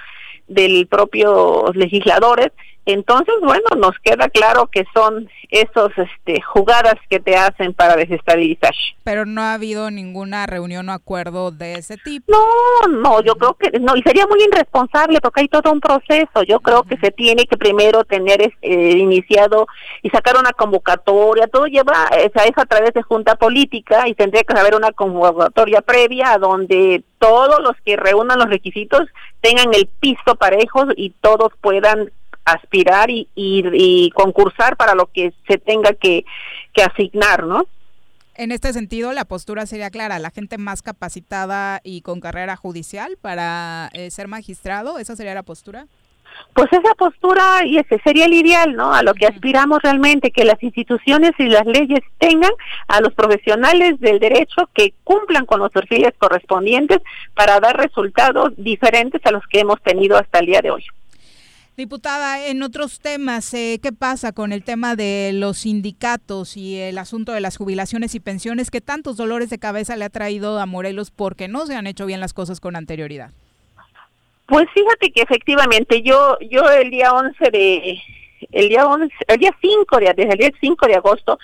del 0.48 0.86
propio 0.88 1.72
legisladores 1.74 2.50
entonces, 2.84 3.34
bueno, 3.42 3.66
nos 3.76 3.96
queda 4.00 4.28
claro 4.28 4.66
que 4.66 4.84
son 4.92 5.28
esos 5.50 5.92
este, 5.96 6.40
jugadas 6.40 6.96
que 7.08 7.20
te 7.20 7.36
hacen 7.36 7.74
para 7.74 7.94
desestabilizar. 7.94 8.74
Pero 9.04 9.24
no 9.24 9.42
ha 9.42 9.54
habido 9.54 9.90
ninguna 9.90 10.46
reunión 10.46 10.88
o 10.88 10.92
acuerdo 10.92 11.50
de 11.50 11.74
ese 11.74 11.96
tipo. 11.98 12.32
No, 12.32 12.88
no, 12.88 13.22
yo 13.22 13.36
creo 13.36 13.54
que 13.54 13.78
no, 13.78 13.96
y 13.96 14.02
sería 14.02 14.26
muy 14.26 14.42
irresponsable 14.42 15.20
porque 15.20 15.42
hay 15.42 15.48
todo 15.48 15.70
un 15.70 15.80
proceso. 15.80 16.42
Yo 16.42 16.58
creo 16.60 16.82
que 16.82 16.96
se 16.96 17.12
tiene 17.12 17.44
que 17.44 17.56
primero 17.56 18.02
tener 18.04 18.52
eh, 18.62 18.90
iniciado 18.96 19.68
y 20.02 20.10
sacar 20.10 20.36
una 20.36 20.52
convocatoria. 20.52 21.46
Todo 21.46 21.66
lleva, 21.66 22.08
esa 22.18 22.44
es 22.44 22.56
a 22.56 22.66
través 22.66 22.94
de 22.94 23.02
junta 23.02 23.36
política 23.36 24.08
y 24.08 24.14
tendría 24.14 24.42
que 24.42 24.58
haber 24.58 24.74
una 24.74 24.90
convocatoria 24.92 25.82
previa 25.82 26.38
donde 26.38 27.04
todos 27.18 27.60
los 27.62 27.76
que 27.84 27.96
reúnan 27.96 28.38
los 28.38 28.48
requisitos 28.48 29.02
tengan 29.40 29.72
el 29.74 29.86
piso 30.00 30.34
parejo 30.36 30.86
y 30.96 31.10
todos 31.20 31.52
puedan 31.60 32.10
aspirar 32.44 33.10
y, 33.10 33.28
y, 33.34 34.10
concursar 34.10 34.76
para 34.76 34.94
lo 34.94 35.06
que 35.06 35.32
se 35.46 35.58
tenga 35.58 35.92
que, 35.92 36.24
que 36.72 36.82
asignar, 36.82 37.44
¿no? 37.44 37.66
En 38.34 38.50
este 38.50 38.72
sentido, 38.72 39.12
la 39.12 39.26
postura 39.26 39.66
sería 39.66 39.90
clara, 39.90 40.18
la 40.18 40.30
gente 40.30 40.56
más 40.56 40.82
capacitada 40.82 41.80
y 41.84 42.00
con 42.00 42.20
carrera 42.20 42.56
judicial 42.56 43.18
para 43.20 43.90
eh, 43.92 44.10
ser 44.10 44.26
magistrado, 44.26 44.98
¿esa 44.98 45.16
sería 45.16 45.34
la 45.34 45.42
postura? 45.42 45.86
Pues 46.54 46.72
esa 46.72 46.94
postura 46.94 47.64
y 47.64 47.78
ese 47.78 48.00
sería 48.04 48.24
el 48.24 48.34
ideal, 48.34 48.74
¿no? 48.74 48.94
A 48.94 49.02
lo 49.02 49.14
que 49.14 49.26
aspiramos 49.26 49.80
realmente, 49.82 50.30
que 50.30 50.44
las 50.44 50.62
instituciones 50.62 51.32
y 51.38 51.44
las 51.44 51.66
leyes 51.66 52.00
tengan 52.18 52.52
a 52.88 53.00
los 53.00 53.12
profesionales 53.14 54.00
del 54.00 54.18
derecho 54.18 54.68
que 54.74 54.94
cumplan 55.04 55.44
con 55.46 55.60
los 55.60 55.70
perfiles 55.70 56.12
correspondientes 56.18 56.98
para 57.34 57.60
dar 57.60 57.76
resultados 57.76 58.52
diferentes 58.56 59.20
a 59.26 59.30
los 59.30 59.46
que 59.46 59.60
hemos 59.60 59.80
tenido 59.82 60.16
hasta 60.16 60.38
el 60.38 60.46
día 60.46 60.62
de 60.62 60.70
hoy. 60.70 60.84
Diputada, 61.74 62.48
en 62.48 62.62
otros 62.62 63.00
temas, 63.00 63.54
eh, 63.54 63.80
¿qué 63.82 63.92
pasa 63.92 64.32
con 64.32 64.52
el 64.52 64.62
tema 64.62 64.94
de 64.94 65.30
los 65.32 65.58
sindicatos 65.58 66.58
y 66.58 66.78
el 66.78 66.98
asunto 66.98 67.32
de 67.32 67.40
las 67.40 67.56
jubilaciones 67.56 68.14
y 68.14 68.20
pensiones 68.20 68.70
que 68.70 68.82
tantos 68.82 69.16
dolores 69.16 69.48
de 69.48 69.58
cabeza 69.58 69.96
le 69.96 70.04
ha 70.04 70.10
traído 70.10 70.58
a 70.58 70.66
Morelos 70.66 71.10
porque 71.10 71.48
no 71.48 71.64
se 71.64 71.74
han 71.74 71.86
hecho 71.86 72.04
bien 72.04 72.20
las 72.20 72.34
cosas 72.34 72.60
con 72.60 72.76
anterioridad? 72.76 73.30
Pues 74.46 74.66
fíjate 74.74 75.12
que 75.12 75.22
efectivamente 75.22 76.02
yo 76.02 76.36
yo 76.50 76.68
el 76.70 76.90
día 76.90 77.14
11 77.14 77.50
de 77.50 78.02
el 78.50 78.68
día 78.68 78.86
11, 78.86 79.14
el 79.28 79.38
día 79.38 79.56
5 79.58 79.96
de 79.96 80.12
desde 80.14 80.32
el 80.32 80.38
día 80.38 80.50
5 80.60 80.86
de 80.86 80.94
agosto 80.94 81.38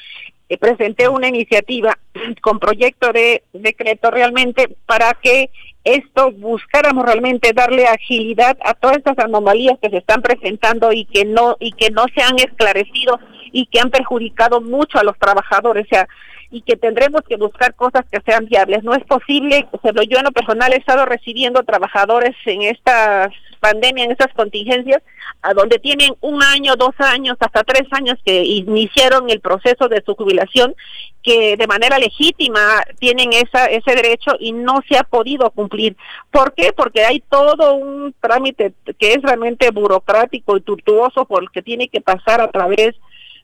eh, 0.51 0.59
presenté 0.59 1.09
una 1.09 1.29
iniciativa 1.29 1.99
con 2.43 2.59
proyecto 2.59 3.12
de 3.12 3.45
decreto 3.55 4.11
realmente 4.11 4.76
para 4.85 5.14
que 5.14 5.49
esto 5.95 6.32
buscáramos 6.32 7.07
realmente 7.07 7.53
darle 7.53 7.86
agilidad 7.86 8.59
a 8.64 8.74
todas 8.74 8.99
estas 8.99 9.18
anomalías 9.18 9.78
que 9.80 9.91
se 9.91 9.99
están 9.99 10.22
presentando 10.22 10.93
y 10.93 11.05
que 11.07 11.24
no 11.24 11.57
y 11.61 11.72
que 11.72 11.91
no 11.91 12.05
se 12.14 12.22
han 12.22 12.39
esclarecido 12.39 13.18
y 13.53 13.66
que 13.66 13.80
han 13.80 13.91
perjudicado 13.91 14.61
mucho 14.61 14.99
a 14.99 15.05
los 15.05 15.18
trabajadores, 15.18 15.86
o 15.86 15.89
sea, 15.89 16.09
y 16.51 16.62
que 16.62 16.76
tendremos 16.76 17.22
que 17.28 17.36
buscar 17.36 17.74
cosas 17.74 18.05
que 18.11 18.20
sean 18.24 18.46
viables. 18.46 18.82
No 18.82 18.94
es 18.94 19.05
posible, 19.05 19.66
yo 19.82 20.18
en 20.18 20.24
lo 20.24 20.32
personal 20.32 20.72
he 20.72 20.76
estado 20.76 21.05
recibiendo 21.05 21.62
trabajadores 21.62 22.34
en 22.46 22.62
esta 22.62 23.30
pandemia, 23.61 24.05
en 24.05 24.12
estas 24.12 24.32
contingencias, 24.34 25.03
a 25.42 25.53
donde 25.53 25.78
tienen 25.78 26.14
un 26.20 26.42
año, 26.42 26.74
dos 26.76 26.94
años, 26.99 27.36
hasta 27.40 27.64
tres 27.64 27.84
años 27.92 28.16
que 28.24 28.42
iniciaron 28.44 29.28
el 29.30 29.40
proceso 29.40 29.88
de 29.88 30.03
su 30.05 30.14
jubilación, 30.14 30.74
que 31.22 31.57
de 31.57 31.66
manera 31.66 31.99
legítima 31.99 32.61
tienen 32.99 33.32
esa, 33.32 33.66
ese 33.66 33.94
derecho 33.94 34.32
y 34.38 34.53
no 34.53 34.80
se 34.88 34.96
ha 34.96 35.05
podido 35.05 35.51
cumplir. 35.51 35.96
¿Por 36.30 36.55
qué? 36.55 36.72
Porque 36.72 37.05
hay 37.05 37.20
todo 37.20 37.74
un 37.74 38.14
trámite 38.20 38.72
que 38.99 39.12
es 39.12 39.22
realmente 39.22 39.70
burocrático 39.70 40.57
y 40.57 40.62
tortuoso 40.62 41.26
porque 41.26 41.62
tiene 41.62 41.88
que 41.88 42.01
pasar 42.01 42.40
a 42.40 42.51
través 42.51 42.94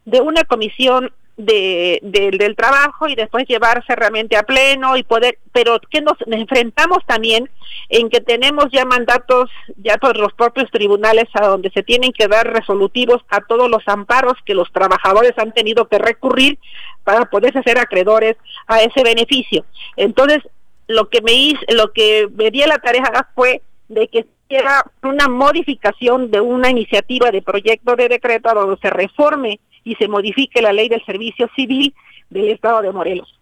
de 0.04 0.20
una 0.20 0.44
comisión 0.44 1.12
de, 1.36 1.98
del 2.02 2.54
trabajo 2.56 3.08
y 3.08 3.14
después 3.14 3.46
llevarse 3.46 3.96
realmente 3.96 4.36
a 4.36 4.44
pleno 4.44 4.96
y 4.96 5.02
poder, 5.02 5.38
pero 5.52 5.80
que 5.90 6.00
nos 6.00 6.14
enfrentamos 6.26 6.98
también 7.06 7.50
en 7.88 8.08
que 8.08 8.20
tenemos 8.20 8.66
ya 8.72 8.84
mandatos 8.84 9.50
ya 9.76 9.98
por 9.98 10.16
los 10.16 10.32
propios 10.32 10.70
tribunales 10.70 11.24
a 11.34 11.46
donde 11.46 11.70
se 11.70 11.82
tienen 11.82 12.12
que 12.12 12.28
dar 12.28 12.52
resolutivos 12.52 13.22
a 13.28 13.40
todos 13.40 13.68
los 13.68 13.82
amparos 13.86 14.34
que 14.44 14.54
los 14.54 14.70
trabajadores 14.72 15.32
han 15.36 15.52
tenido 15.52 15.88
que 15.88 15.98
recurrir 15.98 16.58
para 17.02 17.24
poderse 17.26 17.58
hacer 17.58 17.78
acreedores 17.78 18.36
a 18.66 18.82
ese 18.82 19.02
beneficio. 19.02 19.64
Entonces, 19.96 20.40
lo 20.86 21.08
que 21.08 21.20
me 21.22 21.32
hice, 21.32 21.64
lo 21.70 21.92
que 21.92 22.28
me 22.34 22.50
di 22.50 22.60
la 22.60 22.78
tarea 22.78 23.28
fue 23.34 23.62
de 23.88 24.08
que 24.08 24.26
era 24.48 24.84
una 25.02 25.28
modificación 25.28 26.30
de 26.30 26.40
una 26.40 26.70
iniciativa 26.70 27.30
de 27.30 27.42
proyecto 27.42 27.96
de 27.96 28.08
decreto 28.08 28.50
a 28.50 28.54
donde 28.54 28.78
se 28.80 28.90
reforme 28.90 29.58
y 29.84 29.94
se 29.96 30.08
modifique 30.08 30.62
la 30.62 30.72
ley 30.72 30.88
del 30.88 31.04
servicio 31.04 31.48
civil 31.54 31.94
del 32.30 32.48
Estado 32.48 32.82
de 32.82 32.92
Morelos. 32.92 33.38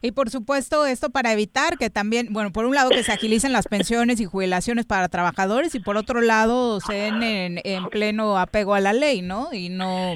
Y 0.00 0.12
por 0.12 0.30
supuesto, 0.30 0.86
esto 0.86 1.10
para 1.10 1.32
evitar 1.32 1.76
que 1.76 1.90
también, 1.90 2.28
bueno, 2.30 2.52
por 2.52 2.64
un 2.64 2.74
lado 2.74 2.90
que 2.90 3.02
se 3.02 3.10
agilicen 3.10 3.52
las 3.52 3.66
pensiones 3.66 4.20
y 4.20 4.26
jubilaciones 4.26 4.86
para 4.86 5.08
trabajadores 5.08 5.74
y 5.74 5.80
por 5.80 5.96
otro 5.96 6.20
lado 6.20 6.80
se 6.80 7.08
en, 7.08 7.22
en 7.64 7.88
pleno 7.88 8.38
apego 8.38 8.74
a 8.74 8.80
la 8.80 8.92
ley, 8.92 9.22
¿no? 9.22 9.52
Y 9.52 9.70
no 9.70 10.14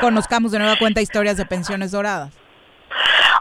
conozcamos 0.00 0.52
de 0.52 0.58
nueva 0.58 0.76
cuenta 0.78 1.02
historias 1.02 1.36
de 1.36 1.44
pensiones 1.44 1.90
doradas. 1.90 2.34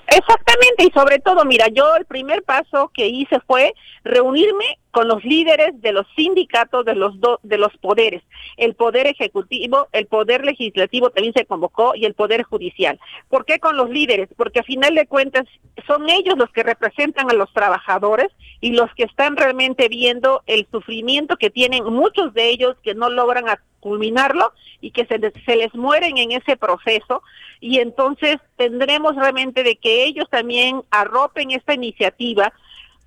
Exactamente, 0.08 0.86
y 0.86 0.91
sobre 0.91 1.20
todo, 1.20 1.45
mira, 1.45 1.68
yo 1.70 1.95
el 1.95 2.06
primer 2.06 2.43
paso 2.43 2.91
que 2.93 3.08
hice 3.08 3.39
fue 3.47 3.74
reunirme 4.04 4.78
con 4.91 5.08
los 5.08 5.24
líderes 5.24 5.82
de 5.82 5.91
los 5.91 6.06
sindicatos 6.16 6.86
de 6.86 6.93
los 6.93 7.16
de 7.41 7.58
los 7.58 7.76
poderes. 7.78 8.22
El 8.58 8.76
poder 8.76 9.08
ejecutivo, 9.08 9.88
el 9.91 10.06
poder 10.06 10.45
legislativo 10.45 11.10
también 11.10 11.34
se 11.34 11.45
convocó 11.45 11.95
y 11.95 12.06
el 12.06 12.14
poder 12.14 12.43
judicial. 12.43 12.99
¿Por 13.30 13.45
qué 13.45 13.60
con 13.60 13.76
los 13.76 13.89
líderes? 13.89 14.30
Porque 14.38 14.60
a 14.60 14.64
final 14.64 14.93
de 14.93 15.08
cuentas 15.08 15.45
son 15.88 16.10
ellos 16.10 16.38
los 16.38 16.51
que 16.51 16.64
representan 16.64 17.32
a 17.32 17.34
los 17.34 17.51
trabajadores 17.54 18.28
y 18.62 18.72
los 18.72 18.93
que 18.95 19.04
están 19.04 19.36
realmente 19.36 19.88
viendo 19.88 20.43
el 20.45 20.68
sufrimiento 20.70 21.38
que 21.38 21.49
tienen 21.49 21.86
muchos 21.86 22.34
de 22.34 22.49
ellos 22.49 22.76
que 22.84 22.93
no 22.93 23.10
logran 23.10 23.45
culminarlo 23.80 24.54
y 24.80 24.91
que 24.91 25.06
se, 25.06 25.20
se 25.45 25.56
les 25.56 25.74
mueren 25.74 26.18
en 26.18 26.32
ese 26.32 26.56
proceso 26.56 27.24
y 27.64 27.80
entonces 27.80 28.39
tendremos 28.57 29.16
realmente 29.16 29.64
de 29.64 29.78
que 29.78 30.03
ellos 30.03 30.30
también 30.30 30.82
arropen 30.91 31.51
esta 31.51 31.74
iniciativa. 31.74 32.51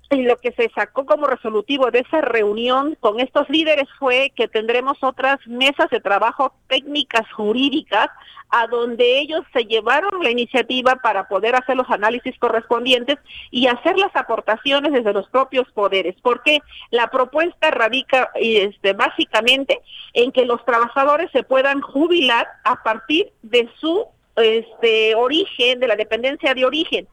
Y 0.09 0.23
lo 0.23 0.37
que 0.37 0.51
se 0.53 0.71
sacó 0.73 1.05
como 1.05 1.27
resolutivo 1.27 1.91
de 1.91 1.99
esa 1.99 2.21
reunión 2.21 2.97
con 2.99 3.19
estos 3.19 3.47
líderes 3.51 3.87
fue 3.99 4.31
que 4.35 4.47
tendremos 4.47 4.97
otras 5.01 5.37
mesas 5.45 5.91
de 5.91 5.99
trabajo 5.99 6.53
técnicas 6.67 7.31
jurídicas 7.33 8.07
a 8.49 8.65
donde 8.65 9.19
ellos 9.19 9.41
se 9.53 9.65
llevaron 9.65 10.23
la 10.23 10.31
iniciativa 10.31 10.95
para 11.03 11.27
poder 11.27 11.53
hacer 11.53 11.75
los 11.75 11.89
análisis 11.91 12.35
correspondientes 12.39 13.19
y 13.51 13.67
hacer 13.67 13.95
las 13.99 14.15
aportaciones 14.15 14.91
desde 14.91 15.13
los 15.13 15.27
propios 15.29 15.69
poderes, 15.71 16.15
porque 16.23 16.61
la 16.89 17.11
propuesta 17.11 17.69
radica 17.69 18.31
este, 18.33 18.93
básicamente 18.93 19.81
en 20.13 20.31
que 20.31 20.45
los 20.45 20.65
trabajadores 20.65 21.29
se 21.31 21.43
puedan 21.43 21.81
jubilar 21.81 22.47
a 22.63 22.81
partir 22.81 23.31
de 23.43 23.69
su 23.79 24.07
este 24.37 25.15
origen, 25.15 25.79
de 25.79 25.87
la 25.87 25.95
dependencia 25.95 26.53
de 26.53 26.65
origen 26.65 27.07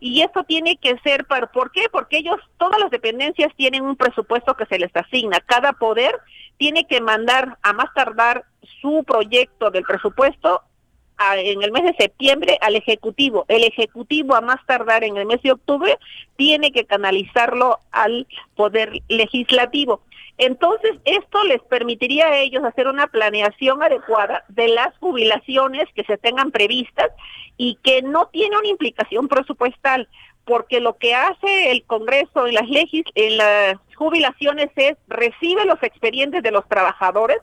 y 0.00 0.22
esto 0.22 0.44
tiene 0.44 0.78
que 0.78 0.98
ser, 1.04 1.26
para, 1.26 1.46
¿por 1.46 1.70
qué? 1.70 1.82
Porque 1.92 2.16
ellos, 2.16 2.40
todas 2.58 2.80
las 2.80 2.90
dependencias 2.90 3.54
tienen 3.54 3.84
un 3.84 3.96
presupuesto 3.96 4.54
que 4.54 4.64
se 4.64 4.78
les 4.78 4.90
asigna. 4.96 5.40
Cada 5.40 5.74
poder 5.74 6.18
tiene 6.56 6.86
que 6.86 7.02
mandar 7.02 7.58
a 7.62 7.74
más 7.74 7.92
tardar 7.94 8.44
su 8.80 9.04
proyecto 9.04 9.70
del 9.70 9.84
presupuesto 9.84 10.62
en 11.36 11.62
el 11.62 11.70
mes 11.70 11.84
de 11.84 11.94
septiembre 11.98 12.56
al 12.62 12.76
Ejecutivo. 12.76 13.44
El 13.48 13.62
Ejecutivo 13.64 14.34
a 14.34 14.40
más 14.40 14.64
tardar 14.64 15.04
en 15.04 15.18
el 15.18 15.26
mes 15.26 15.42
de 15.42 15.52
octubre 15.52 15.98
tiene 16.36 16.72
que 16.72 16.86
canalizarlo 16.86 17.78
al 17.92 18.26
Poder 18.56 19.02
Legislativo. 19.08 20.00
Entonces, 20.42 20.92
esto 21.04 21.44
les 21.44 21.60
permitiría 21.64 22.28
a 22.28 22.38
ellos 22.38 22.64
hacer 22.64 22.88
una 22.88 23.08
planeación 23.08 23.82
adecuada 23.82 24.42
de 24.48 24.68
las 24.68 24.96
jubilaciones 24.96 25.86
que 25.94 26.02
se 26.04 26.16
tengan 26.16 26.50
previstas 26.50 27.10
y 27.58 27.74
que 27.82 28.00
no 28.00 28.28
tiene 28.28 28.56
una 28.56 28.68
implicación 28.68 29.28
presupuestal, 29.28 30.08
porque 30.46 30.80
lo 30.80 30.96
que 30.96 31.14
hace 31.14 31.70
el 31.70 31.84
Congreso 31.84 32.46
en 32.46 32.54
las 32.54 32.66
leyes, 32.70 33.04
en 33.14 33.36
las 33.36 33.76
jubilaciones 33.96 34.70
es 34.76 34.96
recibe 35.08 35.66
los 35.66 35.82
expedientes 35.82 36.42
de 36.42 36.52
los 36.52 36.66
trabajadores, 36.66 37.36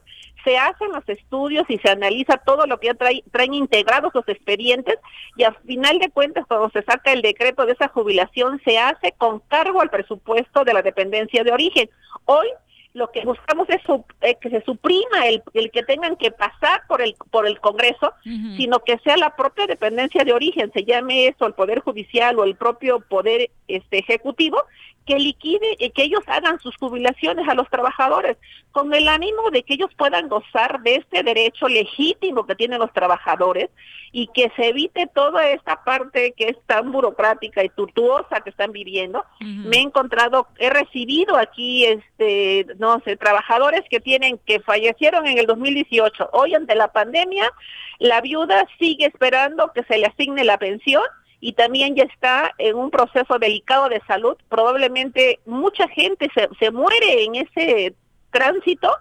se 0.43 0.57
hacen 0.57 0.91
los 0.91 1.07
estudios 1.07 1.65
y 1.69 1.77
se 1.77 1.91
analiza 1.91 2.37
todo 2.37 2.65
lo 2.65 2.79
que 2.79 2.87
ya 2.87 2.95
trae, 2.95 3.23
traen 3.31 3.53
integrados 3.53 4.11
los 4.15 4.27
expedientes 4.27 4.97
y 5.35 5.43
al 5.43 5.55
final 5.67 5.99
de 5.99 6.09
cuentas 6.09 6.47
cuando 6.47 6.71
se 6.71 6.81
saca 6.81 7.13
el 7.13 7.21
decreto 7.21 7.67
de 7.67 7.73
esa 7.73 7.89
jubilación 7.89 8.59
se 8.65 8.79
hace 8.79 9.13
con 9.19 9.39
cargo 9.41 9.81
al 9.81 9.91
presupuesto 9.91 10.63
de 10.63 10.73
la 10.73 10.81
dependencia 10.81 11.43
de 11.43 11.51
origen. 11.51 11.91
Hoy 12.25 12.47
lo 12.97 13.11
que 13.11 13.23
buscamos 13.23 13.69
es 13.69 13.81
eh, 14.21 14.35
que 14.41 14.49
se 14.49 14.61
suprima 14.63 15.27
el, 15.27 15.43
el, 15.53 15.69
que 15.69 15.83
tengan 15.83 16.15
que 16.15 16.31
pasar 16.31 16.81
por 16.87 17.01
el 17.01 17.15
por 17.29 17.47
el 17.47 17.59
Congreso, 17.59 18.13
sino 18.23 18.79
que 18.79 18.97
sea 18.99 19.15
la 19.17 19.35
propia 19.35 19.67
dependencia 19.67 20.23
de 20.23 20.33
origen, 20.33 20.71
se 20.73 20.83
llame 20.83 21.27
eso 21.27 21.45
el 21.45 21.53
Poder 21.53 21.79
Judicial 21.81 22.39
o 22.39 22.43
el 22.43 22.55
propio 22.55 22.99
Poder 22.99 23.51
este 23.67 23.99
Ejecutivo, 23.99 24.63
que 25.07 25.17
liquide 25.17 25.75
y 25.79 25.89
que 25.91 26.03
ellos 26.03 26.21
hagan 26.27 26.59
sus 26.59 26.75
jubilaciones 26.77 27.47
a 27.47 27.55
los 27.55 27.69
trabajadores 27.69 28.37
con 28.71 28.93
el 28.93 29.07
ánimo 29.07 29.49
de 29.51 29.63
que 29.63 29.73
ellos 29.73 29.89
puedan 29.97 30.27
gozar 30.27 30.81
de 30.81 30.97
este 30.97 31.23
derecho 31.23 31.67
legítimo 31.67 32.45
que 32.45 32.55
tienen 32.55 32.79
los 32.79 32.93
trabajadores 32.93 33.69
y 34.11 34.27
que 34.27 34.51
se 34.55 34.67
evite 34.67 35.07
toda 35.07 35.49
esta 35.49 35.83
parte 35.83 36.33
que 36.37 36.49
es 36.49 36.57
tan 36.65 36.91
burocrática 36.91 37.63
y 37.63 37.69
tortuosa 37.69 38.41
que 38.41 38.49
están 38.49 38.71
viviendo. 38.71 39.25
Me 39.39 39.77
he 39.77 39.81
encontrado, 39.81 40.47
he 40.59 40.69
recibido 40.69 41.37
aquí, 41.37 41.85
este, 41.85 42.67
no 42.77 42.99
sé, 43.05 43.17
trabajadores 43.17 43.81
que 43.89 43.99
tienen, 43.99 44.39
que 44.45 44.59
fallecieron 44.59 45.25
en 45.25 45.37
el 45.37 45.45
2018. 45.45 46.29
Hoy 46.33 46.53
ante 46.53 46.75
la 46.75 46.91
pandemia, 46.91 47.51
la 47.99 48.21
viuda 48.21 48.67
sigue 48.77 49.05
esperando 49.05 49.71
que 49.73 49.83
se 49.83 49.97
le 49.97 50.07
asigne 50.07 50.43
la 50.43 50.57
pensión 50.57 51.03
y 51.39 51.53
también 51.53 51.95
ya 51.95 52.03
está 52.03 52.51
en 52.57 52.75
un 52.75 52.89
proceso 52.89 53.37
delicado 53.39 53.89
de 53.89 54.01
salud. 54.07 54.37
Probablemente 54.49 55.39
mucha 55.45 55.87
gente 55.87 56.29
se, 56.33 56.49
se 56.59 56.71
muere 56.71 57.23
en 57.23 57.35
ese 57.35 57.95
tránsito 58.31 58.91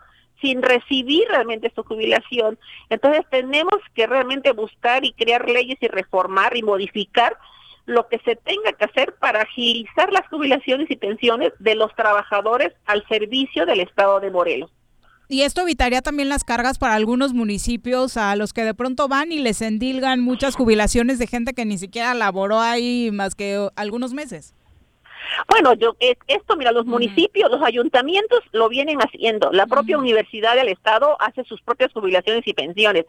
sin 0.40 0.62
recibir 0.62 1.26
realmente 1.28 1.72
su 1.74 1.82
jubilación. 1.82 2.58
Entonces 2.90 3.24
tenemos 3.30 3.76
que 3.94 4.06
realmente 4.06 4.52
buscar 4.52 5.04
y 5.04 5.12
crear 5.12 5.48
leyes 5.48 5.78
y 5.80 5.88
reformar 5.88 6.56
y 6.56 6.62
modificar 6.62 7.36
lo 7.86 8.08
que 8.08 8.18
se 8.18 8.36
tenga 8.36 8.72
que 8.72 8.84
hacer 8.84 9.14
para 9.14 9.42
agilizar 9.42 10.12
las 10.12 10.28
jubilaciones 10.28 10.90
y 10.90 10.96
pensiones 10.96 11.52
de 11.58 11.76
los 11.76 11.94
trabajadores 11.94 12.72
al 12.84 13.06
servicio 13.08 13.64
del 13.64 13.80
Estado 13.80 14.20
de 14.20 14.30
Morelos. 14.30 14.70
Y 15.28 15.42
esto 15.42 15.62
evitaría 15.62 16.02
también 16.02 16.28
las 16.28 16.44
cargas 16.44 16.78
para 16.78 16.94
algunos 16.94 17.34
municipios 17.34 18.16
a 18.16 18.36
los 18.36 18.52
que 18.52 18.64
de 18.64 18.74
pronto 18.74 19.08
van 19.08 19.32
y 19.32 19.38
les 19.38 19.60
endilgan 19.60 20.20
muchas 20.20 20.54
jubilaciones 20.54 21.18
de 21.18 21.26
gente 21.26 21.52
que 21.52 21.64
ni 21.64 21.78
siquiera 21.78 22.14
laboró 22.14 22.60
ahí 22.60 23.10
más 23.12 23.34
que 23.34 23.68
algunos 23.76 24.12
meses. 24.12 24.55
Bueno, 25.48 25.74
yo 25.74 25.96
esto, 26.26 26.56
mira, 26.56 26.72
los 26.72 26.86
municipios, 26.86 27.50
los 27.50 27.62
ayuntamientos 27.62 28.40
lo 28.52 28.68
vienen 28.68 28.98
haciendo. 28.98 29.50
La 29.52 29.66
propia 29.66 29.98
Universidad 29.98 30.54
del 30.54 30.68
Estado 30.68 31.16
hace 31.20 31.44
sus 31.44 31.60
propias 31.62 31.92
jubilaciones 31.92 32.46
y 32.46 32.52
pensiones. 32.52 33.06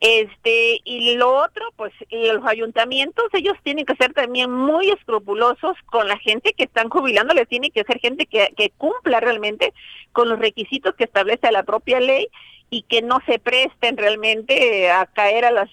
Este, 0.00 0.80
y 0.84 1.16
lo 1.16 1.34
otro, 1.34 1.64
pues 1.76 1.92
los 2.10 2.44
ayuntamientos, 2.46 3.26
ellos 3.32 3.56
tienen 3.62 3.84
que 3.84 3.96
ser 3.96 4.12
también 4.12 4.50
muy 4.50 4.90
escrupulosos 4.90 5.76
con 5.86 6.08
la 6.08 6.18
gente 6.18 6.52
que 6.52 6.64
están 6.64 6.88
jubilando, 6.88 7.34
les 7.34 7.48
tiene 7.48 7.70
que 7.70 7.84
ser 7.84 7.98
gente 8.00 8.26
que, 8.26 8.52
que 8.56 8.70
cumpla 8.76 9.20
realmente 9.20 9.72
con 10.12 10.28
los 10.28 10.38
requisitos 10.38 10.94
que 10.94 11.04
establece 11.04 11.50
la 11.52 11.62
propia 11.62 12.00
ley 12.00 12.28
y 12.70 12.82
que 12.82 13.02
no 13.02 13.20
se 13.26 13.38
presten 13.38 13.96
realmente 13.96 14.90
a 14.90 15.06
caer 15.06 15.44
a 15.44 15.50
las 15.50 15.70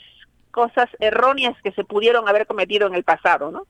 cosas 0.52 0.88
erróneas 1.00 1.56
que 1.64 1.72
se 1.72 1.84
pudieron 1.84 2.28
haber 2.28 2.46
cometido 2.46 2.88
en 2.88 2.94
el 2.94 3.04
pasado, 3.04 3.52
¿no? 3.52 3.66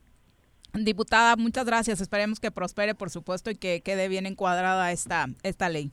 Diputada, 0.74 1.36
muchas 1.36 1.64
gracias. 1.64 2.00
Esperemos 2.00 2.40
que 2.40 2.50
prospere, 2.50 2.94
por 2.94 3.10
supuesto, 3.10 3.50
y 3.50 3.56
que 3.56 3.80
quede 3.80 4.08
bien 4.08 4.26
encuadrada 4.26 4.90
esta, 4.92 5.26
esta 5.42 5.68
ley. 5.68 5.90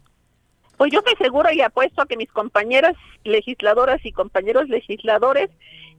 Pues 0.77 0.91
yo 0.91 0.99
estoy 0.99 1.15
seguro 1.17 1.51
y 1.53 1.61
apuesto 1.61 2.01
a 2.01 2.07
que 2.07 2.17
mis 2.17 2.31
compañeras 2.31 2.95
legisladoras 3.23 4.03
y 4.03 4.11
compañeros 4.11 4.67
legisladores 4.67 5.51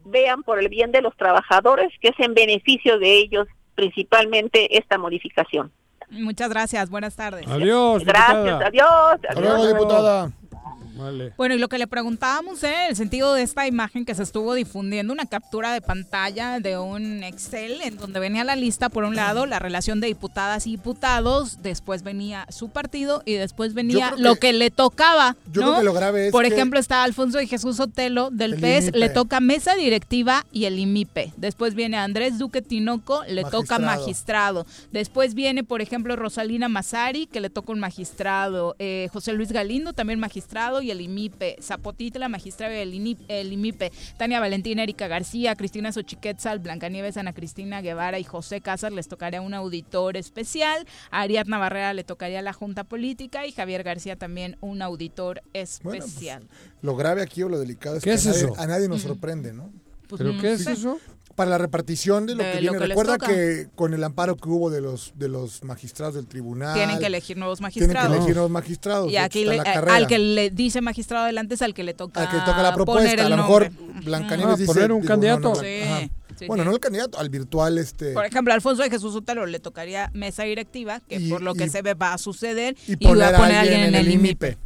vean 0.05 0.43
por 0.43 0.59
el 0.59 0.69
bien 0.69 0.91
de 0.91 1.03
los 1.03 1.17
trabajadores, 1.17 1.93
que 2.01 2.09
es 2.09 2.19
en 2.19 2.35
beneficio 2.35 2.99
de 2.99 3.19
ellos 3.19 3.47
principalmente 3.77 4.77
esta 4.77 4.99
modificación. 4.99 5.71
Muchas 6.11 6.51
gracias, 6.51 6.91
buenas 6.91 7.17
tardes. 7.17 7.47
Adiós. 7.47 8.05
Gracias, 8.05 8.61
adiós. 8.61 9.21
adiós. 9.29 9.69
diputada. 9.69 10.33
Bueno, 11.37 11.55
y 11.55 11.59
lo 11.59 11.69
que 11.69 11.79
le 11.79 11.87
preguntábamos 11.87 12.63
en 12.65 12.75
el 12.89 12.97
sentido 12.97 13.35
de 13.35 13.43
esta 13.43 13.67
imagen 13.67 14.05
que 14.05 14.15
se 14.15 14.23
estuvo 14.23 14.55
difundiendo, 14.55 15.13
una 15.13 15.27
captura 15.27 15.73
de 15.73 15.81
pantalla 15.81 16.61
de 16.61 16.79
un 16.79 17.23
Excel 17.23 17.81
en 17.83 17.97
donde 17.97 18.21
venía 18.21 18.45
la 18.45 18.57
lista, 18.57 18.89
por 18.89 19.05
un 19.05 19.17
lado, 19.17 19.47
la 19.47 19.59
relación 19.59 20.01
de 20.01 20.09
diputadas 20.09 20.67
y 20.67 20.73
diputados, 20.73 21.63
después 21.63 22.03
venía 22.03 22.47
su 22.51 22.71
partido 22.71 23.23
y 23.25 23.35
después 23.35 23.75
venía 23.75 24.15
lo 24.17 24.37
que 24.37 24.53
le 24.53 24.71
tocaba. 24.71 25.37
Yo 25.53 25.63
creo 25.63 25.79
que 25.79 25.85
lo 25.85 25.93
grave 25.93 26.27
es 26.27 26.33
Por 26.33 26.45
ejemplo, 26.45 26.79
está 26.79 27.03
Alfonso 27.05 27.39
de 27.39 27.47
Jesús 27.47 27.81
Otelo 27.81 28.31
del 28.31 28.59
PES, 28.59 28.95
le 28.95 29.09
toca 29.09 29.41
mesa 29.41 29.75
directiva 29.75 30.45
y 30.53 30.67
el 30.67 30.79
IMIPE. 30.79 31.33
Después 31.37 31.75
viene 31.75 31.97
Andrés 31.97 32.39
Duque 32.39 32.63
Tinoco, 32.63 33.23
le 33.29 33.45
toca 33.45 33.79
magistrado. 33.79 34.67
Después 34.93 35.35
viene, 35.35 35.65
por 35.65 35.81
ejemplo, 35.81 36.17
Rosalina 36.17 36.69
Mazari, 36.69 37.27
que 37.27 37.41
le 37.41 37.51
toca 37.51 37.73
un 37.73 37.81
magistrado. 37.81 38.77
Eh, 38.79 39.09
José 39.13 39.33
Luis 39.33 39.53
Galindo, 39.53 39.93
también 39.93 40.21
magistrado 40.21 40.82
y 40.83 40.91
el 40.91 41.01
IMIPE, 41.01 41.57
Zapotitla, 41.63 42.29
magistrado 42.29 42.73
del 42.73 42.93
el 43.29 43.53
IMIPE, 43.53 43.93
Tania 44.17 44.41
Valentina, 44.41 44.83
Erika 44.83 45.09
García, 45.09 45.55
Cristina 45.57 45.93
Xochiquetzal, 45.93 46.59
Blancanieves, 46.59 47.17
Ana 47.17 47.33
Cristina 47.33 47.81
Guevara 47.81 48.19
y 48.19 48.25
José 48.25 48.61
Casas 48.61 48.93
les 48.93 49.09
tocaría 49.09 49.41
un 49.41 49.55
auditor 49.55 50.17
especial, 50.17 50.87
a 51.11 51.21
Ariadna 51.21 51.59
Barrera 51.59 51.95
le 51.95 52.05
tocaría 52.05 52.43
la 52.43 52.53
Junta 52.53 52.85
Política 52.85 53.47
y 53.47 53.53
Javier 53.53 53.83
García 53.83 54.17
también 54.17 54.57
un 54.61 54.83
auditor 54.83 55.43
pues, 55.53 55.81
especial. 55.83 56.49
lo 56.83 56.97
grave 56.97 57.23
aquí 57.23 57.43
o 57.43 57.49
lo 57.49 57.59
delicado 57.59 57.97
es 57.97 58.05
que 58.05 58.13
a, 58.13 58.67
nadie, 58.67 58.89
nos 58.89 59.03
sorprende, 59.03 59.53
¿no? 59.53 59.71
Pues 60.09 60.21
¿Pero 60.21 60.39
qué 60.41 60.53
es 60.53 60.67
eso? 60.67 60.99
Para 61.35 61.51
la 61.51 61.59
repartición 61.59 62.27
de 62.27 62.35
lo 62.35 62.43
que 62.43 62.61
viene. 62.61 62.79
Recuerda 62.79 63.19
que 63.19 63.69
con 63.75 63.95
el 63.95 64.05
amparo 64.05 64.37
que 64.37 64.49
hubo 64.49 64.71
de 64.71 64.81
los 64.81 65.13
de 65.17 65.29
los 65.29 65.65
magistrados 65.65 66.15
del 66.15 66.27
tribunal 66.27 66.75
tienen 66.75 66.99
que 66.99 67.07
elegir 67.07 67.37
nuevos 67.37 67.61
magistrados. 67.61 67.93
Tienen 67.93 68.11
que 68.11 68.17
elegir 68.17 68.35
nuevos 68.35 68.51
magistrados. 68.51 69.11
Y 69.11 69.17
aquí 69.17 69.49
eh, 69.49 69.61
al 69.61 70.07
que 70.07 70.19
le 70.19 70.51
dice 70.51 70.81
magistrado 70.81 71.25
adelante 71.25 71.55
es 71.55 71.63
al 71.63 71.75
que 71.75 71.85
le 71.85 71.95
toca 71.95 72.23
al 72.23 72.31
que 72.31 72.39
toca 72.39 72.63
la 72.63 72.75
propuesta. 72.75 73.27
A 73.27 73.29
lo 73.29 73.37
mejor 73.37 73.71
Blancanieves 74.05 74.59
dice 74.59 74.73
poner 74.73 74.93
un 74.93 75.05
candidato. 75.05 75.55
bueno, 76.47 76.65
no 76.65 76.73
el 76.73 76.81
candidato, 76.81 77.19
al 77.19 77.29
virtual 77.29 77.79
este. 77.79 78.13
Por 78.13 78.25
ejemplo, 78.25 78.53
Alfonso 78.53 78.83
de 78.83 78.91
Jesús 78.91 79.15
Utelo 79.15 79.47
le 79.47 79.61
tocaría 79.61 80.11
mesa 80.15 80.43
directiva, 80.45 81.01
que 81.01 81.21
por 81.29 81.43
lo 81.43 81.55
que 81.55 81.69
se 81.69 81.83
ve 81.83 81.95
va 81.95 82.15
a 82.15 82.19
suceder, 82.19 82.77
y, 82.87 82.95
va 82.95 83.29
a 83.29 83.37
poner 83.37 83.57
a 83.57 83.61
alguien 83.61 83.81
en 83.81 83.95
el 83.95 84.11
IMIPE. 84.11 84.59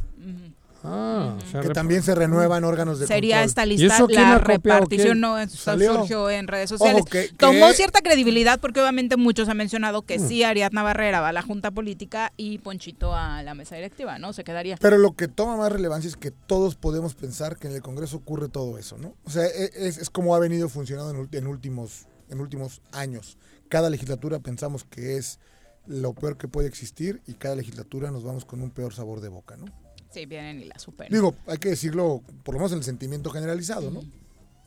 Ah, 0.83 1.37
que 1.61 1.69
también 1.69 2.03
se 2.03 2.13
renuevan 2.13 2.63
órganos 2.63 2.99
de 2.99 3.07
Sería 3.07 3.43
esta 3.43 3.65
lista, 3.65 4.05
la 4.09 4.37
repartición 4.37 5.19
no 5.19 5.37
surgió 5.49 6.29
en 6.29 6.47
redes 6.47 6.69
sociales. 6.69 7.03
Tomó 7.37 7.71
cierta 7.73 8.01
credibilidad 8.01 8.59
porque 8.59 8.79
obviamente 8.81 9.17
muchos 9.17 9.49
han 9.49 9.57
mencionado 9.57 10.03
que 10.03 10.19
mm. 10.19 10.27
sí 10.27 10.43
Ariadna 10.43 10.83
Barrera 10.83 11.21
va 11.21 11.29
a 11.29 11.33
la 11.33 11.41
Junta 11.41 11.71
Política 11.71 12.31
y 12.37 12.59
Ponchito 12.59 13.13
a 13.15 13.41
la 13.43 13.53
mesa 13.55 13.75
directiva, 13.75 14.19
¿no? 14.19 14.33
Se 14.33 14.43
quedaría. 14.43 14.77
Pero 14.77 14.97
lo 14.97 15.13
que 15.13 15.27
toma 15.27 15.57
más 15.57 15.71
relevancia 15.71 16.07
es 16.07 16.15
que 16.15 16.31
todos 16.31 16.75
podemos 16.75 17.15
pensar 17.15 17.57
que 17.57 17.67
en 17.67 17.73
el 17.73 17.81
Congreso 17.81 18.17
ocurre 18.17 18.49
todo 18.49 18.77
eso, 18.77 18.97
¿no? 18.97 19.15
O 19.25 19.29
sea, 19.29 19.45
e, 19.45 19.71
es, 19.75 19.97
es 19.97 20.09
como 20.09 20.35
ha 20.35 20.39
venido 20.39 20.69
funcionando 20.69 21.11
en, 21.11 21.29
en, 21.31 21.47
últimos, 21.47 22.07
en 22.29 22.39
últimos 22.39 22.81
años. 22.91 23.37
Cada 23.69 23.89
legislatura 23.89 24.39
pensamos 24.39 24.83
que 24.83 25.17
es 25.17 25.39
lo 25.87 26.13
peor 26.13 26.37
que 26.37 26.47
puede 26.47 26.67
existir 26.67 27.21
y 27.25 27.33
cada 27.33 27.55
legislatura 27.55 28.11
nos 28.11 28.23
vamos 28.23 28.45
con 28.45 28.61
un 28.61 28.71
peor 28.71 28.93
sabor 28.93 29.21
de 29.21 29.29
boca, 29.29 29.57
¿no? 29.57 29.65
Sí, 30.11 30.25
vienen 30.25 30.61
y 30.61 30.65
la 30.65 30.79
superan. 30.79 31.11
Digo, 31.11 31.35
hay 31.47 31.57
que 31.57 31.69
decirlo, 31.69 32.21
por 32.43 32.55
lo 32.55 32.59
menos 32.59 32.71
en 32.71 32.79
el 32.79 32.83
sentimiento 32.83 33.29
generalizado, 33.29 33.91
¿no? 33.91 34.01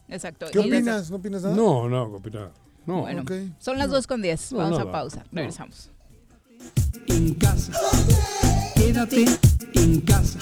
Exacto. 0.09 0.47
¿Qué 0.51 0.59
opinas? 0.59 1.11
¿No 1.11 1.17
opinas 1.17 1.43
nada? 1.43 1.55
No, 1.55 1.89
no, 1.89 2.05
opina. 2.05 2.51
No. 2.87 3.03
Bueno, 3.03 3.25
son 3.59 3.79
las 3.79 3.91
2 3.91 4.07
con 4.07 4.23
10. 4.23 4.53
Vamos 4.55 4.79
a 4.79 4.91
pausa. 4.91 5.25
Regresamos. 5.33 5.91
En 7.07 7.35
casa. 7.35 7.73
Quédate 8.75 9.25
en 9.75 10.01
casa. 10.01 10.39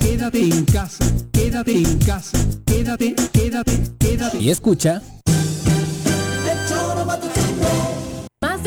Quédate 0.00 0.42
en 0.42 0.64
casa. 0.64 1.04
Quédate 1.32 1.72
en 1.72 1.98
casa. 1.98 2.38
Quédate, 2.66 3.14
quédate, 3.32 3.82
quédate. 3.98 4.38
Y 4.38 4.50
escucha. 4.50 5.02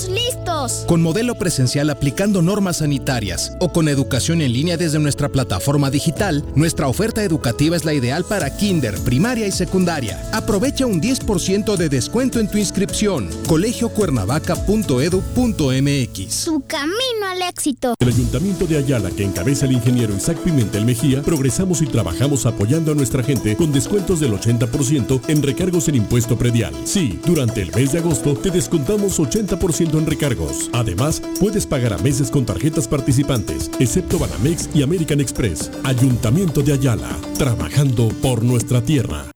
estamos 0.00 0.08
listos. 0.08 0.84
Con 0.86 1.02
modelo 1.02 1.34
presencial 1.36 1.90
aplicando 1.90 2.42
normas 2.42 2.78
sanitarias 2.78 3.52
o 3.60 3.72
con 3.72 3.88
educación 3.88 4.42
en 4.42 4.52
línea 4.52 4.76
desde 4.76 4.98
nuestra 4.98 5.28
plataforma 5.28 5.88
digital, 5.90 6.44
nuestra 6.54 6.88
oferta 6.88 7.22
educativa 7.22 7.76
es 7.76 7.84
la 7.84 7.94
ideal 7.94 8.24
para 8.24 8.56
kinder, 8.56 8.98
primaria 9.00 9.46
y 9.46 9.52
secundaria. 9.52 10.20
Aprovecha 10.32 10.86
un 10.86 11.00
10% 11.00 11.76
de 11.76 11.88
descuento 11.88 12.40
en 12.40 12.50
tu 12.50 12.58
inscripción. 12.58 13.30
colegiocuernavaca.edu.mx. 13.46 16.34
Su 16.34 16.64
camino 16.66 17.26
al 17.30 17.42
éxito. 17.42 17.94
El 17.98 18.08
Ayuntamiento 18.08 18.66
de 18.66 18.78
Ayala, 18.78 19.10
que 19.10 19.24
encabeza 19.24 19.66
el 19.66 19.72
ingeniero 19.72 20.14
Isaac 20.14 20.38
Pimentel 20.38 20.84
Mejía, 20.84 21.22
progresamos 21.22 21.82
y 21.82 21.86
trabajamos 21.86 22.46
apoyando 22.46 22.92
a 22.92 22.94
nuestra 22.94 23.22
gente 23.22 23.56
con 23.56 23.72
descuentos 23.72 24.20
del 24.20 24.32
80% 24.32 25.20
en 25.28 25.42
recargos 25.42 25.88
en 25.88 25.96
impuesto 25.96 26.36
predial. 26.36 26.74
Sí, 26.84 27.18
durante 27.24 27.62
el 27.62 27.72
mes 27.74 27.92
de 27.92 27.98
agosto 27.98 28.34
te 28.34 28.50
descontamos 28.50 29.18
80% 29.18 29.89
en 29.98 30.06
recargos. 30.06 30.70
Además, 30.72 31.20
puedes 31.38 31.66
pagar 31.66 31.92
a 31.92 31.98
meses 31.98 32.30
con 32.30 32.46
tarjetas 32.46 32.88
participantes, 32.88 33.70
excepto 33.78 34.18
Banamex 34.18 34.70
y 34.74 34.82
American 34.82 35.20
Express. 35.20 35.70
Ayuntamiento 35.84 36.62
de 36.62 36.72
Ayala, 36.72 37.14
trabajando 37.36 38.08
por 38.22 38.42
nuestra 38.42 38.82
tierra. 38.82 39.26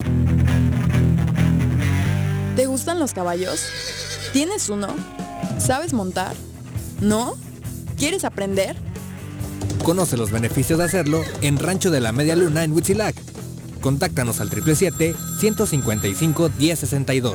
¿Te 2.57 2.67
gustan 2.67 3.01
los 3.01 3.13
caballos? 3.13 3.61
¿Tienes 4.33 4.69
uno? 4.69 4.89
¿Sabes 5.59 5.93
montar? 5.93 6.35
¿No? 7.01 7.35
¿Quieres 7.97 8.25
aprender? 8.25 8.77
Conoce 9.83 10.17
los 10.17 10.31
beneficios 10.31 10.79
de 10.79 10.85
hacerlo 10.85 11.25
en 11.43 11.59
Rancho 11.59 11.91
de 11.91 12.01
la 12.01 12.13
Media 12.13 12.37
Luna 12.37 12.63
en 12.65 12.73
Huitzilac. 12.73 13.17
Contáctanos 13.81 14.41
al 14.41 14.49
777-155-1062. 14.51 17.35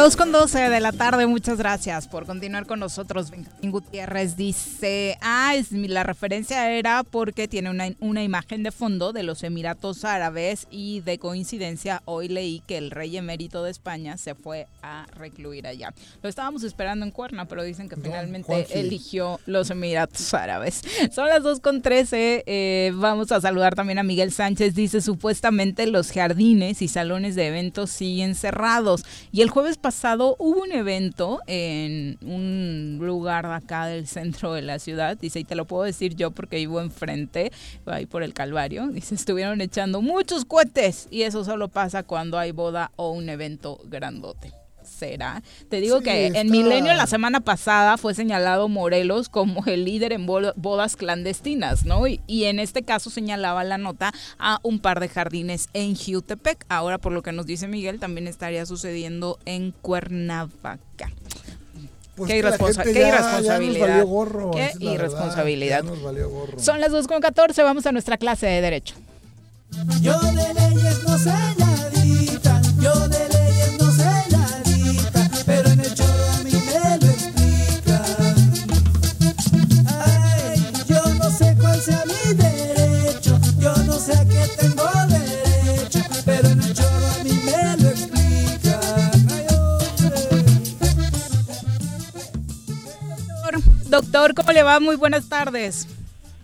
Dos 0.00 0.16
con 0.16 0.32
12 0.32 0.70
de 0.70 0.80
la 0.80 0.92
tarde, 0.92 1.26
muchas 1.26 1.58
gracias 1.58 2.08
por 2.08 2.24
continuar 2.24 2.64
con 2.64 2.80
nosotros. 2.80 3.30
Benjamín 3.30 3.70
Gutiérrez 3.70 4.34
dice, 4.34 5.18
ah, 5.20 5.54
es, 5.54 5.72
la 5.72 6.04
referencia 6.04 6.70
era 6.70 7.02
porque 7.02 7.48
tiene 7.48 7.68
una, 7.68 7.90
una 8.00 8.22
imagen 8.22 8.62
de 8.62 8.72
fondo 8.72 9.12
de 9.12 9.24
los 9.24 9.42
Emiratos 9.42 10.06
Árabes 10.06 10.66
y 10.70 11.00
de 11.00 11.18
coincidencia 11.18 12.00
hoy 12.06 12.28
leí 12.28 12.62
que 12.66 12.78
el 12.78 12.90
rey 12.90 13.14
emérito 13.18 13.62
de 13.62 13.72
España 13.72 14.16
se 14.16 14.34
fue 14.34 14.68
a 14.82 15.06
recluir 15.16 15.66
allá. 15.66 15.92
Lo 16.22 16.30
estábamos 16.30 16.62
esperando 16.62 17.04
en 17.04 17.12
Cuerna, 17.12 17.44
pero 17.44 17.62
dicen 17.62 17.90
que 17.90 17.96
finalmente 17.96 18.68
eligió 18.80 19.38
los 19.44 19.68
Emiratos 19.68 20.32
Árabes. 20.32 20.80
Son 21.12 21.28
las 21.28 21.42
2 21.42 21.60
con 21.60 21.82
13, 21.82 22.44
eh, 22.46 22.92
vamos 22.94 23.30
a 23.32 23.40
saludar 23.42 23.74
también 23.74 23.98
a 23.98 24.02
Miguel 24.02 24.32
Sánchez, 24.32 24.74
dice 24.74 25.02
supuestamente 25.02 25.86
los 25.86 26.10
jardines 26.10 26.80
y 26.80 26.88
salones 26.88 27.34
de 27.34 27.48
eventos 27.48 27.90
siguen 27.90 28.34
cerrados 28.34 29.04
y 29.30 29.42
el 29.42 29.50
jueves 29.50 29.76
pasado 29.76 29.89
hubo 30.38 30.62
un 30.62 30.72
evento 30.72 31.40
en 31.46 32.18
un 32.22 32.98
lugar 33.00 33.46
de 33.46 33.54
acá 33.54 33.86
del 33.86 34.06
centro 34.06 34.52
de 34.52 34.62
la 34.62 34.78
ciudad, 34.78 35.16
dice, 35.16 35.40
y 35.40 35.44
te 35.44 35.54
lo 35.54 35.64
puedo 35.64 35.84
decir 35.84 36.14
yo 36.14 36.30
porque 36.30 36.56
vivo 36.56 36.80
enfrente, 36.80 37.52
ahí 37.86 38.06
por 38.06 38.22
el 38.22 38.34
Calvario, 38.34 38.88
dice, 38.88 39.14
estuvieron 39.14 39.60
echando 39.60 40.02
muchos 40.02 40.44
cohetes 40.44 41.08
y 41.10 41.22
eso 41.22 41.44
solo 41.44 41.68
pasa 41.68 42.02
cuando 42.02 42.38
hay 42.38 42.52
boda 42.52 42.90
o 42.96 43.10
un 43.10 43.28
evento 43.28 43.80
grandote. 43.84 44.59
Te 45.68 45.80
digo 45.80 45.98
Sí, 45.98 46.04
que 46.04 46.26
en 46.28 46.50
Milenio 46.50 46.94
la 46.94 47.06
semana 47.06 47.40
pasada 47.40 47.96
fue 47.96 48.14
señalado 48.14 48.68
Morelos 48.68 49.28
como 49.28 49.64
el 49.66 49.84
líder 49.84 50.12
en 50.12 50.26
bo- 50.26 50.52
bodas 50.56 50.96
clandestinas, 50.96 51.84
¿no? 51.84 52.06
Y, 52.06 52.20
y 52.26 52.44
en 52.44 52.58
este 52.60 52.82
caso 52.82 53.10
señalaba 53.10 53.64
la 53.64 53.78
nota 53.78 54.12
a 54.38 54.58
un 54.62 54.78
par 54.80 55.00
de 55.00 55.08
jardines 55.08 55.68
en 55.74 55.96
Jutepec. 55.96 56.64
Ahora, 56.68 56.98
por 56.98 57.12
lo 57.12 57.22
que 57.22 57.32
nos 57.32 57.46
dice 57.46 57.66
Miguel, 57.68 57.98
también 57.98 58.26
estaría 58.28 58.66
sucediendo 58.66 59.38
en 59.46 59.72
Cuernavaca. 59.82 61.10
Pues 62.16 62.28
qué, 62.28 62.36
que 62.36 62.42
la 62.42 62.48
irresponsa- 62.50 62.82
gente 62.84 62.92
qué 62.92 63.00
ya- 63.00 63.08
ya 63.08 63.14
nos 63.20 63.22
irresponsabilidad. 63.32 63.88
valió 63.88 64.06
gorro, 64.06 64.50
qué 64.50 64.58
verdad, 64.60 64.80
irresponsabilidad. 64.80 65.82
ya 65.82 65.88
nos 65.90 66.02
valió 66.02 66.28
gorro. 66.28 66.58
Son 66.58 66.80
las 66.80 66.92
2.14, 66.92 67.62
vamos 67.64 67.86
a 67.86 67.92
nuestra 67.92 68.18
clase 68.18 68.46
de 68.46 68.60
Derecho. 68.60 68.94
Yo 70.02 70.18
de 70.20 70.32
leyes 70.54 71.02
no 71.06 71.16
sé 71.18 71.32
nadita, 71.58 72.60
yo 72.80 73.08
de 73.08 73.28
Doctor, 94.00 94.32
¿cómo 94.34 94.52
le 94.52 94.62
va? 94.62 94.80
Muy 94.80 94.96
buenas 94.96 95.28
tardes. 95.28 95.86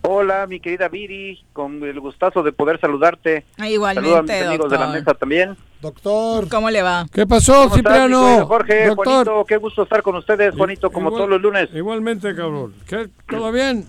Hola, 0.03 0.47
mi 0.47 0.61
querida 0.61 0.89
Viri, 0.89 1.43
con 1.55 1.83
el 1.85 1.99
gustazo 2.01 2.43
de 2.43 2.53
poder 2.53 2.79
saludarte. 2.79 3.47
Ah, 3.57 3.67
Igualmente, 3.67 4.11
Saludos 4.11 4.31
a 4.31 4.33
mis 4.35 4.43
amigos 4.47 4.71
de 4.71 4.77
la 4.77 4.83
doctor. 4.85 5.01
mesa 5.01 5.15
también. 5.15 5.57
Doctor. 5.81 6.49
¿Cómo 6.51 6.69
le 6.69 6.83
va? 6.83 7.07
¿Qué 7.11 7.27
pasó, 7.27 7.55
¿Cómo 7.55 7.77
estás, 7.77 7.93
mi 7.95 8.15
Cipriano? 8.15 8.47
Jorge, 8.47 8.87
Doctor. 8.89 9.05
Juanito, 9.25 9.45
qué 9.47 9.57
gusto 9.57 9.83
estar 9.85 10.03
con 10.03 10.17
ustedes, 10.17 10.55
Juanito, 10.55 10.91
como 10.91 11.09
Igual- 11.09 11.19
todos 11.19 11.31
los 11.31 11.41
lunes. 11.41 11.71
Igualmente, 11.75 12.35
cabrón. 12.37 12.75
¿Qué? 12.87 13.09
¿Todo 13.27 13.51
bien? 13.51 13.87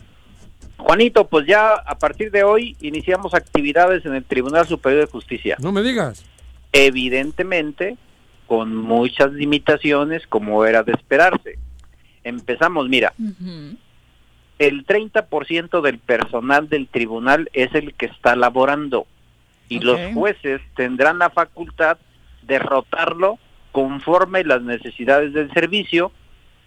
Juanito, 0.78 1.28
pues 1.28 1.46
ya 1.46 1.74
a 1.74 1.98
partir 2.00 2.32
de 2.32 2.44
hoy 2.46 2.78
iniciamos 2.80 3.34
actividades 3.34 4.06
en 4.06 4.16
el 4.16 4.24
Tribunal 4.24 4.66
Superior 4.66 5.06
de 5.06 5.12
Justicia. 5.12 5.58
No 5.60 5.74
me 5.74 5.82
digas. 5.84 6.24
Evidentemente, 6.72 7.98
con 8.48 8.74
muchas 8.78 9.34
limitaciones, 9.34 10.26
como 10.26 10.64
era 10.64 10.84
de 10.84 10.94
esperarse. 10.94 11.60
Empezamos, 12.28 12.90
mira, 12.90 13.14
el 14.60 14.86
30% 14.86 15.82
del 15.82 16.00
personal 16.00 16.68
del 16.68 16.88
tribunal 16.88 17.50
es 17.54 17.74
el 17.74 17.94
que 17.94 18.08
está 18.08 18.36
laborando 18.36 19.06
y 19.70 19.80
los 19.80 20.00
jueces 20.14 20.62
tendrán 20.76 21.20
la 21.20 21.30
facultad 21.30 21.98
de 22.44 22.60
rotarlo 22.60 23.38
conforme 23.72 24.44
las 24.44 24.62
necesidades 24.62 25.34
del 25.34 25.52
servicio, 25.54 26.12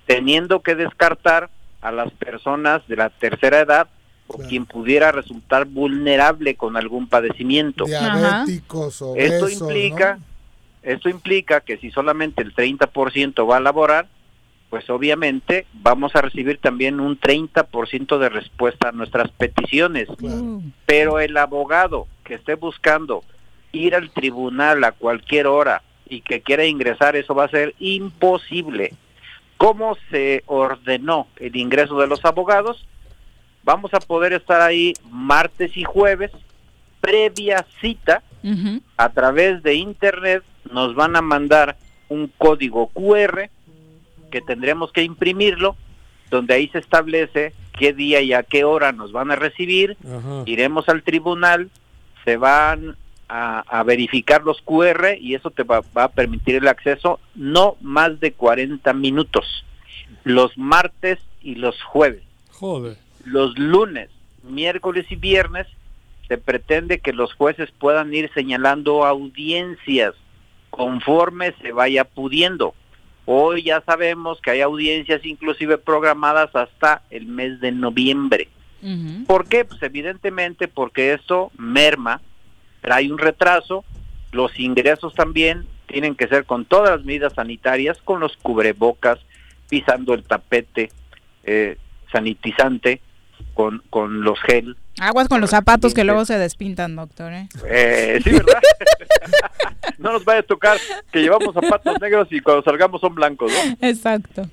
teniendo 0.06 0.60
que 0.60 0.74
descartar 0.74 1.50
a 1.80 1.90
las 1.90 2.12
personas 2.12 2.86
de 2.88 2.96
la 2.96 3.10
tercera 3.10 3.60
edad 3.60 3.88
o 4.28 4.38
quien 4.38 4.64
pudiera 4.64 5.10
resultar 5.10 5.64
vulnerable 5.64 6.54
con 6.54 6.76
algún 6.76 7.08
padecimiento. 7.08 7.84
Diabéticos, 7.86 9.02
obesos, 9.02 9.50
Esto 9.50 9.64
implica, 9.66 10.18
esto 10.82 11.08
implica 11.08 11.60
que 11.60 11.78
si 11.78 11.90
solamente 11.90 12.42
el 12.42 12.54
30% 12.54 13.48
va 13.50 13.56
a 13.56 13.60
laborar, 13.60 14.06
pues 14.70 14.88
obviamente 14.88 15.66
vamos 15.74 16.14
a 16.14 16.22
recibir 16.22 16.58
también 16.58 17.00
un 17.00 17.18
30% 17.18 18.18
de 18.18 18.28
respuesta 18.28 18.88
a 18.88 18.92
nuestras 18.92 19.30
peticiones. 19.32 20.08
Pero 20.86 21.18
el 21.18 21.36
abogado 21.36 22.06
que 22.24 22.34
esté 22.34 22.54
buscando 22.54 23.24
ir 23.72 23.96
al 23.96 24.10
tribunal 24.10 24.84
a 24.84 24.92
cualquier 24.92 25.48
hora 25.48 25.82
y 26.08 26.20
que 26.20 26.40
quiera 26.40 26.64
ingresar, 26.64 27.16
eso 27.16 27.34
va 27.34 27.44
a 27.44 27.50
ser 27.50 27.74
imposible. 27.80 28.94
¿Cómo 29.56 29.96
se 30.10 30.44
ordenó 30.46 31.26
el 31.36 31.56
ingreso 31.56 31.98
de 32.00 32.06
los 32.06 32.24
abogados? 32.24 32.86
Vamos 33.64 33.92
a 33.92 34.00
poder 34.00 34.32
estar 34.32 34.60
ahí 34.60 34.94
martes 35.10 35.76
y 35.76 35.82
jueves, 35.82 36.30
previa 37.00 37.66
cita, 37.80 38.22
a 38.96 39.08
través 39.10 39.62
de 39.62 39.74
internet 39.74 40.42
nos 40.72 40.94
van 40.94 41.16
a 41.16 41.20
mandar 41.20 41.76
un 42.08 42.32
código 42.38 42.88
QR 42.88 43.50
que 44.30 44.40
tendremos 44.40 44.92
que 44.92 45.02
imprimirlo, 45.02 45.76
donde 46.30 46.54
ahí 46.54 46.68
se 46.68 46.78
establece 46.78 47.52
qué 47.78 47.92
día 47.92 48.20
y 48.20 48.32
a 48.32 48.42
qué 48.42 48.64
hora 48.64 48.92
nos 48.92 49.12
van 49.12 49.30
a 49.30 49.36
recibir, 49.36 49.96
iremos 50.46 50.88
al 50.88 51.02
tribunal, 51.02 51.70
se 52.24 52.36
van 52.36 52.96
a, 53.28 53.60
a 53.60 53.82
verificar 53.82 54.42
los 54.42 54.60
QR 54.62 55.16
y 55.18 55.34
eso 55.34 55.50
te 55.50 55.62
va, 55.62 55.82
va 55.96 56.04
a 56.04 56.12
permitir 56.12 56.56
el 56.56 56.68
acceso 56.68 57.20
no 57.34 57.76
más 57.80 58.20
de 58.20 58.32
40 58.32 58.92
minutos, 58.92 59.64
los 60.24 60.56
martes 60.56 61.18
y 61.42 61.56
los 61.56 61.80
jueves. 61.82 62.22
Joder. 62.52 62.96
Los 63.24 63.58
lunes, 63.58 64.10
miércoles 64.42 65.06
y 65.10 65.16
viernes 65.16 65.66
se 66.28 66.38
pretende 66.38 67.00
que 67.00 67.12
los 67.12 67.34
jueces 67.34 67.70
puedan 67.72 68.14
ir 68.14 68.30
señalando 68.32 69.04
audiencias 69.04 70.14
conforme 70.70 71.52
se 71.60 71.72
vaya 71.72 72.04
pudiendo. 72.04 72.74
Hoy 73.32 73.62
ya 73.62 73.80
sabemos 73.86 74.40
que 74.40 74.50
hay 74.50 74.60
audiencias 74.60 75.24
inclusive 75.24 75.78
programadas 75.78 76.50
hasta 76.56 77.02
el 77.10 77.26
mes 77.26 77.60
de 77.60 77.70
noviembre. 77.70 78.48
¿Por 79.28 79.46
qué? 79.46 79.64
Pues 79.64 79.80
evidentemente 79.84 80.66
porque 80.66 81.12
esto 81.12 81.52
merma, 81.56 82.20
trae 82.80 83.08
un 83.08 83.18
retraso, 83.18 83.84
los 84.32 84.58
ingresos 84.58 85.14
también 85.14 85.64
tienen 85.86 86.16
que 86.16 86.26
ser 86.26 86.44
con 86.44 86.64
todas 86.64 86.90
las 86.90 87.04
medidas 87.04 87.32
sanitarias, 87.34 87.98
con 88.02 88.18
los 88.18 88.36
cubrebocas, 88.36 89.20
pisando 89.68 90.14
el 90.14 90.24
tapete 90.24 90.90
eh, 91.44 91.76
sanitizante, 92.10 93.00
con, 93.60 93.82
con 93.90 94.22
los 94.22 94.40
gel. 94.40 94.74
Aguas 94.98 95.28
con 95.28 95.42
los 95.42 95.50
zapatos 95.50 95.92
que 95.92 96.04
luego 96.04 96.24
se 96.24 96.38
despintan, 96.38 96.96
doctor. 96.96 97.30
¿eh? 97.34 97.46
Eh, 97.68 98.18
sí, 98.24 98.30
¿verdad? 98.30 98.60
no 99.98 100.12
nos 100.12 100.24
vaya 100.24 100.40
a 100.40 100.44
tocar 100.44 100.78
que 101.12 101.20
llevamos 101.20 101.52
zapatos 101.52 102.00
negros 102.00 102.28
y 102.30 102.40
cuando 102.40 102.62
salgamos 102.62 103.02
son 103.02 103.14
blancos, 103.14 103.52
¿no? 103.52 103.86
Exacto. 103.86 104.48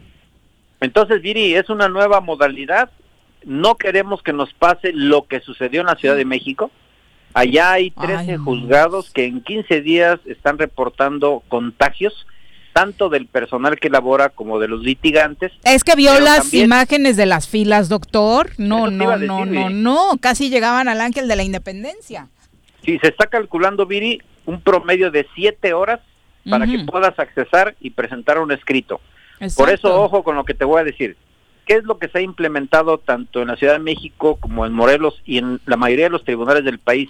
Entonces, 0.82 1.22
Viri, 1.22 1.56
es 1.56 1.70
una 1.70 1.88
nueva 1.88 2.20
modalidad. 2.20 2.90
No 3.46 3.76
queremos 3.76 4.22
que 4.22 4.34
nos 4.34 4.54
pase 4.54 4.92
lo 4.92 5.26
que 5.26 5.40
sucedió 5.40 5.80
en 5.80 5.88
la 5.88 5.96
Ciudad 5.96 6.18
de 6.18 6.26
México. 6.26 6.70
Allá 7.34 7.72
hay 7.72 7.92
13 7.92 8.38
juzgados 8.38 9.10
que 9.12 9.26
en 9.26 9.42
15 9.42 9.82
días 9.82 10.20
están 10.26 10.58
reportando 10.58 11.44
contagios, 11.48 12.28
tanto 12.78 13.10
del 13.10 13.26
personal 13.26 13.80
que 13.80 13.90
labora 13.90 14.30
como 14.30 14.60
de 14.60 14.68
los 14.68 14.82
litigantes. 14.84 15.52
Es 15.64 15.84
que 15.84 15.96
vio 15.96 16.20
las 16.20 16.44
también- 16.44 16.66
imágenes 16.66 17.18
de 17.18 17.26
las 17.26 17.48
filas, 17.48 17.90
doctor. 17.90 18.52
No, 18.60 18.92
no, 18.92 19.06
no, 19.06 19.12
decir, 19.14 19.28
no, 19.28 19.46
Viri. 19.46 19.74
no. 19.74 20.12
Casi 20.22 20.50
llegaban 20.52 20.88
al 20.88 21.02
ángel 21.02 21.28
de 21.28 21.36
la 21.36 21.42
independencia. 21.44 22.28
Sí, 22.86 23.00
se 23.02 23.08
está 23.08 23.26
calculando, 23.26 23.88
Viri, 23.88 24.22
un 24.46 24.62
promedio 24.62 25.10
de 25.10 25.26
7 25.34 25.74
horas 25.74 26.02
para 26.48 26.68
que 26.68 26.80
puedas 26.86 27.18
accesar 27.18 27.76
y 27.82 27.90
presentar 27.90 28.38
un 28.40 28.52
escrito. 28.52 29.02
Por 29.58 29.70
eso, 29.72 30.00
ojo 30.02 30.24
con 30.24 30.36
lo 30.36 30.46
que 30.46 30.54
te 30.54 30.64
voy 30.64 30.80
a 30.80 30.84
decir. 30.84 31.18
¿Qué 31.66 31.74
es 31.74 31.84
lo 31.84 31.98
que 31.98 32.08
se 32.10 32.20
ha 32.20 32.22
implementado 32.22 33.00
tanto 33.00 33.42
en 33.42 33.48
la 33.50 33.56
Ciudad 33.58 33.74
de 33.74 33.80
México 33.80 34.38
como 34.40 34.66
en 34.68 34.72
Morelos 34.74 35.20
y 35.26 35.40
en 35.40 35.60
la 35.66 35.78
mayoría 35.78 36.06
de 36.06 36.12
los 36.12 36.24
tribunales 36.24 36.64
del 36.64 36.78
país? 36.80 37.10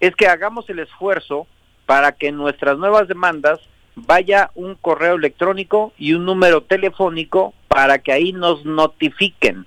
Es 0.00 0.16
que 0.16 0.26
hagamos 0.26 0.68
el 0.70 0.78
esfuerzo 0.80 1.46
para 1.86 2.12
que 2.12 2.32
nuestras 2.32 2.78
nuevas 2.78 3.06
demandas 3.08 3.60
vaya 3.94 4.50
un 4.54 4.74
correo 4.74 5.16
electrónico 5.16 5.92
y 5.98 6.14
un 6.14 6.24
número 6.24 6.62
telefónico 6.62 7.54
para 7.68 7.98
que 7.98 8.12
ahí 8.12 8.32
nos 8.32 8.64
notifiquen 8.64 9.66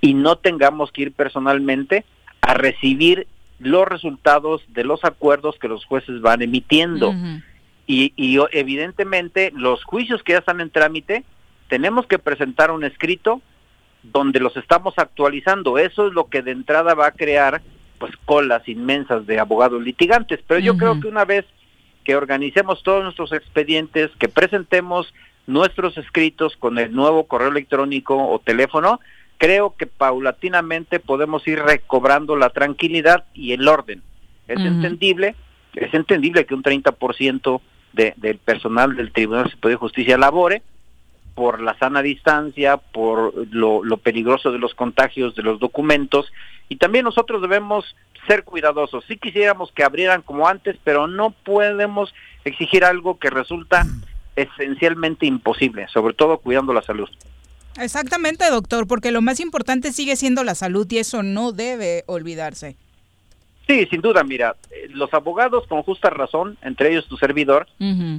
y 0.00 0.14
no 0.14 0.36
tengamos 0.36 0.90
que 0.92 1.02
ir 1.02 1.12
personalmente 1.12 2.04
a 2.40 2.54
recibir 2.54 3.26
los 3.58 3.86
resultados 3.86 4.62
de 4.68 4.84
los 4.84 5.04
acuerdos 5.04 5.58
que 5.58 5.68
los 5.68 5.84
jueces 5.84 6.20
van 6.20 6.42
emitiendo. 6.42 7.14
Y, 7.86 8.12
y 8.16 8.38
evidentemente 8.52 9.52
los 9.54 9.84
juicios 9.84 10.22
que 10.22 10.32
ya 10.32 10.38
están 10.38 10.60
en 10.60 10.70
trámite, 10.70 11.24
tenemos 11.68 12.06
que 12.06 12.18
presentar 12.18 12.70
un 12.70 12.84
escrito 12.84 13.40
donde 14.02 14.40
los 14.40 14.56
estamos 14.56 14.94
actualizando. 14.98 15.78
Eso 15.78 16.08
es 16.08 16.12
lo 16.12 16.26
que 16.26 16.42
de 16.42 16.50
entrada 16.50 16.94
va 16.94 17.06
a 17.06 17.12
crear 17.12 17.62
pues 17.98 18.12
colas 18.24 18.68
inmensas 18.68 19.26
de 19.26 19.38
abogados 19.38 19.80
litigantes. 19.80 20.40
Pero 20.46 20.58
yo 20.58 20.76
creo 20.76 21.00
que 21.00 21.06
una 21.06 21.24
vez 21.24 21.44
que 22.04 22.16
organicemos 22.16 22.82
todos 22.82 23.02
nuestros 23.02 23.32
expedientes, 23.32 24.10
que 24.18 24.28
presentemos 24.28 25.12
nuestros 25.46 25.98
escritos 25.98 26.56
con 26.56 26.78
el 26.78 26.92
nuevo 26.92 27.24
correo 27.24 27.48
electrónico 27.48 28.16
o 28.16 28.38
teléfono, 28.38 29.00
creo 29.38 29.74
que 29.76 29.86
paulatinamente 29.86 31.00
podemos 31.00 31.46
ir 31.48 31.60
recobrando 31.60 32.36
la 32.36 32.50
tranquilidad 32.50 33.24
y 33.34 33.52
el 33.52 33.66
orden. 33.66 34.02
Es 34.46 34.60
entendible, 34.60 35.34
es 35.74 35.92
entendible 35.94 36.46
que 36.46 36.54
un 36.54 36.62
30% 36.62 37.60
de, 37.92 38.14
del 38.16 38.38
personal 38.38 38.94
del 38.96 39.12
Tribunal 39.12 39.50
Superior 39.50 39.78
de 39.78 39.80
Justicia 39.80 40.18
labore 40.18 40.62
por 41.34 41.60
la 41.60 41.78
sana 41.78 42.02
distancia, 42.02 42.76
por 42.76 43.32
lo, 43.52 43.82
lo 43.84 43.96
peligroso 43.96 44.52
de 44.52 44.58
los 44.58 44.74
contagios 44.74 45.34
de 45.34 45.42
los 45.42 45.58
documentos 45.58 46.30
y 46.68 46.76
también 46.76 47.04
nosotros 47.04 47.42
debemos 47.42 47.96
ser 48.26 48.44
cuidadosos. 48.44 49.04
Sí 49.06 49.16
quisiéramos 49.16 49.72
que 49.72 49.84
abrieran 49.84 50.22
como 50.22 50.48
antes, 50.48 50.76
pero 50.84 51.06
no 51.06 51.30
podemos 51.30 52.14
exigir 52.44 52.84
algo 52.84 53.18
que 53.18 53.30
resulta 53.30 53.86
esencialmente 54.36 55.26
imposible, 55.26 55.86
sobre 55.88 56.14
todo 56.14 56.38
cuidando 56.38 56.72
la 56.72 56.82
salud. 56.82 57.08
Exactamente, 57.78 58.48
doctor, 58.50 58.86
porque 58.86 59.10
lo 59.10 59.22
más 59.22 59.40
importante 59.40 59.92
sigue 59.92 60.16
siendo 60.16 60.44
la 60.44 60.54
salud 60.54 60.86
y 60.90 60.98
eso 60.98 61.22
no 61.22 61.52
debe 61.52 62.04
olvidarse. 62.06 62.76
Sí, 63.72 63.86
sin 63.86 64.02
duda, 64.02 64.22
mira, 64.22 64.56
eh, 64.70 64.88
los 64.90 65.14
abogados 65.14 65.66
con 65.66 65.82
justa 65.82 66.10
razón, 66.10 66.58
entre 66.60 66.90
ellos 66.90 67.08
tu 67.08 67.16
servidor, 67.16 67.66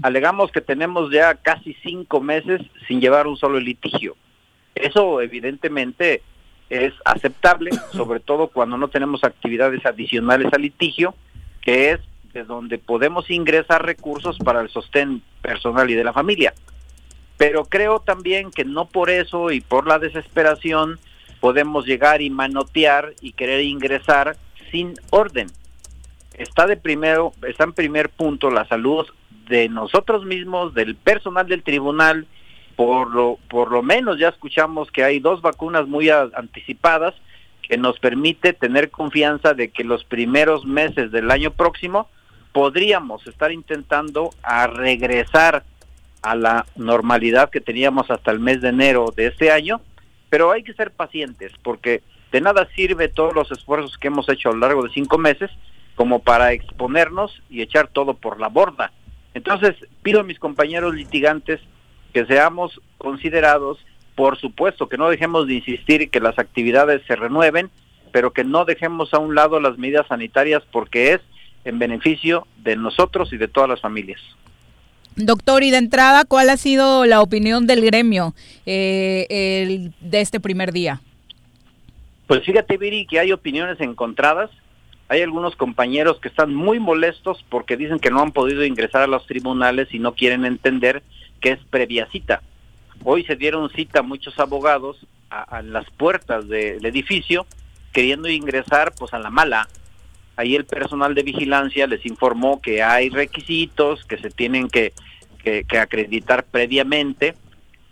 alegamos 0.01 0.51
que 0.51 0.61
tenemos 0.61 1.11
ya 1.11 1.35
casi 1.35 1.75
cinco 1.83 2.21
meses 2.21 2.59
sin 2.87 2.99
llevar 2.99 3.27
un 3.27 3.37
solo 3.37 3.59
litigio. 3.59 4.15
Eso 4.73 5.21
evidentemente 5.21 6.23
es 6.71 6.91
aceptable, 7.05 7.69
sobre 7.91 8.19
todo 8.19 8.47
cuando 8.47 8.77
no 8.79 8.87
tenemos 8.87 9.23
actividades 9.23 9.85
adicionales 9.85 10.51
al 10.51 10.63
litigio, 10.63 11.13
que 11.61 11.91
es 11.91 11.99
de 12.33 12.45
donde 12.45 12.79
podemos 12.79 13.29
ingresar 13.29 13.85
recursos 13.85 14.39
para 14.39 14.59
el 14.59 14.69
sostén 14.69 15.21
personal 15.43 15.87
y 15.87 15.93
de 15.93 16.03
la 16.03 16.13
familia. 16.13 16.55
Pero 17.37 17.65
creo 17.65 17.99
también 17.99 18.49
que 18.49 18.65
no 18.65 18.85
por 18.85 19.11
eso 19.11 19.51
y 19.51 19.61
por 19.61 19.85
la 19.85 19.99
desesperación 19.99 20.97
podemos 21.39 21.85
llegar 21.85 22.23
y 22.23 22.31
manotear 22.31 23.13
y 23.21 23.33
querer 23.33 23.61
ingresar 23.61 24.35
sin 24.73 24.95
orden. 25.11 25.47
Está 26.33 26.65
de 26.65 26.77
primero, 26.77 27.31
está 27.47 27.63
en 27.63 27.73
primer 27.73 28.09
punto 28.09 28.49
la 28.49 28.67
salud 28.67 29.05
de 29.47 29.69
nosotros 29.69 30.25
mismos, 30.25 30.73
del 30.73 30.95
personal 30.95 31.47
del 31.47 31.61
tribunal. 31.61 32.25
Por 32.75 33.11
lo, 33.11 33.37
por 33.49 33.71
lo 33.71 33.83
menos 33.83 34.17
ya 34.17 34.29
escuchamos 34.29 34.89
que 34.89 35.03
hay 35.03 35.19
dos 35.19 35.43
vacunas 35.43 35.87
muy 35.87 36.09
anticipadas 36.09 37.13
que 37.61 37.77
nos 37.77 37.99
permite 37.99 38.51
tener 38.53 38.89
confianza 38.89 39.53
de 39.53 39.69
que 39.69 39.83
los 39.83 40.03
primeros 40.03 40.65
meses 40.65 41.11
del 41.11 41.29
año 41.29 41.51
próximo 41.51 42.09
podríamos 42.51 43.27
estar 43.27 43.51
intentando 43.51 44.31
a 44.41 44.65
regresar 44.65 45.63
a 46.23 46.35
la 46.35 46.65
normalidad 46.75 47.51
que 47.51 47.61
teníamos 47.61 48.09
hasta 48.09 48.31
el 48.31 48.39
mes 48.39 48.59
de 48.61 48.69
enero 48.69 49.13
de 49.15 49.27
este 49.27 49.51
año, 49.51 49.81
pero 50.31 50.51
hay 50.51 50.63
que 50.63 50.73
ser 50.73 50.89
pacientes 50.89 51.51
porque 51.61 52.01
de 52.33 52.41
nada 52.41 52.67
sirve 52.75 53.07
todos 53.07 53.33
los 53.33 53.49
esfuerzos 53.51 53.97
que 53.97 54.07
hemos 54.07 54.27
hecho 54.27 54.49
a 54.49 54.53
lo 54.53 54.57
largo 54.59 54.83
de 54.83 54.89
cinco 54.93 55.17
meses 55.17 55.49
como 55.95 56.19
para 56.19 56.51
exponernos 56.51 57.31
y 57.49 57.61
echar 57.61 57.87
todo 57.87 58.15
por 58.15 58.39
la 58.41 58.49
borda. 58.49 58.91
Entonces, 59.35 59.75
pido 60.01 60.19
a 60.19 60.23
mis 60.23 60.39
compañeros 60.39 60.95
litigantes 60.95 61.61
que 62.11 62.25
seamos 62.25 62.81
considerados, 62.97 63.77
por 64.15 64.37
supuesto, 64.39 64.89
que 64.89 64.97
no 64.97 65.09
dejemos 65.09 65.47
de 65.47 65.53
insistir 65.55 66.09
que 66.09 66.19
las 66.19 66.37
actividades 66.39 67.01
se 67.07 67.15
renueven, 67.15 67.69
pero 68.11 68.33
que 68.33 68.43
no 68.43 68.65
dejemos 68.65 69.13
a 69.13 69.19
un 69.19 69.35
lado 69.35 69.59
las 69.59 69.77
medidas 69.77 70.07
sanitarias 70.07 70.63
porque 70.71 71.13
es 71.13 71.21
en 71.65 71.77
beneficio 71.79 72.47
de 72.63 72.75
nosotros 72.75 73.31
y 73.31 73.37
de 73.37 73.47
todas 73.47 73.69
las 73.69 73.79
familias. 73.81 74.19
Doctor, 75.15 75.61
y 75.63 75.69
de 75.69 75.77
entrada, 75.77 76.25
¿cuál 76.25 76.49
ha 76.49 76.57
sido 76.57 77.05
la 77.05 77.21
opinión 77.21 77.67
del 77.67 77.85
gremio 77.85 78.33
eh, 78.65 79.27
el- 79.29 79.93
de 80.01 80.21
este 80.21 80.39
primer 80.39 80.71
día? 80.73 80.99
Pues 82.27 82.43
fíjate, 82.43 82.77
Viri, 82.77 83.05
que 83.05 83.19
hay 83.19 83.31
opiniones 83.31 83.79
encontradas. 83.81 84.49
Hay 85.09 85.21
algunos 85.21 85.55
compañeros 85.55 86.19
que 86.19 86.29
están 86.29 86.53
muy 86.55 86.79
molestos 86.79 87.43
porque 87.49 87.77
dicen 87.77 87.99
que 87.99 88.09
no 88.09 88.21
han 88.21 88.31
podido 88.31 88.63
ingresar 88.65 89.01
a 89.01 89.07
los 89.07 89.27
tribunales 89.27 89.93
y 89.93 89.99
no 89.99 90.15
quieren 90.15 90.45
entender 90.45 91.03
que 91.41 91.51
es 91.51 91.59
previa 91.69 92.07
cita. 92.11 92.41
hoy 93.03 93.25
se 93.25 93.35
dieron 93.35 93.69
cita 93.69 94.01
muchos 94.01 94.39
abogados 94.39 95.05
a, 95.29 95.61
las 95.61 95.89
puertas 95.91 96.47
del 96.47 96.85
edificio 96.85 97.45
queriendo 97.91 98.29
ingresar 98.29 98.93
pues 98.97 99.13
a 99.13 99.19
la 99.19 99.29
mala. 99.29 99.67
Ahí 100.35 100.55
el 100.55 100.65
personal 100.65 101.13
de 101.13 101.23
vigilancia 101.23 101.85
les 101.85 102.05
informó 102.05 102.61
que 102.61 102.81
hay 102.81 103.09
requisitos 103.09 104.05
que 104.05 104.17
se 104.17 104.29
tienen 104.29 104.69
que, 104.69 104.93
que, 105.43 105.63
que 105.65 105.77
acreditar 105.77 106.45
previamente, 106.45 107.35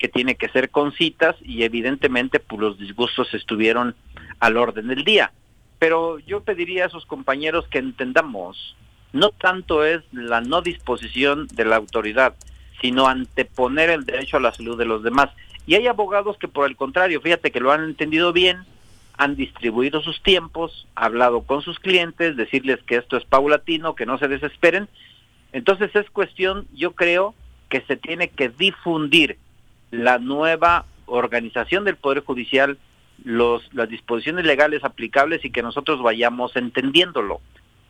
que 0.01 0.09
tiene 0.09 0.33
que 0.33 0.49
ser 0.49 0.71
con 0.71 0.93
citas 0.93 1.35
y 1.43 1.61
evidentemente 1.61 2.39
pues 2.39 2.59
los 2.59 2.79
disgustos 2.79 3.31
estuvieron 3.35 3.95
al 4.39 4.57
orden 4.57 4.87
del 4.87 5.03
día. 5.03 5.31
Pero 5.77 6.17
yo 6.17 6.41
pediría 6.41 6.85
a 6.85 6.87
esos 6.87 7.05
compañeros 7.05 7.67
que 7.67 7.77
entendamos, 7.77 8.75
no 9.13 9.29
tanto 9.29 9.85
es 9.85 10.01
la 10.11 10.41
no 10.41 10.63
disposición 10.63 11.47
de 11.53 11.65
la 11.65 11.75
autoridad, 11.75 12.33
sino 12.81 13.05
anteponer 13.05 13.91
el 13.91 14.03
derecho 14.03 14.37
a 14.37 14.39
la 14.39 14.51
salud 14.51 14.75
de 14.75 14.85
los 14.85 15.03
demás. 15.03 15.29
Y 15.67 15.75
hay 15.75 15.85
abogados 15.85 16.35
que 16.39 16.47
por 16.47 16.67
el 16.67 16.75
contrario, 16.75 17.21
fíjate 17.21 17.51
que 17.51 17.59
lo 17.59 17.71
han 17.71 17.83
entendido 17.83 18.33
bien, 18.33 18.65
han 19.19 19.35
distribuido 19.35 20.01
sus 20.01 20.23
tiempos, 20.23 20.87
hablado 20.95 21.41
con 21.41 21.61
sus 21.61 21.77
clientes, 21.77 22.35
decirles 22.35 22.79
que 22.87 22.95
esto 22.95 23.17
es 23.17 23.25
paulatino, 23.25 23.93
que 23.93 24.07
no 24.07 24.17
se 24.17 24.27
desesperen. 24.27 24.87
Entonces 25.51 25.95
es 25.95 26.09
cuestión, 26.09 26.65
yo 26.73 26.93
creo, 26.93 27.35
que 27.69 27.81
se 27.81 27.97
tiene 27.97 28.29
que 28.29 28.49
difundir 28.49 29.37
la 29.91 30.17
nueva 30.19 30.85
organización 31.05 31.83
del 31.83 31.97
Poder 31.97 32.23
Judicial, 32.23 32.77
los, 33.23 33.61
las 33.73 33.89
disposiciones 33.89 34.45
legales 34.45 34.83
aplicables 34.83 35.43
y 35.45 35.51
que 35.51 35.61
nosotros 35.61 36.01
vayamos 36.01 36.55
entendiéndolo. 36.55 37.41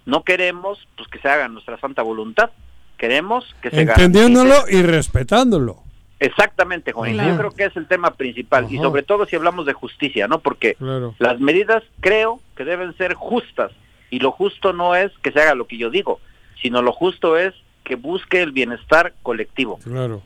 No 0.06 0.23
queremos 0.23 0.80
pues 0.98 1.07
que 1.10 1.19
se 1.19 1.30
haga 1.30 1.48
nuestra 1.48 1.80
santa 1.80 2.02
voluntad, 2.02 2.49
queremos 2.98 3.56
que 3.61 3.69
se 3.69 3.82
Entendiéndolo 3.82 4.49
garantice- 4.56 4.73
y 4.80 4.82
respetándolo. 4.84 5.78
Exactamente, 6.19 6.91
Juan. 6.91 7.14
Claro. 7.14 7.30
Yo 7.32 7.38
creo 7.38 7.52
que 7.52 7.64
es 7.65 7.76
el 7.78 7.88
tema 7.88 8.11
principal 8.11 8.68
y 8.69 8.78
sobre 8.78 9.02
todo 9.02 9.26
si 9.26 9.36
hablamos 9.36 9.65
de 9.65 9.73
justicia, 9.73 10.28
¿no? 10.28 10.40
Porque 10.40 10.76
Claro. 10.76 11.15
las 11.18 11.40
medidas 11.40 11.84
creo 11.99 12.40
que 12.56 12.64
deben 12.64 12.95
ser 12.95 13.15
justas 13.15 13.72
y 14.11 14.19
lo 14.19 14.32
justo 14.32 14.72
no 14.73 14.95
es 14.95 15.11
que 15.23 15.32
se 15.32 15.41
haga 15.41 15.56
lo 15.56 15.65
que 15.65 15.78
yo 15.78 15.90
digo, 15.90 16.19
sino 16.61 16.82
lo 16.84 16.91
justo 16.91 17.38
es 17.38 17.56
que 17.84 17.95
busque 17.95 18.41
el 18.44 18.52
bienestar 18.52 19.14
colectivo. 19.23 19.80
Claro. 19.84 20.22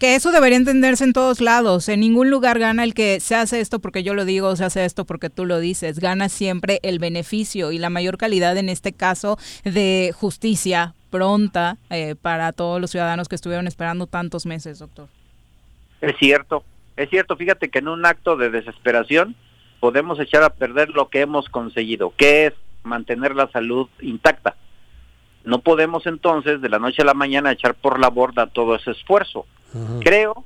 Que 0.00 0.14
eso 0.14 0.32
debería 0.32 0.56
entenderse 0.56 1.04
en 1.04 1.12
todos 1.12 1.42
lados. 1.42 1.90
En 1.90 2.00
ningún 2.00 2.30
lugar 2.30 2.58
gana 2.58 2.84
el 2.84 2.94
que 2.94 3.20
se 3.20 3.34
hace 3.34 3.60
esto 3.60 3.80
porque 3.80 4.02
yo 4.02 4.14
lo 4.14 4.24
digo, 4.24 4.56
se 4.56 4.64
hace 4.64 4.86
esto 4.86 5.04
porque 5.04 5.28
tú 5.28 5.44
lo 5.44 5.60
dices. 5.60 6.00
Gana 6.00 6.30
siempre 6.30 6.80
el 6.82 6.98
beneficio 6.98 7.70
y 7.70 7.76
la 7.76 7.90
mayor 7.90 8.16
calidad 8.16 8.56
en 8.56 8.70
este 8.70 8.94
caso 8.94 9.36
de 9.62 10.14
justicia 10.16 10.94
pronta 11.10 11.76
eh, 11.90 12.14
para 12.14 12.52
todos 12.52 12.80
los 12.80 12.90
ciudadanos 12.90 13.28
que 13.28 13.34
estuvieron 13.34 13.66
esperando 13.66 14.06
tantos 14.06 14.46
meses, 14.46 14.78
doctor. 14.78 15.08
Es 16.00 16.16
cierto, 16.18 16.64
es 16.96 17.10
cierto, 17.10 17.36
fíjate 17.36 17.68
que 17.68 17.80
en 17.80 17.88
un 17.88 18.06
acto 18.06 18.36
de 18.36 18.48
desesperación 18.48 19.36
podemos 19.80 20.18
echar 20.18 20.42
a 20.42 20.54
perder 20.54 20.88
lo 20.88 21.10
que 21.10 21.20
hemos 21.20 21.50
conseguido, 21.50 22.14
que 22.16 22.46
es 22.46 22.54
mantener 22.84 23.36
la 23.36 23.50
salud 23.50 23.86
intacta. 24.00 24.56
No 25.44 25.60
podemos 25.60 26.06
entonces 26.06 26.60
de 26.60 26.68
la 26.68 26.78
noche 26.78 27.02
a 27.02 27.04
la 27.06 27.14
mañana 27.14 27.52
echar 27.52 27.74
por 27.74 27.98
la 27.98 28.08
borda 28.08 28.46
todo 28.46 28.74
ese 28.74 28.90
esfuerzo. 28.92 29.46
Creo 30.00 30.44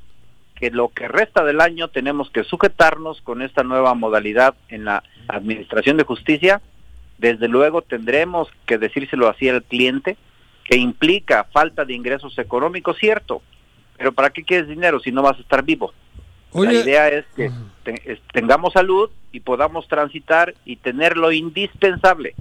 que 0.55 0.71
lo 0.71 0.89
que 0.89 1.09
resta 1.09 1.43
del 1.45 1.61
año 1.61 1.89
tenemos 1.89 2.31
que 2.31 2.45
sujetarnos 2.45 3.21
con 3.23 3.43
esta 3.43 3.63
nueva 3.65 3.95
modalidad 3.95 4.55
en 4.69 4.85
la 4.85 5.03
Administración 5.29 5.97
de 5.97 6.05
Justicia. 6.05 6.61
Desde 7.19 7.49
luego 7.49 7.83
tendremos 7.83 8.49
que 8.67 8.79
decírselo 8.79 9.29
así 9.29 9.49
al 9.49 9.63
cliente, 9.65 10.17
que 10.65 10.77
implica 10.77 11.45
falta 11.53 11.85
de 11.85 11.95
ingresos 11.95 12.39
económicos, 12.39 12.97
cierto, 12.99 13.43
pero 13.97 14.13
¿para 14.13 14.31
qué 14.31 14.43
quieres 14.45 14.69
dinero 14.69 15.01
si 15.01 15.11
no 15.13 15.23
vas 15.23 15.37
a 15.39 15.41
estar 15.41 15.63
vivo? 15.65 15.93
la 16.67 16.73
idea 16.85 17.09
es 17.09 17.25
que 17.35 17.51
te- 17.83 18.21
tengamos 18.33 18.73
salud 18.75 19.11
y 19.33 19.41
podamos 19.41 19.89
transitar 19.89 20.55
y 20.65 20.77
tener 20.77 21.17
lo 21.17 21.33
indispensable. 21.33 22.35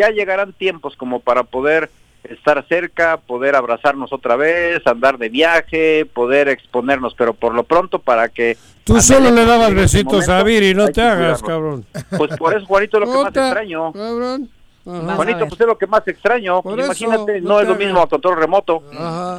Ya 0.00 0.08
llegarán 0.10 0.54
tiempos 0.54 0.96
como 0.96 1.20
para 1.20 1.42
poder 1.42 1.90
estar 2.24 2.64
cerca, 2.68 3.18
poder 3.18 3.54
abrazarnos 3.54 4.12
otra 4.14 4.36
vez, 4.36 4.86
andar 4.86 5.18
de 5.18 5.28
viaje, 5.28 6.06
poder 6.06 6.48
exponernos, 6.48 7.14
pero 7.14 7.34
por 7.34 7.54
lo 7.54 7.64
pronto 7.64 7.98
para 7.98 8.30
que... 8.30 8.56
Tú 8.84 8.98
solo 9.00 9.30
le 9.30 9.44
dabas 9.44 9.68
este 9.68 9.80
besitos 9.82 10.28
a 10.30 10.42
Viri, 10.42 10.72
no 10.72 10.88
te 10.88 11.02
hagas, 11.02 11.42
cuidarnos. 11.42 11.84
cabrón. 11.92 12.16
Pues 12.16 12.38
por 12.38 12.56
eso, 12.56 12.64
Juanito, 12.64 12.96
es 12.96 13.06
lo 13.06 13.12
que 13.12 13.18
más 13.18 13.36
extraño. 13.36 13.92
Cabrón. 13.92 14.48
Ajá. 14.86 15.16
Juanito, 15.16 15.46
pues 15.46 15.60
es 15.60 15.66
lo 15.66 15.76
que 15.76 15.86
más 15.86 16.08
extraño. 16.08 16.62
Por 16.62 16.80
eso, 16.80 16.86
Imagínate, 16.86 17.40
no 17.42 17.60
es 17.60 17.68
lo 17.68 17.74
mismo 17.74 18.00
a 18.00 18.08
control 18.08 18.38
remoto. 18.38 18.82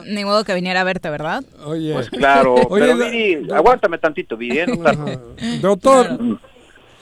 Ni 0.05 0.23
modo 0.23 0.43
que 0.43 0.53
viniera 0.53 0.81
a 0.81 0.83
verte, 0.83 1.09
¿verdad? 1.09 1.43
Oye. 1.65 1.93
Pues 1.93 2.09
claro, 2.11 2.53
Oye, 2.69 2.85
pero 2.85 2.97
Viri, 3.09 3.51
aguántame 3.51 3.97
tantito, 3.97 4.37
Viri, 4.37 4.59
¿eh? 4.59 4.67
No. 4.67 5.57
Doctor. 5.61 6.19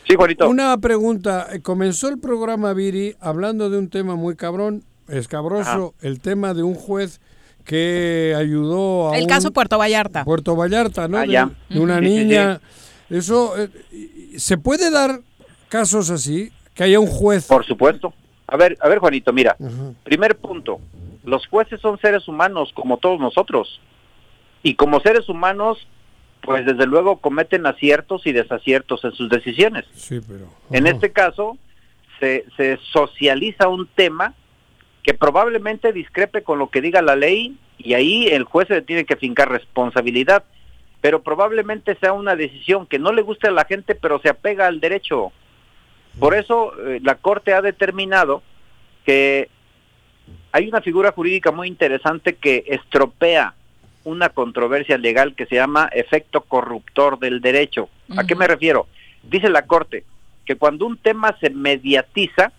Sí, 0.09 0.15
Juanito. 0.15 0.49
Una 0.49 0.75
pregunta. 0.79 1.47
Comenzó 1.61 2.09
el 2.09 2.17
programa 2.19 2.73
Viri 2.73 3.15
hablando 3.19 3.69
de 3.69 3.77
un 3.77 3.89
tema 3.89 4.15
muy 4.15 4.35
cabrón, 4.35 4.83
escabroso, 5.07 5.93
el 6.01 6.19
tema 6.19 6.55
de 6.55 6.63
un 6.63 6.73
juez 6.73 7.21
que 7.63 8.33
ayudó 8.35 9.11
a 9.11 9.17
El 9.17 9.23
un- 9.25 9.29
caso 9.29 9.51
Puerto 9.51 9.77
Vallarta. 9.77 10.23
Puerto 10.25 10.55
Vallarta, 10.55 11.07
¿no? 11.07 11.17
Ah, 11.19 11.21
de, 11.21 11.27
ya. 11.31 11.51
de 11.69 11.79
una 11.79 11.99
Sí, 11.99 12.05
sí, 12.07 12.11
niña. 12.11 12.59
Eso, 13.11 13.53
eh, 13.55 13.69
¿se 14.37 14.57
puede 14.57 14.89
dar 14.89 15.21
casos 15.67 16.09
así? 16.09 16.51
Que 16.73 16.85
haya 16.85 16.99
un 16.99 17.05
juez. 17.07 17.45
Por 17.45 17.63
supuesto. 17.65 18.11
A 18.47 18.57
ver, 18.57 18.77
a 18.81 18.89
ver, 18.89 18.97
Juanito, 18.97 19.31
mira. 19.31 19.55
Primer 20.03 20.37
punto. 20.37 20.79
Los 21.23 21.45
jueces 21.45 21.79
son 21.81 21.99
seres 21.99 22.27
humanos 22.27 22.71
como 22.73 22.97
todos 22.97 23.19
nosotros. 23.19 23.79
Y 24.63 24.73
como 24.73 24.99
seres 25.01 25.29
humanos, 25.29 25.77
pues 26.49 26.65
desde 26.65 26.87
luego 26.87 27.17
cometen 27.17 27.67
aciertos 27.67 28.25
y 28.25 28.31
desaciertos 28.31 29.03
en 29.03 29.11
sus 29.11 29.29
decisiones. 29.29 29.85
Sí, 29.93 30.19
pero. 30.27 30.47
En 30.71 30.87
este 30.87 31.11
caso, 31.11 31.59
se, 32.19 32.43
se 32.57 32.79
socializa 32.91 33.67
un 33.67 33.85
tema 33.85 34.33
que 35.03 35.13
probablemente 35.13 35.93
discrepe 35.93 36.41
con 36.41 36.57
lo 36.57 36.71
que 36.71 36.81
diga 36.81 37.03
la 37.03 37.15
ley 37.15 37.55
y 37.77 37.93
ahí 37.93 38.25
el 38.29 38.45
juez 38.45 38.67
se 38.67 38.81
tiene 38.81 39.05
que 39.05 39.15
fincar 39.15 39.51
responsabilidad. 39.51 40.43
Pero 41.01 41.21
probablemente 41.21 41.95
sea 41.97 42.13
una 42.13 42.35
decisión 42.35 42.87
que 42.87 42.97
no 42.97 43.13
le 43.13 43.21
guste 43.21 43.49
a 43.49 43.51
la 43.51 43.65
gente, 43.65 43.93
pero 43.93 44.19
se 44.19 44.29
apega 44.29 44.65
al 44.65 44.79
derecho. 44.79 45.31
Por 46.17 46.33
eso 46.33 46.73
eh, 46.83 46.99
la 47.03 47.13
Corte 47.13 47.53
ha 47.53 47.61
determinado 47.61 48.41
que 49.05 49.49
hay 50.51 50.67
una 50.67 50.81
figura 50.81 51.11
jurídica 51.11 51.51
muy 51.51 51.67
interesante 51.67 52.37
que 52.37 52.63
estropea 52.65 53.53
una 54.03 54.29
controversia 54.29 54.97
legal 54.97 55.35
que 55.35 55.45
se 55.45 55.55
llama 55.55 55.89
efecto 55.91 56.41
corruptor 56.41 57.19
del 57.19 57.41
derecho. 57.41 57.89
¿A 58.15 58.25
qué 58.25 58.35
me 58.35 58.47
refiero? 58.47 58.87
Dice 59.23 59.49
la 59.49 59.65
Corte 59.65 60.03
que 60.45 60.55
cuando 60.55 60.85
un 60.85 60.97
tema 60.97 61.35
se 61.39 61.49
mediatiza, 61.49 62.51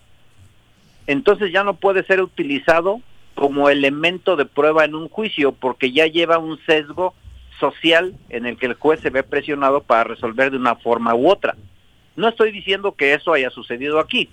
entonces 1.07 1.51
ya 1.51 1.63
no 1.63 1.73
puede 1.73 2.03
ser 2.03 2.21
utilizado 2.21 3.01
como 3.35 3.69
elemento 3.69 4.35
de 4.35 4.45
prueba 4.45 4.85
en 4.85 4.95
un 4.95 5.09
juicio 5.09 5.51
porque 5.51 5.91
ya 5.91 6.05
lleva 6.05 6.37
un 6.37 6.59
sesgo 6.65 7.13
social 7.59 8.15
en 8.29 8.45
el 8.45 8.57
que 8.57 8.67
el 8.67 8.75
juez 8.75 8.99
se 9.01 9.09
ve 9.09 9.23
presionado 9.23 9.81
para 9.81 10.03
resolver 10.03 10.51
de 10.51 10.57
una 10.57 10.75
forma 10.75 11.15
u 11.15 11.29
otra. 11.29 11.55
No 12.15 12.27
estoy 12.27 12.51
diciendo 12.51 12.93
que 12.93 13.13
eso 13.13 13.33
haya 13.33 13.49
sucedido 13.49 13.99
aquí, 13.99 14.29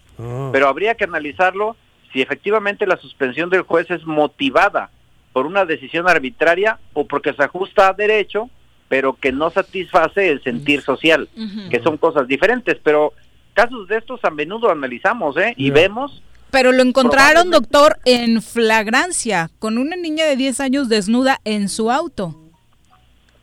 pero 0.53 0.69
habría 0.69 0.95
que 0.95 1.05
analizarlo 1.05 1.77
si 2.13 2.23
efectivamente 2.23 2.87
la 2.87 2.97
suspensión 2.97 3.51
del 3.51 3.63
juez 3.63 3.91
es 3.91 4.05
motivada 4.05 4.91
por 5.39 5.47
una 5.47 5.65
decisión 5.65 6.09
arbitraria 6.09 6.81
o 6.95 7.07
porque 7.07 7.33
se 7.33 7.45
ajusta 7.45 7.87
a 7.87 7.93
derecho, 7.93 8.51
pero 8.89 9.13
que 9.13 9.31
no 9.31 9.51
satisface 9.51 10.31
el 10.31 10.43
sentir 10.43 10.83
social, 10.83 11.29
que 11.71 11.81
son 11.81 11.97
cosas 11.97 12.27
diferentes. 12.27 12.77
Pero 12.83 13.13
casos 13.55 13.87
de 13.87 13.99
estos 13.99 14.19
a 14.25 14.31
menudo 14.31 14.69
analizamos, 14.69 15.37
¿eh? 15.37 15.55
Y 15.57 15.71
vemos 15.71 16.25
Pero 16.51 16.73
lo 16.73 16.83
encontraron, 16.83 17.53
doctor, 17.53 17.99
en 18.05 18.43
flagrancia, 18.43 19.49
con 19.61 19.79
una 19.79 19.95
niña 19.95 20.25
de 20.25 20.35
10 20.35 20.59
años 20.59 20.89
desnuda 20.89 21.39
en 21.45 21.69
su 21.69 21.89
auto. 21.89 22.35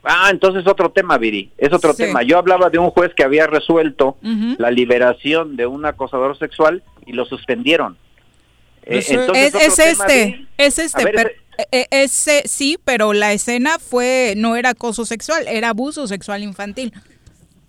Ah, 0.04 0.28
entonces 0.30 0.68
otro 0.68 0.90
tema, 0.90 1.18
Viri, 1.18 1.50
es 1.58 1.72
otro 1.72 1.94
Sí. 1.94 2.04
tema. 2.04 2.24
Yo 2.24 2.38
hablaba 2.38 2.70
de 2.70 2.78
un 2.78 2.90
juez 2.90 3.14
que 3.16 3.24
había 3.24 3.48
resuelto 3.48 4.18
la 4.58 4.70
liberación 4.70 5.56
de 5.56 5.66
un 5.66 5.86
acosador 5.86 6.38
sexual 6.38 6.84
y 7.06 7.14
lo 7.14 7.24
suspendieron. 7.24 7.96
Eh, 8.86 9.04
entonces, 9.10 9.46
es, 9.46 9.56
otro 9.56 9.60
es 9.60 9.80
este, 9.80 10.48
es 10.58 10.80
este, 10.80 11.04
ver, 11.04 11.16
pero- 11.16 11.30
eh, 11.58 11.68
eh, 11.72 11.88
ese 11.90 12.44
sí, 12.48 12.78
pero 12.84 13.14
la 13.14 13.34
escena 13.34 13.80
fue, 13.80 14.34
no 14.38 14.56
era 14.56 14.72
acoso 14.72 15.06
sexual, 15.06 15.48
era 15.48 15.70
abuso 15.70 16.08
sexual 16.08 16.44
infantil. 16.44 16.94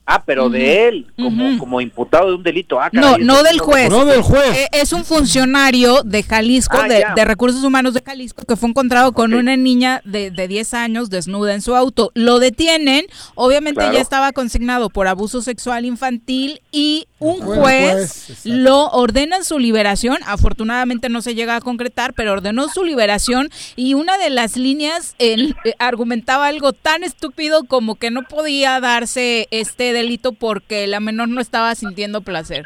Ah, 0.09 0.23
pero 0.25 0.49
de 0.49 0.87
él, 0.87 1.07
como, 1.17 1.59
como 1.59 1.81
imputado 1.81 2.29
de 2.29 2.35
un 2.37 2.43
delito. 2.45 2.81
Ah, 2.81 2.91
No, 2.93 3.03
caray, 3.03 3.25
no 3.25 3.43
del 3.43 3.59
juez. 3.59 3.91
No 3.91 4.05
del 4.05 4.23
juez. 4.23 4.57
Eh, 4.57 4.69
es 4.73 4.93
un 4.93 5.05
funcionario 5.05 6.03
de 6.05 6.23
Jalisco, 6.23 6.77
Ah, 6.81 6.87
de, 6.87 7.25
Recursos 7.25 7.65
Humanos 7.65 7.93
de 7.95 8.03
Jalisco, 8.03 8.45
que 8.45 8.55
fue 8.55 8.69
encontrado 8.69 9.11
con 9.13 9.35
una 9.35 9.57
niña 9.57 10.03
de, 10.05 10.31
de 10.31 10.47
10 10.47 10.75
años 10.75 11.11
desnuda 11.11 11.55
en 11.55 11.61
su 11.61 11.75
auto. 11.75 12.13
Lo 12.15 12.39
detienen, 12.39 13.05
obviamente 13.35 13.81
Claro. 13.81 13.95
ya 13.95 14.01
estaba 14.01 14.31
consignado 14.33 14.91
por 14.91 15.09
abuso 15.09 15.43
sexual 15.43 15.85
infantil 15.85 16.61
y 16.71 17.09
un 17.19 17.41
juez 17.41 18.43
lo 18.45 18.89
ordena 18.91 19.43
su 19.43 19.59
liberación. 19.59 20.19
Afortunadamente 20.27 21.09
no 21.09 21.21
se 21.21 21.35
llega 21.35 21.57
a 21.57 21.61
concretar, 21.61 22.13
pero 22.15 22.33
ordenó 22.33 22.69
su 22.69 22.85
liberación 22.85 23.49
y 23.75 23.95
una 23.95 24.19
de 24.19 24.31
las 24.31 24.57
líneas 24.57 25.15
él, 25.19 25.57
eh, 25.65 25.73
argumentaba 25.81 26.47
algo 26.47 26.73
tan 26.73 27.03
estúpido 27.03 27.65
como 27.65 27.97
que 27.97 28.11
no 28.13 28.23
podía 28.23 28.79
darse 28.81 29.49
este 29.51 29.96
delito 29.97 30.33
porque 30.33 30.87
la 30.87 31.01
menor 31.01 31.29
no 31.29 31.41
estaba 31.41 31.75
sintiendo 31.75 32.21
placer. 32.21 32.65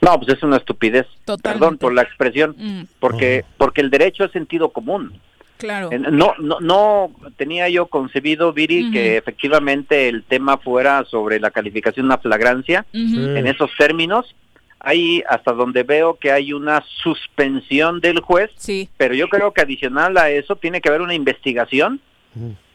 No, 0.00 0.18
pues 0.18 0.36
es 0.36 0.42
una 0.42 0.56
estupidez. 0.56 1.06
Totalmente. 1.24 1.58
Perdón 1.60 1.78
por 1.78 1.92
la 1.94 2.02
expresión, 2.02 2.54
Mm, 2.56 2.82
porque 3.00 3.44
porque 3.58 3.80
el 3.82 3.90
derecho 3.90 4.24
es 4.24 4.32
sentido 4.32 4.70
común. 4.70 5.20
claro. 5.58 5.90
No, 5.92 6.32
no, 6.38 6.58
no 6.60 7.10
tenía 7.36 7.68
yo 7.68 7.84
concebido, 7.86 8.52
Viri, 8.54 8.90
que 8.92 9.18
efectivamente 9.18 10.08
el 10.08 10.22
tema 10.24 10.56
fuera 10.56 11.04
sobre 11.04 11.38
la 11.38 11.50
calificación 11.50 12.04
de 12.06 12.14
una 12.14 12.18
flagrancia 12.18 12.86
en 12.94 13.46
esos 13.46 13.70
términos. 13.76 14.34
Hay 14.82 15.22
hasta 15.28 15.52
donde 15.52 15.82
veo 15.82 16.14
que 16.14 16.32
hay 16.32 16.54
una 16.54 16.82
suspensión 17.02 18.00
del 18.00 18.20
juez, 18.20 18.50
Sí. 18.56 18.88
pero 18.96 19.12
yo 19.14 19.28
creo 19.28 19.52
que 19.52 19.60
adicional 19.60 20.16
a 20.16 20.30
eso 20.30 20.56
tiene 20.56 20.80
que 20.80 20.88
haber 20.88 21.02
una 21.02 21.12
investigación. 21.12 22.00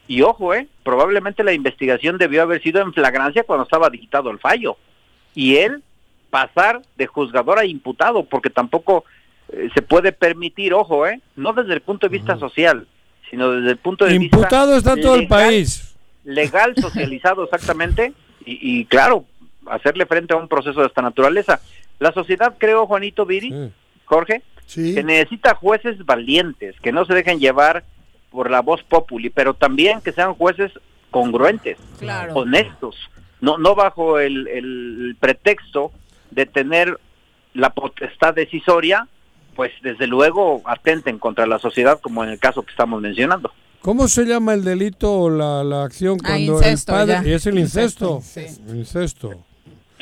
Y 0.07 0.21
ojo, 0.21 0.53
eh, 0.53 0.67
probablemente 0.83 1.43
la 1.43 1.53
investigación 1.53 2.17
debió 2.17 2.43
haber 2.43 2.61
sido 2.61 2.81
en 2.81 2.93
flagrancia 2.93 3.43
cuando 3.43 3.63
estaba 3.63 3.89
dictado 3.89 4.29
el 4.29 4.39
fallo. 4.39 4.77
Y 5.33 5.57
él 5.57 5.81
pasar 6.29 6.81
de 6.97 7.07
juzgador 7.07 7.59
a 7.59 7.65
imputado, 7.65 8.23
porque 8.25 8.49
tampoco 8.49 9.05
eh, 9.49 9.69
se 9.73 9.81
puede 9.81 10.11
permitir, 10.11 10.73
ojo, 10.73 11.07
eh, 11.07 11.21
no 11.35 11.53
desde 11.53 11.73
el 11.73 11.81
punto 11.81 12.07
de 12.07 12.17
vista 12.17 12.37
social, 12.37 12.87
sino 13.29 13.51
desde 13.51 13.71
el 13.71 13.77
punto 13.77 14.05
de 14.05 14.17
vista 14.17 14.37
Imputado 14.37 14.75
está 14.75 14.95
todo 14.95 15.15
el 15.15 15.21
legal, 15.21 15.27
país. 15.45 15.95
legal, 16.23 16.73
socializado 16.79 17.43
exactamente, 17.45 18.13
y, 18.45 18.79
y 18.79 18.85
claro, 18.85 19.25
hacerle 19.67 20.05
frente 20.05 20.33
a 20.33 20.37
un 20.37 20.47
proceso 20.47 20.81
de 20.81 20.87
esta 20.87 21.01
naturaleza. 21.01 21.59
La 21.99 22.11
sociedad, 22.11 22.55
creo, 22.57 22.85
Juanito 22.85 23.25
Viri, 23.25 23.71
Jorge, 24.05 24.41
que 24.73 25.03
necesita 25.03 25.55
jueces 25.55 26.05
valientes, 26.05 26.75
que 26.81 26.91
no 26.91 27.05
se 27.05 27.13
dejen 27.13 27.39
llevar 27.39 27.83
por 28.35 28.51
la 28.51 28.61
voz 28.61 28.83
populi, 28.83 29.29
pero 29.29 29.53
también 29.53 30.01
que 30.01 30.11
sean 30.11 30.33
jueces 30.35 30.71
congruentes, 31.09 31.77
honestos, 32.33 32.97
no, 33.41 33.57
no 33.57 33.73
bajo 33.75 34.19
el, 34.19 34.47
el 34.49 35.15
pretexto 35.19 35.91
de 36.31 36.45
tener 36.45 36.99
la 37.53 37.69
potestad 37.69 38.33
decisoria, 38.33 39.07
pues 39.55 39.71
desde 39.81 40.07
luego 40.07 40.61
atenten 40.65 41.17
contra 41.17 41.45
la 41.47 41.57
sociedad, 41.59 41.99
como 42.01 42.23
en 42.23 42.31
el 42.31 42.39
caso 42.39 42.63
que 42.63 42.71
estamos 42.71 43.01
mencionando. 43.01 43.51
¿Cómo 43.81 44.07
se 44.09 44.25
llama 44.25 44.53
el 44.55 44.63
delito 44.63 45.13
o 45.13 45.29
la, 45.29 45.63
la 45.63 45.83
acción 45.83 46.17
Ah, 46.23 46.29
cuando 46.31 46.53
incesto, 46.57 46.91
el 46.91 46.97
padre 47.07 47.29
ya. 47.29 47.35
es 47.35 47.45
el 47.45 47.59
incesto? 47.59 48.15
Incesto, 48.17 48.75
Incesto. 48.75 49.44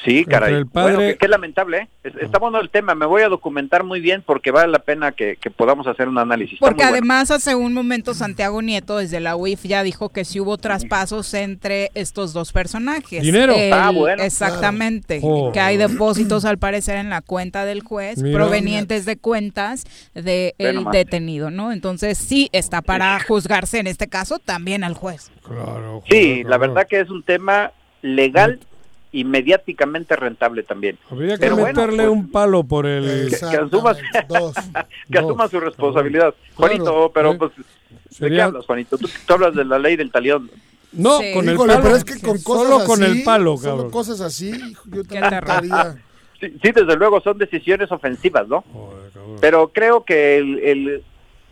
Sí, 0.03 0.26
caray. 0.26 0.53
El 0.56 0.68
padre- 0.68 0.95
Bueno, 0.95 1.11
que, 1.14 1.18
que 1.18 1.28
lamentable, 1.30 1.78
¿eh? 1.78 1.88
Es- 2.03 2.15
Está 2.15 2.38
bueno 2.40 2.60
el 2.60 2.70
tema, 2.70 2.94
me 2.95 3.06
voy 3.06 3.22
a 3.22 3.30
documentar 3.30 3.84
muy 3.86 4.02
bien 4.02 4.22
porque 4.26 4.52
vale 4.52 4.70
la 4.72 4.80
pena 4.80 5.14
que, 5.14 5.38
que 5.38 5.49
podamos 5.49 5.88
hacer 5.88 6.10
un 6.10 6.18
análisis. 6.18 6.56
Está 6.56 6.65
Porque 6.65 6.84
bueno. 6.84 6.91
además 6.98 7.32
hace 7.32 7.56
un 7.56 7.74
momento 7.74 8.14
Santiago 8.14 8.61
Nieto 8.61 8.98
desde 8.98 9.20
la 9.22 9.36
UIF 9.38 9.64
ya 9.64 9.82
dijo 9.84 10.10
que 10.10 10.26
sí 10.26 10.40
hubo 10.41 10.57
traspasos 10.57 11.34
entre 11.34 11.90
estos 11.94 12.34
dos 12.34 12.52
personajes. 12.52 13.22
Dinero. 13.22 13.53
El- 13.56 13.72
Ah, 13.72 13.91
bueno, 13.91 14.22
Exactamente. 14.24 15.20
claro. 15.20 15.36
Oh. 15.36 15.52
Que 15.53 15.60
hay 15.61 15.78
depósitos 15.78 16.44
al 16.45 16.57
parecer 16.57 16.98
en 16.98 17.10
la 17.10 17.22
cuenta 17.22 17.64
del 17.64 17.82
juez 17.82 18.22
Mira. 18.22 18.38
provenientes 18.38 19.06
de 19.06 19.18
cuentas 19.18 19.86
del 20.14 20.53
detenido, 20.91 21.49
¿no? 21.49 21.72
Entonces 21.72 22.18
sí 22.18 22.49
está 22.52 22.82
para 22.82 23.20
juzgarse 23.22 23.80
en 23.80 23.88
este 23.88 24.07
caso 24.07 24.40
también 24.40 24.84
al 24.84 24.95
juez. 24.95 25.32
Claro. 25.44 26.03
Sí, 26.10 26.44
la 26.44 26.57
verdad 26.57 26.88
que 26.90 26.99
es 26.99 27.10
un 27.10 27.24
tema 27.24 27.72
legal 28.02 28.60
y 29.14 29.23
mediáticamente 29.23 30.15
rentable 30.18 30.64
también. 30.64 30.98
Habría 31.10 31.35
que 31.35 31.41
Pero 31.41 31.56
bueno, 31.56 31.68
meterle 31.68 32.07
pues, 32.07 32.10
un 32.18 32.31
palo 32.31 32.64
por 32.64 32.85
el... 32.88 33.30
que, 33.30 33.38
que 33.38 33.57
asuma, 33.57 33.95
que 35.11 35.18
asuma 35.19 35.48
su 35.48 35.60
responsabilidad. 35.60 36.34
Juanito, 36.56 37.11
pero 37.14 37.38
pues, 37.38 37.52
¿de 37.56 37.64
qué 37.64 38.15
Sería- 38.15 38.45
hablas, 38.45 38.65
Juanito? 38.65 38.98
Tú, 38.98 39.07
tú 39.26 39.34
hablas 39.34 39.53
de 39.56 39.64
la 39.65 39.77
ley 39.80 39.95
del 39.95 40.11
talión. 40.11 40.49
No, 40.91 41.19
Sí. 41.19 41.31
con 41.34 41.48
el 41.48 41.53
Híjole, 41.56 41.73
palo. 41.73 41.84
pero 41.85 41.95
es 41.95 42.03
que 42.03 42.19
con 42.19 42.41
cosas 42.41 42.68
Solo 42.69 42.85
con 42.85 43.03
así, 43.03 43.11
el 43.19 43.23
palo, 43.23 43.57
solo 43.57 43.69
cabrón. 43.72 43.91
Cosas 43.91 44.19
así, 44.22 44.52
yo 44.88 45.03
también 45.03 45.41
Sí, 46.40 46.49
sí, 46.61 46.72
desde 46.72 46.95
luego 46.98 47.22
son 47.22 47.38
decisiones 47.38 47.90
ofensivas, 47.91 48.48
¿no? 48.48 48.64
Pero 49.40 49.69
creo 49.69 50.03
que 50.03 50.38
el, 50.38 50.60
el 50.60 51.03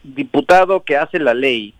diputado 0.04 0.84
que 0.84 0.98
hace 0.98 1.18
la 1.20 1.34
ley, 1.34 1.74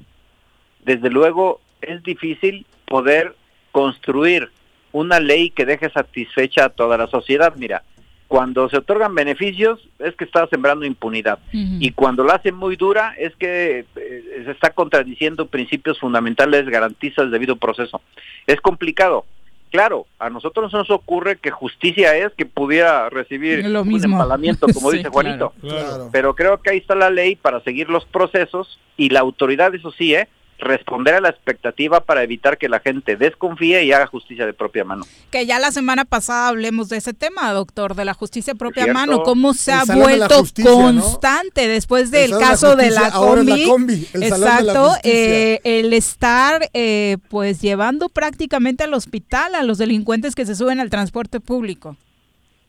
desde 0.86 1.10
luego 1.10 1.60
es 1.82 2.02
difícil 2.04 2.66
poder 2.88 3.36
construir 3.72 4.50
una 4.92 5.20
ley 5.20 5.50
que 5.50 5.66
deje 5.66 5.90
satisfecha 5.90 6.66
a 6.66 6.70
toda 6.70 6.98
la 6.98 7.08
sociedad. 7.08 7.54
Mira, 7.56 7.84
cuando 8.28 8.70
se 8.70 8.78
otorgan 8.78 9.14
beneficios 9.14 9.80
es 10.00 10.16
que 10.16 10.24
está 10.24 10.48
sembrando 10.48 10.86
impunidad. 10.86 11.40
Y 11.52 11.92
cuando 11.92 12.24
la 12.24 12.36
hace 12.36 12.54
muy 12.54 12.78
dura 12.78 13.14
es 13.18 13.36
que 13.36 13.86
eh, 13.96 14.42
se 14.46 14.52
está 14.52 14.70
contradiciendo 14.70 15.48
principios 15.48 16.00
fundamentales, 16.00 16.66
garantiza 16.70 17.24
el 17.24 17.32
debido 17.32 17.58
proceso. 17.58 18.02
Es 18.48 18.62
complicado. 18.62 19.26
Claro, 19.70 20.06
a 20.18 20.30
nosotros 20.30 20.72
nos 20.72 20.90
ocurre 20.92 21.38
que 21.38 21.50
justicia 21.50 22.16
es 22.16 22.32
que 22.38 22.46
pudiera 22.46 23.10
recibir 23.10 23.66
Lo 23.68 23.84
un 23.84 24.04
empalamiento, 24.04 24.68
como 24.74 24.92
Sí, 24.92 24.98
dice 24.98 25.10
Juanito. 25.10 25.54
claro, 25.60 25.88
claro. 25.88 26.10
Pero 26.12 26.36
creo 26.36 26.62
que 26.62 26.72
ahí 26.72 26.78
está 26.78 26.96
la 26.96 27.10
ley 27.10 27.36
para 27.36 27.62
seguir 27.62 27.90
los 27.90 28.06
procesos 28.06 28.80
y 28.96 29.10
la 29.10 29.22
autoridad, 29.22 29.76
eso 29.76 29.92
sí, 29.92 30.14
¿eh? 30.14 30.30
Responder 30.62 31.16
a 31.16 31.22
la 31.22 31.30
expectativa 31.30 32.00
para 32.02 32.24
evitar 32.24 32.58
que 32.58 32.70
la 32.70 32.80
gente 32.80 33.18
desconfíe 33.18 33.84
y 33.84 33.92
haga 33.92 34.08
justicia 34.08 34.46
de 34.46 34.54
propia 34.54 34.86
mano. 34.86 35.06
Que 35.32 35.46
ya 35.46 35.60
la 35.60 35.72
semana 35.72 36.06
pasada 36.06 36.48
hablemos 36.48 36.88
de 36.88 36.98
ese 36.98 37.14
tema, 37.14 37.52
doctor, 37.52 37.96
de 37.96 38.06
la 38.06 38.14
justicia 38.14 38.56
propia 38.56 38.84
cierto. 38.84 39.00
mano, 39.00 39.24
cómo 39.24 39.54
se 39.54 39.72
El 39.72 39.78
ha 39.80 39.86
de 39.86 39.96
vuelto 39.96 40.40
Justicia, 40.40 40.72
¿no? 40.72 40.78
constante 40.78 41.68
después 41.68 42.12
del 42.12 42.32
de 42.32 42.38
la 42.38 42.40
caso 42.40 42.76
de 42.76 42.92
la 42.92 43.12
Justicia, 43.12 43.18
ahora 43.18 43.42
es 43.42 43.48
la 43.48 43.56
combi. 43.56 43.66
combi, 43.66 44.08
el 44.14 44.30
Salón 44.30 44.40
de 44.40 44.46
la 44.46 44.52
Exacto, 44.62 44.92
eh, 45.04 45.60
el 45.64 45.94
estar 45.94 46.70
eh, 46.74 47.18
pues 47.30 47.62
llevando 47.62 48.08
prácticamente 48.08 48.84
al 48.84 48.94
hospital 48.94 49.56
a 49.56 49.64
los 49.64 49.78
delincuentes 49.78 50.36
que 50.36 50.46
se 50.46 50.56
suben 50.56 50.80
al 50.80 50.90
transporte 50.90 51.40
público. 51.40 51.98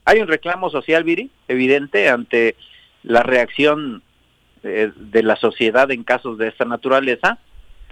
Hay 0.05 0.20
un 0.20 0.28
reclamo 0.28 0.70
social, 0.70 1.05
Viri, 1.05 1.31
evidente 1.47 2.09
ante 2.09 2.56
la 3.02 3.23
reacción 3.23 4.02
eh, 4.64 4.93
de 4.97 5.23
la 5.23 5.36
sociedad 5.36 5.90
en 5.90 6.05
casos 6.05 6.39
de 6.39 6.48
esta 6.48 6.64
naturaleza, 6.64 7.39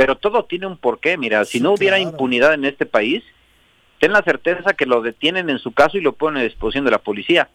pero 0.01 0.17
todo 0.17 0.47
tiene 0.47 0.67
un 0.67 0.79
porqué. 0.79 1.19
Mira, 1.19 1.45
si 1.45 1.61
no 1.61 1.73
hubiera 1.73 1.99
impunidad 1.99 2.55
en 2.55 2.65
este 2.65 2.87
país, 2.87 3.23
ten 3.99 4.15
la 4.15 4.23
certeza 4.23 4.73
que 4.73 4.87
lo 4.87 5.03
detienen 5.03 5.51
en 5.51 5.59
su 5.59 5.73
caso 5.73 5.99
y 5.99 6.01
lo 6.01 6.15
ponen 6.15 6.41
a 6.41 6.45
disposición 6.45 6.87
de 6.87 6.91
la 6.91 7.01
policía. 7.03 7.51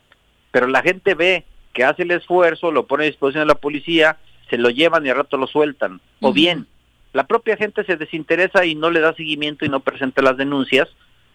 Pero 0.52 0.68
la 0.68 0.84
gente 0.84 1.16
ve 1.16 1.44
que 1.74 1.84
hace 1.84 2.04
el 2.04 2.12
esfuerzo, 2.12 2.72
lo 2.72 2.86
pone 2.86 3.06
a 3.06 3.08
disposición 3.08 3.48
de 3.48 3.54
la 3.54 3.60
policía, 3.60 4.18
se 4.48 4.60
lo 4.60 4.70
llevan 4.70 5.04
y 5.04 5.10
al 5.10 5.16
rato 5.16 5.38
lo 5.38 5.48
sueltan. 5.48 6.02
O 6.22 6.34
bien, 6.34 6.68
la 7.14 7.26
propia 7.26 7.58
gente 7.58 7.84
se 7.84 7.98
desinteresa 7.98 8.64
y 8.64 8.76
no 8.76 8.92
le 8.92 9.00
da 9.00 9.16
seguimiento 9.16 9.66
y 9.66 9.70
no 9.70 9.80
presenta 9.80 10.22
las 10.22 10.38
denuncias, 10.38 10.88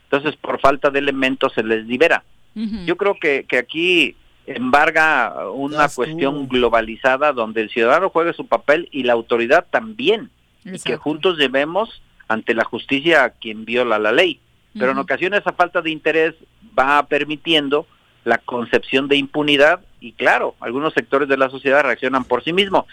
entonces 0.05 0.37
por 0.37 0.61
falta 0.61 0.91
de 0.91 1.01
elementos 1.01 1.53
se 1.55 1.65
les 1.65 1.87
libera. 1.87 2.23
Yo 2.55 2.97
creo 2.97 3.17
que, 3.21 3.47
que 3.49 3.59
aquí 3.59 4.15
embarga 4.47 5.51
una 5.51 5.89
cuestión 5.89 6.47
globalizada 6.47 7.33
donde 7.33 7.63
el 7.63 7.71
ciudadano 7.71 8.11
juegue 8.11 8.33
su 8.33 8.47
papel 8.47 8.89
y 8.93 9.03
la 9.03 9.15
autoridad 9.15 9.67
también, 9.71 10.31
y 10.65 10.79
que 10.79 10.97
juntos 10.97 11.39
llevemos 11.39 12.03
ante 12.29 12.55
la 12.55 12.65
justicia 12.65 13.25
a 13.25 13.31
quien 13.31 13.65
viola 13.65 13.99
la 13.99 14.13
ley. 14.13 14.41
Pero 14.79 14.93
en 14.93 14.99
ocasiones 14.99 15.41
esa 15.41 15.53
falta 15.53 15.83
de 15.83 15.91
interés 15.91 16.35
va 16.79 17.05
permitiendo 17.07 17.87
la 18.25 18.39
concepción 18.39 19.09
de 19.09 19.17
impunidad 19.17 19.81
y 19.99 20.13
claro, 20.13 20.55
algunos 20.61 20.95
sectores 20.95 21.29
de 21.29 21.37
la 21.37 21.51
sociedad 21.51 21.83
reaccionan 21.83 22.25
por 22.25 22.45
sí 22.45 22.53
mismos. 22.53 22.85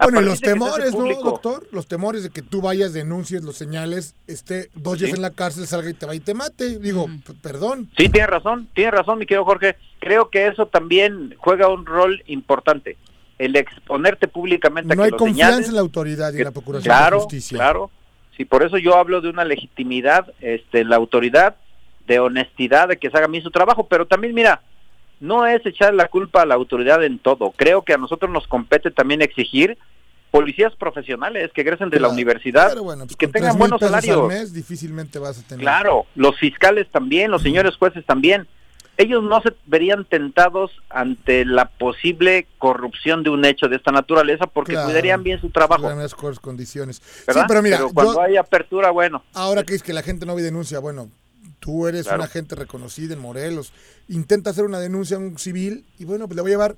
Bueno, 0.00 0.20
y 0.20 0.24
los 0.24 0.40
temores, 0.40 0.94
¿no, 0.94 1.06
doctor? 1.22 1.66
Los 1.72 1.86
temores 1.86 2.22
de 2.22 2.30
que 2.30 2.42
tú 2.42 2.60
vayas, 2.60 2.92
denuncies, 2.92 3.42
los 3.42 3.56
señales, 3.56 4.14
esté 4.26 4.70
dos 4.74 4.98
días 4.98 5.10
Sí. 5.10 5.16
en 5.16 5.22
la 5.22 5.30
cárcel, 5.30 5.66
salga 5.66 5.90
y 5.90 5.94
te 5.94 6.06
va 6.06 6.14
y 6.14 6.20
te 6.20 6.34
mate. 6.34 6.78
Digo, 6.78 7.06
perdón. 7.42 7.88
Sí, 7.96 8.08
tiene 8.08 8.26
razón, 8.26 8.68
tiene 8.74 8.90
razón, 8.92 9.18
mi 9.18 9.26
querido 9.26 9.44
Jorge. 9.44 9.76
Creo 10.00 10.30
que 10.30 10.46
eso 10.46 10.66
también 10.66 11.34
juega 11.38 11.68
un 11.68 11.84
rol 11.86 12.22
importante. 12.26 12.96
El 13.38 13.56
exponerte 13.56 14.28
públicamente 14.28 14.92
a 14.92 14.96
No 14.96 15.02
que 15.02 15.06
hay 15.06 15.10
lo 15.10 15.16
confianza 15.18 15.68
en 15.68 15.74
la 15.74 15.80
autoridad 15.80 16.32
y 16.32 16.38
en 16.38 16.44
la 16.44 16.52
Procuración 16.52 16.94
claro, 16.94 17.16
de 17.16 17.22
Justicia. 17.22 17.58
Claro, 17.58 17.90
sí, 18.36 18.44
por 18.44 18.62
eso 18.62 18.78
yo 18.78 18.96
hablo 18.96 19.20
de 19.20 19.28
una 19.28 19.44
legitimidad, 19.44 20.32
este, 20.40 20.84
la 20.84 20.96
autoridad, 20.96 21.56
de 22.06 22.18
honestidad, 22.18 22.88
de 22.88 22.96
que 22.96 23.10
se 23.10 23.16
haga 23.16 23.26
bien 23.26 23.42
su 23.42 23.50
trabajo, 23.50 23.86
pero 23.88 24.06
también, 24.06 24.34
mira, 24.34 24.62
no 25.20 25.46
es 25.46 25.64
echar 25.66 25.94
la 25.94 26.08
culpa 26.08 26.42
a 26.42 26.46
la 26.46 26.54
autoridad 26.54 27.02
en 27.04 27.18
todo. 27.18 27.52
Creo 27.56 27.82
que 27.82 27.94
a 27.94 27.98
nosotros 27.98 28.30
nos 28.30 28.46
compete 28.46 28.90
también 28.90 29.22
exigir 29.22 29.76
policías 30.30 30.74
profesionales 30.76 31.50
que 31.54 31.62
egresen 31.62 31.88
de 31.88 32.00
la 32.00 32.08
universidad 32.08 32.76
bueno, 32.76 33.04
pues 33.04 33.12
y 33.12 33.14
que 33.16 33.28
tengan 33.28 33.56
3,000 33.56 33.58
buenos 33.58 33.82
al 33.82 33.88
salarios. 33.88 34.28
mes 34.28 34.52
difícilmente 34.52 35.18
vas 35.18 35.38
a 35.38 35.42
tener. 35.42 35.62
Claro, 35.62 36.06
los 36.14 36.38
fiscales 36.38 36.86
también, 36.90 37.30
los 37.30 37.42
señores 37.42 37.76
jueces 37.76 38.04
también. 38.04 38.46
Ellos 38.98 39.22
no 39.22 39.40
se 39.42 39.52
verían 39.66 40.04
tentados 40.06 40.70
ante 40.88 41.44
la 41.44 41.66
posible 41.68 42.46
corrupción 42.58 43.22
de 43.22 43.30
un 43.30 43.44
hecho 43.44 43.68
de 43.68 43.76
esta 43.76 43.92
naturaleza 43.92 44.46
porque 44.46 44.72
Claro. 44.72 44.86
cuidarían 44.86 45.22
bien 45.22 45.40
su 45.40 45.50
trabajo, 45.50 45.88
las 45.88 45.96
mejores 46.14 46.40
condiciones. 46.40 47.02
¿verdad? 47.26 47.42
Sí, 47.42 47.46
pero 47.48 47.62
mira, 47.62 47.78
cuando 47.92 48.14
yo- 48.14 48.20
hay 48.22 48.36
apertura, 48.36 48.90
bueno. 48.90 49.22
ahora 49.34 49.64
que 49.64 49.74
es 49.74 49.82
que 49.82 49.92
la 49.92 50.02
gente 50.02 50.24
no 50.24 50.34
ve 50.34 50.42
denuncia, 50.42 50.78
bueno, 50.78 51.10
tú 51.60 51.86
eres 51.86 52.04
Claro. 52.04 52.20
una 52.22 52.28
gente 52.28 52.54
reconocida 52.54 53.12
en 53.12 53.20
Morelos, 53.20 53.72
intenta 54.08 54.50
hacer 54.50 54.64
una 54.64 54.78
denuncia 54.78 55.16
a 55.16 55.20
un 55.20 55.38
civil 55.38 55.84
y 55.98 56.04
bueno, 56.04 56.26
pues 56.26 56.36
le 56.36 56.42
voy 56.42 56.52
a 56.52 56.54
llevar 56.54 56.76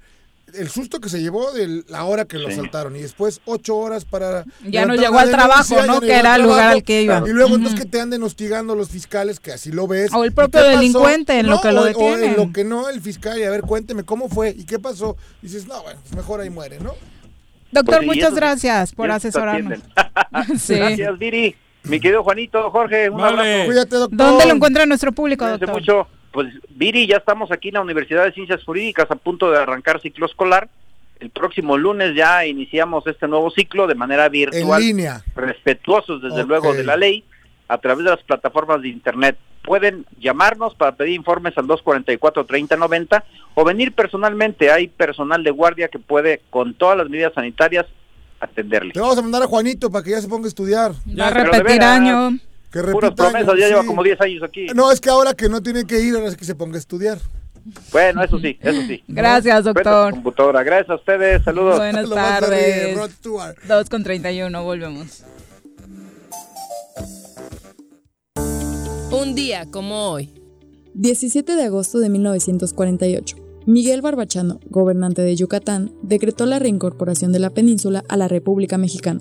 el 0.55 0.69
susto 0.69 1.01
que 1.01 1.09
se 1.09 1.21
llevó 1.21 1.53
de 1.53 1.83
la 1.89 2.05
hora 2.05 2.25
que 2.25 2.39
lo 2.39 2.49
Sí. 2.49 2.55
asaltaron 2.55 2.97
y 2.97 3.01
después 3.01 3.41
ocho 3.45 3.77
horas 3.77 4.05
para 4.05 4.45
Ya 4.67 4.87
no 4.87 4.95
llegó 4.95 5.19
al 5.19 5.31
trabajo, 5.31 5.83
¿no? 5.87 6.01
Que 6.01 6.13
era 6.15 6.37
el 6.37 6.43
lugar 6.43 6.71
al 6.73 6.83
que 6.83 7.03
iba. 7.03 7.23
Y 7.27 7.31
luego 7.31 7.49
Ujú. 7.51 7.57
entonces 7.57 7.81
que 7.81 7.87
te 7.89 8.01
anden 8.01 8.23
hostigando 8.23 8.75
los 8.75 8.89
fiscales 8.89 9.41
que 9.41 9.53
así 9.53 9.71
lo 9.73 9.87
ves. 9.87 10.13
O 10.13 10.25
el 10.25 10.31
¿Y 10.31 10.35
propio 10.35 10.61
pasó? 10.61 10.71
delincuente 10.71 11.39
en 11.39 11.47
lo 11.49 11.61
que 11.61 11.73
lo 11.73 11.81
o- 11.81 11.85
O 11.85 11.87
detienen. 11.87 12.31
en 12.31 12.37
lo 12.37 12.53
que 12.53 12.65
no, 12.65 12.89
el 12.89 13.01
fiscal, 13.01 13.39
y 13.39 13.45
a 13.45 13.51
ver, 13.51 13.63
cuénteme 13.63 14.03
cómo 14.05 14.29
fue 14.29 14.51
y 14.57 14.65
qué 14.65 14.79
pasó. 14.79 15.17
dices, 15.43 15.67
no, 15.67 15.83
bueno, 15.83 16.01
pues 16.03 16.15
mejor 16.17 16.41
ahí 16.41 16.51
muere, 16.51 16.79
¿no? 16.81 16.93
Doctor, 17.71 17.97
Pues 17.97 18.07
muchas 18.07 18.35
gracias 18.35 18.93
por 18.93 19.07
y 19.07 19.11
eso 19.11 19.17
asesorarnos. 19.17 19.79
Sí. 20.59 20.75
Gracias, 20.75 21.19
Viri. 21.19 21.55
Mi 21.85 22.01
querido 22.01 22.23
Juanito, 22.25 22.71
Jorge, 22.71 23.09
un 23.09 23.19
Vale. 23.19 23.39
abrazo. 23.41 23.67
Cuídate, 23.67 23.97
doctor. 23.97 24.17
¿Dónde 24.19 24.47
lo 24.47 24.55
encuentra 24.55 24.85
nuestro 24.87 25.13
público, 25.13 25.45
Cuídense 25.45 25.67
doctor? 25.67 25.81
mucho. 25.81 26.09
Pues 26.33 26.49
Viri, 26.71 27.07
ya 27.07 27.17
estamos 27.17 27.51
aquí 27.51 27.69
en 27.69 27.75
la 27.75 27.81
Universidad 27.81 28.25
de 28.25 28.33
Ciencias 28.33 28.63
Jurídicas 28.65 29.11
a 29.11 29.17
punto 29.17 29.51
de 29.51 29.59
arrancar 29.59 30.01
ciclo 30.01 30.27
escolar. 30.27 30.69
El 31.21 31.31
próximo 31.31 31.77
lunes 31.77 32.15
ya 32.15 32.47
iniciamos 32.47 33.07
este 33.07 33.27
nuevo 33.27 33.51
ciclo 33.51 33.87
de 33.87 33.95
manera 33.97 34.27
En 34.27 34.33
virtual, 34.33 34.81
línea. 34.81 35.25
respetuosos 35.35 36.23
desde 36.23 36.45
luego 36.45 36.73
de 36.75 36.85
la 36.85 36.97
ley, 36.97 37.25
a 37.67 37.79
través 37.79 38.05
de 38.05 38.11
las 38.11 38.23
plataformas 38.23 38.83
de 38.83 38.89
internet. 38.89 39.37
Pueden 39.63 40.07
llamarnos 40.21 40.75
para 40.77 40.93
pedir 40.93 41.15
informes 41.15 41.59
al 41.59 41.67
244-3090 41.67 43.23
o 43.55 43.65
venir 43.65 43.93
personalmente. 43.93 44.71
Hay 44.71 44.89
personal 44.89 45.43
de 45.43 45.51
guardia 45.51 45.89
que 45.89 45.99
puede, 45.99 46.43
con 46.51 46.75
todas 46.75 46.97
las 46.97 47.09
medidas 47.09 47.35
sanitarias, 47.35 47.87
atenderle. 48.41 48.93
Le 48.95 49.01
vamos 49.01 49.19
a 49.19 49.23
mandar 49.23 49.43
a 49.43 49.47
Juanito 49.47 49.91
para 49.91 50.05
que 50.05 50.11
ya 50.13 50.21
se 50.21 50.29
ponga 50.29 50.47
a 50.47 50.49
estudiar. 50.49 50.93
Va 51.19 51.29
a 51.29 51.31
repetir 51.31 51.65
veras. 51.65 51.91
año. 51.91 52.39
Que 52.71 52.81
Puras 52.81 52.95
repita 52.95 53.15
promesas, 53.15 53.49
años, 53.49 53.61
ya 53.61 53.69
lleva 53.69 53.85
como 53.85 54.03
10 54.03 54.21
años 54.21 54.43
aquí. 54.43 54.67
No, 54.75 54.93
es 54.93 55.01
que 55.01 55.09
ahora 55.09 55.35
que 55.35 55.49
no 55.49 55.63
tiene 55.63 55.85
que 55.87 56.01
ir, 56.01 56.15
ahora 56.15 56.29
es 56.29 56.37
que 56.37 56.45
se 56.45 56.55
ponga 56.55 56.77
a 56.77 56.79
estudiar. 56.79 57.19
Bueno, 57.93 58.23
eso 58.23 58.39
sí, 58.39 58.59
eso 58.61 58.83
sí. 58.87 59.03
Gracias, 59.09 59.65
doctor. 59.65 60.13
computadora. 60.13 60.63
Gracias 60.63 60.91
a 60.91 60.95
ustedes, 60.97 61.43
saludos. 61.45 61.79
Buenas 61.79 62.09
tardes. 62.09 62.97
Rod 62.97 63.11
Stewart. 63.11 63.57
2 63.67 63.89
con 63.89 64.05
31, 64.05 64.63
volvemos. 64.63 65.25
Un 69.11 69.35
día 69.35 69.67
como 69.71 70.11
hoy. 70.11 70.35
17 70.95 71.55
de 71.55 71.63
agosto 71.65 71.99
de 71.99 72.09
1948. 72.11 73.37
Miguel 73.67 74.03
Barbachano, 74.03 74.61
gobernante 74.71 75.23
de 75.23 75.37
Yucatán, 75.37 75.93
decretó 76.03 76.47
la 76.47 76.59
reincorporación 76.59 77.33
de 77.33 77.39
la 77.39 77.51
península 77.51 78.03
a 78.09 78.17
la 78.17 78.29
República 78.29 78.79
Mexicana. 78.79 79.21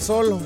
solo. 0.06 0.40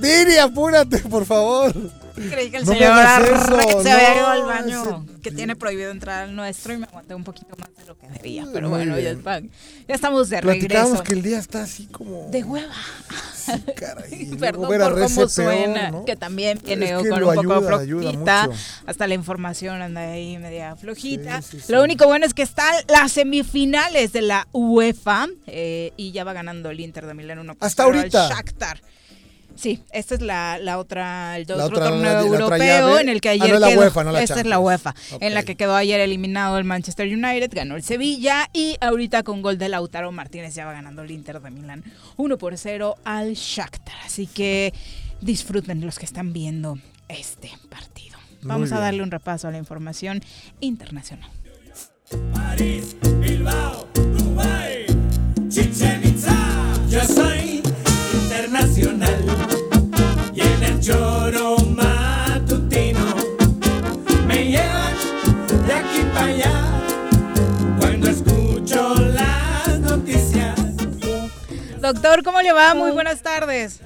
Diri, 0.00 0.38
apúrate, 0.38 0.98
por 0.98 1.24
favor. 1.24 1.72
Creí 2.14 2.50
que 2.50 2.58
el 2.58 2.64
No 2.64 2.72
señor 2.72 2.92
eso, 3.24 3.82
se 3.82 3.90
había 3.90 4.14
ido 4.14 4.22
no, 4.22 4.28
al 4.28 4.42
baño, 4.44 5.06
que 5.22 5.30
tiene 5.30 5.56
prohibido 5.56 5.90
entrar 5.90 6.24
al 6.24 6.36
nuestro 6.36 6.72
y 6.74 6.78
me 6.78 6.86
aguanté 6.86 7.14
un 7.14 7.24
poquito 7.24 7.56
más 7.58 7.74
de 7.76 7.84
lo 7.86 7.98
que 7.98 8.08
debía. 8.08 8.46
Pero 8.52 8.68
Muy 8.68 8.78
bueno, 8.78 8.98
ya, 8.98 9.14
ya 9.88 9.94
estamos 9.94 10.30
de 10.30 10.40
Platicábamos 10.40 10.98
regreso. 10.98 11.04
que 11.04 11.12
el 11.14 11.22
día 11.22 11.38
está 11.38 11.62
así 11.62 11.86
como. 11.86 12.28
De 12.30 12.42
hueva. 12.44 12.72
Caray. 13.76 14.12
y 14.32 14.36
Perdón 14.36 14.68
por 14.68 14.92
cómo 15.02 15.14
peor, 15.16 15.30
suena, 15.30 15.90
¿no? 15.90 16.04
que 16.04 16.16
también 16.16 16.60
viene 16.64 16.86
Es 16.92 17.02
que 17.02 17.08
con 17.08 17.22
un 17.22 17.34
poco 17.34 17.40
ayuda, 17.40 17.78
ayuda 17.80 18.10
flojita. 18.10 18.46
mucho. 18.46 18.58
Hasta 18.86 19.06
la 19.06 19.14
información 19.14 19.82
anda 19.82 20.00
ahí 20.00 20.38
media 20.38 20.76
flojita. 20.76 21.42
Sí, 21.42 21.58
sí, 21.58 21.60
sí. 21.66 21.72
Lo 21.72 21.82
único 21.82 22.06
bueno 22.06 22.26
es 22.26 22.34
que 22.34 22.42
están 22.42 22.72
las 22.88 23.12
semifinales 23.12 24.12
de 24.12 24.22
la 24.22 24.46
UEFA 24.52 25.26
eh, 25.46 25.92
y 25.96 26.12
ya 26.12 26.24
va 26.24 26.32
ganando 26.32 26.70
el 26.70 26.80
Inter 26.80 27.06
de 27.06 27.14
Milán 27.14 27.38
1 27.40 27.56
Hasta 27.60 27.82
al 27.84 27.96
ahorita. 27.96 28.28
Shakhtar. 28.28 28.80
Sí, 29.56 29.82
esta 29.92 30.14
es 30.16 30.20
la, 30.20 30.58
la 30.58 30.78
otra, 30.78 31.36
el 31.36 31.46
La 31.46 31.64
otro 31.66 31.76
otra- 31.78 31.88
torneo 31.90 32.12
la- 32.12 32.20
europeo 32.20 32.98
en 32.98 33.08
el 33.08 33.20
que 33.20 33.28
Ah, 33.28 33.32
ayer 33.32 33.48
no 33.50 33.54
es 33.54 33.60
la 33.60 33.68
quedó. 33.68 33.80
UEFA, 33.80 34.04
no 34.04 34.12
la 34.12 34.22
esta 34.22 34.40
es 34.40 34.46
la. 34.46 34.58
UEFA, 34.58 34.94
en 35.20 35.32
la 35.34 35.42
que 35.44 35.54
quedó 35.56 35.74
ayer 35.76 36.00
eliminado 36.00 36.58
el 36.58 36.64
Manchester 36.64 37.06
United, 37.06 37.50
ganó 37.52 37.76
el 37.76 37.82
Sevilla 37.84 38.48
y 38.52 38.76
ahorita 38.80 39.22
con 39.22 39.42
gol 39.42 39.56
de 39.58 39.68
Lautaro 39.68 40.10
Martínez 40.12 40.54
ya 40.54 40.66
va 40.66 40.72
ganando 40.72 41.02
el 41.02 41.10
Inter 41.12 41.40
de 41.40 41.50
Milán 41.50 41.84
1 42.16 42.36
por 42.38 42.56
0 42.58 42.96
al 43.04 43.34
Shakhtar. 43.34 43.94
Así 44.04 44.26
que 44.26 44.74
disfruten 45.20 45.80
los 45.86 45.98
que 45.98 46.04
están 46.04 46.32
viendo 46.32 46.78
este 47.08 47.50
partido. 47.70 48.18
Vamos 48.42 48.72
a 48.72 48.80
darle 48.80 49.02
un 49.02 49.10
repaso 49.10 49.48
a 49.48 49.50
la 49.52 49.58
información 49.58 50.20
internacional. 50.60 51.30
París, 52.34 52.96
Bilbao, 53.20 53.88
Doctor, 71.84 72.22
¿cómo 72.22 72.40
le 72.40 72.50
va? 72.52 72.72
Muy 72.74 72.92
buenas 72.92 73.20
tardes. 73.22 73.82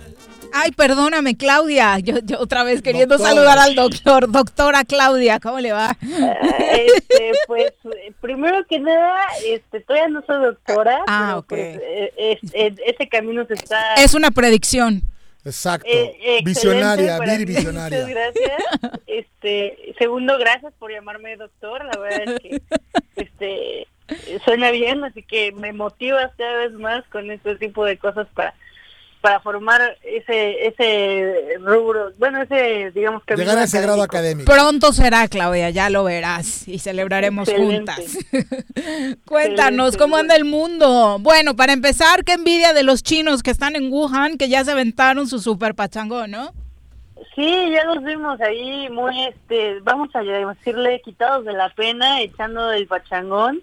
Ay, 0.55 0.71
perdóname, 0.71 1.37
Claudia. 1.37 1.99
Yo, 1.99 2.19
yo 2.23 2.39
otra 2.39 2.63
vez 2.63 2.81
queriendo 2.81 3.19
saludar 3.19 3.59
al 3.59 3.75
doctor. 3.75 4.31
Doctora 4.31 4.85
Claudia, 4.85 5.41
¿cómo 5.41 5.59
le 5.59 5.73
va? 5.73 5.97
Este, 6.01 7.33
pues, 7.49 7.73
primero 8.21 8.65
que 8.69 8.79
nada, 8.79 9.19
este, 9.45 9.81
todavía 9.81 10.07
no 10.11 10.23
soy 10.27 10.45
doctora, 10.45 11.01
Ah, 11.09 11.27
pero 11.27 11.39
ok. 11.41 11.47
pues, 11.49 11.81
eh, 11.83 12.39
es- 12.55 12.75
ese 12.87 13.09
camino 13.09 13.45
se 13.47 13.55
está... 13.55 13.95
Es 13.97 14.15
una 14.15 14.31
predicción. 14.31 15.03
Exacto. 15.45 15.89
eh, 15.91 16.41
visionaria, 16.45 17.19
mí. 17.19 17.45
visionaria. 17.45 17.99
Muchas 18.07 18.11
gracias. 18.15 18.63
Este, 19.09 19.95
segundo, 19.99 20.39
gracias 20.39 20.73
por 20.79 20.93
llamarme 20.93 21.37
doctor. 21.37 21.85
La 21.85 21.99
verdad 21.99 22.35
es 22.35 22.41
que 22.41 22.63
este, 23.17 23.88
suena 24.45 24.71
bien, 24.71 25.05
así 25.05 25.23
que 25.23 25.53
me 25.53 25.73
motivas 25.73 26.33
cada 26.37 26.59
vez 26.59 26.73
más 26.73 27.05
con 27.09 27.31
este 27.31 27.57
tipo 27.57 27.85
de 27.85 27.99
cosas 27.99 28.27
para 28.35 28.55
para 29.21 29.41
formar 29.41 29.81
ese 30.05 30.69
ese 30.69 31.59
rubro, 31.61 32.13
bueno, 32.19 32.41
ese 32.43 32.93
digamos 32.95 33.25
que 33.25 33.35
Llegar 33.35 33.59
a 33.59 33.65
ese 33.65 33.81
grado 33.81 34.03
académico. 34.03 34.51
Pronto 34.51 34.93
será, 34.93 35.27
Claudia, 35.29 35.71
ya 35.71 35.91
lo 35.91 36.05
verás 36.05 36.69
y 36.69 36.79
celebraremos 36.79 37.49
Excelente. 37.49 37.93
juntas. 37.93 38.19
Cuéntanos, 39.25 39.89
Excelente, 39.89 39.99
¿cómo 39.99 40.17
anda 40.17 40.37
el 40.37 40.45
mundo? 40.45 41.19
Bueno, 41.21 41.57
para 41.57 41.73
empezar, 41.73 42.25
qué 42.25 42.35
envidia 42.35 42.73
de 42.73 42.85
los 42.85 43.03
chinos 43.03 43.43
que 43.43 43.51
están 43.51 43.75
en 43.75 43.93
Wuhan, 43.93 44.39
que 44.39 44.49
ya 44.49 44.65
se 44.65 44.71
aventaron 44.71 45.27
su 45.27 45.41
super 45.41 45.75
pachangón, 45.75 46.31
¿no? 46.31 46.53
Sí, 47.35 47.71
ya 47.71 47.85
nos 47.85 48.03
vimos 48.03 48.41
ahí 48.41 48.89
muy, 48.91 49.27
este, 49.27 49.79
vamos 49.81 50.09
a 50.15 50.23
decirle, 50.23 51.01
quitados 51.03 51.45
de 51.45 51.53
la 51.53 51.69
pena, 51.71 52.21
echando 52.21 52.73
el 52.73 52.87
pachangón. 52.87 53.61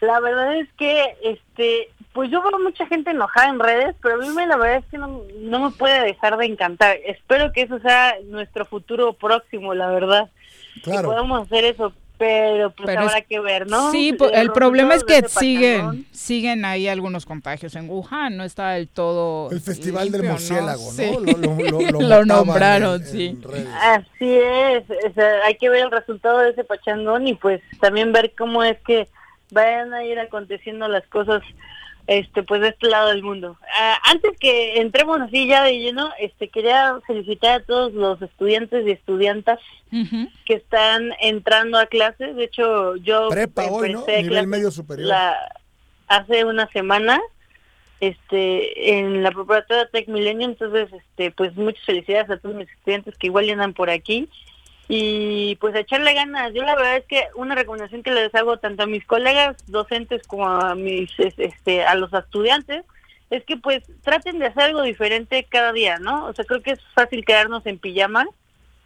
La 0.00 0.20
verdad 0.20 0.56
es 0.56 0.68
que, 0.74 1.16
este, 1.22 1.88
pues 2.12 2.30
yo 2.30 2.42
veo 2.42 2.58
mucha 2.58 2.86
gente 2.86 3.10
enojada 3.10 3.48
en 3.48 3.58
redes, 3.58 3.96
pero 4.02 4.16
a 4.16 4.18
mí 4.18 4.28
me- 4.30 4.46
la 4.46 4.56
verdad 4.56 4.78
es 4.78 4.84
que 4.90 4.98
no, 4.98 5.22
no 5.40 5.58
me 5.60 5.70
puede 5.70 6.02
dejar 6.04 6.36
de 6.36 6.46
encantar. 6.46 6.96
Espero 7.04 7.50
que 7.52 7.62
eso 7.62 7.78
sea 7.80 8.14
nuestro 8.26 8.64
futuro 8.66 9.12
próximo, 9.14 9.72
la 9.74 9.88
verdad. 9.90 10.28
Claro. 10.82 11.00
Que 11.00 11.06
podamos 11.06 11.42
hacer 11.46 11.64
eso, 11.64 11.92
pero 12.18 12.70
pues 12.72 12.86
Pero 12.86 13.00
habrá 13.02 13.18
es- 13.18 13.26
que 13.26 13.40
ver, 13.40 13.66
¿no? 13.68 13.92
Sí, 13.92 14.12
Los 14.18 14.32
el 14.32 14.50
problema 14.52 14.94
es 14.94 15.04
que 15.04 15.22
siguen, 15.28 16.04
siguen 16.10 16.64
ahí 16.64 16.88
algunos 16.88 17.24
contagios 17.24 17.74
en 17.76 17.88
Wuhan, 17.88 18.36
no 18.36 18.44
está 18.44 18.70
del 18.72 18.88
todo. 18.88 19.50
El 19.50 19.60
festival 19.60 20.10
del 20.10 20.22
limpio, 20.22 20.32
murciélago, 20.32 20.82
¿no? 20.84 20.90
Sí. 20.90 21.10
Lo- 21.12 21.36
lo- 21.38 21.54
lo- 21.54 21.80
lo 21.80 22.00
Lo 22.00 22.08
mataban 22.08 22.26
nombraron, 22.28 23.00
en- 23.02 23.06
sí. 23.06 23.38
Así 23.80 24.36
es, 24.36 24.82
o 24.90 25.12
sea, 25.14 25.44
hay 25.46 25.54
que 25.56 25.68
ver 25.70 25.84
el 25.84 25.90
resultado 25.90 26.38
de 26.38 26.50
ese 26.50 26.64
pachangón 26.64 27.26
y 27.28 27.34
pues 27.34 27.60
también 27.80 28.12
ver 28.12 28.32
cómo 28.36 28.62
es 28.64 28.78
que 28.86 29.08
vayan 29.52 29.94
a 29.94 30.04
ir 30.04 30.18
aconteciendo 30.18 30.88
las 30.88 31.06
cosas 31.06 31.42
este 32.08 32.42
pues 32.42 32.60
de 32.62 32.68
este 32.70 32.88
lado 32.88 33.10
del 33.10 33.22
mundo. 33.22 33.56
Ah, 33.78 33.98
antes 34.06 34.36
que 34.40 34.80
entremos 34.80 35.20
así 35.20 35.46
ya 35.46 35.62
de 35.62 35.78
lleno, 35.78 36.10
este 36.18 36.48
quería 36.48 36.98
felicitar 37.06 37.60
a 37.60 37.64
todos 37.64 37.92
los 37.92 38.20
estudiantes 38.22 38.84
y 38.86 38.90
estudiantas 38.90 39.60
que 40.44 40.54
están 40.54 41.12
entrando 41.20 41.78
a 41.78 41.86
clases. 41.86 42.34
De 42.34 42.44
hecho, 42.44 42.96
yo 42.96 43.28
Prepa 43.28 43.66
hoy, 43.70 43.92
¿no? 43.92 44.00
empecé 44.00 44.16
Nivel 44.22 44.28
clases 44.30 44.48
medio 44.48 44.70
superior. 44.72 45.08
la- 45.08 45.54
hace 46.08 46.44
una 46.44 46.66
semana 46.72 47.20
este 48.00 48.98
en 48.98 49.22
la 49.22 49.30
preparatoria 49.32 49.88
Tech 49.90 50.08
Milenio, 50.08 50.46
entonces 50.48 50.88
este 50.92 51.30
pues 51.32 51.54
muchas 51.56 51.84
felicidades 51.84 52.30
a 52.30 52.38
todos 52.38 52.54
mis 52.54 52.70
estudiantes 52.70 53.16
que 53.18 53.26
igual 53.26 53.50
andan 53.50 53.74
por 53.74 53.90
aquí 53.90 54.28
y 54.88 55.56
pues 55.56 55.74
a 55.74 55.80
echarle 55.80 56.14
ganas. 56.14 56.52
Yo 56.54 56.62
la 56.62 56.74
verdad 56.74 56.96
es 56.96 57.04
que 57.04 57.24
una 57.34 57.54
recomendación 57.54 58.02
que 58.02 58.10
les 58.10 58.34
hago 58.34 58.56
tanto 58.58 58.84
a 58.84 58.86
mis 58.86 59.04
colegas 59.04 59.56
docentes 59.66 60.26
como 60.26 60.48
a 60.48 60.74
mis 60.74 61.10
es- 61.18 61.38
este 61.38 61.84
a 61.84 61.94
los 61.94 62.12
estudiantes 62.12 62.84
es 63.30 63.44
que 63.44 63.58
pues 63.58 63.82
traten 64.02 64.38
de 64.38 64.46
hacer 64.46 64.62
algo 64.64 64.82
diferente 64.82 65.46
cada 65.50 65.72
día, 65.72 65.98
¿no? 65.98 66.24
O 66.26 66.32
sea, 66.32 66.44
creo 66.46 66.62
que 66.62 66.70
es 66.70 66.80
fácil 66.94 67.24
quedarnos 67.26 67.66
en 67.66 67.78
pijama, 67.78 68.26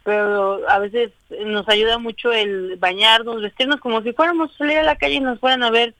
pero 0.03 0.59
a 0.69 0.79
veces 0.79 1.11
nos 1.45 1.67
ayuda 1.69 1.97
mucho 1.97 2.33
el 2.33 2.75
bañarnos, 2.77 3.41
vestirnos 3.41 3.79
como 3.79 4.01
si 4.01 4.11
fuéramos 4.11 4.53
a 4.53 4.57
salir 4.57 4.77
a 4.79 4.83
la 4.83 4.97
calle 4.97 5.15
y 5.15 5.19
nos 5.21 5.39
fueran 5.39 5.63
a 5.63 5.71
ver 5.71 5.93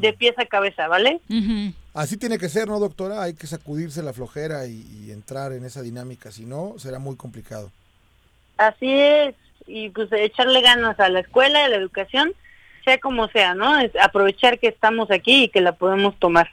de 0.00 0.12
pies 0.12 0.34
a 0.38 0.46
cabeza, 0.46 0.88
¿vale? 0.88 1.20
Así 1.94 2.16
tiene 2.16 2.38
que 2.38 2.48
ser, 2.48 2.66
¿no, 2.68 2.78
doctora? 2.80 3.22
Hay 3.22 3.34
que 3.34 3.46
sacudirse 3.46 4.02
la 4.02 4.12
flojera 4.12 4.66
y, 4.66 4.82
y 5.04 5.12
entrar 5.12 5.52
en 5.52 5.64
esa 5.64 5.82
dinámica, 5.82 6.30
si 6.32 6.44
no, 6.44 6.74
será 6.78 6.98
muy 6.98 7.14
complicado. 7.16 7.70
Así 8.56 8.90
es, 8.90 9.34
y 9.66 9.90
pues 9.90 10.10
echarle 10.12 10.60
ganas 10.62 10.98
a 11.00 11.08
la 11.08 11.20
escuela, 11.20 11.64
a 11.64 11.68
la 11.68 11.76
educación, 11.76 12.32
sea 12.84 12.98
como 12.98 13.28
sea, 13.28 13.54
¿no? 13.54 13.78
Es 13.78 13.90
aprovechar 14.00 14.58
que 14.58 14.68
estamos 14.68 15.10
aquí 15.10 15.44
y 15.44 15.48
que 15.48 15.60
la 15.60 15.72
podemos 15.72 16.16
tomar. 16.18 16.48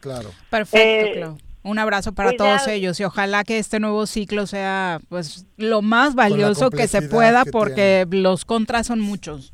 Claro. 0.00 0.30
Perfecto, 0.50 1.08
Eh, 1.08 1.12
Clau. 1.14 1.38
Un 1.62 1.80
abrazo 1.80 2.12
para 2.12 2.30
todos 2.32 2.68
ellos 2.68 3.00
y 3.00 3.04
ojalá 3.04 3.42
que 3.42 3.58
este 3.58 3.80
nuevo 3.80 4.06
ciclo 4.06 4.46
sea 4.46 5.00
pues 5.08 5.46
lo 5.56 5.82
más 5.82 6.14
valioso 6.14 6.70
que 6.70 6.86
se 6.86 7.02
pueda 7.02 7.42
que 7.42 7.50
porque 7.50 8.06
los 8.08 8.44
contras 8.44 8.86
son 8.86 9.00
muchos. 9.00 9.52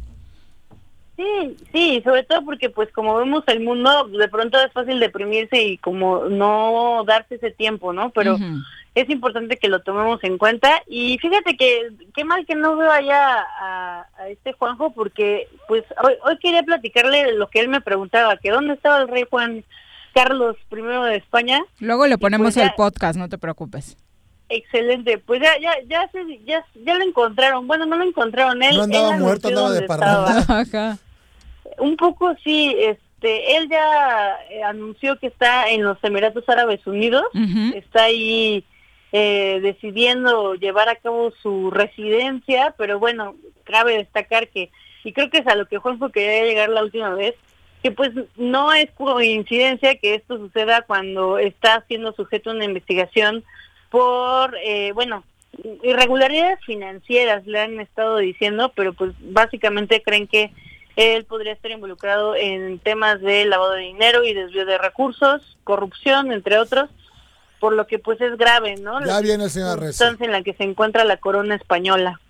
Sí, 1.16 1.56
sí, 1.72 2.02
sobre 2.04 2.24
todo 2.24 2.44
porque 2.44 2.68
pues 2.68 2.92
como 2.92 3.16
vemos 3.16 3.44
el 3.46 3.60
mundo, 3.60 4.08
de 4.08 4.28
pronto 4.28 4.60
es 4.60 4.70
fácil 4.72 5.00
deprimirse 5.00 5.62
y 5.62 5.78
como 5.78 6.24
no 6.26 7.02
darse 7.06 7.36
ese 7.36 7.50
tiempo, 7.50 7.94
¿no? 7.94 8.10
Pero. 8.10 8.36
Es 8.94 9.08
importante 9.08 9.56
que 9.56 9.68
lo 9.68 9.80
tomemos 9.80 10.22
en 10.22 10.36
cuenta 10.36 10.82
y 10.86 11.16
fíjate 11.18 11.56
que 11.56 11.88
qué 12.14 12.24
mal 12.24 12.44
que 12.44 12.54
no 12.54 12.76
veo 12.76 12.90
allá 12.90 13.40
a, 13.60 14.06
a 14.18 14.28
este 14.28 14.52
Juanjo 14.52 14.90
porque 14.92 15.48
pues 15.66 15.82
hoy, 16.02 16.12
hoy 16.24 16.36
quería 16.38 16.62
platicarle 16.62 17.32
lo 17.34 17.48
que 17.48 17.60
él 17.60 17.68
me 17.68 17.80
preguntaba, 17.80 18.36
que 18.36 18.50
dónde 18.50 18.74
estaba 18.74 18.98
el 19.00 19.08
rey 19.08 19.24
Juan 19.30 19.64
Carlos 20.14 20.56
I 20.70 20.76
de 21.08 21.16
España. 21.16 21.60
Luego 21.80 22.06
le 22.06 22.18
ponemos 22.18 22.44
pues 22.46 22.56
ya- 22.56 22.64
el 22.64 22.72
podcast, 22.76 23.18
no 23.18 23.28
te 23.30 23.38
preocupes. 23.38 23.96
Excelente, 24.50 25.16
pues 25.16 25.40
ya 25.40 25.58
ya 25.58 25.72
ya 25.88 26.06
se- 26.12 26.40
ya, 26.44 26.62
ya 26.84 26.94
lo 26.94 27.04
encontraron. 27.04 27.66
Bueno, 27.66 27.86
no 27.86 27.96
lo 27.96 28.04
encontraron 28.04 28.62
él. 28.62 28.76
No 28.76 28.82
andaba 28.82 29.14
él 29.14 29.20
muerto, 29.22 29.48
andaba 29.48 29.70
de 29.70 29.82
parranda. 29.82 30.98
Un 31.78 31.96
poco 31.96 32.34
sí, 32.44 32.76
este, 32.78 33.56
él 33.56 33.68
ya 33.70 34.36
eh, 34.50 34.62
anunció 34.62 35.18
que 35.18 35.28
está 35.28 35.70
en 35.70 35.82
los 35.84 35.96
Emiratos 36.02 36.46
Árabes 36.48 36.86
Unidos, 36.86 37.24
Ujú. 37.32 37.74
está 37.74 38.04
ahí 38.04 38.62
eh, 39.12 39.60
decidiendo 39.62 40.54
llevar 40.54 40.88
a 40.88 40.96
cabo 40.96 41.32
su 41.42 41.70
residencia, 41.70 42.74
pero 42.78 42.98
bueno, 42.98 43.36
cabe 43.64 43.98
destacar 43.98 44.48
que, 44.48 44.70
y 45.04 45.12
creo 45.12 45.30
que 45.30 45.38
es 45.38 45.46
a 45.46 45.54
lo 45.54 45.66
que 45.66 45.78
Juanjo 45.78 46.10
quería 46.10 46.44
llegar 46.44 46.68
la 46.70 46.82
última 46.82 47.14
vez, 47.14 47.34
que 47.82 47.90
pues 47.90 48.10
no 48.36 48.72
es 48.72 48.90
coincidencia 48.92 49.96
que 49.96 50.14
esto 50.14 50.38
suceda 50.38 50.82
cuando 50.82 51.38
está 51.38 51.84
siendo 51.88 52.12
sujeto 52.12 52.50
a 52.50 52.54
una 52.54 52.64
investigación 52.64 53.44
por, 53.90 54.56
eh, 54.64 54.92
bueno, 54.92 55.24
irregularidades 55.82 56.60
financieras, 56.64 57.46
le 57.46 57.60
han 57.60 57.80
estado 57.80 58.16
diciendo, 58.18 58.72
pero 58.74 58.92
pues 58.94 59.12
básicamente 59.20 60.02
creen 60.02 60.26
que 60.26 60.50
él 60.96 61.24
podría 61.24 61.52
estar 61.52 61.70
involucrado 61.70 62.36
en 62.36 62.78
temas 62.78 63.20
de 63.20 63.44
lavado 63.44 63.72
de 63.72 63.82
dinero 63.82 64.24
y 64.24 64.34
desvío 64.34 64.64
de 64.64 64.78
recursos, 64.78 65.56
corrupción, 65.64 66.32
entre 66.32 66.58
otros. 66.58 66.90
Por 67.62 67.74
lo 67.74 67.86
que 67.86 68.00
pues 68.00 68.20
es 68.20 68.36
grave, 68.36 68.74
¿no? 68.74 68.98
Ya 69.00 69.06
La 69.06 69.20
viene 69.20 69.44
el 69.44 69.50
señor 69.50 69.78
Reza. 69.78 70.16
en 70.18 70.32
la 70.32 70.42
que 70.42 70.52
se 70.54 70.64
encuentra 70.64 71.04
la 71.04 71.16
corona 71.18 71.54
española. 71.54 72.20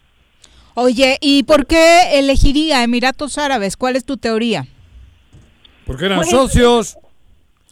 Oye, 0.74 1.16
¿y 1.22 1.44
por 1.44 1.64
qué 1.66 2.18
elegiría 2.18 2.82
Emiratos 2.82 3.38
Árabes? 3.38 3.78
¿Cuál 3.78 3.96
es 3.96 4.04
tu 4.04 4.18
teoría? 4.18 4.66
Porque 5.86 6.04
eran 6.04 6.18
Pues- 6.18 6.28
socios. 6.28 6.98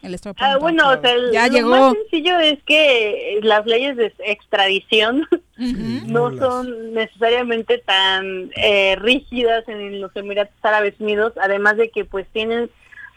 Él 0.03 0.15
estaba 0.15 0.35
Ah, 0.39 0.57
bueno, 0.57 0.89
o 0.89 0.99
sea, 1.03 1.13
Ya 1.31 1.49
lo 1.49 1.53
llegó. 1.53 1.69
más 1.69 1.93
sencillo 1.93 2.39
es 2.41 2.59
que 2.65 3.39
las 3.43 3.67
leyes 3.67 3.99
de 3.99 4.11
extradición 4.21 5.29
no 6.07 6.35
son 6.39 6.95
necesariamente 6.95 7.77
tan 7.77 8.51
eh, 8.57 8.97
rígidas 8.99 9.69
en 9.69 10.01
los 10.01 10.17
Emiratos 10.17 10.55
Árabes 10.63 10.95
Unidos, 10.99 11.35
además 11.39 11.77
de 11.77 11.91
que 11.91 12.07
pues 12.07 12.27
tienen 12.33 12.71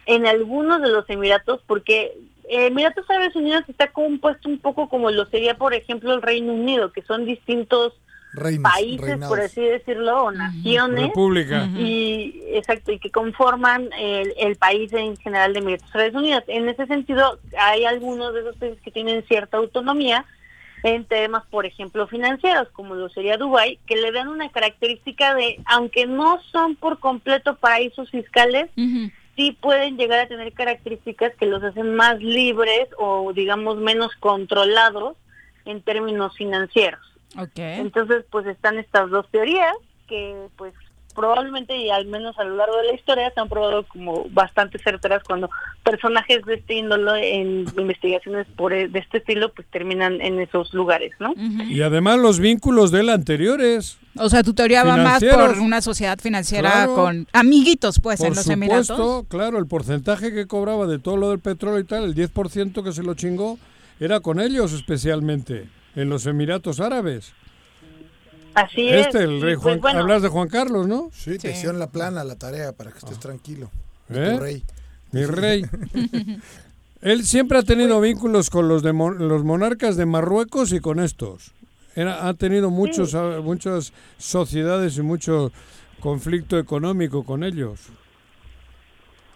en 0.06 0.28
algunos 0.28 0.82
de 0.82 0.90
los 0.90 1.10
Emiratos, 1.10 1.62
porque 1.66 2.12
eh, 2.50 2.68
Emiratos 2.68 3.10
Árabes 3.10 3.36
Unidos 3.36 3.64
está 3.68 3.88
compuesto 3.92 4.50
un 4.50 4.60
poco 4.60 4.90
como 4.90 5.12
lo 5.12 5.26
sería, 5.28 5.58
por 5.58 5.74
ejemplo, 5.74 6.14
el 6.14 6.22
Reino 6.22 6.54
Unido, 6.54 6.92
que 6.92 7.02
son 7.04 7.26
distintos 7.26 7.94
Reinos, 8.34 8.64
países, 8.64 9.02
reinados. 9.02 9.30
por 9.30 9.40
así 9.40 9.62
decirlo, 9.62 10.24
o 10.24 10.32
naciones. 10.32 11.08
República. 11.08 11.68
Y 11.78 12.42
exacto, 12.54 12.92
y 12.92 13.00
que 13.00 13.12
conforman 13.12 13.90
el, 13.98 14.34
el 14.38 14.56
país 14.56 14.92
en 14.94 15.16
general 15.18 15.54
de 15.54 15.60
Emiratos 15.60 15.94
Árabes 15.94 16.16
Unidos. 16.16 16.44
En 16.48 16.68
ese 16.68 16.86
sentido, 16.88 17.40
hay 17.58 17.86
algunos 17.86 18.34
de 18.34 18.42
esos 18.42 18.56
países 18.58 18.82
que 18.82 18.92
tienen 18.92 19.24
cierta 19.28 19.58
autonomía 19.58 20.26
en 20.84 21.06
temas, 21.06 21.44
por 21.50 21.66
ejemplo, 21.66 22.08
financieros, 22.08 22.68
como 22.74 22.94
lo 22.96 23.10
sería 23.10 23.38
Dubái, 23.38 23.80
que 23.88 23.96
le 23.96 24.12
dan 24.12 24.28
una 24.28 24.50
característica 24.50 25.34
de, 25.34 25.58
aunque 25.66 26.06
no 26.06 26.42
son 26.52 26.76
por 26.76 27.00
completo 27.00 27.56
paraísos 27.56 28.12
fiscales, 28.12 28.70
sí 29.36 29.58
pueden 29.60 29.98
llegar 29.98 30.20
a 30.20 30.28
tener 30.28 30.54
características 30.54 31.34
que 31.36 31.46
los 31.46 31.64
hacen 31.64 31.96
más 31.96 32.20
libres 32.20 32.88
o, 32.98 33.34
digamos, 33.34 33.78
menos 33.78 34.12
controlados 34.20 35.18
en 35.66 35.82
términos 35.82 36.36
financieros. 36.36 37.02
Entonces, 37.56 38.26
pues 38.30 38.46
están 38.46 38.78
estas 38.78 39.10
dos 39.10 39.28
teorías 39.30 39.76
que, 40.08 40.48
pues, 40.58 40.74
probablemente 41.14 41.76
y 41.78 41.90
al 41.90 42.06
menos 42.08 42.38
a 42.40 42.44
lo 42.44 42.56
largo 42.56 42.78
de 42.78 42.88
la 42.88 42.94
historia 42.94 43.32
se 43.34 43.40
han 43.40 43.50
probado 43.50 43.86
como 43.88 44.26
bastante 44.32 44.80
certeras 44.80 45.24
cuando 45.24 45.50
personajes 45.84 46.44
de 46.46 46.56
este 46.56 46.74
índole 46.76 47.36
en 47.42 47.66
investigaciones 47.78 48.48
por 48.56 48.74
e- 48.74 48.88
de 48.88 49.00
este 49.00 49.20
estilo 49.20 49.54
pues 49.54 49.68
terminan 49.70 50.22
en 50.22 50.40
esos 50.40 50.74
lugares, 50.74 51.12
¿no? 51.20 51.34
Y 51.70 51.82
además 51.82 52.20
los 52.20 52.40
vínculos 52.40 52.92
de 52.92 53.02
él 53.02 53.10
anteriores. 53.10 53.98
O 54.18 54.30
sea, 54.30 54.44
tu 54.44 54.54
teoría 54.54 54.84
va 54.84 54.98
más 54.98 55.24
por 55.24 55.60
una 55.60 55.82
sociedad 55.82 56.20
financiera 56.20 56.70
Claro. 56.72 56.96
con 56.96 57.28
amiguitos, 57.34 58.00
pues, 58.00 58.20
Por 58.20 58.28
en 58.28 58.36
los 58.36 58.44
supuesto, 58.46 58.94
Emiratos. 58.94 59.26
claro, 59.28 59.58
el 59.58 59.66
porcentaje 59.68 60.34
que 60.34 60.46
cobraba 60.48 60.86
de 60.88 61.00
todo 61.00 61.18
lo 61.18 61.30
del 61.32 61.40
petróleo 61.40 61.80
y 61.80 61.84
tal, 61.84 62.04
el 62.04 62.14
10% 62.16 62.84
que 62.84 62.92
se 62.92 63.02
lo 63.04 63.16
chingó, 63.16 63.58
era 64.00 64.20
con 64.20 64.40
ellos 64.40 64.72
especialmente, 64.74 65.68
en 65.96 66.10
los 66.10 66.26
Emiratos 66.26 66.80
Árabes. 66.80 67.34
Así 68.56 68.90
es. 68.90 69.08
Este, 69.08 69.24
el 69.24 69.32
y, 69.34 69.42
rey 69.42 69.56
pues, 69.56 69.64
Juan, 69.64 69.80
bueno, 69.82 70.00
hablas 70.02 70.22
de 70.22 70.30
Juan 70.30 70.48
Carlos, 70.48 70.88
¿no? 70.88 71.10
Sí, 71.14 71.38
te 71.38 71.52
hicieron 71.52 71.80
la 71.80 71.88
plana, 71.88 72.24
la 72.24 72.36
tarea, 72.36 72.72
para 72.72 72.92
que 72.92 73.00
estés 73.00 73.20
tranquilo. 73.20 73.70
De 74.10 74.28
¿Eh? 74.28 74.32
tu 74.34 74.40
rey. 74.40 74.64
Mi 75.12 75.26
rey. 75.26 75.64
Él 77.02 77.26
siempre 77.26 77.58
ha 77.58 77.64
tenido 77.64 78.00
vínculos 78.00 78.50
con 78.50 78.68
los 78.68 78.82
de 78.84 78.94
mon- 78.94 79.28
los 79.28 79.44
monarcas 79.44 79.98
de 79.98 80.06
Marruecos 80.06 80.72
y 80.72 80.80
con 80.80 81.00
estos. 81.00 81.52
Era, 81.96 82.28
ha 82.28 82.34
tenido 82.34 82.70
muchos, 82.70 83.14
ah, 83.14 83.40
muchas 83.44 83.92
sociedades 84.18 84.98
y 84.98 85.02
mucho 85.02 85.52
conflicto 86.00 86.58
económico 86.58 87.24
con 87.24 87.44
ellos. 87.44 87.80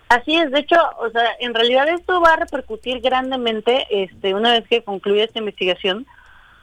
Así 0.09 0.35
es, 0.35 0.49
de 0.51 0.59
hecho, 0.59 0.77
o 0.99 1.09
sea, 1.09 1.25
en 1.41 1.53
realidad 1.53 1.89
esto 1.89 2.21
va 2.21 2.33
a 2.33 2.35
repercutir 2.37 3.01
grandemente 3.01 3.85
este, 3.89 4.33
una 4.33 4.53
vez 4.53 4.65
que 4.67 4.81
concluya 4.81 5.25
esta 5.25 5.39
investigación, 5.39 6.07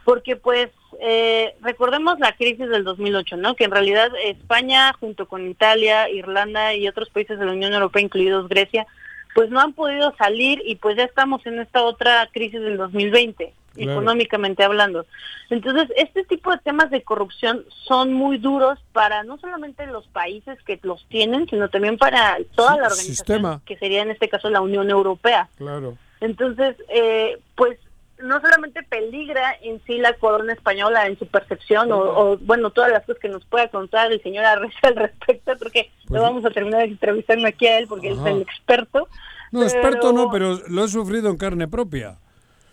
porque 0.04 0.36
pues 0.36 0.70
eh, 1.00 1.54
recordemos 1.60 2.18
la 2.18 2.32
crisis 2.32 2.68
del 2.68 2.84
2008, 2.84 3.36
¿no? 3.36 3.54
Que 3.54 3.64
en 3.64 3.70
realidad 3.70 4.10
España 4.24 4.92
junto 4.98 5.26
con 5.26 5.46
Italia, 5.48 6.08
Irlanda 6.10 6.74
y 6.74 6.88
otros 6.88 7.10
países 7.10 7.38
de 7.38 7.44
la 7.46 7.52
Unión 7.52 7.72
Europea, 7.72 8.02
incluidos 8.02 8.48
Grecia, 8.48 8.86
pues 9.34 9.50
no 9.50 9.60
han 9.60 9.72
podido 9.72 10.14
salir 10.16 10.62
y 10.64 10.76
pues 10.76 10.96
ya 10.96 11.04
estamos 11.04 11.44
en 11.46 11.58
esta 11.60 11.82
otra 11.82 12.28
crisis 12.32 12.60
del 12.60 12.76
2020, 12.76 13.52
Claro. 13.74 13.90
económicamente 13.92 14.62
hablando. 14.62 15.04
Entonces, 15.50 15.88
este 15.96 16.22
tipo 16.24 16.52
de 16.52 16.58
temas 16.58 16.90
de 16.90 17.02
corrupción 17.02 17.64
son 17.88 18.12
muy 18.12 18.38
duros 18.38 18.78
para 18.92 19.24
no 19.24 19.36
solamente 19.38 19.84
los 19.86 20.06
países 20.06 20.62
que 20.62 20.78
los 20.84 21.04
tienen, 21.08 21.48
sino 21.48 21.68
también 21.68 21.98
para 21.98 22.38
toda 22.54 22.74
Sí, 22.74 22.78
la 22.78 22.86
organización, 22.86 23.16
sistema. 23.16 23.60
que 23.66 23.76
sería 23.76 24.02
en 24.02 24.12
este 24.12 24.28
caso 24.28 24.48
la 24.48 24.60
Unión 24.60 24.88
Europea. 24.90 25.48
Claro. 25.56 25.98
Entonces, 26.20 26.76
eh, 26.88 27.38
pues 27.56 27.76
no 28.24 28.40
solamente 28.40 28.82
peligra 28.82 29.54
en 29.62 29.80
sí 29.86 29.98
la 29.98 30.14
corona 30.14 30.52
española 30.52 31.06
en 31.06 31.18
su 31.18 31.26
percepción 31.26 31.92
o, 31.92 31.98
o, 31.98 32.38
bueno, 32.38 32.70
todas 32.70 32.90
las 32.90 33.04
cosas 33.04 33.20
que 33.20 33.28
nos 33.28 33.44
pueda 33.44 33.68
contar 33.68 34.10
el 34.10 34.22
señor 34.22 34.44
Arreza 34.44 34.78
al 34.88 34.96
respecto, 34.96 35.52
porque 35.58 35.90
lo 36.10 36.22
vamos 36.22 36.44
a 36.44 36.50
terminar 36.50 36.82
entrevistando 36.82 37.46
aquí 37.46 37.66
a 37.66 37.78
él 37.78 37.86
porque 37.88 38.08
él 38.08 38.18
es 38.20 38.26
el 38.26 38.42
experto. 38.42 39.08
No, 39.52 39.62
experto 39.62 40.00
pero- 40.00 40.12
no, 40.12 40.30
pero 40.30 40.58
lo 40.68 40.84
he 40.84 40.88
sufrido 40.88 41.30
en 41.30 41.36
carne 41.36 41.68
propia. 41.68 42.16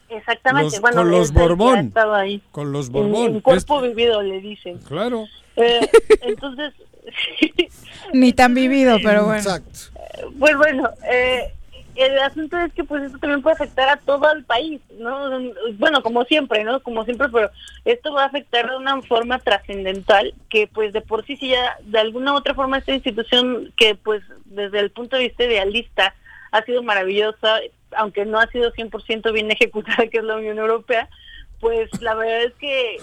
Exactamente, 0.10 0.72
Los- 0.76 0.82
bueno, 0.82 0.98
con 0.98 1.12
los 1.12 1.32
Borbón. 1.32 1.94
ahí. 2.14 2.42
Con 2.52 2.72
los 2.72 2.88
En- 2.88 2.94
Borbón. 2.94 3.36
En, 3.36 3.42
cuerpo 3.42 3.80
vivido, 3.82 4.22
le 4.22 4.42
dicen. 4.42 4.78
Claro. 4.80 5.26
Eh, 5.56 5.88
entonces, 6.22 6.74
Ni 8.14 8.34
tan 8.34 8.54
vivido, 8.54 8.98
pero 9.04 9.26
bueno. 9.26 9.44
pues 10.40 10.58
bueno, 10.58 10.90
eh, 11.12 11.54
el 12.02 12.20
asunto 12.20 12.58
es 12.58 12.74
que 12.74 12.84
pues 12.84 13.04
esto 13.04 13.18
también 13.18 13.42
puede 13.42 13.56
afectar 13.56 13.90
a 13.90 13.98
todo 13.98 14.32
el 14.32 14.44
país, 14.44 14.82
¿no? 14.98 15.30
Bueno, 15.78 16.02
como 16.04 16.24
siempre, 16.26 16.64
¿no? 16.64 16.82
Como 16.82 17.04
siempre, 17.06 17.28
pero 17.30 17.50
esto 17.86 18.14
va 18.14 18.24
a 18.24 18.28
afectar 18.28 18.70
de 18.70 18.78
una 18.78 19.02
forma 19.02 19.40
trascendental 19.40 20.34
que 20.50 20.68
pues 20.68 20.94
de 20.94 21.02
por 21.02 21.26
sí, 21.26 21.38
si 21.38 21.50
ya 21.50 21.78
de 21.84 22.00
alguna 22.00 22.34
u 22.34 22.38
otra 22.38 22.54
forma 22.54 22.78
esta 22.78 22.94
institución 22.94 23.74
que 23.76 23.96
pues 23.96 24.24
desde 24.46 24.80
el 24.80 24.92
punto 24.92 25.16
de 25.16 25.24
vista 25.24 25.44
idealista 25.44 26.16
ha 26.52 26.62
sido 26.64 26.84
maravillosa, 26.84 27.60
aunque 27.96 28.26
no 28.26 28.40
ha 28.40 28.48
sido 28.48 28.72
100% 28.74 29.32
bien 29.32 29.52
ejecutada, 29.52 30.08
que 30.08 30.20
es 30.20 30.24
la 30.24 30.36
Unión 30.36 30.58
Europea, 30.58 31.10
pues 31.60 31.90
la 32.02 32.16
verdad 32.16 32.44
es 32.44 32.54
que 32.56 32.98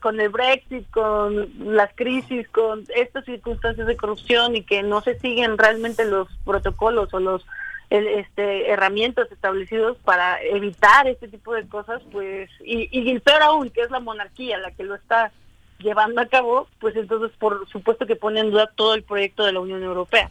con 0.00 0.20
el 0.20 0.30
Brexit, 0.30 0.90
con 0.90 1.48
las 1.74 1.94
crisis, 1.94 2.48
con 2.48 2.84
estas 2.94 3.24
circunstancias 3.24 3.86
de 3.86 3.96
corrupción 3.96 4.56
y 4.56 4.62
que 4.62 4.82
no 4.82 5.00
se 5.02 5.18
siguen 5.20 5.56
realmente 5.56 6.04
los 6.04 6.28
protocolos 6.44 7.12
o 7.14 7.20
los 7.20 7.46
el- 7.90 8.06
este, 8.06 8.70
herramientas 8.70 9.30
establecidos 9.32 9.96
para 10.04 10.40
evitar 10.42 11.06
este 11.08 11.28
tipo 11.28 11.52
de 11.54 11.66
cosas, 11.68 12.00
pues, 12.12 12.48
y, 12.64 12.88
y 12.96 13.10
el 13.10 13.20
peor 13.20 13.42
aún, 13.42 13.70
que 13.70 13.82
es 13.82 13.90
la 13.90 14.00
monarquía 14.00 14.58
la 14.58 14.70
que 14.70 14.84
lo 14.84 14.94
está 14.94 15.32
llevando 15.80 16.20
a 16.20 16.26
cabo, 16.26 16.68
pues 16.78 16.94
entonces 16.96 17.30
por 17.38 17.68
supuesto 17.70 18.06
que 18.06 18.14
pone 18.16 18.40
en 18.40 18.50
duda 18.50 18.70
todo 18.74 18.94
el 18.94 19.02
proyecto 19.02 19.44
de 19.44 19.52
la 19.52 19.60
Unión 19.60 19.82
Europea. 19.82 20.30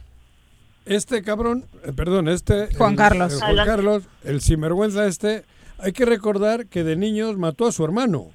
Este 0.85 1.21
cabrón, 1.21 1.65
eh, 1.83 1.91
perdón, 1.93 2.27
este... 2.29 2.73
Juan 2.75 2.91
el- 2.93 2.97
Carlos. 2.97 3.33
el 3.33 3.39
Juan 3.39 3.49
Adelante. 3.49 3.71
Carlos, 3.71 4.03
el 4.23 4.41
sinvergüenza 4.41 5.05
este, 5.05 5.43
hay 5.79 5.91
que 5.91 6.05
recordar 6.05 6.67
que 6.67 6.83
de 6.83 6.95
niños 6.95 7.37
mató 7.37 7.67
a 7.67 7.71
su 7.71 7.83
hermano, 7.83 8.27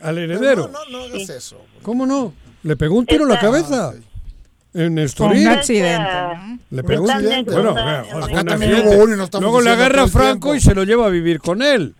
al 0.00 0.18
heredero. 0.18 0.68
No, 0.68 0.84
no, 0.90 0.98
no 0.98 1.04
hagas 1.04 1.28
eso. 1.30 1.64
¿Cómo 1.82 2.06
no? 2.06 2.34
Le 2.62 2.76
pegó 2.76 2.96
un 2.96 3.06
tiro 3.06 3.22
en 3.24 3.30
la 3.30 3.38
cabeza. 3.40 3.94
En 4.72 4.98
Estoril. 4.98 5.46
un 5.46 5.52
accidente, 5.52 6.10
¿no? 6.12 6.58
Le 6.70 6.84
pegó 6.84 7.04
un 7.04 7.10
accidente. 7.10 7.50
Bueno, 7.50 7.70
en 7.70 8.04
fue 8.04 8.18
un 8.18 8.22
Acá 8.24 8.44
también 8.44 8.72
accidente. 8.72 8.96
hubo 8.96 9.04
uno 9.04 9.14
y 9.14 9.16
no 9.16 9.24
estamos 9.24 9.42
Luego 9.42 9.60
le 9.60 9.70
agarra 9.70 10.02
a 10.04 10.08
Franco 10.08 10.54
y 10.54 10.60
se 10.60 10.74
lo 10.74 10.84
lleva 10.84 11.06
a 11.06 11.10
vivir 11.10 11.40
con 11.40 11.62
él. 11.62 11.94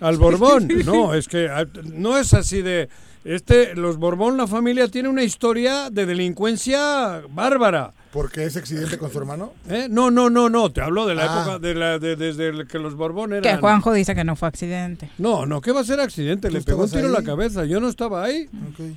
Al 0.00 0.16
Borbón. 0.16 0.68
No, 0.84 1.14
es 1.14 1.28
que 1.28 1.48
ah, 1.48 1.66
no 1.84 2.16
es 2.18 2.32
así 2.34 2.62
de. 2.62 2.88
Este, 3.24 3.74
los 3.74 3.96
Borbón, 3.98 4.36
la 4.36 4.46
familia, 4.46 4.88
tiene 4.88 5.08
una 5.08 5.24
historia 5.24 5.90
de 5.90 6.06
delincuencia 6.06 7.22
bárbara. 7.28 7.92
¿Porque 8.16 8.44
ese 8.44 8.60
accidente 8.60 8.96
con 8.96 9.12
su 9.12 9.18
hermano? 9.18 9.52
¿Eh? 9.68 9.88
No, 9.90 10.10
no, 10.10 10.30
no, 10.30 10.48
no. 10.48 10.72
Te 10.72 10.80
hablo 10.80 11.04
de 11.04 11.14
la 11.14 11.24
Ah. 11.24 11.42
época 11.42 11.58
de 11.58 11.74
la, 11.74 11.98
de- 11.98 12.16
desde 12.16 12.48
el 12.48 12.66
que 12.66 12.78
los 12.78 12.94
Borbón 12.94 13.34
eran. 13.34 13.42
Que 13.42 13.60
Juanjo 13.60 13.92
dice 13.92 14.14
que 14.14 14.24
no 14.24 14.36
fue 14.36 14.48
accidente. 14.48 15.10
No, 15.18 15.44
no, 15.44 15.60
¿qué 15.60 15.70
va 15.70 15.80
a 15.80 15.84
ser 15.84 16.00
accidente? 16.00 16.50
Le 16.50 16.62
pegó 16.62 16.84
un 16.84 16.90
tiro 16.90 17.08
en 17.08 17.12
la 17.12 17.22
cabeza. 17.22 17.66
Yo 17.66 17.78
no 17.78 17.88
estaba 17.90 18.24
ahí. 18.24 18.48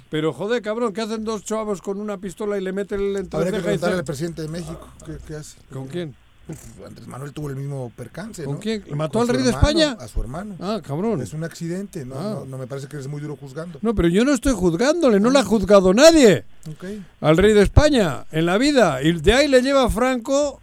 Pero 0.09 0.31
joder, 0.31 0.61
cabrón, 0.61 0.93
¿qué 0.93 1.01
hacen 1.01 1.25
dos 1.25 1.43
chavos 1.43 1.81
con 1.81 1.99
una 1.99 2.17
pistola 2.17 2.57
y 2.57 2.61
le 2.61 2.71
meten 2.71 3.01
el 3.01 3.17
entre 3.17 3.37
Habría 3.37 3.51
que 3.57 3.59
preguntarle 3.63 3.97
al 3.97 4.03
presidente 4.05 4.41
de 4.43 4.47
México 4.47 4.87
qué, 5.05 5.17
qué 5.27 5.35
hace. 5.35 5.57
¿Con 5.73 5.87
quién? 5.87 6.15
Uf, 6.49 6.85
Andrés 6.85 7.07
Manuel 7.07 7.31
tuvo 7.31 7.49
el 7.49 7.55
mismo 7.55 7.91
percance. 7.95 8.43
¿Con 8.43 8.55
¿no? 8.55 8.59
quién? 8.59 8.83
¿Le 8.87 8.95
mató 8.95 9.19
Con 9.19 9.29
al 9.29 9.35
rey 9.35 9.43
de 9.43 9.49
hermano, 9.49 9.67
España? 9.69 9.97
A 9.99 10.07
su 10.07 10.19
hermano. 10.21 10.55
Ah, 10.59 10.81
cabrón. 10.83 11.21
Es 11.21 11.33
un 11.33 11.43
accidente. 11.43 12.05
No, 12.05 12.15
Ah. 12.15 12.23
no, 12.39 12.45
no 12.45 12.57
me 12.57 12.65
parece 12.67 12.87
que 12.87 12.95
eres 12.95 13.07
muy 13.07 13.21
duro 13.21 13.35
juzgando. 13.35 13.79
No, 13.81 13.93
pero 13.95 14.07
yo 14.07 14.25
no 14.25 14.33
estoy 14.33 14.53
juzgándole, 14.53 15.19
no 15.19 15.29
la 15.29 15.41
ha 15.41 15.45
juzgado 15.45 15.93
nadie 15.93 16.43
Ok. 16.69 16.85
al 17.21 17.37
rey 17.37 17.53
de 17.53 17.61
España 17.61 18.25
en 18.31 18.45
la 18.47 18.57
vida. 18.57 19.01
Y 19.03 19.13
de 19.13 19.33
ahí 19.33 19.47
le 19.47 19.61
lleva 19.61 19.83
a 19.85 19.89
Franco, 19.89 20.59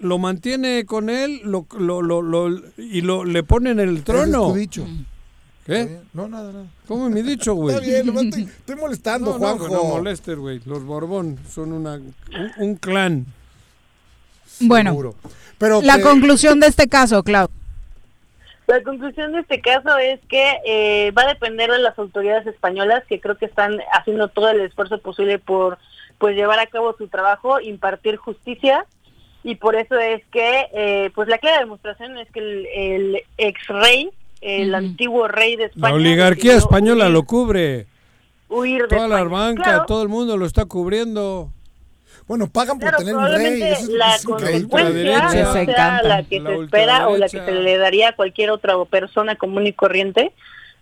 lo 0.00 0.18
mantiene 0.18 0.84
con 0.86 1.08
él 1.10 1.40
lo, 1.44 1.66
lo, 1.78 2.02
lo, 2.02 2.22
lo- 2.22 2.60
y 2.76 3.00
lo, 3.00 3.24
le 3.24 3.42
pone 3.42 3.70
en 3.70 3.80
el 3.80 4.02
trono. 4.02 4.48
tu 4.48 4.54
dicho. 4.54 4.86
¿Qué? 5.66 6.00
No, 6.14 6.28
nada, 6.28 6.50
nada. 6.50 6.66
¿Cómo 6.86 7.08
es 7.08 7.14
mi 7.14 7.20
dicho, 7.22 7.52
güey? 7.54 7.74
Está 7.76 7.86
bien, 7.86 8.06
nomás 8.06 8.24
estoy, 8.24 8.42
estoy 8.44 8.76
molestando, 8.80 9.26
No, 9.26 9.32
no, 9.32 9.38
Juanjo. 9.38 9.68
no 9.68 9.84
molestes, 9.84 10.38
güey. 10.38 10.60
Los 10.64 10.82
Borbón 10.82 11.38
son 11.52 11.72
una, 11.72 11.94
un, 11.96 12.14
un 12.58 12.74
clan. 12.76 13.26
Bueno, 14.60 14.90
Seguro. 14.90 15.14
Pero 15.58 15.80
la 15.82 15.96
que- 15.96 16.02
conclusión 16.02 16.60
de 16.60 16.66
este 16.68 16.88
caso, 16.88 17.22
Clau. 17.22 17.48
La 18.66 18.82
conclusión 18.82 19.32
de 19.32 19.40
este 19.40 19.60
caso 19.62 19.96
es 19.96 20.20
que 20.28 20.52
eh, 20.66 21.10
va 21.12 21.22
a 21.22 21.28
depender 21.28 21.70
de 21.70 21.78
las 21.78 21.98
autoridades 21.98 22.46
españolas 22.46 23.02
que 23.08 23.18
creo 23.18 23.36
que 23.38 23.46
están 23.46 23.78
haciendo 23.94 24.28
todo 24.28 24.50
el 24.50 24.60
esfuerzo 24.60 24.98
posible 24.98 25.38
por 25.38 25.78
pues 26.18 26.36
llevar 26.36 26.58
a 26.58 26.66
cabo 26.66 26.94
su 26.98 27.08
trabajo, 27.08 27.60
impartir 27.60 28.16
justicia 28.16 28.84
y 29.42 29.54
por 29.54 29.74
eso 29.74 29.98
es 29.98 30.22
que 30.32 30.66
eh, 30.74 31.10
pues 31.14 31.28
la 31.28 31.38
clara 31.38 31.60
demostración 31.60 32.18
es 32.18 32.30
que 32.30 32.40
el, 32.40 32.66
el 32.74 33.22
ex 33.38 33.66
rey, 33.68 34.10
el 34.42 34.74
antiguo 34.74 35.28
rey 35.28 35.56
de 35.56 35.64
España, 35.66 35.88
La 35.88 35.94
oligarquía 35.94 36.54
española 36.56 37.06
huir- 37.08 37.12
lo 37.12 37.22
cubre. 37.22 37.86
huir 38.50 38.82
de 38.82 38.88
Toda 38.88 39.08
la 39.08 39.20
España. 39.20 39.30
banca, 39.38 39.62
Claro, 39.62 39.84
todo 39.86 40.02
el 40.02 40.08
mundo 40.10 40.36
lo 40.36 40.44
está 40.44 40.66
cubriendo. 40.66 41.50
Bueno, 42.28 42.46
pagan 42.46 42.78
Claro, 42.78 42.98
probablemente 42.98 43.74
la 43.88 44.16
consecuencia 44.22 44.90
derecha. 44.90 45.64
sea 45.64 46.02
la 46.02 46.22
que 46.22 46.40
La 46.40 46.50
se 46.50 46.62
espera 46.62 47.08
o 47.08 47.16
la 47.16 47.26
que 47.26 47.42
se 47.42 47.52
le 47.52 47.78
daría 47.78 48.10
a 48.10 48.16
cualquier 48.16 48.50
otra 48.50 48.74
persona 48.84 49.36
común 49.36 49.66
y 49.66 49.72
corriente, 49.72 50.32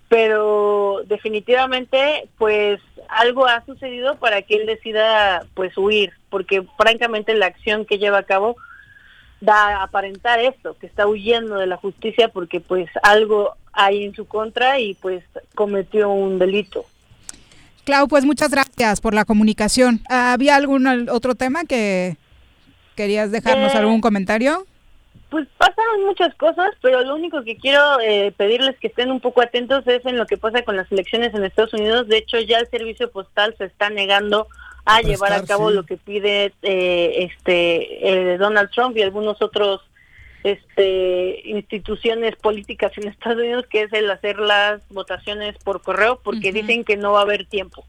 pero 0.08 1.02
definitivamente 1.06 2.28
pues 2.36 2.80
algo 3.08 3.46
ha 3.46 3.64
sucedido 3.64 4.16
para 4.16 4.42
que 4.42 4.56
él 4.56 4.66
decida 4.66 5.46
pues 5.54 5.78
huir, 5.78 6.12
porque 6.30 6.64
francamente 6.76 7.32
la 7.34 7.46
acción 7.46 7.86
que 7.86 7.98
lleva 7.98 8.18
a 8.18 8.24
cabo 8.24 8.56
da 9.40 9.76
a 9.78 9.82
aparentar 9.84 10.40
esto, 10.40 10.76
que 10.78 10.86
está 10.86 11.06
huyendo 11.06 11.56
de 11.56 11.68
la 11.68 11.76
justicia 11.76 12.28
porque 12.28 12.60
pues 12.60 12.90
algo 13.04 13.54
hay 13.72 14.04
en 14.04 14.14
su 14.14 14.26
contra 14.26 14.80
y 14.80 14.94
pues 14.94 15.22
cometió 15.54 16.10
un 16.10 16.40
delito. 16.40 16.86
Clau, 17.86 18.08
pues 18.08 18.24
muchas 18.24 18.50
gracias 18.50 19.00
por 19.00 19.14
la 19.14 19.24
comunicación. 19.24 20.00
¿Había 20.10 20.56
algún 20.56 20.86
al- 20.88 21.08
otro 21.08 21.36
tema 21.36 21.64
que 21.64 22.16
querías 22.96 23.30
dejarnos 23.30 23.72
Eh, 23.74 23.78
algún 23.78 24.00
comentario? 24.00 24.66
Pues 25.30 25.46
pasaron 25.56 26.04
muchas 26.04 26.34
cosas, 26.34 26.70
pero 26.82 27.02
lo 27.02 27.14
único 27.14 27.44
que 27.44 27.56
quiero 27.56 28.00
eh, 28.00 28.32
pedirles 28.36 28.76
que 28.80 28.88
estén 28.88 29.12
un 29.12 29.20
poco 29.20 29.40
atentos 29.40 29.86
es 29.86 30.04
en 30.04 30.16
lo 30.18 30.26
que 30.26 30.36
pasa 30.36 30.62
con 30.62 30.76
las 30.76 30.90
elecciones 30.90 31.32
en 31.32 31.44
Estados 31.44 31.74
Unidos. 31.74 32.08
De 32.08 32.18
hecho, 32.18 32.40
ya 32.40 32.58
el 32.58 32.68
servicio 32.70 33.08
postal 33.10 33.54
se 33.56 33.66
está 33.66 33.88
negando 33.88 34.48
a, 34.84 34.96
A 34.96 35.00
llevar 35.02 35.32
a 35.32 35.44
cabo 35.44 35.68
sí. 35.70 35.76
lo 35.76 35.84
que 35.86 35.96
pide 35.96 36.52
eh, 36.62 37.28
este 37.30 38.32
eh, 38.32 38.38
Donald 38.38 38.70
Trump 38.70 38.96
y 38.96 39.02
algunos 39.02 39.40
otros 39.40 39.80
este 40.46 41.40
instituciones 41.44 42.36
políticas 42.36 42.92
en 42.96 43.08
Estados 43.08 43.38
Unidos, 43.38 43.66
que 43.68 43.82
es 43.82 43.92
el 43.92 44.10
hacer 44.10 44.38
las 44.38 44.80
votaciones 44.90 45.56
por 45.64 45.82
correo, 45.82 46.20
porque 46.22 46.52
dicen 46.52 46.84
que 46.84 46.96
no 46.96 47.12
va 47.12 47.20
a 47.20 47.22
haber 47.22 47.46
tiempo. 47.46 47.84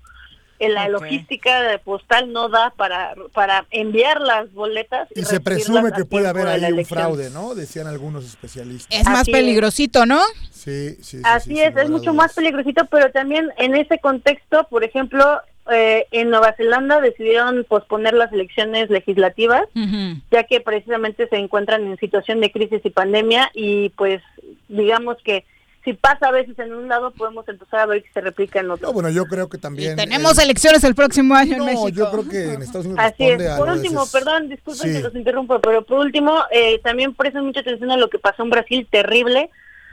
La 0.59 0.87
logística 0.89 1.61
de 1.61 1.77
postal 1.77 2.33
no 2.33 2.49
da 2.49 2.73
para 2.75 3.13
para 3.31 3.67
enviar 3.69 4.19
las 4.21 4.51
boletas 4.53 5.07
Y 5.15 5.23
se 5.23 5.39
presume 5.39 5.91
que 5.91 6.03
puede 6.03 6.27
haber 6.27 6.47
ahí 6.47 6.71
un 6.71 6.83
fraude, 6.83 7.29
¿no? 7.29 7.53
Decían 7.53 7.85
algunos 7.85 8.25
especialistas. 8.25 8.99
Es 8.99 9.05
más 9.05 9.27
es. 9.27 9.31
peligrosito, 9.31 10.07
¿no? 10.07 10.19
Sí, 10.49 10.95
sí, 10.95 11.17
sí. 11.17 11.21
Así 11.23 11.51
sí, 11.51 11.61
es, 11.61 11.77
es 11.77 11.91
mucho 11.91 12.11
más 12.11 12.33
peligrosito, 12.33 12.85
pero 12.85 13.11
también 13.11 13.51
en 13.57 13.75
ese 13.75 13.99
contexto, 13.99 14.67
por 14.67 14.83
ejemplo, 14.83 15.41
eh, 15.71 16.05
en 16.11 16.29
Nueva 16.29 16.53
Zelanda 16.53 16.99
decidieron 17.01 17.65
posponer 17.67 18.13
las 18.13 18.31
elecciones 18.33 18.89
legislativas, 18.89 19.63
Ujú. 19.75 20.21
ya 20.31 20.43
que 20.43 20.61
precisamente 20.61 21.27
se 21.27 21.35
encuentran 21.37 21.85
en 21.87 21.97
situación 21.97 22.41
de 22.41 22.51
crisis 22.51 22.81
y 22.83 22.89
pandemia 22.89 23.51
y 23.53 23.89
pues 23.89 24.21
digamos 24.69 25.17
que 25.23 25.45
si 25.83 25.93
pasa 25.93 26.27
a 26.27 26.31
veces 26.31 26.59
en 26.59 26.73
un 26.73 26.89
lado 26.89 27.11
podemos 27.11 27.47
empezar 27.47 27.79
a 27.79 27.85
ver 27.85 28.03
que 28.03 28.09
se 28.13 28.19
replica 28.19 28.59
en 28.59 28.69
otro. 28.71 28.87
No, 28.87 28.93
bueno, 28.93 29.09
yo 29.09 29.25
creo 29.25 29.47
que 29.47 29.57
también. 29.57 29.95
Tenemos 29.95 30.37
eh, 30.37 30.43
elecciones 30.43 30.83
el 30.83 30.95
próximo 30.95 31.33
año 31.33 31.53
en 31.53 31.57
No, 31.59 31.65
México. 31.65 31.89
yo 31.89 32.11
creo 32.11 32.27
que 32.29 32.53
en 32.55 32.61
Estados 32.61 32.87
Unidos 32.87 33.05
Así 33.05 33.23
es. 33.25 33.41
Por 33.57 33.69
último, 33.69 34.01
esos- 34.03 34.11
perdón, 34.11 34.49
disculpen 34.49 34.87
Sí. 34.91 34.97
que 34.97 35.03
los 35.03 35.15
interrumpa, 35.15 35.59
pero 35.59 35.83
por 35.83 35.99
último, 35.99 36.43
eh, 36.51 36.79
también 36.83 37.13
presten 37.13 37.45
mucha 37.45 37.61
atención 37.61 37.89
a 37.91 37.95
lo 37.97 38.09
que 38.09 38.19
pasó 38.19 38.43
en 38.43 38.49
Brasil, 38.49 38.85
terrible, 38.91 39.49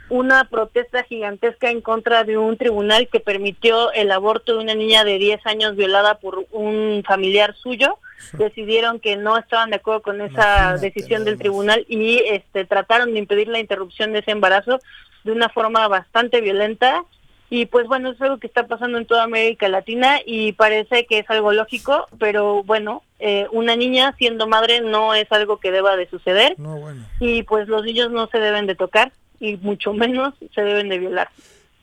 una 0.09 0.43
protesta 0.45 1.03
gigantesca 1.03 1.69
en 1.69 1.81
contra 1.81 2.23
de 2.23 2.37
un 2.37 2.57
tribunal 2.57 3.07
que 3.11 3.19
permitió 3.19 3.91
el 3.91 4.11
aborto 4.11 4.55
de 4.55 4.63
una 4.63 4.75
niña 4.75 5.03
de 5.03 5.17
10 5.17 5.45
años 5.45 5.75
violada 5.75 6.19
por 6.19 6.45
un 6.51 7.03
familiar 7.05 7.55
suyo. 7.55 7.97
Decidieron 8.33 8.99
que 8.99 9.17
no 9.17 9.37
estaban 9.37 9.71
de 9.71 9.77
acuerdo 9.77 10.01
con 10.01 10.21
esa 10.21 10.31
Imagínate 10.33 10.85
decisión 10.85 11.25
del 11.25 11.37
tribunal 11.37 11.85
y 11.87 12.19
este 12.25 12.65
trataron 12.65 13.13
de 13.13 13.19
impedir 13.19 13.47
la 13.47 13.59
interrupción 13.59 14.13
de 14.13 14.19
ese 14.19 14.31
embarazo 14.31 14.79
de 15.23 15.31
una 15.31 15.49
forma 15.49 15.87
bastante 15.87 16.41
violenta. 16.41 17.03
Y 17.49 17.67
pues 17.67 17.87
bueno, 17.87 18.11
es 18.11 18.21
algo 18.21 18.39
que 18.39 18.47
está 18.47 18.65
pasando 18.65 18.97
en 18.97 19.05
toda 19.05 19.23
América 19.23 19.69
Latina 19.69 20.19
y 20.25 20.53
parece 20.53 21.05
que 21.05 21.19
es 21.19 21.29
algo 21.29 21.53
lógico, 21.53 22.07
pero 22.17 22.63
bueno, 22.63 23.03
eh, 23.19 23.47
una 23.51 23.75
niña 23.75 24.15
siendo 24.17 24.47
madre 24.47 24.81
no 24.81 25.13
es 25.13 25.31
algo 25.31 25.57
que 25.57 25.71
deba 25.71 25.95
de 25.95 26.09
suceder. 26.09 26.55
No, 26.57 26.77
bueno. 26.77 27.05
y 27.19 27.43
pues 27.43 27.67
los 27.67 27.83
niños 27.83 28.11
no 28.11 28.27
se 28.27 28.39
deben 28.39 28.65
de 28.65 28.75
tocar 28.75 29.11
y 29.39 29.57
mucho 29.57 29.93
menos 29.93 30.33
se 30.53 30.61
deben 30.61 30.89
de 30.89 30.99
violar. 30.99 31.29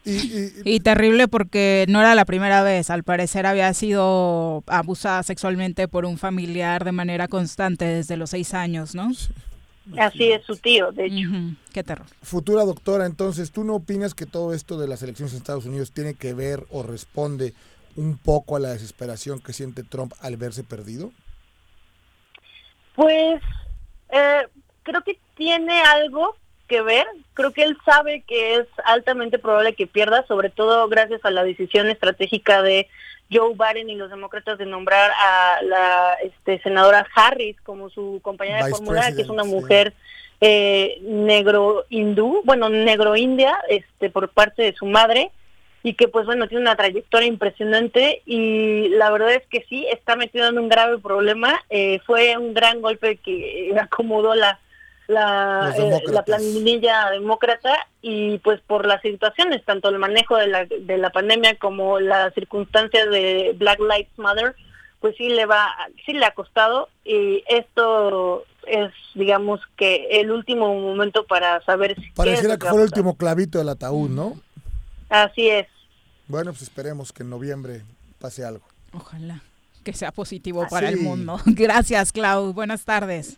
Y, 0.04 0.10
y- 0.12 0.52
Y 0.64 0.80
terrible 0.80 1.28
porque 1.28 1.84
no 1.88 2.00
era 2.00 2.14
la 2.14 2.24
primera 2.24 2.62
vez. 2.62 2.90
Al 2.90 3.04
parecer 3.04 3.46
había 3.46 3.72
sido 3.74 4.64
abusada 4.66 5.22
sexualmente 5.22 5.86
por 5.88 6.04
un 6.04 6.18
familiar 6.18 6.84
de 6.84 6.92
manera 6.92 7.28
constante 7.28 7.84
desde 7.84 8.16
los 8.16 8.30
seis 8.30 8.52
años, 8.54 8.94
¿no? 8.96 9.10
Así 9.98 10.30
es 10.30 10.44
su 10.44 10.56
tío, 10.56 10.92
de 10.92 11.06
hecho. 11.06 11.28
Qué 11.72 11.82
terror. 11.82 12.06
futura 12.22 12.64
doctora, 12.64 13.04
entonces, 13.06 13.50
¿tú 13.50 13.64
no 13.64 13.74
opinas 13.74 14.14
que 14.14 14.26
todo 14.26 14.54
esto 14.54 14.78
de 14.78 14.86
las 14.88 15.02
elecciones 15.02 15.32
en 15.32 15.38
Estados 15.38 15.66
Unidos 15.66 15.90
tiene 15.92 16.14
que 16.14 16.34
ver 16.34 16.64
o 16.70 16.82
responde 16.84 17.52
un 17.96 18.16
poco 18.16 18.56
a 18.56 18.60
la 18.60 18.70
desesperación 18.70 19.40
que 19.40 19.52
siente 19.52 19.82
Trump 19.82 20.12
al 20.20 20.36
verse 20.36 20.62
perdido? 20.64 21.12
Pues 22.94 23.40
eh, 24.10 24.42
creo 24.82 25.02
que 25.02 25.18
tiene 25.36 25.80
algo 25.82 26.36
que 26.68 26.82
ver. 26.82 27.06
Creo 27.34 27.52
que 27.52 27.62
él 27.62 27.76
sabe 27.84 28.22
que 28.26 28.56
es 28.56 28.66
altamente 28.84 29.38
probable 29.38 29.74
que 29.74 29.86
pierda, 29.86 30.26
sobre 30.26 30.50
todo 30.50 30.88
gracias 30.88 31.24
a 31.24 31.30
la 31.30 31.44
decisión 31.44 31.88
estratégica 31.88 32.62
de 32.62 32.88
Joe 33.30 33.54
Biden 33.54 33.90
y 33.90 33.96
los 33.96 34.10
demócratas 34.10 34.58
de 34.58 34.66
nombrar 34.66 35.10
a 35.10 35.62
la 35.62 36.14
este, 36.22 36.60
senadora 36.60 37.06
Harris 37.14 37.60
como 37.62 37.90
su 37.90 38.20
compañera 38.22 38.64
de 38.64 38.70
fórmula, 38.70 39.14
que 39.14 39.22
es 39.22 39.28
una 39.28 39.44
sí. 39.44 39.50
mujer 39.50 39.94
eh, 40.40 40.98
negro 41.02 41.86
hindú, 41.88 42.42
bueno, 42.44 42.68
negro 42.68 43.16
india, 43.16 43.56
este, 43.68 44.10
por 44.10 44.28
parte 44.28 44.62
de 44.62 44.74
su 44.74 44.86
madre 44.86 45.30
y 45.84 45.94
que 45.94 46.08
pues 46.08 46.26
bueno 46.26 46.46
tiene 46.48 46.62
una 46.62 46.76
trayectoria 46.76 47.26
impresionante 47.26 48.22
y 48.24 48.88
la 48.90 49.10
verdad 49.10 49.34
es 49.34 49.46
que 49.48 49.64
sí 49.68 49.86
está 49.90 50.14
metido 50.16 50.48
en 50.48 50.58
un 50.58 50.68
grave 50.68 50.98
problema 50.98 51.60
Eh, 51.70 52.00
fue 52.06 52.36
un 52.36 52.54
gran 52.54 52.80
golpe 52.80 53.16
que 53.16 53.74
acomodó 53.80 54.34
la 54.34 54.58
la, 55.12 55.74
eh, 55.76 56.00
la 56.06 56.24
planilla 56.24 57.10
demócrata 57.10 57.86
y 58.00 58.38
pues 58.38 58.60
por 58.60 58.86
las 58.86 59.00
situaciones 59.02 59.64
tanto 59.64 59.88
el 59.88 59.98
manejo 59.98 60.36
de 60.36 60.46
la 60.48 60.64
de 60.64 60.98
la 60.98 61.10
pandemia 61.10 61.56
como 61.58 62.00
las 62.00 62.34
circunstancias 62.34 63.08
de 63.10 63.54
Black 63.58 63.78
Lives 63.80 64.16
Matter 64.16 64.56
pues 65.00 65.16
sí 65.16 65.28
le 65.28 65.46
va 65.46 65.68
sí 66.04 66.12
le 66.12 66.24
ha 66.24 66.34
costado 66.34 66.88
y 67.04 67.44
esto 67.48 68.44
es 68.66 68.92
digamos 69.14 69.60
que 69.76 70.08
el 70.10 70.30
último 70.30 70.74
momento 70.74 71.26
para 71.26 71.62
saber 71.64 71.94
si 72.00 72.10
Pareciera 72.12 72.56
que 72.56 72.66
fue 72.66 72.78
el 72.78 72.84
último 72.84 73.16
clavito 73.16 73.58
del 73.58 73.68
ataúd, 73.68 74.08
¿no? 74.08 74.40
así 75.08 75.48
es 75.48 75.66
Bueno, 76.28 76.52
pues 76.52 76.62
esperemos 76.62 77.12
que 77.12 77.22
en 77.22 77.30
noviembre 77.30 77.82
pase 78.18 78.44
algo. 78.44 78.64
Ojalá 78.92 79.42
que 79.82 79.92
sea 79.92 80.12
positivo 80.12 80.66
para 80.68 80.88
el 80.88 80.98
mundo. 80.98 81.40
Gracias, 81.46 82.12
Clau. 82.12 82.52
Buenas 82.52 82.84
tardes. 82.84 83.36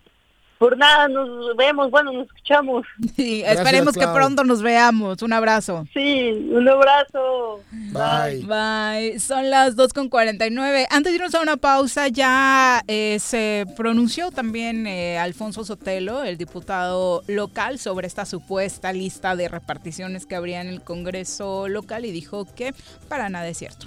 Por 0.65 0.79
nada, 0.79 1.09
nos 1.09 1.55
vemos, 1.59 1.91
bueno, 1.91 2.11
nos 2.11 2.27
escuchamos. 2.27 2.87
Sí, 3.17 3.41
Gracias, 3.41 3.67
esperemos 3.67 3.95
que 3.95 4.07
pronto 4.07 4.45
nos 4.45 4.63
veamos. 4.63 5.21
Un 5.21 5.35
abrazo. 5.35 5.87
Sí, 5.93 6.49
un 6.51 6.67
abrazo. 6.67 7.61
Bye. 7.71 8.47
Bye. 8.47 9.21
Son 9.21 9.51
las 9.51 9.77
2.49. 9.77 10.87
Antes 10.89 11.13
de 11.13 11.17
irnos 11.17 11.35
a 11.35 11.43
una 11.43 11.59
pausa, 11.59 12.09
ya 12.09 12.83
eh, 12.89 13.19
se 13.21 13.67
pronunció 13.77 14.31
también 14.31 14.87
eh, 14.87 15.19
Alfonso 15.19 15.65
Sotelo, 15.65 16.25
el 16.25 16.39
diputado 16.39 17.23
local, 17.27 17.79
sobre 17.79 18.07
esta 18.07 18.25
supuesta 18.25 18.91
lista 18.95 19.37
de 19.37 19.49
reparticiones 19.49 20.25
que 20.25 20.35
habría 20.35 20.63
en 20.63 20.69
el 20.69 20.81
Congreso 20.81 21.69
local 21.69 22.07
y 22.07 22.11
dijo 22.11 22.47
que 22.55 22.73
para 23.11 23.29
nada 23.29 23.47
es 23.49 23.59
cierto. 23.59 23.87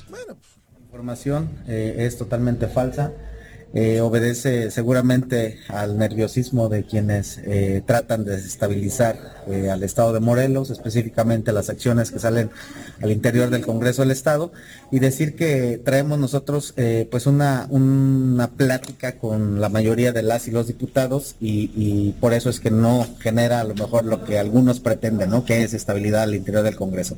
información 0.84 1.50
eh, 1.68 1.96
es 1.98 2.20
totalmente 2.20 2.68
falsa. 2.68 3.14
Eh, 3.74 4.00
obedece 4.00 4.72
seguramente 4.72 5.60
al 5.68 5.98
nerviosismo 5.98 6.70
de 6.70 6.86
quienes 6.86 7.38
eh, 7.40 7.84
tratan 7.86 8.24
de 8.24 8.38
desestabilizar 8.38 9.44
eh, 9.48 9.70
al 9.70 9.84
Estado 9.84 10.14
de 10.14 10.22
Morelos, 10.22 10.70
específicamente 10.70 11.52
las 11.52 11.70
acciones 11.70 12.12
que 12.12 12.20
salen 12.20 12.50
al 13.02 13.12
interior 13.12 13.50
del 13.50 13.66
Congreso 13.66 14.04
del 14.04 14.12
Estado, 14.12 14.54
y 14.92 15.00
decir 15.00 15.36
que 15.36 15.82
traemos 15.84 16.18
nosotros 16.18 16.74
eh, 16.78 17.08
pues 17.12 17.26
una, 17.26 17.68
una 17.70 18.52
plática 18.52 19.18
con 19.18 19.60
la 19.60 19.70
mayoría 19.70 20.14
de 20.14 20.22
las 20.22 20.48
y 20.48 20.52
los 20.52 20.68
diputados 20.68 21.36
y, 21.42 21.72
y 21.76 22.16
por 22.20 22.34
eso 22.34 22.50
es 22.50 22.60
que 22.60 22.72
no 22.72 23.06
genera 23.20 23.60
a 23.60 23.64
lo 23.66 23.76
mejor 23.76 24.06
lo 24.06 24.24
que 24.24 24.40
algunos 24.40 24.80
pretenden, 24.80 25.30
¿no? 25.30 25.44
que 25.44 25.64
es 25.64 25.74
estabilidad 25.74 26.24
al 26.24 26.36
interior 26.36 26.64
del 26.64 26.76
Congreso. 26.76 27.18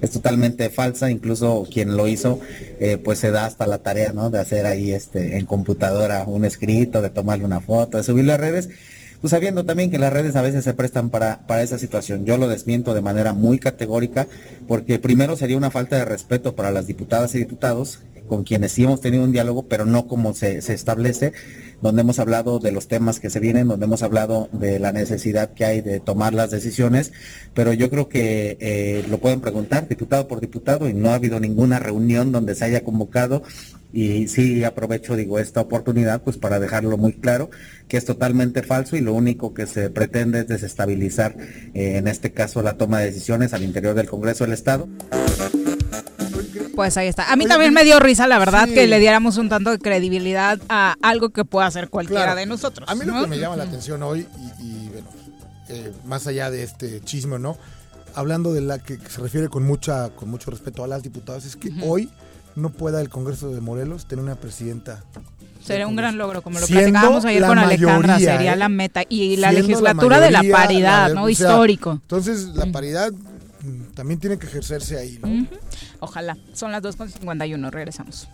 Es 0.00 0.10
totalmente 0.10 0.70
falsa, 0.70 1.10
incluso 1.10 1.66
quien 1.70 1.96
lo 1.96 2.08
hizo 2.08 2.40
eh, 2.78 2.96
pues 2.96 3.18
se 3.18 3.30
da 3.30 3.44
hasta 3.44 3.66
la 3.66 3.78
tarea 3.78 4.12
¿no? 4.12 4.30
de 4.30 4.38
hacer 4.38 4.64
ahí 4.64 4.92
este 4.92 5.36
en 5.36 5.44
computadora 5.44 6.24
un 6.26 6.44
escrito, 6.44 7.02
de 7.02 7.10
tomarle 7.10 7.44
una 7.44 7.60
foto, 7.60 7.98
de 7.98 8.04
subirlo 8.04 8.32
a 8.32 8.38
redes 8.38 8.70
pues 9.20 9.30
sabiendo 9.30 9.64
también 9.64 9.90
que 9.90 9.98
las 9.98 10.12
redes 10.12 10.36
a 10.36 10.42
veces 10.42 10.64
se 10.64 10.74
prestan 10.74 11.10
para, 11.10 11.46
para 11.46 11.62
esa 11.62 11.78
situación. 11.78 12.24
Yo 12.24 12.38
lo 12.38 12.48
desmiento 12.48 12.94
de 12.94 13.02
manera 13.02 13.32
muy 13.32 13.58
categórica 13.58 14.26
porque 14.66 14.98
primero 14.98 15.36
sería 15.36 15.56
una 15.56 15.70
falta 15.70 15.96
de 15.96 16.04
respeto 16.04 16.54
para 16.54 16.70
las 16.70 16.86
diputadas 16.86 17.34
y 17.34 17.38
diputados 17.38 18.00
con 18.28 18.44
quienes 18.44 18.72
sí 18.72 18.84
hemos 18.84 19.00
tenido 19.00 19.24
un 19.24 19.32
diálogo, 19.32 19.66
pero 19.66 19.84
no 19.84 20.06
como 20.06 20.34
se, 20.34 20.62
se 20.62 20.72
establece 20.72 21.32
donde 21.80 22.02
hemos 22.02 22.18
hablado 22.18 22.58
de 22.58 22.72
los 22.72 22.88
temas 22.88 23.20
que 23.20 23.30
se 23.30 23.40
vienen, 23.40 23.68
donde 23.68 23.86
hemos 23.86 24.02
hablado 24.02 24.48
de 24.52 24.78
la 24.78 24.92
necesidad 24.92 25.54
que 25.54 25.64
hay 25.64 25.80
de 25.80 26.00
tomar 26.00 26.34
las 26.34 26.50
decisiones, 26.50 27.12
pero 27.54 27.72
yo 27.72 27.90
creo 27.90 28.08
que 28.08 28.56
eh, 28.60 29.04
lo 29.08 29.18
pueden 29.18 29.40
preguntar 29.40 29.88
diputado 29.88 30.28
por 30.28 30.40
diputado 30.40 30.88
y 30.88 30.94
no 30.94 31.10
ha 31.10 31.14
habido 31.14 31.40
ninguna 31.40 31.78
reunión 31.78 32.32
donde 32.32 32.54
se 32.54 32.64
haya 32.64 32.84
convocado 32.84 33.42
y 33.92 34.28
sí 34.28 34.62
aprovecho, 34.62 35.16
digo, 35.16 35.38
esta 35.38 35.60
oportunidad 35.60 36.22
pues 36.22 36.36
para 36.36 36.60
dejarlo 36.60 36.96
muy 36.96 37.14
claro 37.14 37.50
que 37.88 37.96
es 37.96 38.04
totalmente 38.04 38.62
falso 38.62 38.96
y 38.96 39.00
lo 39.00 39.14
único 39.14 39.52
que 39.52 39.66
se 39.66 39.90
pretende 39.90 40.40
es 40.40 40.48
desestabilizar, 40.48 41.36
eh, 41.74 41.96
en 41.96 42.06
este 42.06 42.32
caso, 42.32 42.62
la 42.62 42.74
toma 42.74 43.00
de 43.00 43.06
decisiones 43.06 43.52
al 43.52 43.64
interior 43.64 43.94
del 43.94 44.08
Congreso 44.08 44.44
del 44.44 44.52
Estado. 44.52 44.88
Pues 46.80 46.96
ahí 46.96 47.08
está. 47.08 47.30
A 47.30 47.36
mí 47.36 47.44
Oye, 47.44 47.50
también 47.52 47.74
me 47.74 47.84
dio 47.84 48.00
risa, 48.00 48.26
la 48.26 48.38
verdad, 48.38 48.66
Sí. 48.66 48.72
que 48.72 48.86
le 48.86 48.98
diéramos 49.00 49.36
un 49.36 49.50
tanto 49.50 49.70
de 49.70 49.78
credibilidad 49.78 50.58
a 50.70 50.96
algo 51.02 51.28
que 51.28 51.44
pueda 51.44 51.66
hacer 51.66 51.90
cualquiera 51.90 52.22
Claro. 52.22 52.40
de 52.40 52.46
nosotros. 52.46 52.88
A 52.88 52.94
mí 52.94 53.04
lo 53.04 53.20
que 53.20 53.26
me 53.26 53.38
llama 53.38 53.54
la 53.56 53.64
atención 53.64 54.02
hoy, 54.02 54.26
y, 54.58 54.62
y, 54.64 54.88
bueno, 54.88 55.06
eh, 55.68 55.92
más 56.06 56.26
allá 56.26 56.50
de 56.50 56.62
este 56.62 57.02
chisme, 57.02 57.38
¿no? 57.38 57.58
Hablando 58.14 58.54
de 58.54 58.62
la 58.62 58.78
que, 58.78 58.96
se 58.96 59.20
refiere 59.20 59.50
con 59.50 59.62
mucha, 59.62 60.08
con 60.08 60.30
mucho 60.30 60.50
respeto 60.50 60.82
a 60.82 60.86
las 60.86 61.02
diputadas, 61.02 61.44
es 61.44 61.54
que 61.54 61.70
hoy 61.82 62.08
no 62.56 62.70
pueda 62.70 63.02
el 63.02 63.10
Congreso 63.10 63.50
de 63.50 63.60
Morelos 63.60 64.06
tener 64.06 64.24
una 64.24 64.36
presidenta. 64.36 65.04
Sería 65.62 65.86
un 65.86 65.96
gran 65.96 66.16
logro, 66.16 66.40
como 66.40 66.60
lo 66.60 66.66
platicábamos 66.66 67.26
ayer 67.26 67.44
con 67.44 67.58
Alejandra, 67.58 68.14
mayoría, 68.14 68.32
sería 68.36 68.52
¿eh? 68.54 68.56
la 68.56 68.70
meta. 68.70 69.02
Y 69.06 69.36
la 69.36 69.52
legislatura 69.52 70.18
de 70.18 70.30
la 70.30 70.42
paridad, 70.50 71.08
la- 71.08 71.14
¿no? 71.14 71.24
o 71.24 71.26
sea, 71.26 71.32
Histórico. 71.32 71.92
Entonces, 72.00 72.46
la 72.54 72.64
paridad 72.72 73.12
también 73.94 74.20
tiene 74.20 74.38
que 74.38 74.46
ejercerse 74.46 74.98
ahí, 74.98 75.18
¿no? 75.22 75.46
Ojalá. 76.00 76.36
Son 76.54 76.72
las 76.72 76.82
2.51, 76.82 77.70
regresamos. 77.70 78.28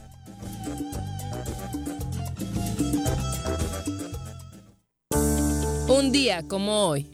Un 5.88 6.12
día 6.12 6.42
como 6.46 6.88
hoy. 6.88 7.10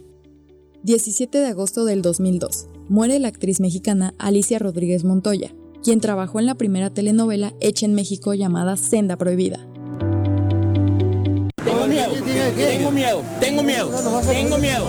17 0.82 1.38
de 1.38 1.46
agosto 1.46 1.84
del 1.84 2.02
2002. 2.02 2.66
Muere 2.88 3.18
la 3.18 3.28
actriz 3.28 3.60
mexicana 3.60 4.14
Alicia 4.18 4.58
Rodríguez 4.58 5.04
Montoya, 5.04 5.54
quien 5.84 6.00
trabajó 6.00 6.40
en 6.40 6.46
la 6.46 6.56
primera 6.56 6.90
telenovela 6.90 7.54
hecha 7.60 7.86
en 7.86 7.94
México 7.94 8.34
llamada 8.34 8.76
Senda 8.76 9.16
Prohibida. 9.16 9.58
Tengo 11.64 11.86
miedo, 11.86 12.12
tengo 12.56 12.90
miedo, 12.90 13.22
tengo 13.40 13.62
miedo, 13.62 13.90
tengo 14.26 14.58
miedo, 14.58 14.88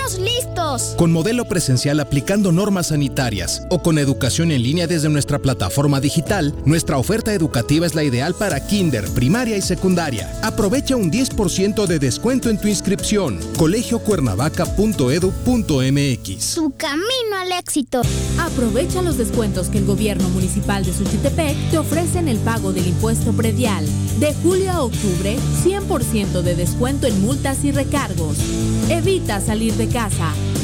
estamos 0.00 0.18
listos. 0.18 0.94
Con 0.96 1.12
modelo 1.12 1.44
presencial 1.46 2.00
aplicando 2.00 2.50
normas 2.52 2.88
sanitarias 2.88 3.62
o 3.70 3.82
con 3.82 3.98
educación 3.98 4.50
en 4.50 4.62
línea 4.62 4.86
desde 4.86 5.08
nuestra 5.08 5.38
plataforma 5.38 6.00
digital, 6.00 6.54
nuestra 6.64 6.98
oferta 6.98 7.32
educativa 7.32 7.86
es 7.86 7.94
la 7.94 8.02
ideal 8.04 8.34
para 8.34 8.66
kinder, 8.66 9.08
primaria 9.10 9.56
y 9.56 9.62
secundaria. 9.62 10.30
Aprovecha 10.42 10.96
un 10.96 11.10
10% 11.10 11.86
de 11.86 11.98
descuento 11.98 12.50
en 12.50 12.60
tu 12.60 12.68
inscripción. 12.68 13.40
colegiocuernavaca.edu.mx. 13.56 16.44
Su 16.44 16.74
camino 16.76 17.36
al 17.40 17.52
éxito. 17.52 18.02
Aprovecha 18.38 19.00
los 19.02 19.18
descuentos 19.18 19.68
que 19.68 19.78
el 19.78 19.86
gobierno 19.86 20.28
municipal 20.30 20.84
de 20.84 20.92
Suchitepec 20.92 21.56
te 21.70 21.78
ofrece 21.78 22.18
en 22.18 22.26
el 22.28 22.38
pago 22.38 22.72
del 22.72 22.86
impuesto 22.86 23.32
predial. 23.32 23.86
De 24.18 24.34
julio 24.42 24.70
a 24.70 24.82
octubre, 24.82 25.36
100% 25.64 26.42
de 26.42 26.54
descuento 26.54 27.06
en 27.06 27.20
multas 27.22 27.64
y 27.64 27.72
recargos. 27.72 28.36
Evita 28.88 29.40
salir 29.40 29.72
de 29.74 29.86
casa. 29.86 29.99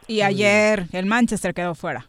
Y 0.07 0.21
ayer 0.21 0.85
el 0.91 1.05
Manchester 1.05 1.53
quedó 1.53 1.73
fuera. 1.73 2.07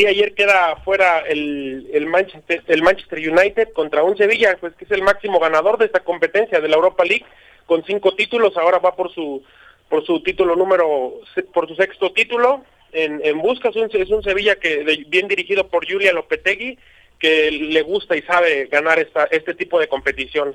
Sí, 0.00 0.06
ayer 0.06 0.34
queda 0.34 0.76
fuera 0.76 1.18
el, 1.20 2.06
Manchester, 2.06 2.62
el 2.66 2.80
Manchester 2.82 3.18
United 3.18 3.68
contra 3.74 4.02
un 4.02 4.16
Sevilla, 4.16 4.56
pues 4.58 4.72
que 4.76 4.86
es 4.86 4.90
el 4.92 5.02
máximo 5.02 5.38
ganador 5.38 5.76
de 5.76 5.84
esta 5.84 6.00
competencia 6.00 6.58
de 6.58 6.68
la 6.68 6.76
Europa 6.76 7.04
League, 7.04 7.26
con 7.66 7.84
cinco 7.84 8.14
títulos, 8.14 8.56
ahora 8.56 8.78
va 8.78 8.96
por 8.96 9.12
su 9.12 9.42
por 9.90 10.06
su 10.06 10.22
título 10.22 10.56
número, 10.56 11.20
por 11.52 11.68
su 11.68 11.74
sexto 11.74 12.12
título, 12.12 12.64
en, 12.92 13.20
en 13.24 13.42
busca, 13.42 13.68
es 13.68 13.76
un, 13.76 13.90
es 13.92 14.08
un 14.08 14.22
Sevilla 14.22 14.56
que 14.56 14.84
de- 14.84 15.04
bien 15.08 15.28
dirigido 15.28 15.68
por 15.68 15.84
Julia 15.86 16.12
Lopetegui, 16.14 16.78
que 17.18 17.50
le 17.50 17.82
gusta 17.82 18.16
y 18.16 18.22
sabe 18.22 18.66
ganar 18.66 18.98
esta, 19.00 19.24
este 19.24 19.52
tipo 19.54 19.78
de 19.80 19.88
competición. 19.88 20.54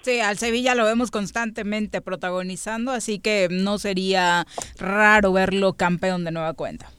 Sí, 0.00 0.20
al 0.20 0.38
Sevilla 0.38 0.74
lo 0.74 0.84
vemos 0.86 1.10
constantemente 1.10 2.00
protagonizando, 2.00 2.92
así 2.92 3.18
que 3.18 3.48
no 3.50 3.76
sería 3.78 4.46
raro 4.78 5.32
verlo 5.34 5.74
campeón 5.74 6.24
de 6.24 6.30
nueva 6.30 6.54
cuenta. 6.54 6.90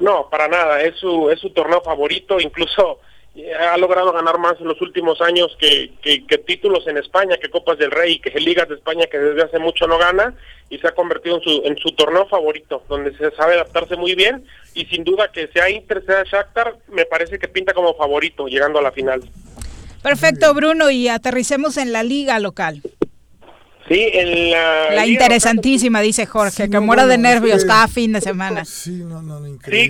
No, 0.00 0.28
para 0.30 0.48
nada. 0.48 0.80
Es 0.82 0.96
su, 0.96 1.30
es 1.30 1.40
su 1.40 1.50
torneo 1.50 1.80
favorito. 1.82 2.40
Incluso 2.40 2.98
eh, 3.34 3.52
ha 3.54 3.76
logrado 3.76 4.12
ganar 4.12 4.38
más 4.38 4.60
en 4.60 4.68
los 4.68 4.80
últimos 4.80 5.20
años 5.20 5.56
que, 5.58 5.92
que- 6.02 6.38
títulos 6.38 6.86
en 6.86 6.98
España, 6.98 7.36
que 7.40 7.50
Copas 7.50 7.78
del 7.78 7.90
Rey, 7.90 8.18
que 8.18 8.30
Ligas 8.40 8.68
de 8.68 8.74
España, 8.74 9.06
que 9.10 9.18
desde 9.18 9.42
hace 9.42 9.58
mucho 9.58 9.86
no 9.86 9.98
gana. 9.98 10.34
Y 10.70 10.78
se 10.78 10.88
ha 10.88 10.92
convertido 10.94 11.36
en 11.36 11.42
su, 11.42 11.62
en 11.64 11.76
su 11.78 11.92
torneo 11.92 12.26
favorito, 12.26 12.82
donde 12.88 13.16
se 13.16 13.30
sabe 13.32 13.54
adaptarse 13.54 13.96
muy 13.96 14.14
bien. 14.14 14.44
Y 14.74 14.86
sin 14.86 15.04
duda 15.04 15.30
que 15.30 15.48
sea 15.48 15.68
Inter, 15.70 16.02
sea 16.04 16.24
Shakhtar, 16.24 16.76
me 16.88 17.04
parece 17.04 17.38
que 17.38 17.46
pinta 17.48 17.74
como 17.74 17.94
favorito 17.94 18.46
llegando 18.48 18.78
a 18.78 18.82
la 18.82 18.90
final. 18.92 19.22
Perfecto, 20.02 20.52
Bruno, 20.54 20.90
y 20.90 21.08
aterricemos 21.08 21.76
en 21.76 21.92
la 21.92 22.02
liga 22.02 22.38
local. 22.40 22.82
Sí, 23.88 24.10
en 24.12 24.50
la... 24.50 24.92
La 24.92 25.06
interesantísima, 25.06 26.00
dice 26.00 26.26
Jorge, 26.26 26.70
que 26.70 26.80
muera 26.80 27.06
de 27.06 27.18
nervios 27.18 27.64
cada 27.64 27.88
fin 27.88 28.12
de 28.12 28.20
semana. 28.20 28.64
Sí, 28.64 29.02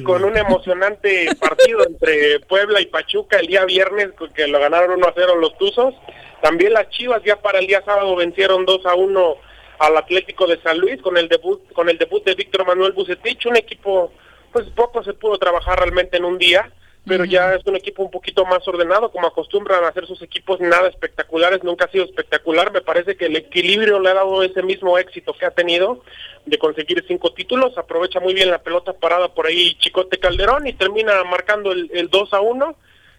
con 0.02 0.24
un 0.24 0.36
emocionante 0.36 1.28
partido 1.40 1.86
entre 1.86 2.40
Puebla 2.40 2.80
y 2.80 2.86
Pachuca 2.86 3.38
el 3.38 3.46
día 3.46 3.64
viernes, 3.64 4.08
que 4.34 4.46
lo 4.46 4.58
ganaron 4.58 4.98
1 4.98 5.06
a 5.06 5.12
0 5.14 5.36
los 5.36 5.56
Tuzos. 5.58 5.94
También 6.42 6.72
las 6.72 6.88
Chivas 6.88 7.22
ya 7.24 7.36
para 7.36 7.58
el 7.58 7.66
día 7.66 7.82
sábado 7.84 8.16
vencieron 8.16 8.64
2 8.64 8.86
a 8.86 8.94
1 8.94 9.36
al 9.78 9.96
Atlético 9.96 10.46
de 10.46 10.60
San 10.62 10.78
Luis 10.78 11.00
con 11.02 11.16
el 11.16 11.28
debut 11.28 11.60
con 11.72 11.88
el 11.88 11.98
debut 11.98 12.24
de 12.24 12.34
Víctor 12.34 12.64
Manuel 12.66 12.92
Bucetich, 12.92 13.46
un 13.46 13.56
equipo 13.56 14.12
pues 14.52 14.66
poco 14.70 15.02
se 15.02 15.14
pudo 15.14 15.38
trabajar 15.38 15.78
realmente 15.78 16.18
en 16.18 16.24
un 16.24 16.38
día, 16.38 16.70
pero 17.04 17.24
ya 17.24 17.54
es 17.54 17.66
un 17.66 17.74
equipo 17.74 18.04
un 18.04 18.10
poquito 18.10 18.44
más 18.44 18.66
ordenado, 18.68 19.10
como 19.10 19.26
acostumbran 19.26 19.82
a 19.82 19.88
hacer 19.88 20.06
sus 20.06 20.22
equipos, 20.22 20.60
nada 20.60 20.88
espectaculares, 20.88 21.64
nunca 21.64 21.86
ha 21.86 21.90
sido 21.90 22.04
espectacular, 22.04 22.72
me 22.72 22.80
parece 22.80 23.16
que 23.16 23.26
el 23.26 23.36
equilibrio 23.36 23.98
le 23.98 24.10
ha 24.10 24.14
dado 24.14 24.42
ese 24.42 24.62
mismo 24.62 24.96
éxito 24.98 25.32
que 25.32 25.46
ha 25.46 25.50
tenido 25.50 26.02
de 26.46 26.58
conseguir 26.58 27.04
cinco 27.08 27.32
títulos, 27.32 27.76
aprovecha 27.76 28.20
muy 28.20 28.34
bien 28.34 28.50
la 28.50 28.62
pelota 28.62 28.92
parada 28.92 29.28
por 29.34 29.46
ahí 29.46 29.74
Chicote 29.80 30.18
Calderón 30.18 30.66
y 30.66 30.74
termina 30.74 31.24
marcando 31.24 31.72
el, 31.72 31.90
el 31.92 32.08
2 32.08 32.34
a 32.34 32.40
1. 32.40 32.76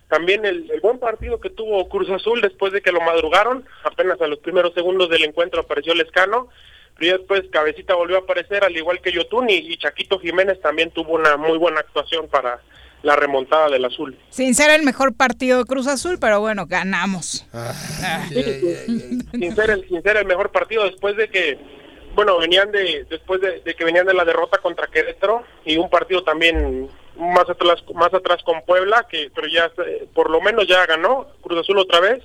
También 0.10 0.46
el, 0.46 0.70
el 0.70 0.80
buen 0.80 1.00
partido 1.00 1.40
que 1.40 1.50
tuvo 1.50 1.90
Cruz 1.90 2.10
Azul 2.10 2.40
después 2.42 2.72
de 2.72 2.82
que 2.82 2.92
lo 2.92 3.02
madrugaron, 3.02 3.66
apenas 3.84 4.22
a 4.22 4.28
los 4.28 4.40
primeros 4.40 4.74
segundos 4.74 5.10
del 5.10 5.24
encuentro 5.24 5.62
apareció 5.62 5.96
Lescano, 5.96 6.50
pero 6.98 7.18
después 7.18 7.44
Cabecita 7.52 7.96
volvió 7.96 8.18
a 8.18 8.20
aparecer 8.20 8.64
al 8.64 8.78
igual 8.78 9.02
que 9.02 9.12
Yotun 9.12 9.50
y, 9.50 9.56
y 9.56 9.78
Chaquito 9.78 10.20
Jiménez 10.20 10.62
también 10.62 10.92
tuvo 10.92 11.14
una 11.14 11.36
muy 11.38 11.58
buena 11.58 11.80
actuación 11.80 12.28
para 12.28 12.62
la 13.04 13.16
remontada 13.16 13.70
del 13.70 13.86
azul. 13.86 14.18
Sin 14.30 14.56
ser 14.56 14.72
el 14.72 14.84
mejor 14.84 15.14
partido 15.14 15.60
de 15.60 15.66
Cruz 15.66 15.88
Azul, 15.88 16.18
pero 16.20 16.40
bueno, 16.40 16.66
ganamos. 16.66 17.46
sin 19.32 19.56
ser 19.56 19.70
el 19.70 19.88
sin 19.88 20.02
ser 20.02 20.18
el 20.18 20.26
mejor 20.26 20.52
partido 20.52 20.86
después 20.86 21.16
de 21.18 21.30
que 21.30 21.60
bueno 22.16 22.38
venían 22.40 22.72
de 22.72 23.06
después 23.10 23.42
de, 23.42 23.62
de 23.62 23.76
que 23.76 23.84
venían 23.86 24.06
de 24.06 24.14
la 24.14 24.26
derrota 24.26 24.58
contra 24.60 24.88
Querétaro 24.88 25.44
y 25.66 25.78
un 25.78 25.90
partido 25.90 26.24
también 26.24 26.88
más 27.18 27.50
atrás 27.50 27.84
más 27.94 28.14
atrás 28.14 28.42
con 28.44 28.62
Puebla 28.66 29.06
que 29.10 29.30
pero 29.36 29.48
ya 29.48 29.72
por 30.14 30.30
lo 30.30 30.40
menos 30.42 30.68
ya 30.68 30.86
ganó 30.86 31.28
Cruz 31.42 31.60
Azul 31.60 31.78
otra 31.80 32.00
vez 32.00 32.24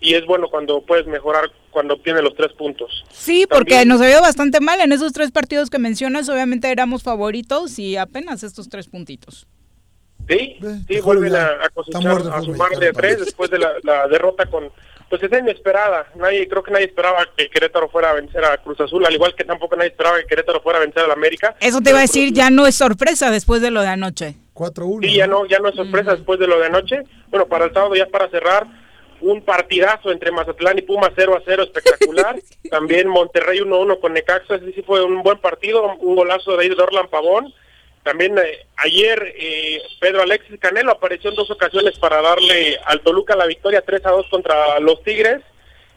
y 0.00 0.14
es 0.14 0.24
bueno 0.26 0.48
cuando 0.48 0.80
puedes 0.82 1.06
mejorar 1.06 1.50
cuando 1.70 1.94
obtienes 1.94 2.22
los 2.22 2.34
tres 2.36 2.52
puntos 2.52 3.04
Sí, 3.10 3.46
porque 3.48 3.84
nos 3.84 4.00
ha 4.00 4.10
ido 4.10 4.20
bastante 4.20 4.60
mal 4.60 4.80
en 4.80 4.92
esos 4.92 5.12
tres 5.12 5.30
partidos 5.30 5.70
que 5.70 5.78
mencionas. 5.78 6.28
Obviamente 6.28 6.70
éramos 6.70 7.02
favoritos 7.02 7.78
y 7.78 7.96
apenas 7.96 8.42
estos 8.42 8.68
tres 8.68 8.86
puntitos. 8.88 9.46
Sí, 10.28 10.58
sí, 10.86 11.00
vuelven 11.00 11.34
a, 11.34 11.46
a 11.64 11.68
cosechar, 11.70 12.02
muerto 12.02 12.32
a 12.32 12.42
sumar 12.42 12.70
de 12.70 12.92
tres 12.92 13.18
después 13.20 13.50
de 13.50 13.58
la, 13.58 13.72
la 13.82 14.06
derrota 14.08 14.46
con... 14.46 14.70
Pues 15.08 15.22
es 15.22 15.32
inesperada. 15.32 16.06
Nadie, 16.16 16.46
creo 16.46 16.62
que 16.62 16.70
nadie 16.70 16.84
esperaba 16.84 17.26
que 17.34 17.48
Querétaro 17.48 17.88
fuera 17.88 18.10
a 18.10 18.12
vencer 18.12 18.44
a 18.44 18.58
Cruz 18.58 18.78
Azul, 18.78 19.06
al 19.06 19.14
igual 19.14 19.34
que 19.34 19.42
tampoco 19.42 19.74
nadie 19.74 19.88
esperaba 19.88 20.18
que 20.18 20.26
Querétaro 20.26 20.60
fuera 20.60 20.78
a 20.80 20.82
vencer 20.82 21.02
al 21.02 21.10
América. 21.10 21.56
Eso 21.60 21.80
te 21.80 21.90
iba 21.90 22.00
a 22.00 22.02
decir, 22.02 22.30
ya 22.34 22.50
no 22.50 22.66
es 22.66 22.74
sorpresa 22.74 23.30
después 23.30 23.62
de 23.62 23.70
lo 23.70 23.80
de 23.80 23.88
anoche. 23.88 24.34
4-1. 24.52 25.06
Sí, 25.06 25.14
ya 25.14 25.26
no, 25.26 25.46
ya 25.46 25.60
no 25.60 25.70
es 25.70 25.76
sorpresa 25.76 26.10
después 26.14 26.38
de 26.38 26.46
lo 26.46 26.58
de 26.58 26.66
anoche. 26.66 27.04
Bueno, 27.28 27.46
para 27.46 27.64
el 27.64 27.72
sábado 27.72 27.94
ya 27.94 28.04
para 28.06 28.28
cerrar, 28.28 28.66
un 29.22 29.40
partidazo 29.42 30.12
entre 30.12 30.30
Mazatlán 30.30 30.78
y 30.78 30.82
Pumas 30.82 31.12
0 31.16 31.36
a 31.38 31.42
0 31.42 31.62
espectacular. 31.62 32.36
También 32.70 33.08
Monterrey 33.08 33.60
1-1 33.60 34.00
con 34.00 34.12
Necaxa, 34.12 34.56
ese 34.56 34.72
sí 34.72 34.82
fue 34.82 35.02
un 35.02 35.22
buen 35.22 35.38
partido, 35.38 35.90
un 36.00 36.16
golazo 36.16 36.54
de 36.56 36.64
ahí 36.64 36.68
de 36.68 36.74
Dorlan 36.74 37.08
Pavón. 37.08 37.50
También 38.08 38.38
eh, 38.38 38.64
ayer 38.76 39.34
eh, 39.38 39.82
Pedro 40.00 40.22
Alexis 40.22 40.58
Canelo 40.58 40.92
apareció 40.92 41.28
en 41.28 41.36
dos 41.36 41.50
ocasiones 41.50 41.98
para 41.98 42.22
darle 42.22 42.78
al 42.86 43.02
Toluca 43.02 43.36
la 43.36 43.44
victoria 43.44 43.82
3 43.84 44.06
a 44.06 44.10
2 44.12 44.26
contra 44.30 44.80
los 44.80 45.02
Tigres, 45.02 45.42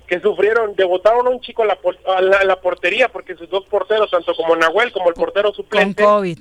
que 0.07 0.19
sufrieron, 0.19 0.75
debotaron 0.75 1.25
a 1.25 1.29
un 1.29 1.39
chico 1.39 1.63
a 1.63 1.67
la, 1.67 1.75
por- 1.75 1.97
a 2.05 2.21
la, 2.21 2.39
a 2.39 2.43
la 2.43 2.59
portería 2.59 3.07
porque 3.07 3.35
sus 3.37 3.49
dos 3.49 3.63
porteros, 3.67 4.11
tanto 4.11 4.35
como 4.35 4.57
Nahuel 4.57 4.91
como 4.91 5.07
el 5.07 5.15
portero 5.15 5.53
suplente, 5.53 6.03
Con 6.03 6.11
COVID. 6.15 6.39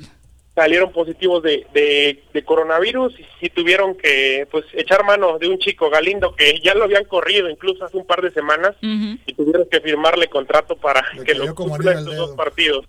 salieron 0.56 0.90
positivos 0.90 1.40
de, 1.44 1.64
de, 1.72 2.24
de 2.32 2.44
coronavirus 2.44 3.14
y, 3.20 3.46
y 3.46 3.50
tuvieron 3.50 3.94
que 3.96 4.48
pues 4.50 4.64
echar 4.72 5.04
mano 5.04 5.38
de 5.38 5.46
un 5.46 5.58
chico 5.60 5.88
Galindo 5.88 6.34
que 6.34 6.58
ya 6.64 6.74
lo 6.74 6.82
habían 6.82 7.04
corrido 7.04 7.48
incluso 7.48 7.84
hace 7.84 7.96
un 7.96 8.04
par 8.06 8.20
de 8.22 8.32
semanas 8.32 8.74
y 9.24 9.34
tuvieron 9.34 9.68
que 9.70 9.80
firmarle 9.80 10.26
contrato 10.26 10.74
para 10.74 11.04
que 11.24 11.34
lo 11.36 11.44
cumpla 11.54 11.92
estos 11.92 12.16
dos 12.16 12.30
partidos. 12.36 12.86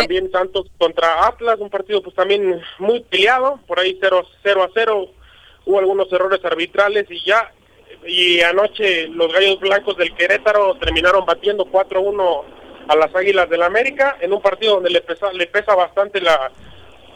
También 0.00 0.30
Santos 0.30 0.66
contra 0.78 1.26
Atlas, 1.26 1.58
un 1.58 1.70
partido 1.70 2.02
pues 2.02 2.14
también 2.14 2.60
muy 2.78 3.00
peleado, 3.00 3.60
por 3.66 3.78
ahí 3.78 3.98
0, 4.00 4.26
0 4.42 4.62
a 4.62 4.70
0, 4.74 5.08
hubo 5.64 5.78
algunos 5.78 6.12
errores 6.12 6.44
arbitrales 6.44 7.06
y 7.10 7.24
ya, 7.24 7.52
y 8.06 8.40
anoche 8.40 9.08
los 9.08 9.32
Gallos 9.32 9.60
Blancos 9.60 9.96
del 9.96 10.14
Querétaro 10.14 10.76
terminaron 10.76 11.24
batiendo 11.24 11.66
4-1 11.66 12.42
a 12.88 12.96
las 12.96 13.14
Águilas 13.14 13.48
del 13.50 13.62
América 13.62 14.16
en 14.20 14.32
un 14.32 14.40
partido 14.40 14.74
donde 14.74 14.90
le 14.90 15.00
pesa, 15.00 15.32
le 15.32 15.46
pesa 15.46 15.74
bastante 15.74 16.20
la 16.20 16.50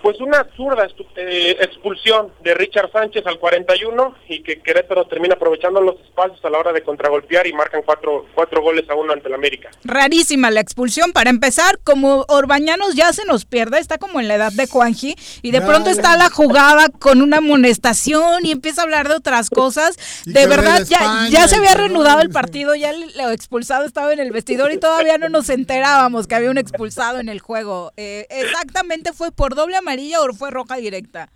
pues 0.03 0.21
una 0.21 0.39
absurda 0.41 0.87
estu- 0.89 1.07
eh, 1.17 1.57
expulsión 1.61 2.33
de 2.43 2.55
Richard 2.55 2.91
Sánchez 2.93 3.27
al 3.27 3.39
41 3.39 4.15
y 4.29 4.43
que 4.43 4.61
Querétaro 4.61 5.07
termina 5.07 5.35
aprovechando 5.35 5.81
los 5.81 5.97
espacios 6.01 6.43
a 6.45 6.51
la 6.51 6.59
hora 6.59 6.73
de 6.73 6.83
contragolpear 6.83 7.47
y 7.47 7.53
marcan 7.53 7.83
cuatro, 7.85 8.27
cuatro 8.35 8.63
goles 8.63 8.89
a 8.89 8.95
uno 8.95 9.13
ante 9.13 9.29
el 9.29 9.35
América. 9.35 9.71
Rarísima 9.85 10.51
la 10.51 10.61
expulsión. 10.61 11.13
Para 11.13 11.31
empezar, 11.31 11.79
como 11.85 12.25
Orbañanos 12.29 12.95
ya 12.95 13.13
se 13.13 13.25
nos 13.27 13.45
pierde, 13.45 13.79
está 13.79 13.99
como 13.99 14.21
en 14.21 14.29
la 14.29 14.37
edad 14.37 14.53
de 14.53 14.67
Juanji, 14.67 15.15
y 15.43 15.51
de 15.51 15.61
pronto 15.61 15.91
está 15.91 16.17
la 16.17 16.31
jugada 16.31 16.89
con 16.89 17.21
una 17.23 17.39
amonestación 17.39 18.47
y 18.47 18.53
empieza 18.53 18.81
a 18.81 18.85
hablar 18.85 19.09
de 19.09 19.15
otras 19.15 19.51
cosas. 19.51 19.97
De 20.25 20.47
verdad, 20.47 20.79
de 20.81 20.85
ya, 20.87 20.97
España 20.99 21.29
ya 21.29 21.49
se 21.49 21.57
había 21.57 21.75
reanudado 21.75 22.21
el 22.23 22.31
partido, 22.31 22.75
ya 22.75 22.91
el, 22.91 23.03
el 23.19 23.33
expulsado 23.33 23.85
estaba 23.85 24.13
en 24.13 24.21
el 24.21 24.31
vestidor 24.33 24.73
y 24.73 24.79
todavía 24.79 25.19
no 25.19 25.29
nos 25.29 25.49
enterábamos 25.51 26.27
que 26.27 26.35
había 26.35 26.51
un 26.51 26.59
expulsado 26.59 27.21
en 27.21 27.29
el 27.29 27.41
juego. 27.41 27.93
Eh, 27.97 28.27
¿Exactamente 28.31 29.13
fue 29.13 29.31
por 29.33 29.55
doble 29.55 29.77
amarilla 29.77 29.90
o 30.19 30.33
fue 30.33 30.51
roja 30.51 30.77
directa? 30.77 31.29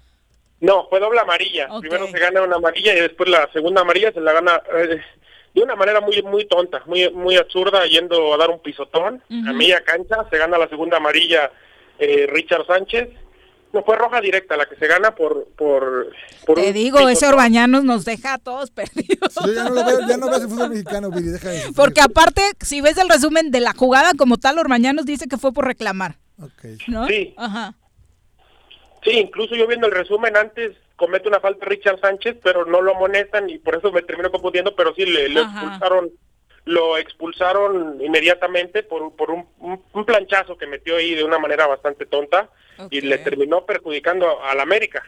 No, 0.60 0.86
fue 0.88 1.00
doble 1.00 1.20
amarilla. 1.20 1.68
Primero 1.80 2.06
se 2.08 2.18
gana 2.18 2.42
una 2.42 2.56
amarilla 2.56 2.94
y 2.94 3.00
después 3.00 3.28
la 3.28 3.50
segunda 3.52 3.82
amarilla 3.82 4.12
se 4.12 4.20
la 4.20 4.32
gana, 4.32 4.62
eh, 4.74 5.00
de 5.54 5.62
una 5.62 5.76
manera 5.76 6.00
muy 6.00 6.22
muy 6.22 6.46
tonta, 6.46 6.82
muy 6.86 7.10
muy 7.10 7.36
absurda, 7.36 7.84
yendo 7.86 8.32
a 8.32 8.36
dar 8.38 8.50
un 8.50 8.60
pisotón 8.60 9.22
a 9.46 9.52
media 9.52 9.82
cancha, 9.84 10.26
se 10.30 10.38
gana 10.38 10.56
la 10.58 10.68
segunda 10.68 10.96
amarilla 10.96 11.50
eh, 11.98 12.26
Richard 12.30 12.66
Sánchez. 12.66 13.08
No 13.72 13.82
fue 13.82 13.96
roja 13.96 14.20
directa 14.20 14.56
la 14.56 14.66
que 14.66 14.76
se 14.76 14.86
gana 14.86 15.16
por 15.16 15.48
por, 15.56 16.12
por 16.46 16.56
Te 16.56 16.72
digo, 16.72 17.00
ese 17.00 17.08
pisotón. 17.08 17.34
Orbañanos 17.34 17.84
nos 17.84 18.04
deja 18.04 18.34
a 18.34 18.38
todos 18.38 18.70
perdidos. 18.70 19.34
Yo 19.44 19.52
ya 19.52 19.64
no 19.64 19.74
lo 19.74 19.84
veo, 19.84 20.00
ya 20.08 20.16
no 20.16 20.26
veo 20.28 20.38
ese 20.38 20.48
fútbol 20.48 20.70
mexicano, 20.70 21.10
Viri, 21.10 21.28
deja 21.28 21.48
de 21.50 21.58
sufrir. 21.58 21.74
Porque 21.76 22.00
aparte, 22.00 22.42
si 22.60 22.80
ves 22.80 22.96
el 22.98 23.08
resumen 23.08 23.50
de 23.50 23.60
la 23.60 23.72
jugada 23.74 24.12
como 24.16 24.38
tal, 24.38 24.58
Orbañanos 24.58 25.04
dice 25.04 25.26
que 25.26 25.36
fue 25.36 25.52
por 25.52 25.66
reclamar. 25.66 26.16
¿No? 26.86 27.06
Sí. 27.06 27.34
Ajá. 27.36 27.74
Sí, 29.04 29.18
incluso 29.18 29.54
yo 29.54 29.66
viendo 29.66 29.86
el 29.86 29.92
resumen 29.92 30.36
antes 30.36 30.76
comete 30.96 31.28
una 31.28 31.40
falta 31.40 31.66
Richard 31.66 32.00
Sánchez, 32.00 32.36
pero 32.42 32.64
no 32.64 32.80
lo 32.80 32.96
amonestan 32.96 33.50
y 33.50 33.58
por 33.58 33.76
eso 33.76 33.92
me 33.92 34.02
termino 34.02 34.30
confundiendo, 34.30 34.74
pero 34.74 34.94
sí 34.94 35.04
le, 35.04 35.26
expulsaron 35.26 36.10
lo 36.66 36.96
expulsaron 36.96 38.00
inmediatamente 38.00 38.82
por, 38.82 39.14
por 39.14 39.30
un, 39.30 39.46
planchazo 40.06 40.56
que 40.56 40.66
metió 40.66 40.96
ahí 40.96 41.14
de 41.14 41.22
una 41.22 41.38
manera 41.38 41.66
bastante 41.66 42.06
tonta 42.06 42.48
y 42.90 43.02
le 43.02 43.18
terminó 43.18 43.66
perjudicando 43.66 44.42
al 44.42 44.60
América 44.60 45.02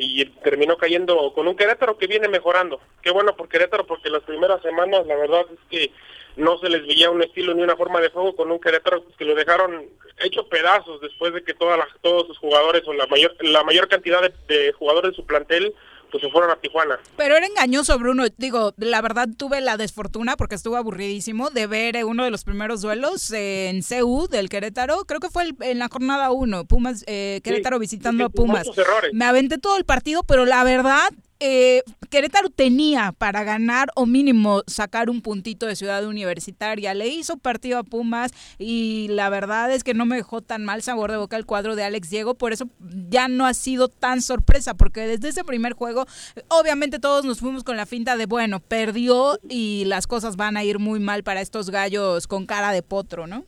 y 0.00 0.24
terminó 0.42 0.78
cayendo 0.78 1.32
con 1.34 1.46
un 1.46 1.54
Querétaro 1.54 1.98
que 1.98 2.06
viene 2.06 2.26
mejorando. 2.26 2.80
Qué 3.02 3.10
bueno 3.10 3.36
por 3.36 3.48
Querétaro 3.48 3.86
porque 3.86 4.08
las 4.08 4.22
primeras 4.22 4.62
semanas 4.62 5.06
la 5.06 5.14
verdad 5.14 5.44
es 5.52 5.58
que 5.68 5.92
no 6.36 6.58
se 6.58 6.70
les 6.70 6.86
veía 6.86 7.10
un 7.10 7.22
estilo 7.22 7.52
ni 7.52 7.62
una 7.62 7.76
forma 7.76 8.00
de 8.00 8.08
juego 8.08 8.34
con 8.34 8.50
un 8.50 8.58
Querétaro 8.58 9.04
que 9.18 9.24
lo 9.26 9.34
dejaron 9.34 9.84
hecho 10.24 10.48
pedazos 10.48 11.02
después 11.02 11.34
de 11.34 11.44
que 11.44 11.52
todas 11.52 11.78
las, 11.78 11.88
todos 12.00 12.26
sus 12.28 12.38
jugadores 12.38 12.82
o 12.86 12.94
la 12.94 13.06
mayor 13.08 13.36
la 13.40 13.62
mayor 13.62 13.88
cantidad 13.88 14.22
de, 14.22 14.32
de 14.48 14.72
jugadores 14.72 15.10
de 15.10 15.16
su 15.16 15.26
plantel 15.26 15.74
pues 16.10 16.22
se 16.22 16.30
fueron 16.30 16.50
a 16.50 16.56
Tijuana. 16.56 16.98
Pero 17.16 17.36
era 17.36 17.46
engañoso, 17.46 17.98
Bruno. 17.98 18.24
Digo, 18.36 18.74
la 18.76 19.00
verdad 19.00 19.28
tuve 19.36 19.60
la 19.60 19.76
desfortuna, 19.76 20.36
porque 20.36 20.54
estuve 20.54 20.76
aburridísimo, 20.76 21.50
de 21.50 21.66
ver 21.66 21.96
eh, 21.96 22.04
uno 22.04 22.24
de 22.24 22.30
los 22.30 22.44
primeros 22.44 22.80
duelos 22.82 23.30
eh, 23.32 23.68
en 23.68 23.82
CU 23.82 24.28
del 24.28 24.48
Querétaro. 24.48 25.04
Creo 25.06 25.20
que 25.20 25.30
fue 25.30 25.44
el- 25.44 25.56
en 25.60 25.78
la 25.78 25.88
jornada 25.88 26.30
1, 26.30 26.64
Pumas, 26.66 27.04
eh, 27.06 27.40
Querétaro 27.44 27.78
visitando 27.78 28.24
a 28.24 28.28
Pumas. 28.28 28.66
errores. 28.76 29.10
Me 29.12 29.24
aventé 29.24 29.58
todo 29.58 29.76
el 29.76 29.84
partido, 29.84 30.22
pero 30.24 30.44
la 30.46 30.64
verdad, 30.64 31.10
eh, 31.40 31.82
Querétaro 32.10 32.50
tenía 32.50 33.12
para 33.12 33.44
ganar 33.44 33.88
o 33.94 34.04
mínimo 34.04 34.62
sacar 34.66 35.08
un 35.08 35.22
puntito 35.22 35.66
de 35.66 35.76
ciudad 35.76 36.04
universitaria. 36.04 36.92
Le 36.92 37.08
hizo 37.08 37.38
partido 37.38 37.78
a 37.78 37.82
Pumas 37.82 38.32
y 38.58 39.08
la 39.08 39.28
verdad 39.30 39.72
es 39.72 39.82
que 39.82 39.94
no 39.94 40.06
me 40.06 40.16
dejó 40.16 40.42
tan 40.42 40.64
mal 40.64 40.82
sabor 40.82 41.10
de 41.10 41.16
boca 41.16 41.36
el 41.36 41.46
cuadro 41.46 41.76
de 41.76 41.84
Alex 41.84 42.10
Diego. 42.10 42.34
Por 42.34 42.52
eso 42.52 42.68
ya 43.08 43.28
no 43.28 43.46
ha 43.46 43.54
sido 43.54 43.88
tan 43.88 44.22
sorpresa, 44.22 44.74
porque 44.74 45.06
desde 45.06 45.28
ese 45.28 45.44
primer 45.44 45.72
juego, 45.72 46.06
obviamente 46.48 46.98
todos 46.98 47.24
nos 47.24 47.40
fuimos 47.40 47.64
con 47.64 47.76
la 47.76 47.86
finta 47.86 48.16
de, 48.16 48.26
bueno, 48.26 48.60
perdió 48.60 49.38
y 49.48 49.84
las 49.86 50.06
cosas 50.06 50.36
van 50.36 50.56
a 50.56 50.64
ir 50.64 50.78
muy 50.78 51.00
mal 51.00 51.22
para 51.22 51.40
estos 51.40 51.70
gallos 51.70 52.26
con 52.26 52.46
cara 52.46 52.72
de 52.72 52.82
potro, 52.82 53.26
¿no? 53.26 53.44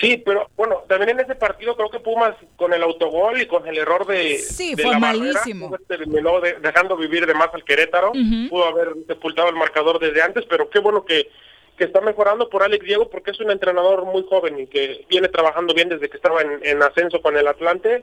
Sí, 0.00 0.16
pero 0.24 0.48
bueno, 0.56 0.82
también 0.88 1.10
en 1.10 1.20
ese 1.20 1.34
partido 1.34 1.76
creo 1.76 1.90
que 1.90 2.00
Pumas 2.00 2.34
con 2.56 2.72
el 2.72 2.82
autogol 2.82 3.40
y 3.40 3.46
con 3.46 3.66
el 3.66 3.76
error 3.76 4.06
de, 4.06 4.38
Sí, 4.38 4.74
de 4.74 4.82
fue 4.82 4.92
la 4.92 4.98
malísimo. 4.98 5.76
Terminó 5.86 6.40
de- 6.40 6.54
dejando 6.54 6.96
vivir 6.96 7.26
de 7.26 7.34
más 7.34 7.48
al 7.52 7.64
Querétaro, 7.64 8.12
pudo 8.48 8.64
haber 8.64 8.94
sepultado 9.06 9.48
el 9.50 9.56
marcador 9.56 9.98
desde 9.98 10.22
antes, 10.22 10.44
pero 10.48 10.70
qué 10.70 10.78
bueno 10.78 11.04
que, 11.04 11.28
que 11.76 11.84
está 11.84 12.00
mejorando 12.00 12.48
por 12.48 12.62
Alex 12.62 12.84
Diego 12.84 13.10
porque 13.10 13.30
es 13.32 13.40
un 13.40 13.50
entrenador 13.50 14.06
muy 14.06 14.24
joven 14.28 14.58
y 14.60 14.66
que 14.66 15.04
viene 15.10 15.28
trabajando 15.28 15.74
bien 15.74 15.90
desde 15.90 16.08
que 16.08 16.16
estaba 16.16 16.40
en, 16.40 16.60
en 16.62 16.82
ascenso 16.82 17.20
con 17.20 17.36
el 17.36 17.46
Atlante 17.46 18.02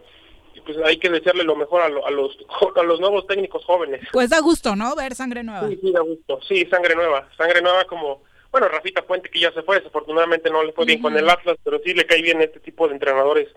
y 0.53 0.61
pues 0.61 0.77
hay 0.85 0.97
que 0.97 1.09
desearle 1.09 1.43
lo 1.43 1.55
mejor 1.55 1.81
a, 1.81 1.89
lo- 1.89 2.05
a 2.05 2.11
los 2.11 2.37
a 2.75 2.83
los 2.83 2.99
nuevos 2.99 3.25
técnicos 3.25 3.65
jóvenes. 3.65 4.01
Pues 4.13 4.29
da 4.29 4.39
gusto, 4.39 4.75
¿no? 4.75 4.95
Ver 4.95 5.15
sangre 5.15 5.41
nueva. 5.43 5.67
Sí, 5.67 5.79
sí, 5.81 5.91
da 5.91 6.01
gusto. 6.01 6.39
Sí, 6.47 6.65
sangre 6.69 6.93
nueva. 6.95 7.27
Sangre 7.37 7.61
nueva 7.61 7.85
como, 7.85 8.21
bueno, 8.51 8.67
Rafita 8.67 9.01
Puente 9.03 9.29
que 9.29 9.39
ya 9.39 9.51
se 9.51 9.63
fue, 9.63 9.77
desafortunadamente 9.77 10.49
no 10.49 10.63
le 10.63 10.73
fue 10.73 10.85
bien 10.85 11.01
con 11.01 11.15
el 11.17 11.29
Atlas, 11.29 11.57
pero 11.63 11.79
sí 11.83 11.93
le 11.93 12.05
cae 12.05 12.21
bien 12.21 12.41
este 12.41 12.59
tipo 12.59 12.87
de 12.87 12.93
entrenadores 12.93 13.47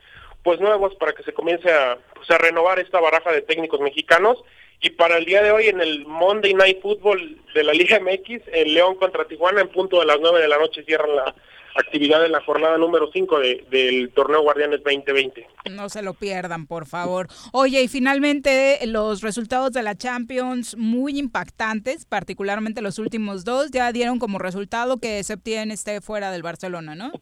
pues 0.43 0.61
nuevos 0.61 0.95
para 0.97 1.13
que 1.13 1.23
se 1.23 1.35
comience 1.35 1.71
a, 1.71 1.99
pues, 2.15 2.31
a 2.31 2.39
renovar 2.39 2.79
esta 2.79 3.01
baraja 3.01 3.31
de 3.33 3.43
técnicos 3.43 3.81
mexicanos. 3.81 4.39
Y 4.83 4.91
para 4.91 5.19
el 5.19 5.27
día 5.27 5.43
de 5.43 5.51
hoy 5.51 5.69
en 5.69 5.81
el 5.81 6.07
Monday 6.07 6.55
Night 6.55 6.81
Football 6.81 7.39
de 7.55 7.65
la 7.65 7.73
Liga 7.73 8.01
MX, 8.01 8.43
el 8.53 8.75
León 8.75 8.95
contra 8.97 9.27
Tijuana 9.27 9.61
en 9.61 9.69
punto 9.69 10.01
de 10.01 10.07
las 10.07 10.19
9 10.21 10.41
de 10.41 10.49
la 10.49 10.59
noche 10.59 10.85
cierran 10.85 11.15
la 11.15 11.35
actividad 11.77 12.25
en 12.25 12.33
la 12.33 12.43
jornada 12.43 12.79
número 12.79 13.11
5 13.13 13.39
de, 13.39 13.65
del 13.71 14.11
torneo 14.11 14.43
Guardianes 14.43 14.83
2020. 14.83 15.47
No 15.71 15.89
se 15.89 16.03
lo 16.03 16.15
pierdan, 16.15 16.67
por 16.67 16.87
favor. 16.87 17.29
Oye, 17.53 17.83
y 17.83 17.89
finalmente 17.89 18.79
los 18.87 19.23
resultados 19.23 19.73
de 19.73 19.83
la 19.83 19.95
Champions 19.95 20.77
muy 20.77 21.19
impactantes, 21.19 22.07
particularmente 22.07 22.83
los 22.83 22.99
últimos 22.99 23.45
dos, 23.45 23.71
ya 23.71 23.93
dieron 23.93 24.19
como 24.19 24.39
resultado 24.39 24.99
que 24.99 25.23
Septién 25.23 25.71
esté 25.71 26.01
fuera 26.01 26.31
del 26.31 26.43
Barcelona, 26.43 26.95
¿no? 26.95 27.13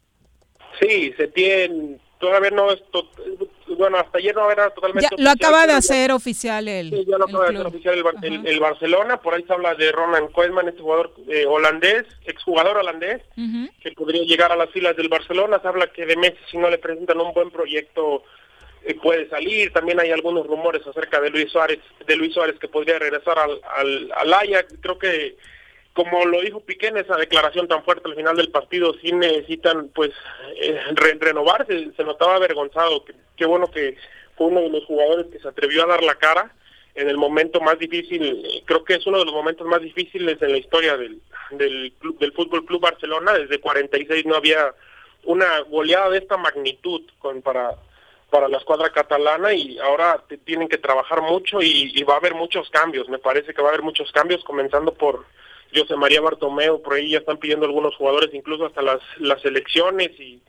Sí, 0.79 1.13
se 1.17 1.27
tiene, 1.27 1.99
todavía 2.19 2.51
no 2.51 2.71
es, 2.71 2.81
bueno, 3.79 3.97
hasta 3.97 4.17
ayer 4.19 4.35
no 4.35 4.51
era 4.51 4.69
totalmente 4.69 5.07
Ya, 5.09 5.09
lo 5.23 5.29
oficial, 5.31 5.47
acaba 5.49 5.61
de 5.65 5.71
ya- 5.73 5.77
hacer 5.77 6.11
oficial 6.11 6.67
el, 6.67 6.89
Sí, 6.91 7.05
ya 7.07 7.17
lo 7.17 7.25
acaba 7.25 7.45
de 7.45 7.55
hacer 7.55 7.65
oficial 7.67 7.93
el, 7.95 8.03
Bar- 8.03 8.15
el- 8.21 8.45
el 8.47 8.59
Barcelona, 8.59 9.17
por 9.21 9.33
ahí 9.33 9.43
se 9.43 9.53
habla 9.53 9.73
de 9.75 9.91
Ronan 9.91 10.27
Koeman, 10.27 10.67
este 10.67 10.81
jugador 10.81 11.13
eh, 11.29 11.45
holandés, 11.47 12.05
exjugador 12.25 12.77
holandés, 12.77 13.21
que 13.81 13.91
podría 13.93 14.23
llegar 14.23 14.51
a 14.51 14.55
las 14.55 14.69
filas 14.69 14.95
del 14.95 15.09
Barcelona, 15.09 15.59
se 15.61 15.67
habla 15.67 15.87
que 15.87 16.05
de 16.05 16.15
Messi 16.17 16.37
si 16.51 16.57
no 16.57 16.69
le 16.69 16.77
presentan 16.77 17.19
un 17.19 17.33
buen 17.33 17.49
proyecto 17.51 18.23
eh, 18.85 18.95
puede 18.95 19.27
salir, 19.29 19.73
también 19.73 19.99
hay 19.99 20.11
algunos 20.11 20.45
rumores 20.47 20.85
acerca 20.87 21.19
de 21.19 21.29
Luis 21.29 21.51
Suárez, 21.51 21.79
de 22.05 22.15
Luis 22.15 22.33
Suárez 22.33 22.57
que 22.59 22.67
podría 22.69 22.97
regresar 22.99 23.37
al, 23.39 23.59
al, 23.75 24.11
al 24.15 24.33
Ajax, 24.33 24.73
creo 24.81 24.97
que 24.99 25.35
como 25.93 26.23
lo 26.23 26.39
dijo 26.39 26.61
Piqué 26.61 26.87
en 26.87 26.97
esa 26.97 27.17
declaración 27.17 27.67
tan 27.67 27.83
fuerte 27.83 28.07
al 28.07 28.15
final 28.15 28.37
del 28.37 28.51
partido, 28.51 28.93
sí 29.01 29.11
necesitan 29.11 29.89
pues 29.93 30.11
eh, 30.61 30.79
re- 30.93 31.17
renovarse, 31.19 31.89
se 31.97 32.03
notaba 32.05 32.35
avergonzado, 32.35 33.03
que- 33.03 33.13
qué 33.39 33.45
bueno 33.45 33.71
que 33.71 33.95
fue 34.37 34.47
uno 34.47 34.61
de 34.61 34.69
los 34.69 34.85
jugadores 34.85 35.25
que 35.31 35.39
se 35.39 35.47
atrevió 35.47 35.83
a 35.83 35.87
dar 35.87 36.03
la 36.03 36.15
cara 36.15 36.53
en 36.95 37.09
el 37.09 37.17
momento 37.17 37.61
más 37.61 37.79
difícil, 37.79 38.21
eh, 38.45 38.61
creo 38.65 38.83
que 38.83 38.95
es 38.95 39.07
uno 39.07 39.19
de 39.19 39.25
los 39.25 39.33
momentos 39.33 39.65
más 39.65 39.81
difíciles 39.81 40.41
en 40.41 40.51
la 40.51 40.57
historia 40.57 40.97
del, 40.97 41.21
del, 41.51 41.93
del 42.19 42.33
Fútbol 42.33 42.65
Club 42.65 42.81
Barcelona, 42.81 43.33
desde 43.33 43.59
46 43.59 44.25
no 44.25 44.35
había 44.35 44.73
una 45.23 45.59
goleada 45.61 46.09
de 46.09 46.17
esta 46.19 46.37
magnitud 46.37 47.01
con 47.19 47.41
para 47.41 47.75
para 48.29 48.47
la 48.47 48.57
escuadra 48.59 48.91
catalana 48.91 49.53
y 49.55 49.79
ahora 49.79 50.23
te- 50.29 50.37
tienen 50.37 50.67
que 50.67 50.77
trabajar 50.77 51.19
mucho 51.21 51.63
y, 51.63 51.91
y 51.95 52.03
va 52.03 52.13
a 52.13 52.17
haber 52.17 52.35
muchos 52.35 52.69
cambios, 52.69 53.09
me 53.09 53.17
parece 53.17 53.55
que 53.55 53.61
va 53.63 53.69
a 53.69 53.71
haber 53.71 53.81
muchos 53.81 54.11
cambios 54.11 54.43
comenzando 54.43 54.93
por 54.93 55.25
José 55.75 55.95
María 55.95 56.21
Bartomeu, 56.21 56.79
por 56.79 56.93
ahí 56.93 57.09
ya 57.11 57.17
están 57.19 57.37
pidiendo 57.37 57.65
algunos 57.65 57.95
jugadores 57.95 58.29
incluso 58.33 58.67
hasta 58.67 58.83
las, 58.83 58.99
las 59.17 59.43
elecciones 59.45 60.11
y, 60.19 60.39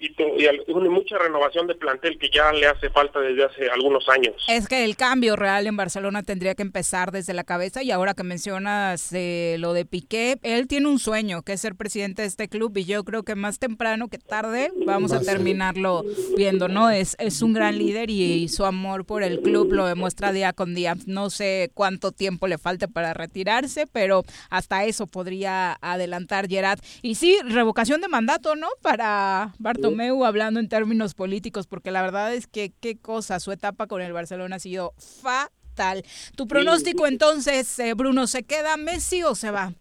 y, 0.00 0.06
y 0.06 0.46
y 0.46 0.88
mucha 0.88 1.18
renovación 1.18 1.66
de 1.66 1.74
plantel 1.74 2.18
que 2.18 2.30
ya 2.30 2.52
le 2.52 2.66
hace 2.66 2.88
falta 2.90 3.20
desde 3.20 3.44
hace 3.44 3.70
algunos 3.70 4.08
años. 4.08 4.34
Es 4.48 4.66
que 4.66 4.84
el 4.84 4.96
cambio 4.96 5.36
real 5.36 5.66
en 5.66 5.76
Barcelona 5.76 6.22
tendría 6.22 6.54
que 6.54 6.62
empezar 6.62 7.12
desde 7.12 7.34
la 7.34 7.44
cabeza 7.44 7.82
y 7.82 7.90
ahora 7.90 8.14
que 8.14 8.22
mencionas 8.22 9.12
eh, 9.12 9.56
lo 9.58 9.74
de 9.74 9.84
Piqué, 9.84 10.38
él 10.42 10.66
tiene 10.68 10.88
un 10.88 10.98
sueño 10.98 11.42
que 11.42 11.52
es 11.52 11.60
ser 11.60 11.74
presidente 11.74 12.22
de 12.22 12.28
este 12.28 12.48
club 12.48 12.76
y 12.78 12.84
yo 12.84 13.04
creo 13.04 13.24
que 13.24 13.34
más 13.34 13.58
temprano 13.58 14.08
que 14.08 14.18
tarde 14.18 14.72
vamos 14.86 15.12
a 15.12 15.20
terminarlo 15.20 16.04
viendo, 16.36 16.68
¿no? 16.68 16.88
Es, 16.90 17.16
es 17.18 17.42
un 17.42 17.52
gran 17.52 17.76
líder 17.78 18.10
y, 18.10 18.48
su 18.48 18.64
amor 18.64 19.04
por 19.04 19.22
el 19.22 19.40
club 19.40 19.72
lo 19.72 19.86
demuestra 19.86 20.32
día 20.32 20.52
con 20.52 20.74
día. 20.74 20.96
No 21.06 21.30
sé 21.30 21.70
cuánto 21.74 22.10
tiempo 22.10 22.46
le 22.46 22.58
falte 22.58 22.88
para 22.88 23.12
retirarse, 23.12 23.86
pero 23.86 24.24
hasta 24.48 24.84
eso 24.84 25.06
podría 25.06 25.76
adelantar 25.80 26.48
Gerard. 26.48 26.80
Y 27.02 27.16
sí, 27.16 27.36
revocación 27.44 28.00
de 28.00 28.08
mandato, 28.08 28.56
¿no? 28.56 28.68
Para 28.82 29.52
Bartomeu 29.58 29.89
hablando 30.26 30.60
en 30.60 30.68
términos 30.68 31.14
políticos, 31.14 31.66
porque 31.66 31.90
la 31.90 32.02
verdad 32.02 32.34
es 32.34 32.46
que 32.46 32.72
qué 32.80 32.98
cosa, 32.98 33.40
su 33.40 33.52
etapa 33.52 33.86
con 33.86 34.02
el 34.02 34.12
Barcelona 34.12 34.56
ha 34.56 34.60
sido 34.60 34.92
fatal. 35.22 36.02
Tu 36.36 36.46
pronóstico 36.46 37.06
entonces, 37.06 37.78
eh, 37.78 37.94
Bruno, 37.94 38.26
¿se 38.26 38.42
queda 38.42 38.76
Messi 38.76 39.22
o 39.22 39.34
se 39.34 39.50
va? 39.50 39.72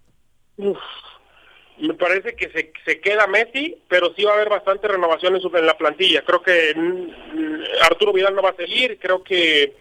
Uf, 0.57 0.77
me 1.80 1.94
parece 1.94 2.36
que 2.36 2.49
se, 2.52 2.73
se 2.86 2.99
queda 2.99 3.27
Messi, 3.27 3.81
pero 3.88 4.14
sí 4.15 4.23
va 4.23 4.31
a 4.31 4.36
haber 4.36 4.49
bastante 4.49 4.88
renovación 4.88 5.36
en, 5.36 5.41
su- 5.41 5.56
en 5.56 5.65
la 5.65 5.77
plantilla. 5.77 6.23
Creo 6.26 6.41
que 6.41 6.73
mm, 6.76 7.84
Arturo 7.84 8.14
Vidal 8.14 8.36
no 8.36 8.41
va 8.41 8.49
a 8.49 8.56
seguir, 8.56 8.98
creo 8.99 9.23
que 9.23 9.76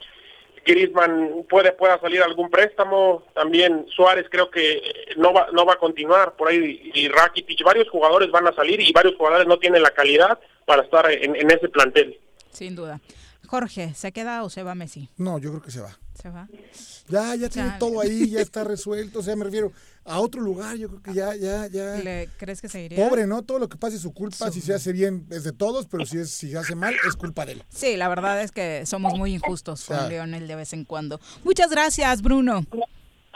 Griezmann 0.64 1.44
puede 1.48 1.72
pueda 1.72 2.00
salir 2.00 2.22
algún 2.22 2.50
préstamo, 2.50 3.24
también 3.34 3.86
Suárez 3.94 4.26
creo 4.30 4.50
que 4.50 4.82
no 5.16 5.32
va 5.32 5.48
no 5.52 5.64
va 5.64 5.74
a 5.74 5.78
continuar 5.78 6.36
por 6.36 6.48
ahí 6.48 6.90
y 6.94 7.08
Rakitic, 7.08 7.62
varios 7.64 7.88
jugadores 7.88 8.30
van 8.30 8.46
a 8.46 8.54
salir 8.54 8.80
y 8.80 8.92
varios 8.92 9.16
jugadores 9.16 9.46
no 9.46 9.58
tienen 9.58 9.82
la 9.82 9.90
calidad 9.90 10.38
para 10.64 10.82
estar 10.82 11.10
en, 11.10 11.34
en 11.36 11.50
ese 11.50 11.68
plantel. 11.68 12.18
Sin 12.50 12.74
duda. 12.74 13.00
Jorge, 13.46 13.94
¿se 13.94 14.12
queda 14.12 14.42
o 14.42 14.50
se 14.50 14.62
va 14.62 14.74
Messi? 14.74 15.08
No, 15.16 15.38
yo 15.38 15.50
creo 15.50 15.62
que 15.62 15.70
se 15.70 15.80
va. 15.80 15.96
¿Se 16.20 16.30
va? 16.30 16.48
Ya, 17.08 17.34
ya 17.36 17.48
tiene 17.48 17.72
todo 17.78 18.00
ahí, 18.00 18.28
ya 18.30 18.40
está 18.40 18.64
resuelto. 18.64 19.20
O 19.20 19.22
sea, 19.22 19.36
me 19.36 19.44
refiero 19.44 19.72
a 20.04 20.18
otro 20.18 20.40
lugar. 20.40 20.76
Yo 20.76 20.88
creo 20.88 21.02
que 21.02 21.14
ya, 21.14 21.34
ya, 21.36 21.68
ya. 21.68 21.94
¿Le 21.96 22.28
crees 22.38 22.60
que 22.60 22.68
seguiría? 22.68 23.08
Pobre, 23.08 23.26
¿no? 23.26 23.42
Todo 23.42 23.60
lo 23.60 23.68
que 23.68 23.76
pase 23.76 23.96
es 23.96 24.02
su 24.02 24.12
culpa. 24.12 24.50
Si 24.50 24.60
se 24.60 24.74
hace 24.74 24.92
bien 24.92 25.26
es 25.30 25.44
de 25.44 25.52
todos, 25.52 25.86
pero 25.86 26.04
si, 26.06 26.18
es, 26.18 26.30
si 26.30 26.50
se 26.50 26.58
hace 26.58 26.74
mal 26.74 26.94
es 27.06 27.14
culpa 27.14 27.46
de 27.46 27.52
él. 27.52 27.64
Sí, 27.68 27.96
la 27.96 28.08
verdad 28.08 28.42
es 28.42 28.50
que 28.50 28.84
somos 28.84 29.14
muy 29.16 29.32
injustos 29.34 29.84
con 29.84 29.96
Claro. 29.96 30.10
Lionel 30.10 30.48
de 30.48 30.56
vez 30.56 30.72
en 30.72 30.84
cuando. 30.84 31.20
Muchas 31.44 31.70
gracias, 31.70 32.20
Bruno. 32.20 32.64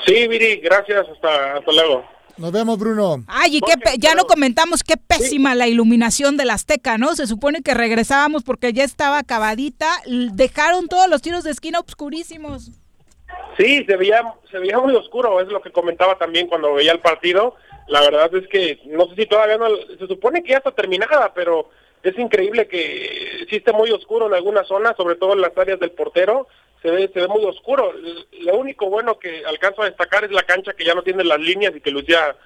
Sí, 0.05 0.27
Viri, 0.27 0.57
gracias, 0.57 1.07
hasta, 1.09 1.59
hasta 1.59 1.73
luego. 1.73 2.05
Nos 2.43 2.51
vemos, 2.51 2.77
Bruno. 2.77 3.23
Ay, 3.29 3.59
y 3.59 3.61
qué 3.61 3.77
pe- 3.79 3.99
ya 3.99 4.17
no 4.17 4.25
comentamos 4.25 4.83
qué 4.83 4.97
pésima 4.97 5.55
la 5.55 5.69
iluminación 5.69 6.37
del 6.37 6.51
Azteca, 6.51 6.99
¿no? 6.99 7.15
Se 7.15 7.29
supone 7.29 7.63
que 7.63 7.73
regresábamos 7.73 8.43
porque 8.43 8.73
ya 8.73 8.83
estaba 8.83 9.19
acabadita. 9.19 9.87
Dejaron 10.07 10.89
todos 10.89 11.09
los 11.09 11.23
tiros 11.23 11.45
de 11.45 11.53
esquina 11.53 11.79
obscurísimos. 11.79 12.73
Sí, 13.57 13.85
se 13.87 13.97
veía, 13.97 14.35
se 14.51 14.59
veía 14.59 14.77
muy 14.81 14.93
oscuro, 14.97 15.41
es 15.41 15.47
lo 15.47 15.63
que 15.63 15.71
comentaba 15.71 16.19
también 16.19 16.49
cuando 16.49 16.75
veía 16.75 16.91
el 16.91 16.99
partido. 16.99 17.55
La 17.87 18.01
verdad 18.01 18.35
es 18.35 18.49
que 18.49 18.81
no 18.87 19.07
sé 19.11 19.15
si 19.15 19.27
todavía 19.27 19.59
no, 19.59 19.67
se 19.97 20.09
supone 20.09 20.43
que 20.43 20.51
ya 20.51 20.57
está 20.57 20.73
terminada, 20.73 21.33
pero 21.35 21.71
es 22.03 22.19
increíble 22.19 22.67
que 22.67 23.47
sí 23.49 23.55
esté 23.57 23.73
muy 23.73 23.93
oscuro 23.93 24.27
en 24.27 24.35
algunas 24.35 24.67
zonas, 24.67 24.97
sobre 24.97 25.15
todo 25.15 25.35
en 25.35 25.43
las 25.43 25.57
áreas 25.57 25.79
del 25.79 25.93
portero, 25.93 26.49
se 26.83 26.91
ve, 26.91 27.11
se 27.13 27.21
ve 27.21 27.29
muy 27.29 27.45
oscuro. 27.45 27.93
Lo 28.41 28.57
único 28.57 28.91
bueno 28.91 29.19
que 29.19 29.45
alcanzo 29.47 29.83
a 29.83 29.87
destacar 29.87 30.25
es 30.25 30.33
la 30.33 30.43
cancha 30.43 30.73
que 30.75 30.85
ya 30.85 30.95
no 30.95 31.03
tiene 31.03 31.25
las 31.25 31.39
líneas 31.39 31.73
y 31.77 31.81
que 31.81 31.91
lucía, 31.91 32.37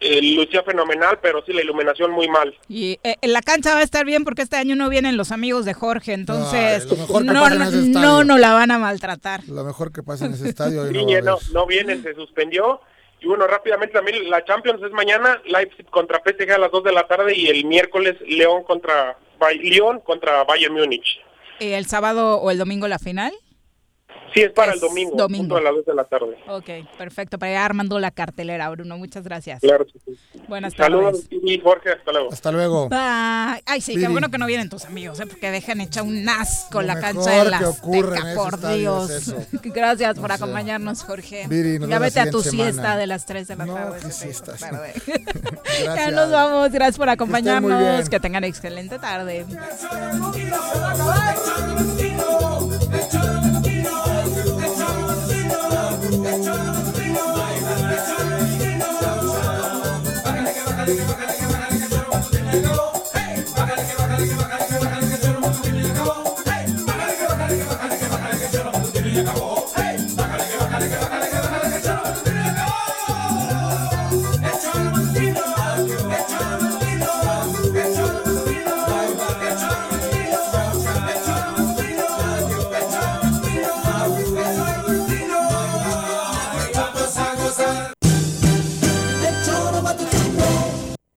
eh, 0.00 0.20
lucía 0.34 0.62
fenomenal, 0.62 1.18
pero 1.20 1.44
sí 1.44 1.52
la 1.52 1.62
iluminación 1.62 2.10
muy 2.10 2.28
mal. 2.28 2.56
Y 2.68 2.98
eh, 3.04 3.16
en 3.20 3.32
la 3.32 3.42
cancha 3.42 3.74
va 3.74 3.80
a 3.80 3.84
estar 3.84 4.06
bien 4.06 4.24
porque 4.24 4.42
este 4.42 4.56
año 4.56 4.74
no 4.76 4.88
vienen 4.88 5.16
los 5.16 5.30
amigos 5.30 5.64
de 5.66 5.74
Jorge, 5.74 6.14
entonces 6.14 6.84
Ay, 6.84 6.90
lo 6.90 6.96
mejor 6.96 7.22
que 7.22 7.32
no, 7.32 7.40
pasa 7.40 7.54
en 7.54 7.92
no, 7.92 8.18
ese 8.18 8.26
no, 8.26 8.38
la 8.38 8.54
van 8.54 8.70
a 8.70 8.78
maltratar. 8.78 9.44
Lo 9.46 9.64
mejor 9.64 9.92
que 9.92 10.02
pasa 10.02 10.26
en 10.26 10.32
ese 10.32 10.48
estadio. 10.48 10.82
hoy 10.82 10.92
no 10.92 10.94
va 10.94 11.02
a 11.02 11.04
Niñe, 11.04 11.22
no, 11.22 11.38
no 11.52 11.66
viene, 11.66 12.00
se 12.02 12.14
suspendió. 12.14 12.80
Y 13.20 13.26
bueno, 13.26 13.46
rápidamente 13.46 13.94
también 13.94 14.28
la 14.30 14.44
Champions 14.44 14.82
es 14.82 14.92
mañana, 14.92 15.40
Leipzig 15.46 15.86
contra 15.86 16.22
PSG 16.24 16.50
a 16.52 16.58
las 16.58 16.70
2 16.70 16.84
de 16.84 16.92
la 16.92 17.06
tarde 17.06 17.34
y 17.34 17.48
el 17.48 17.64
miércoles 17.64 18.14
León 18.26 18.62
contra 18.64 19.18
Lyon 19.62 20.00
contra 20.00 20.44
Bayern 20.44 20.74
Múnich. 20.74 21.20
Eh, 21.60 21.76
¿El 21.76 21.86
sábado 21.86 22.38
o 22.38 22.50
el 22.50 22.58
domingo 22.58 22.88
la 22.88 22.98
final? 22.98 23.32
Sí, 24.36 24.42
es 24.42 24.52
para 24.52 24.72
Es 24.72 24.74
el 24.74 24.80
domingo, 24.88 25.16
domingo. 25.16 25.56
a 25.56 25.62
las 25.62 25.74
2 25.76 25.86
de 25.86 25.94
la 25.94 26.04
tarde. 26.04 26.36
Ok, 26.48 26.68
perfecto. 26.98 27.38
Para 27.38 27.52
ir 27.52 27.56
armando 27.58 27.98
la 27.98 28.10
cartelera, 28.10 28.68
Bruno. 28.68 28.98
Muchas 28.98 29.24
gracias. 29.24 29.60
Claro 29.60 29.86
que 29.86 29.98
sí. 29.98 30.18
Buenas 30.46 30.74
Saludos, 30.74 31.22
tardes. 31.22 31.40
y 31.42 31.58
Jorge, 31.58 31.90
hasta 31.92 32.12
luego. 32.12 32.32
Hasta 32.32 32.52
luego. 32.52 32.88
Bye. 32.90 33.62
Ay, 33.64 33.80
sí, 33.80 33.96
qué 33.96 34.08
bueno 34.08 34.28
que 34.30 34.36
no 34.36 34.44
vienen 34.46 34.68
tus 34.68 34.84
amigos, 34.84 35.18
¿eh? 35.20 35.26
porque 35.26 35.50
dejan 35.50 35.80
hecha 35.80 36.02
un 36.02 36.28
asco 36.28 36.82
Lo 36.82 36.86
la 36.88 37.00
cancha 37.00 37.30
de 37.44 37.50
la 37.50 37.58
que 37.60 37.64
Azteca, 37.64 38.34
por 38.34 38.60
Dios. 38.74 39.10
es. 39.10 39.34
Gracias 39.62 40.18
por 40.18 40.30
acompañarnos, 40.30 41.02
Jorge. 41.02 41.46
Viri, 41.48 41.78
nos 41.78 41.88
ya 41.88 41.98
vete 41.98 42.20
a 42.20 42.30
tu 42.30 42.42
siesta 42.42 42.98
de 42.98 43.06
las 43.06 43.24
3 43.24 43.48
de 43.48 43.56
la 43.56 43.64
No, 43.64 43.74
tarde. 43.74 44.00
ya 45.82 46.10
nos 46.10 46.30
vamos. 46.30 46.70
Gracias 46.72 46.98
por 46.98 47.08
acompañarnos. 47.08 47.78
bien. 47.80 48.06
Que 48.06 48.20
tengan 48.20 48.44
excelente 48.44 48.98
tarde. 48.98 49.46
Acabó. 69.18 69.45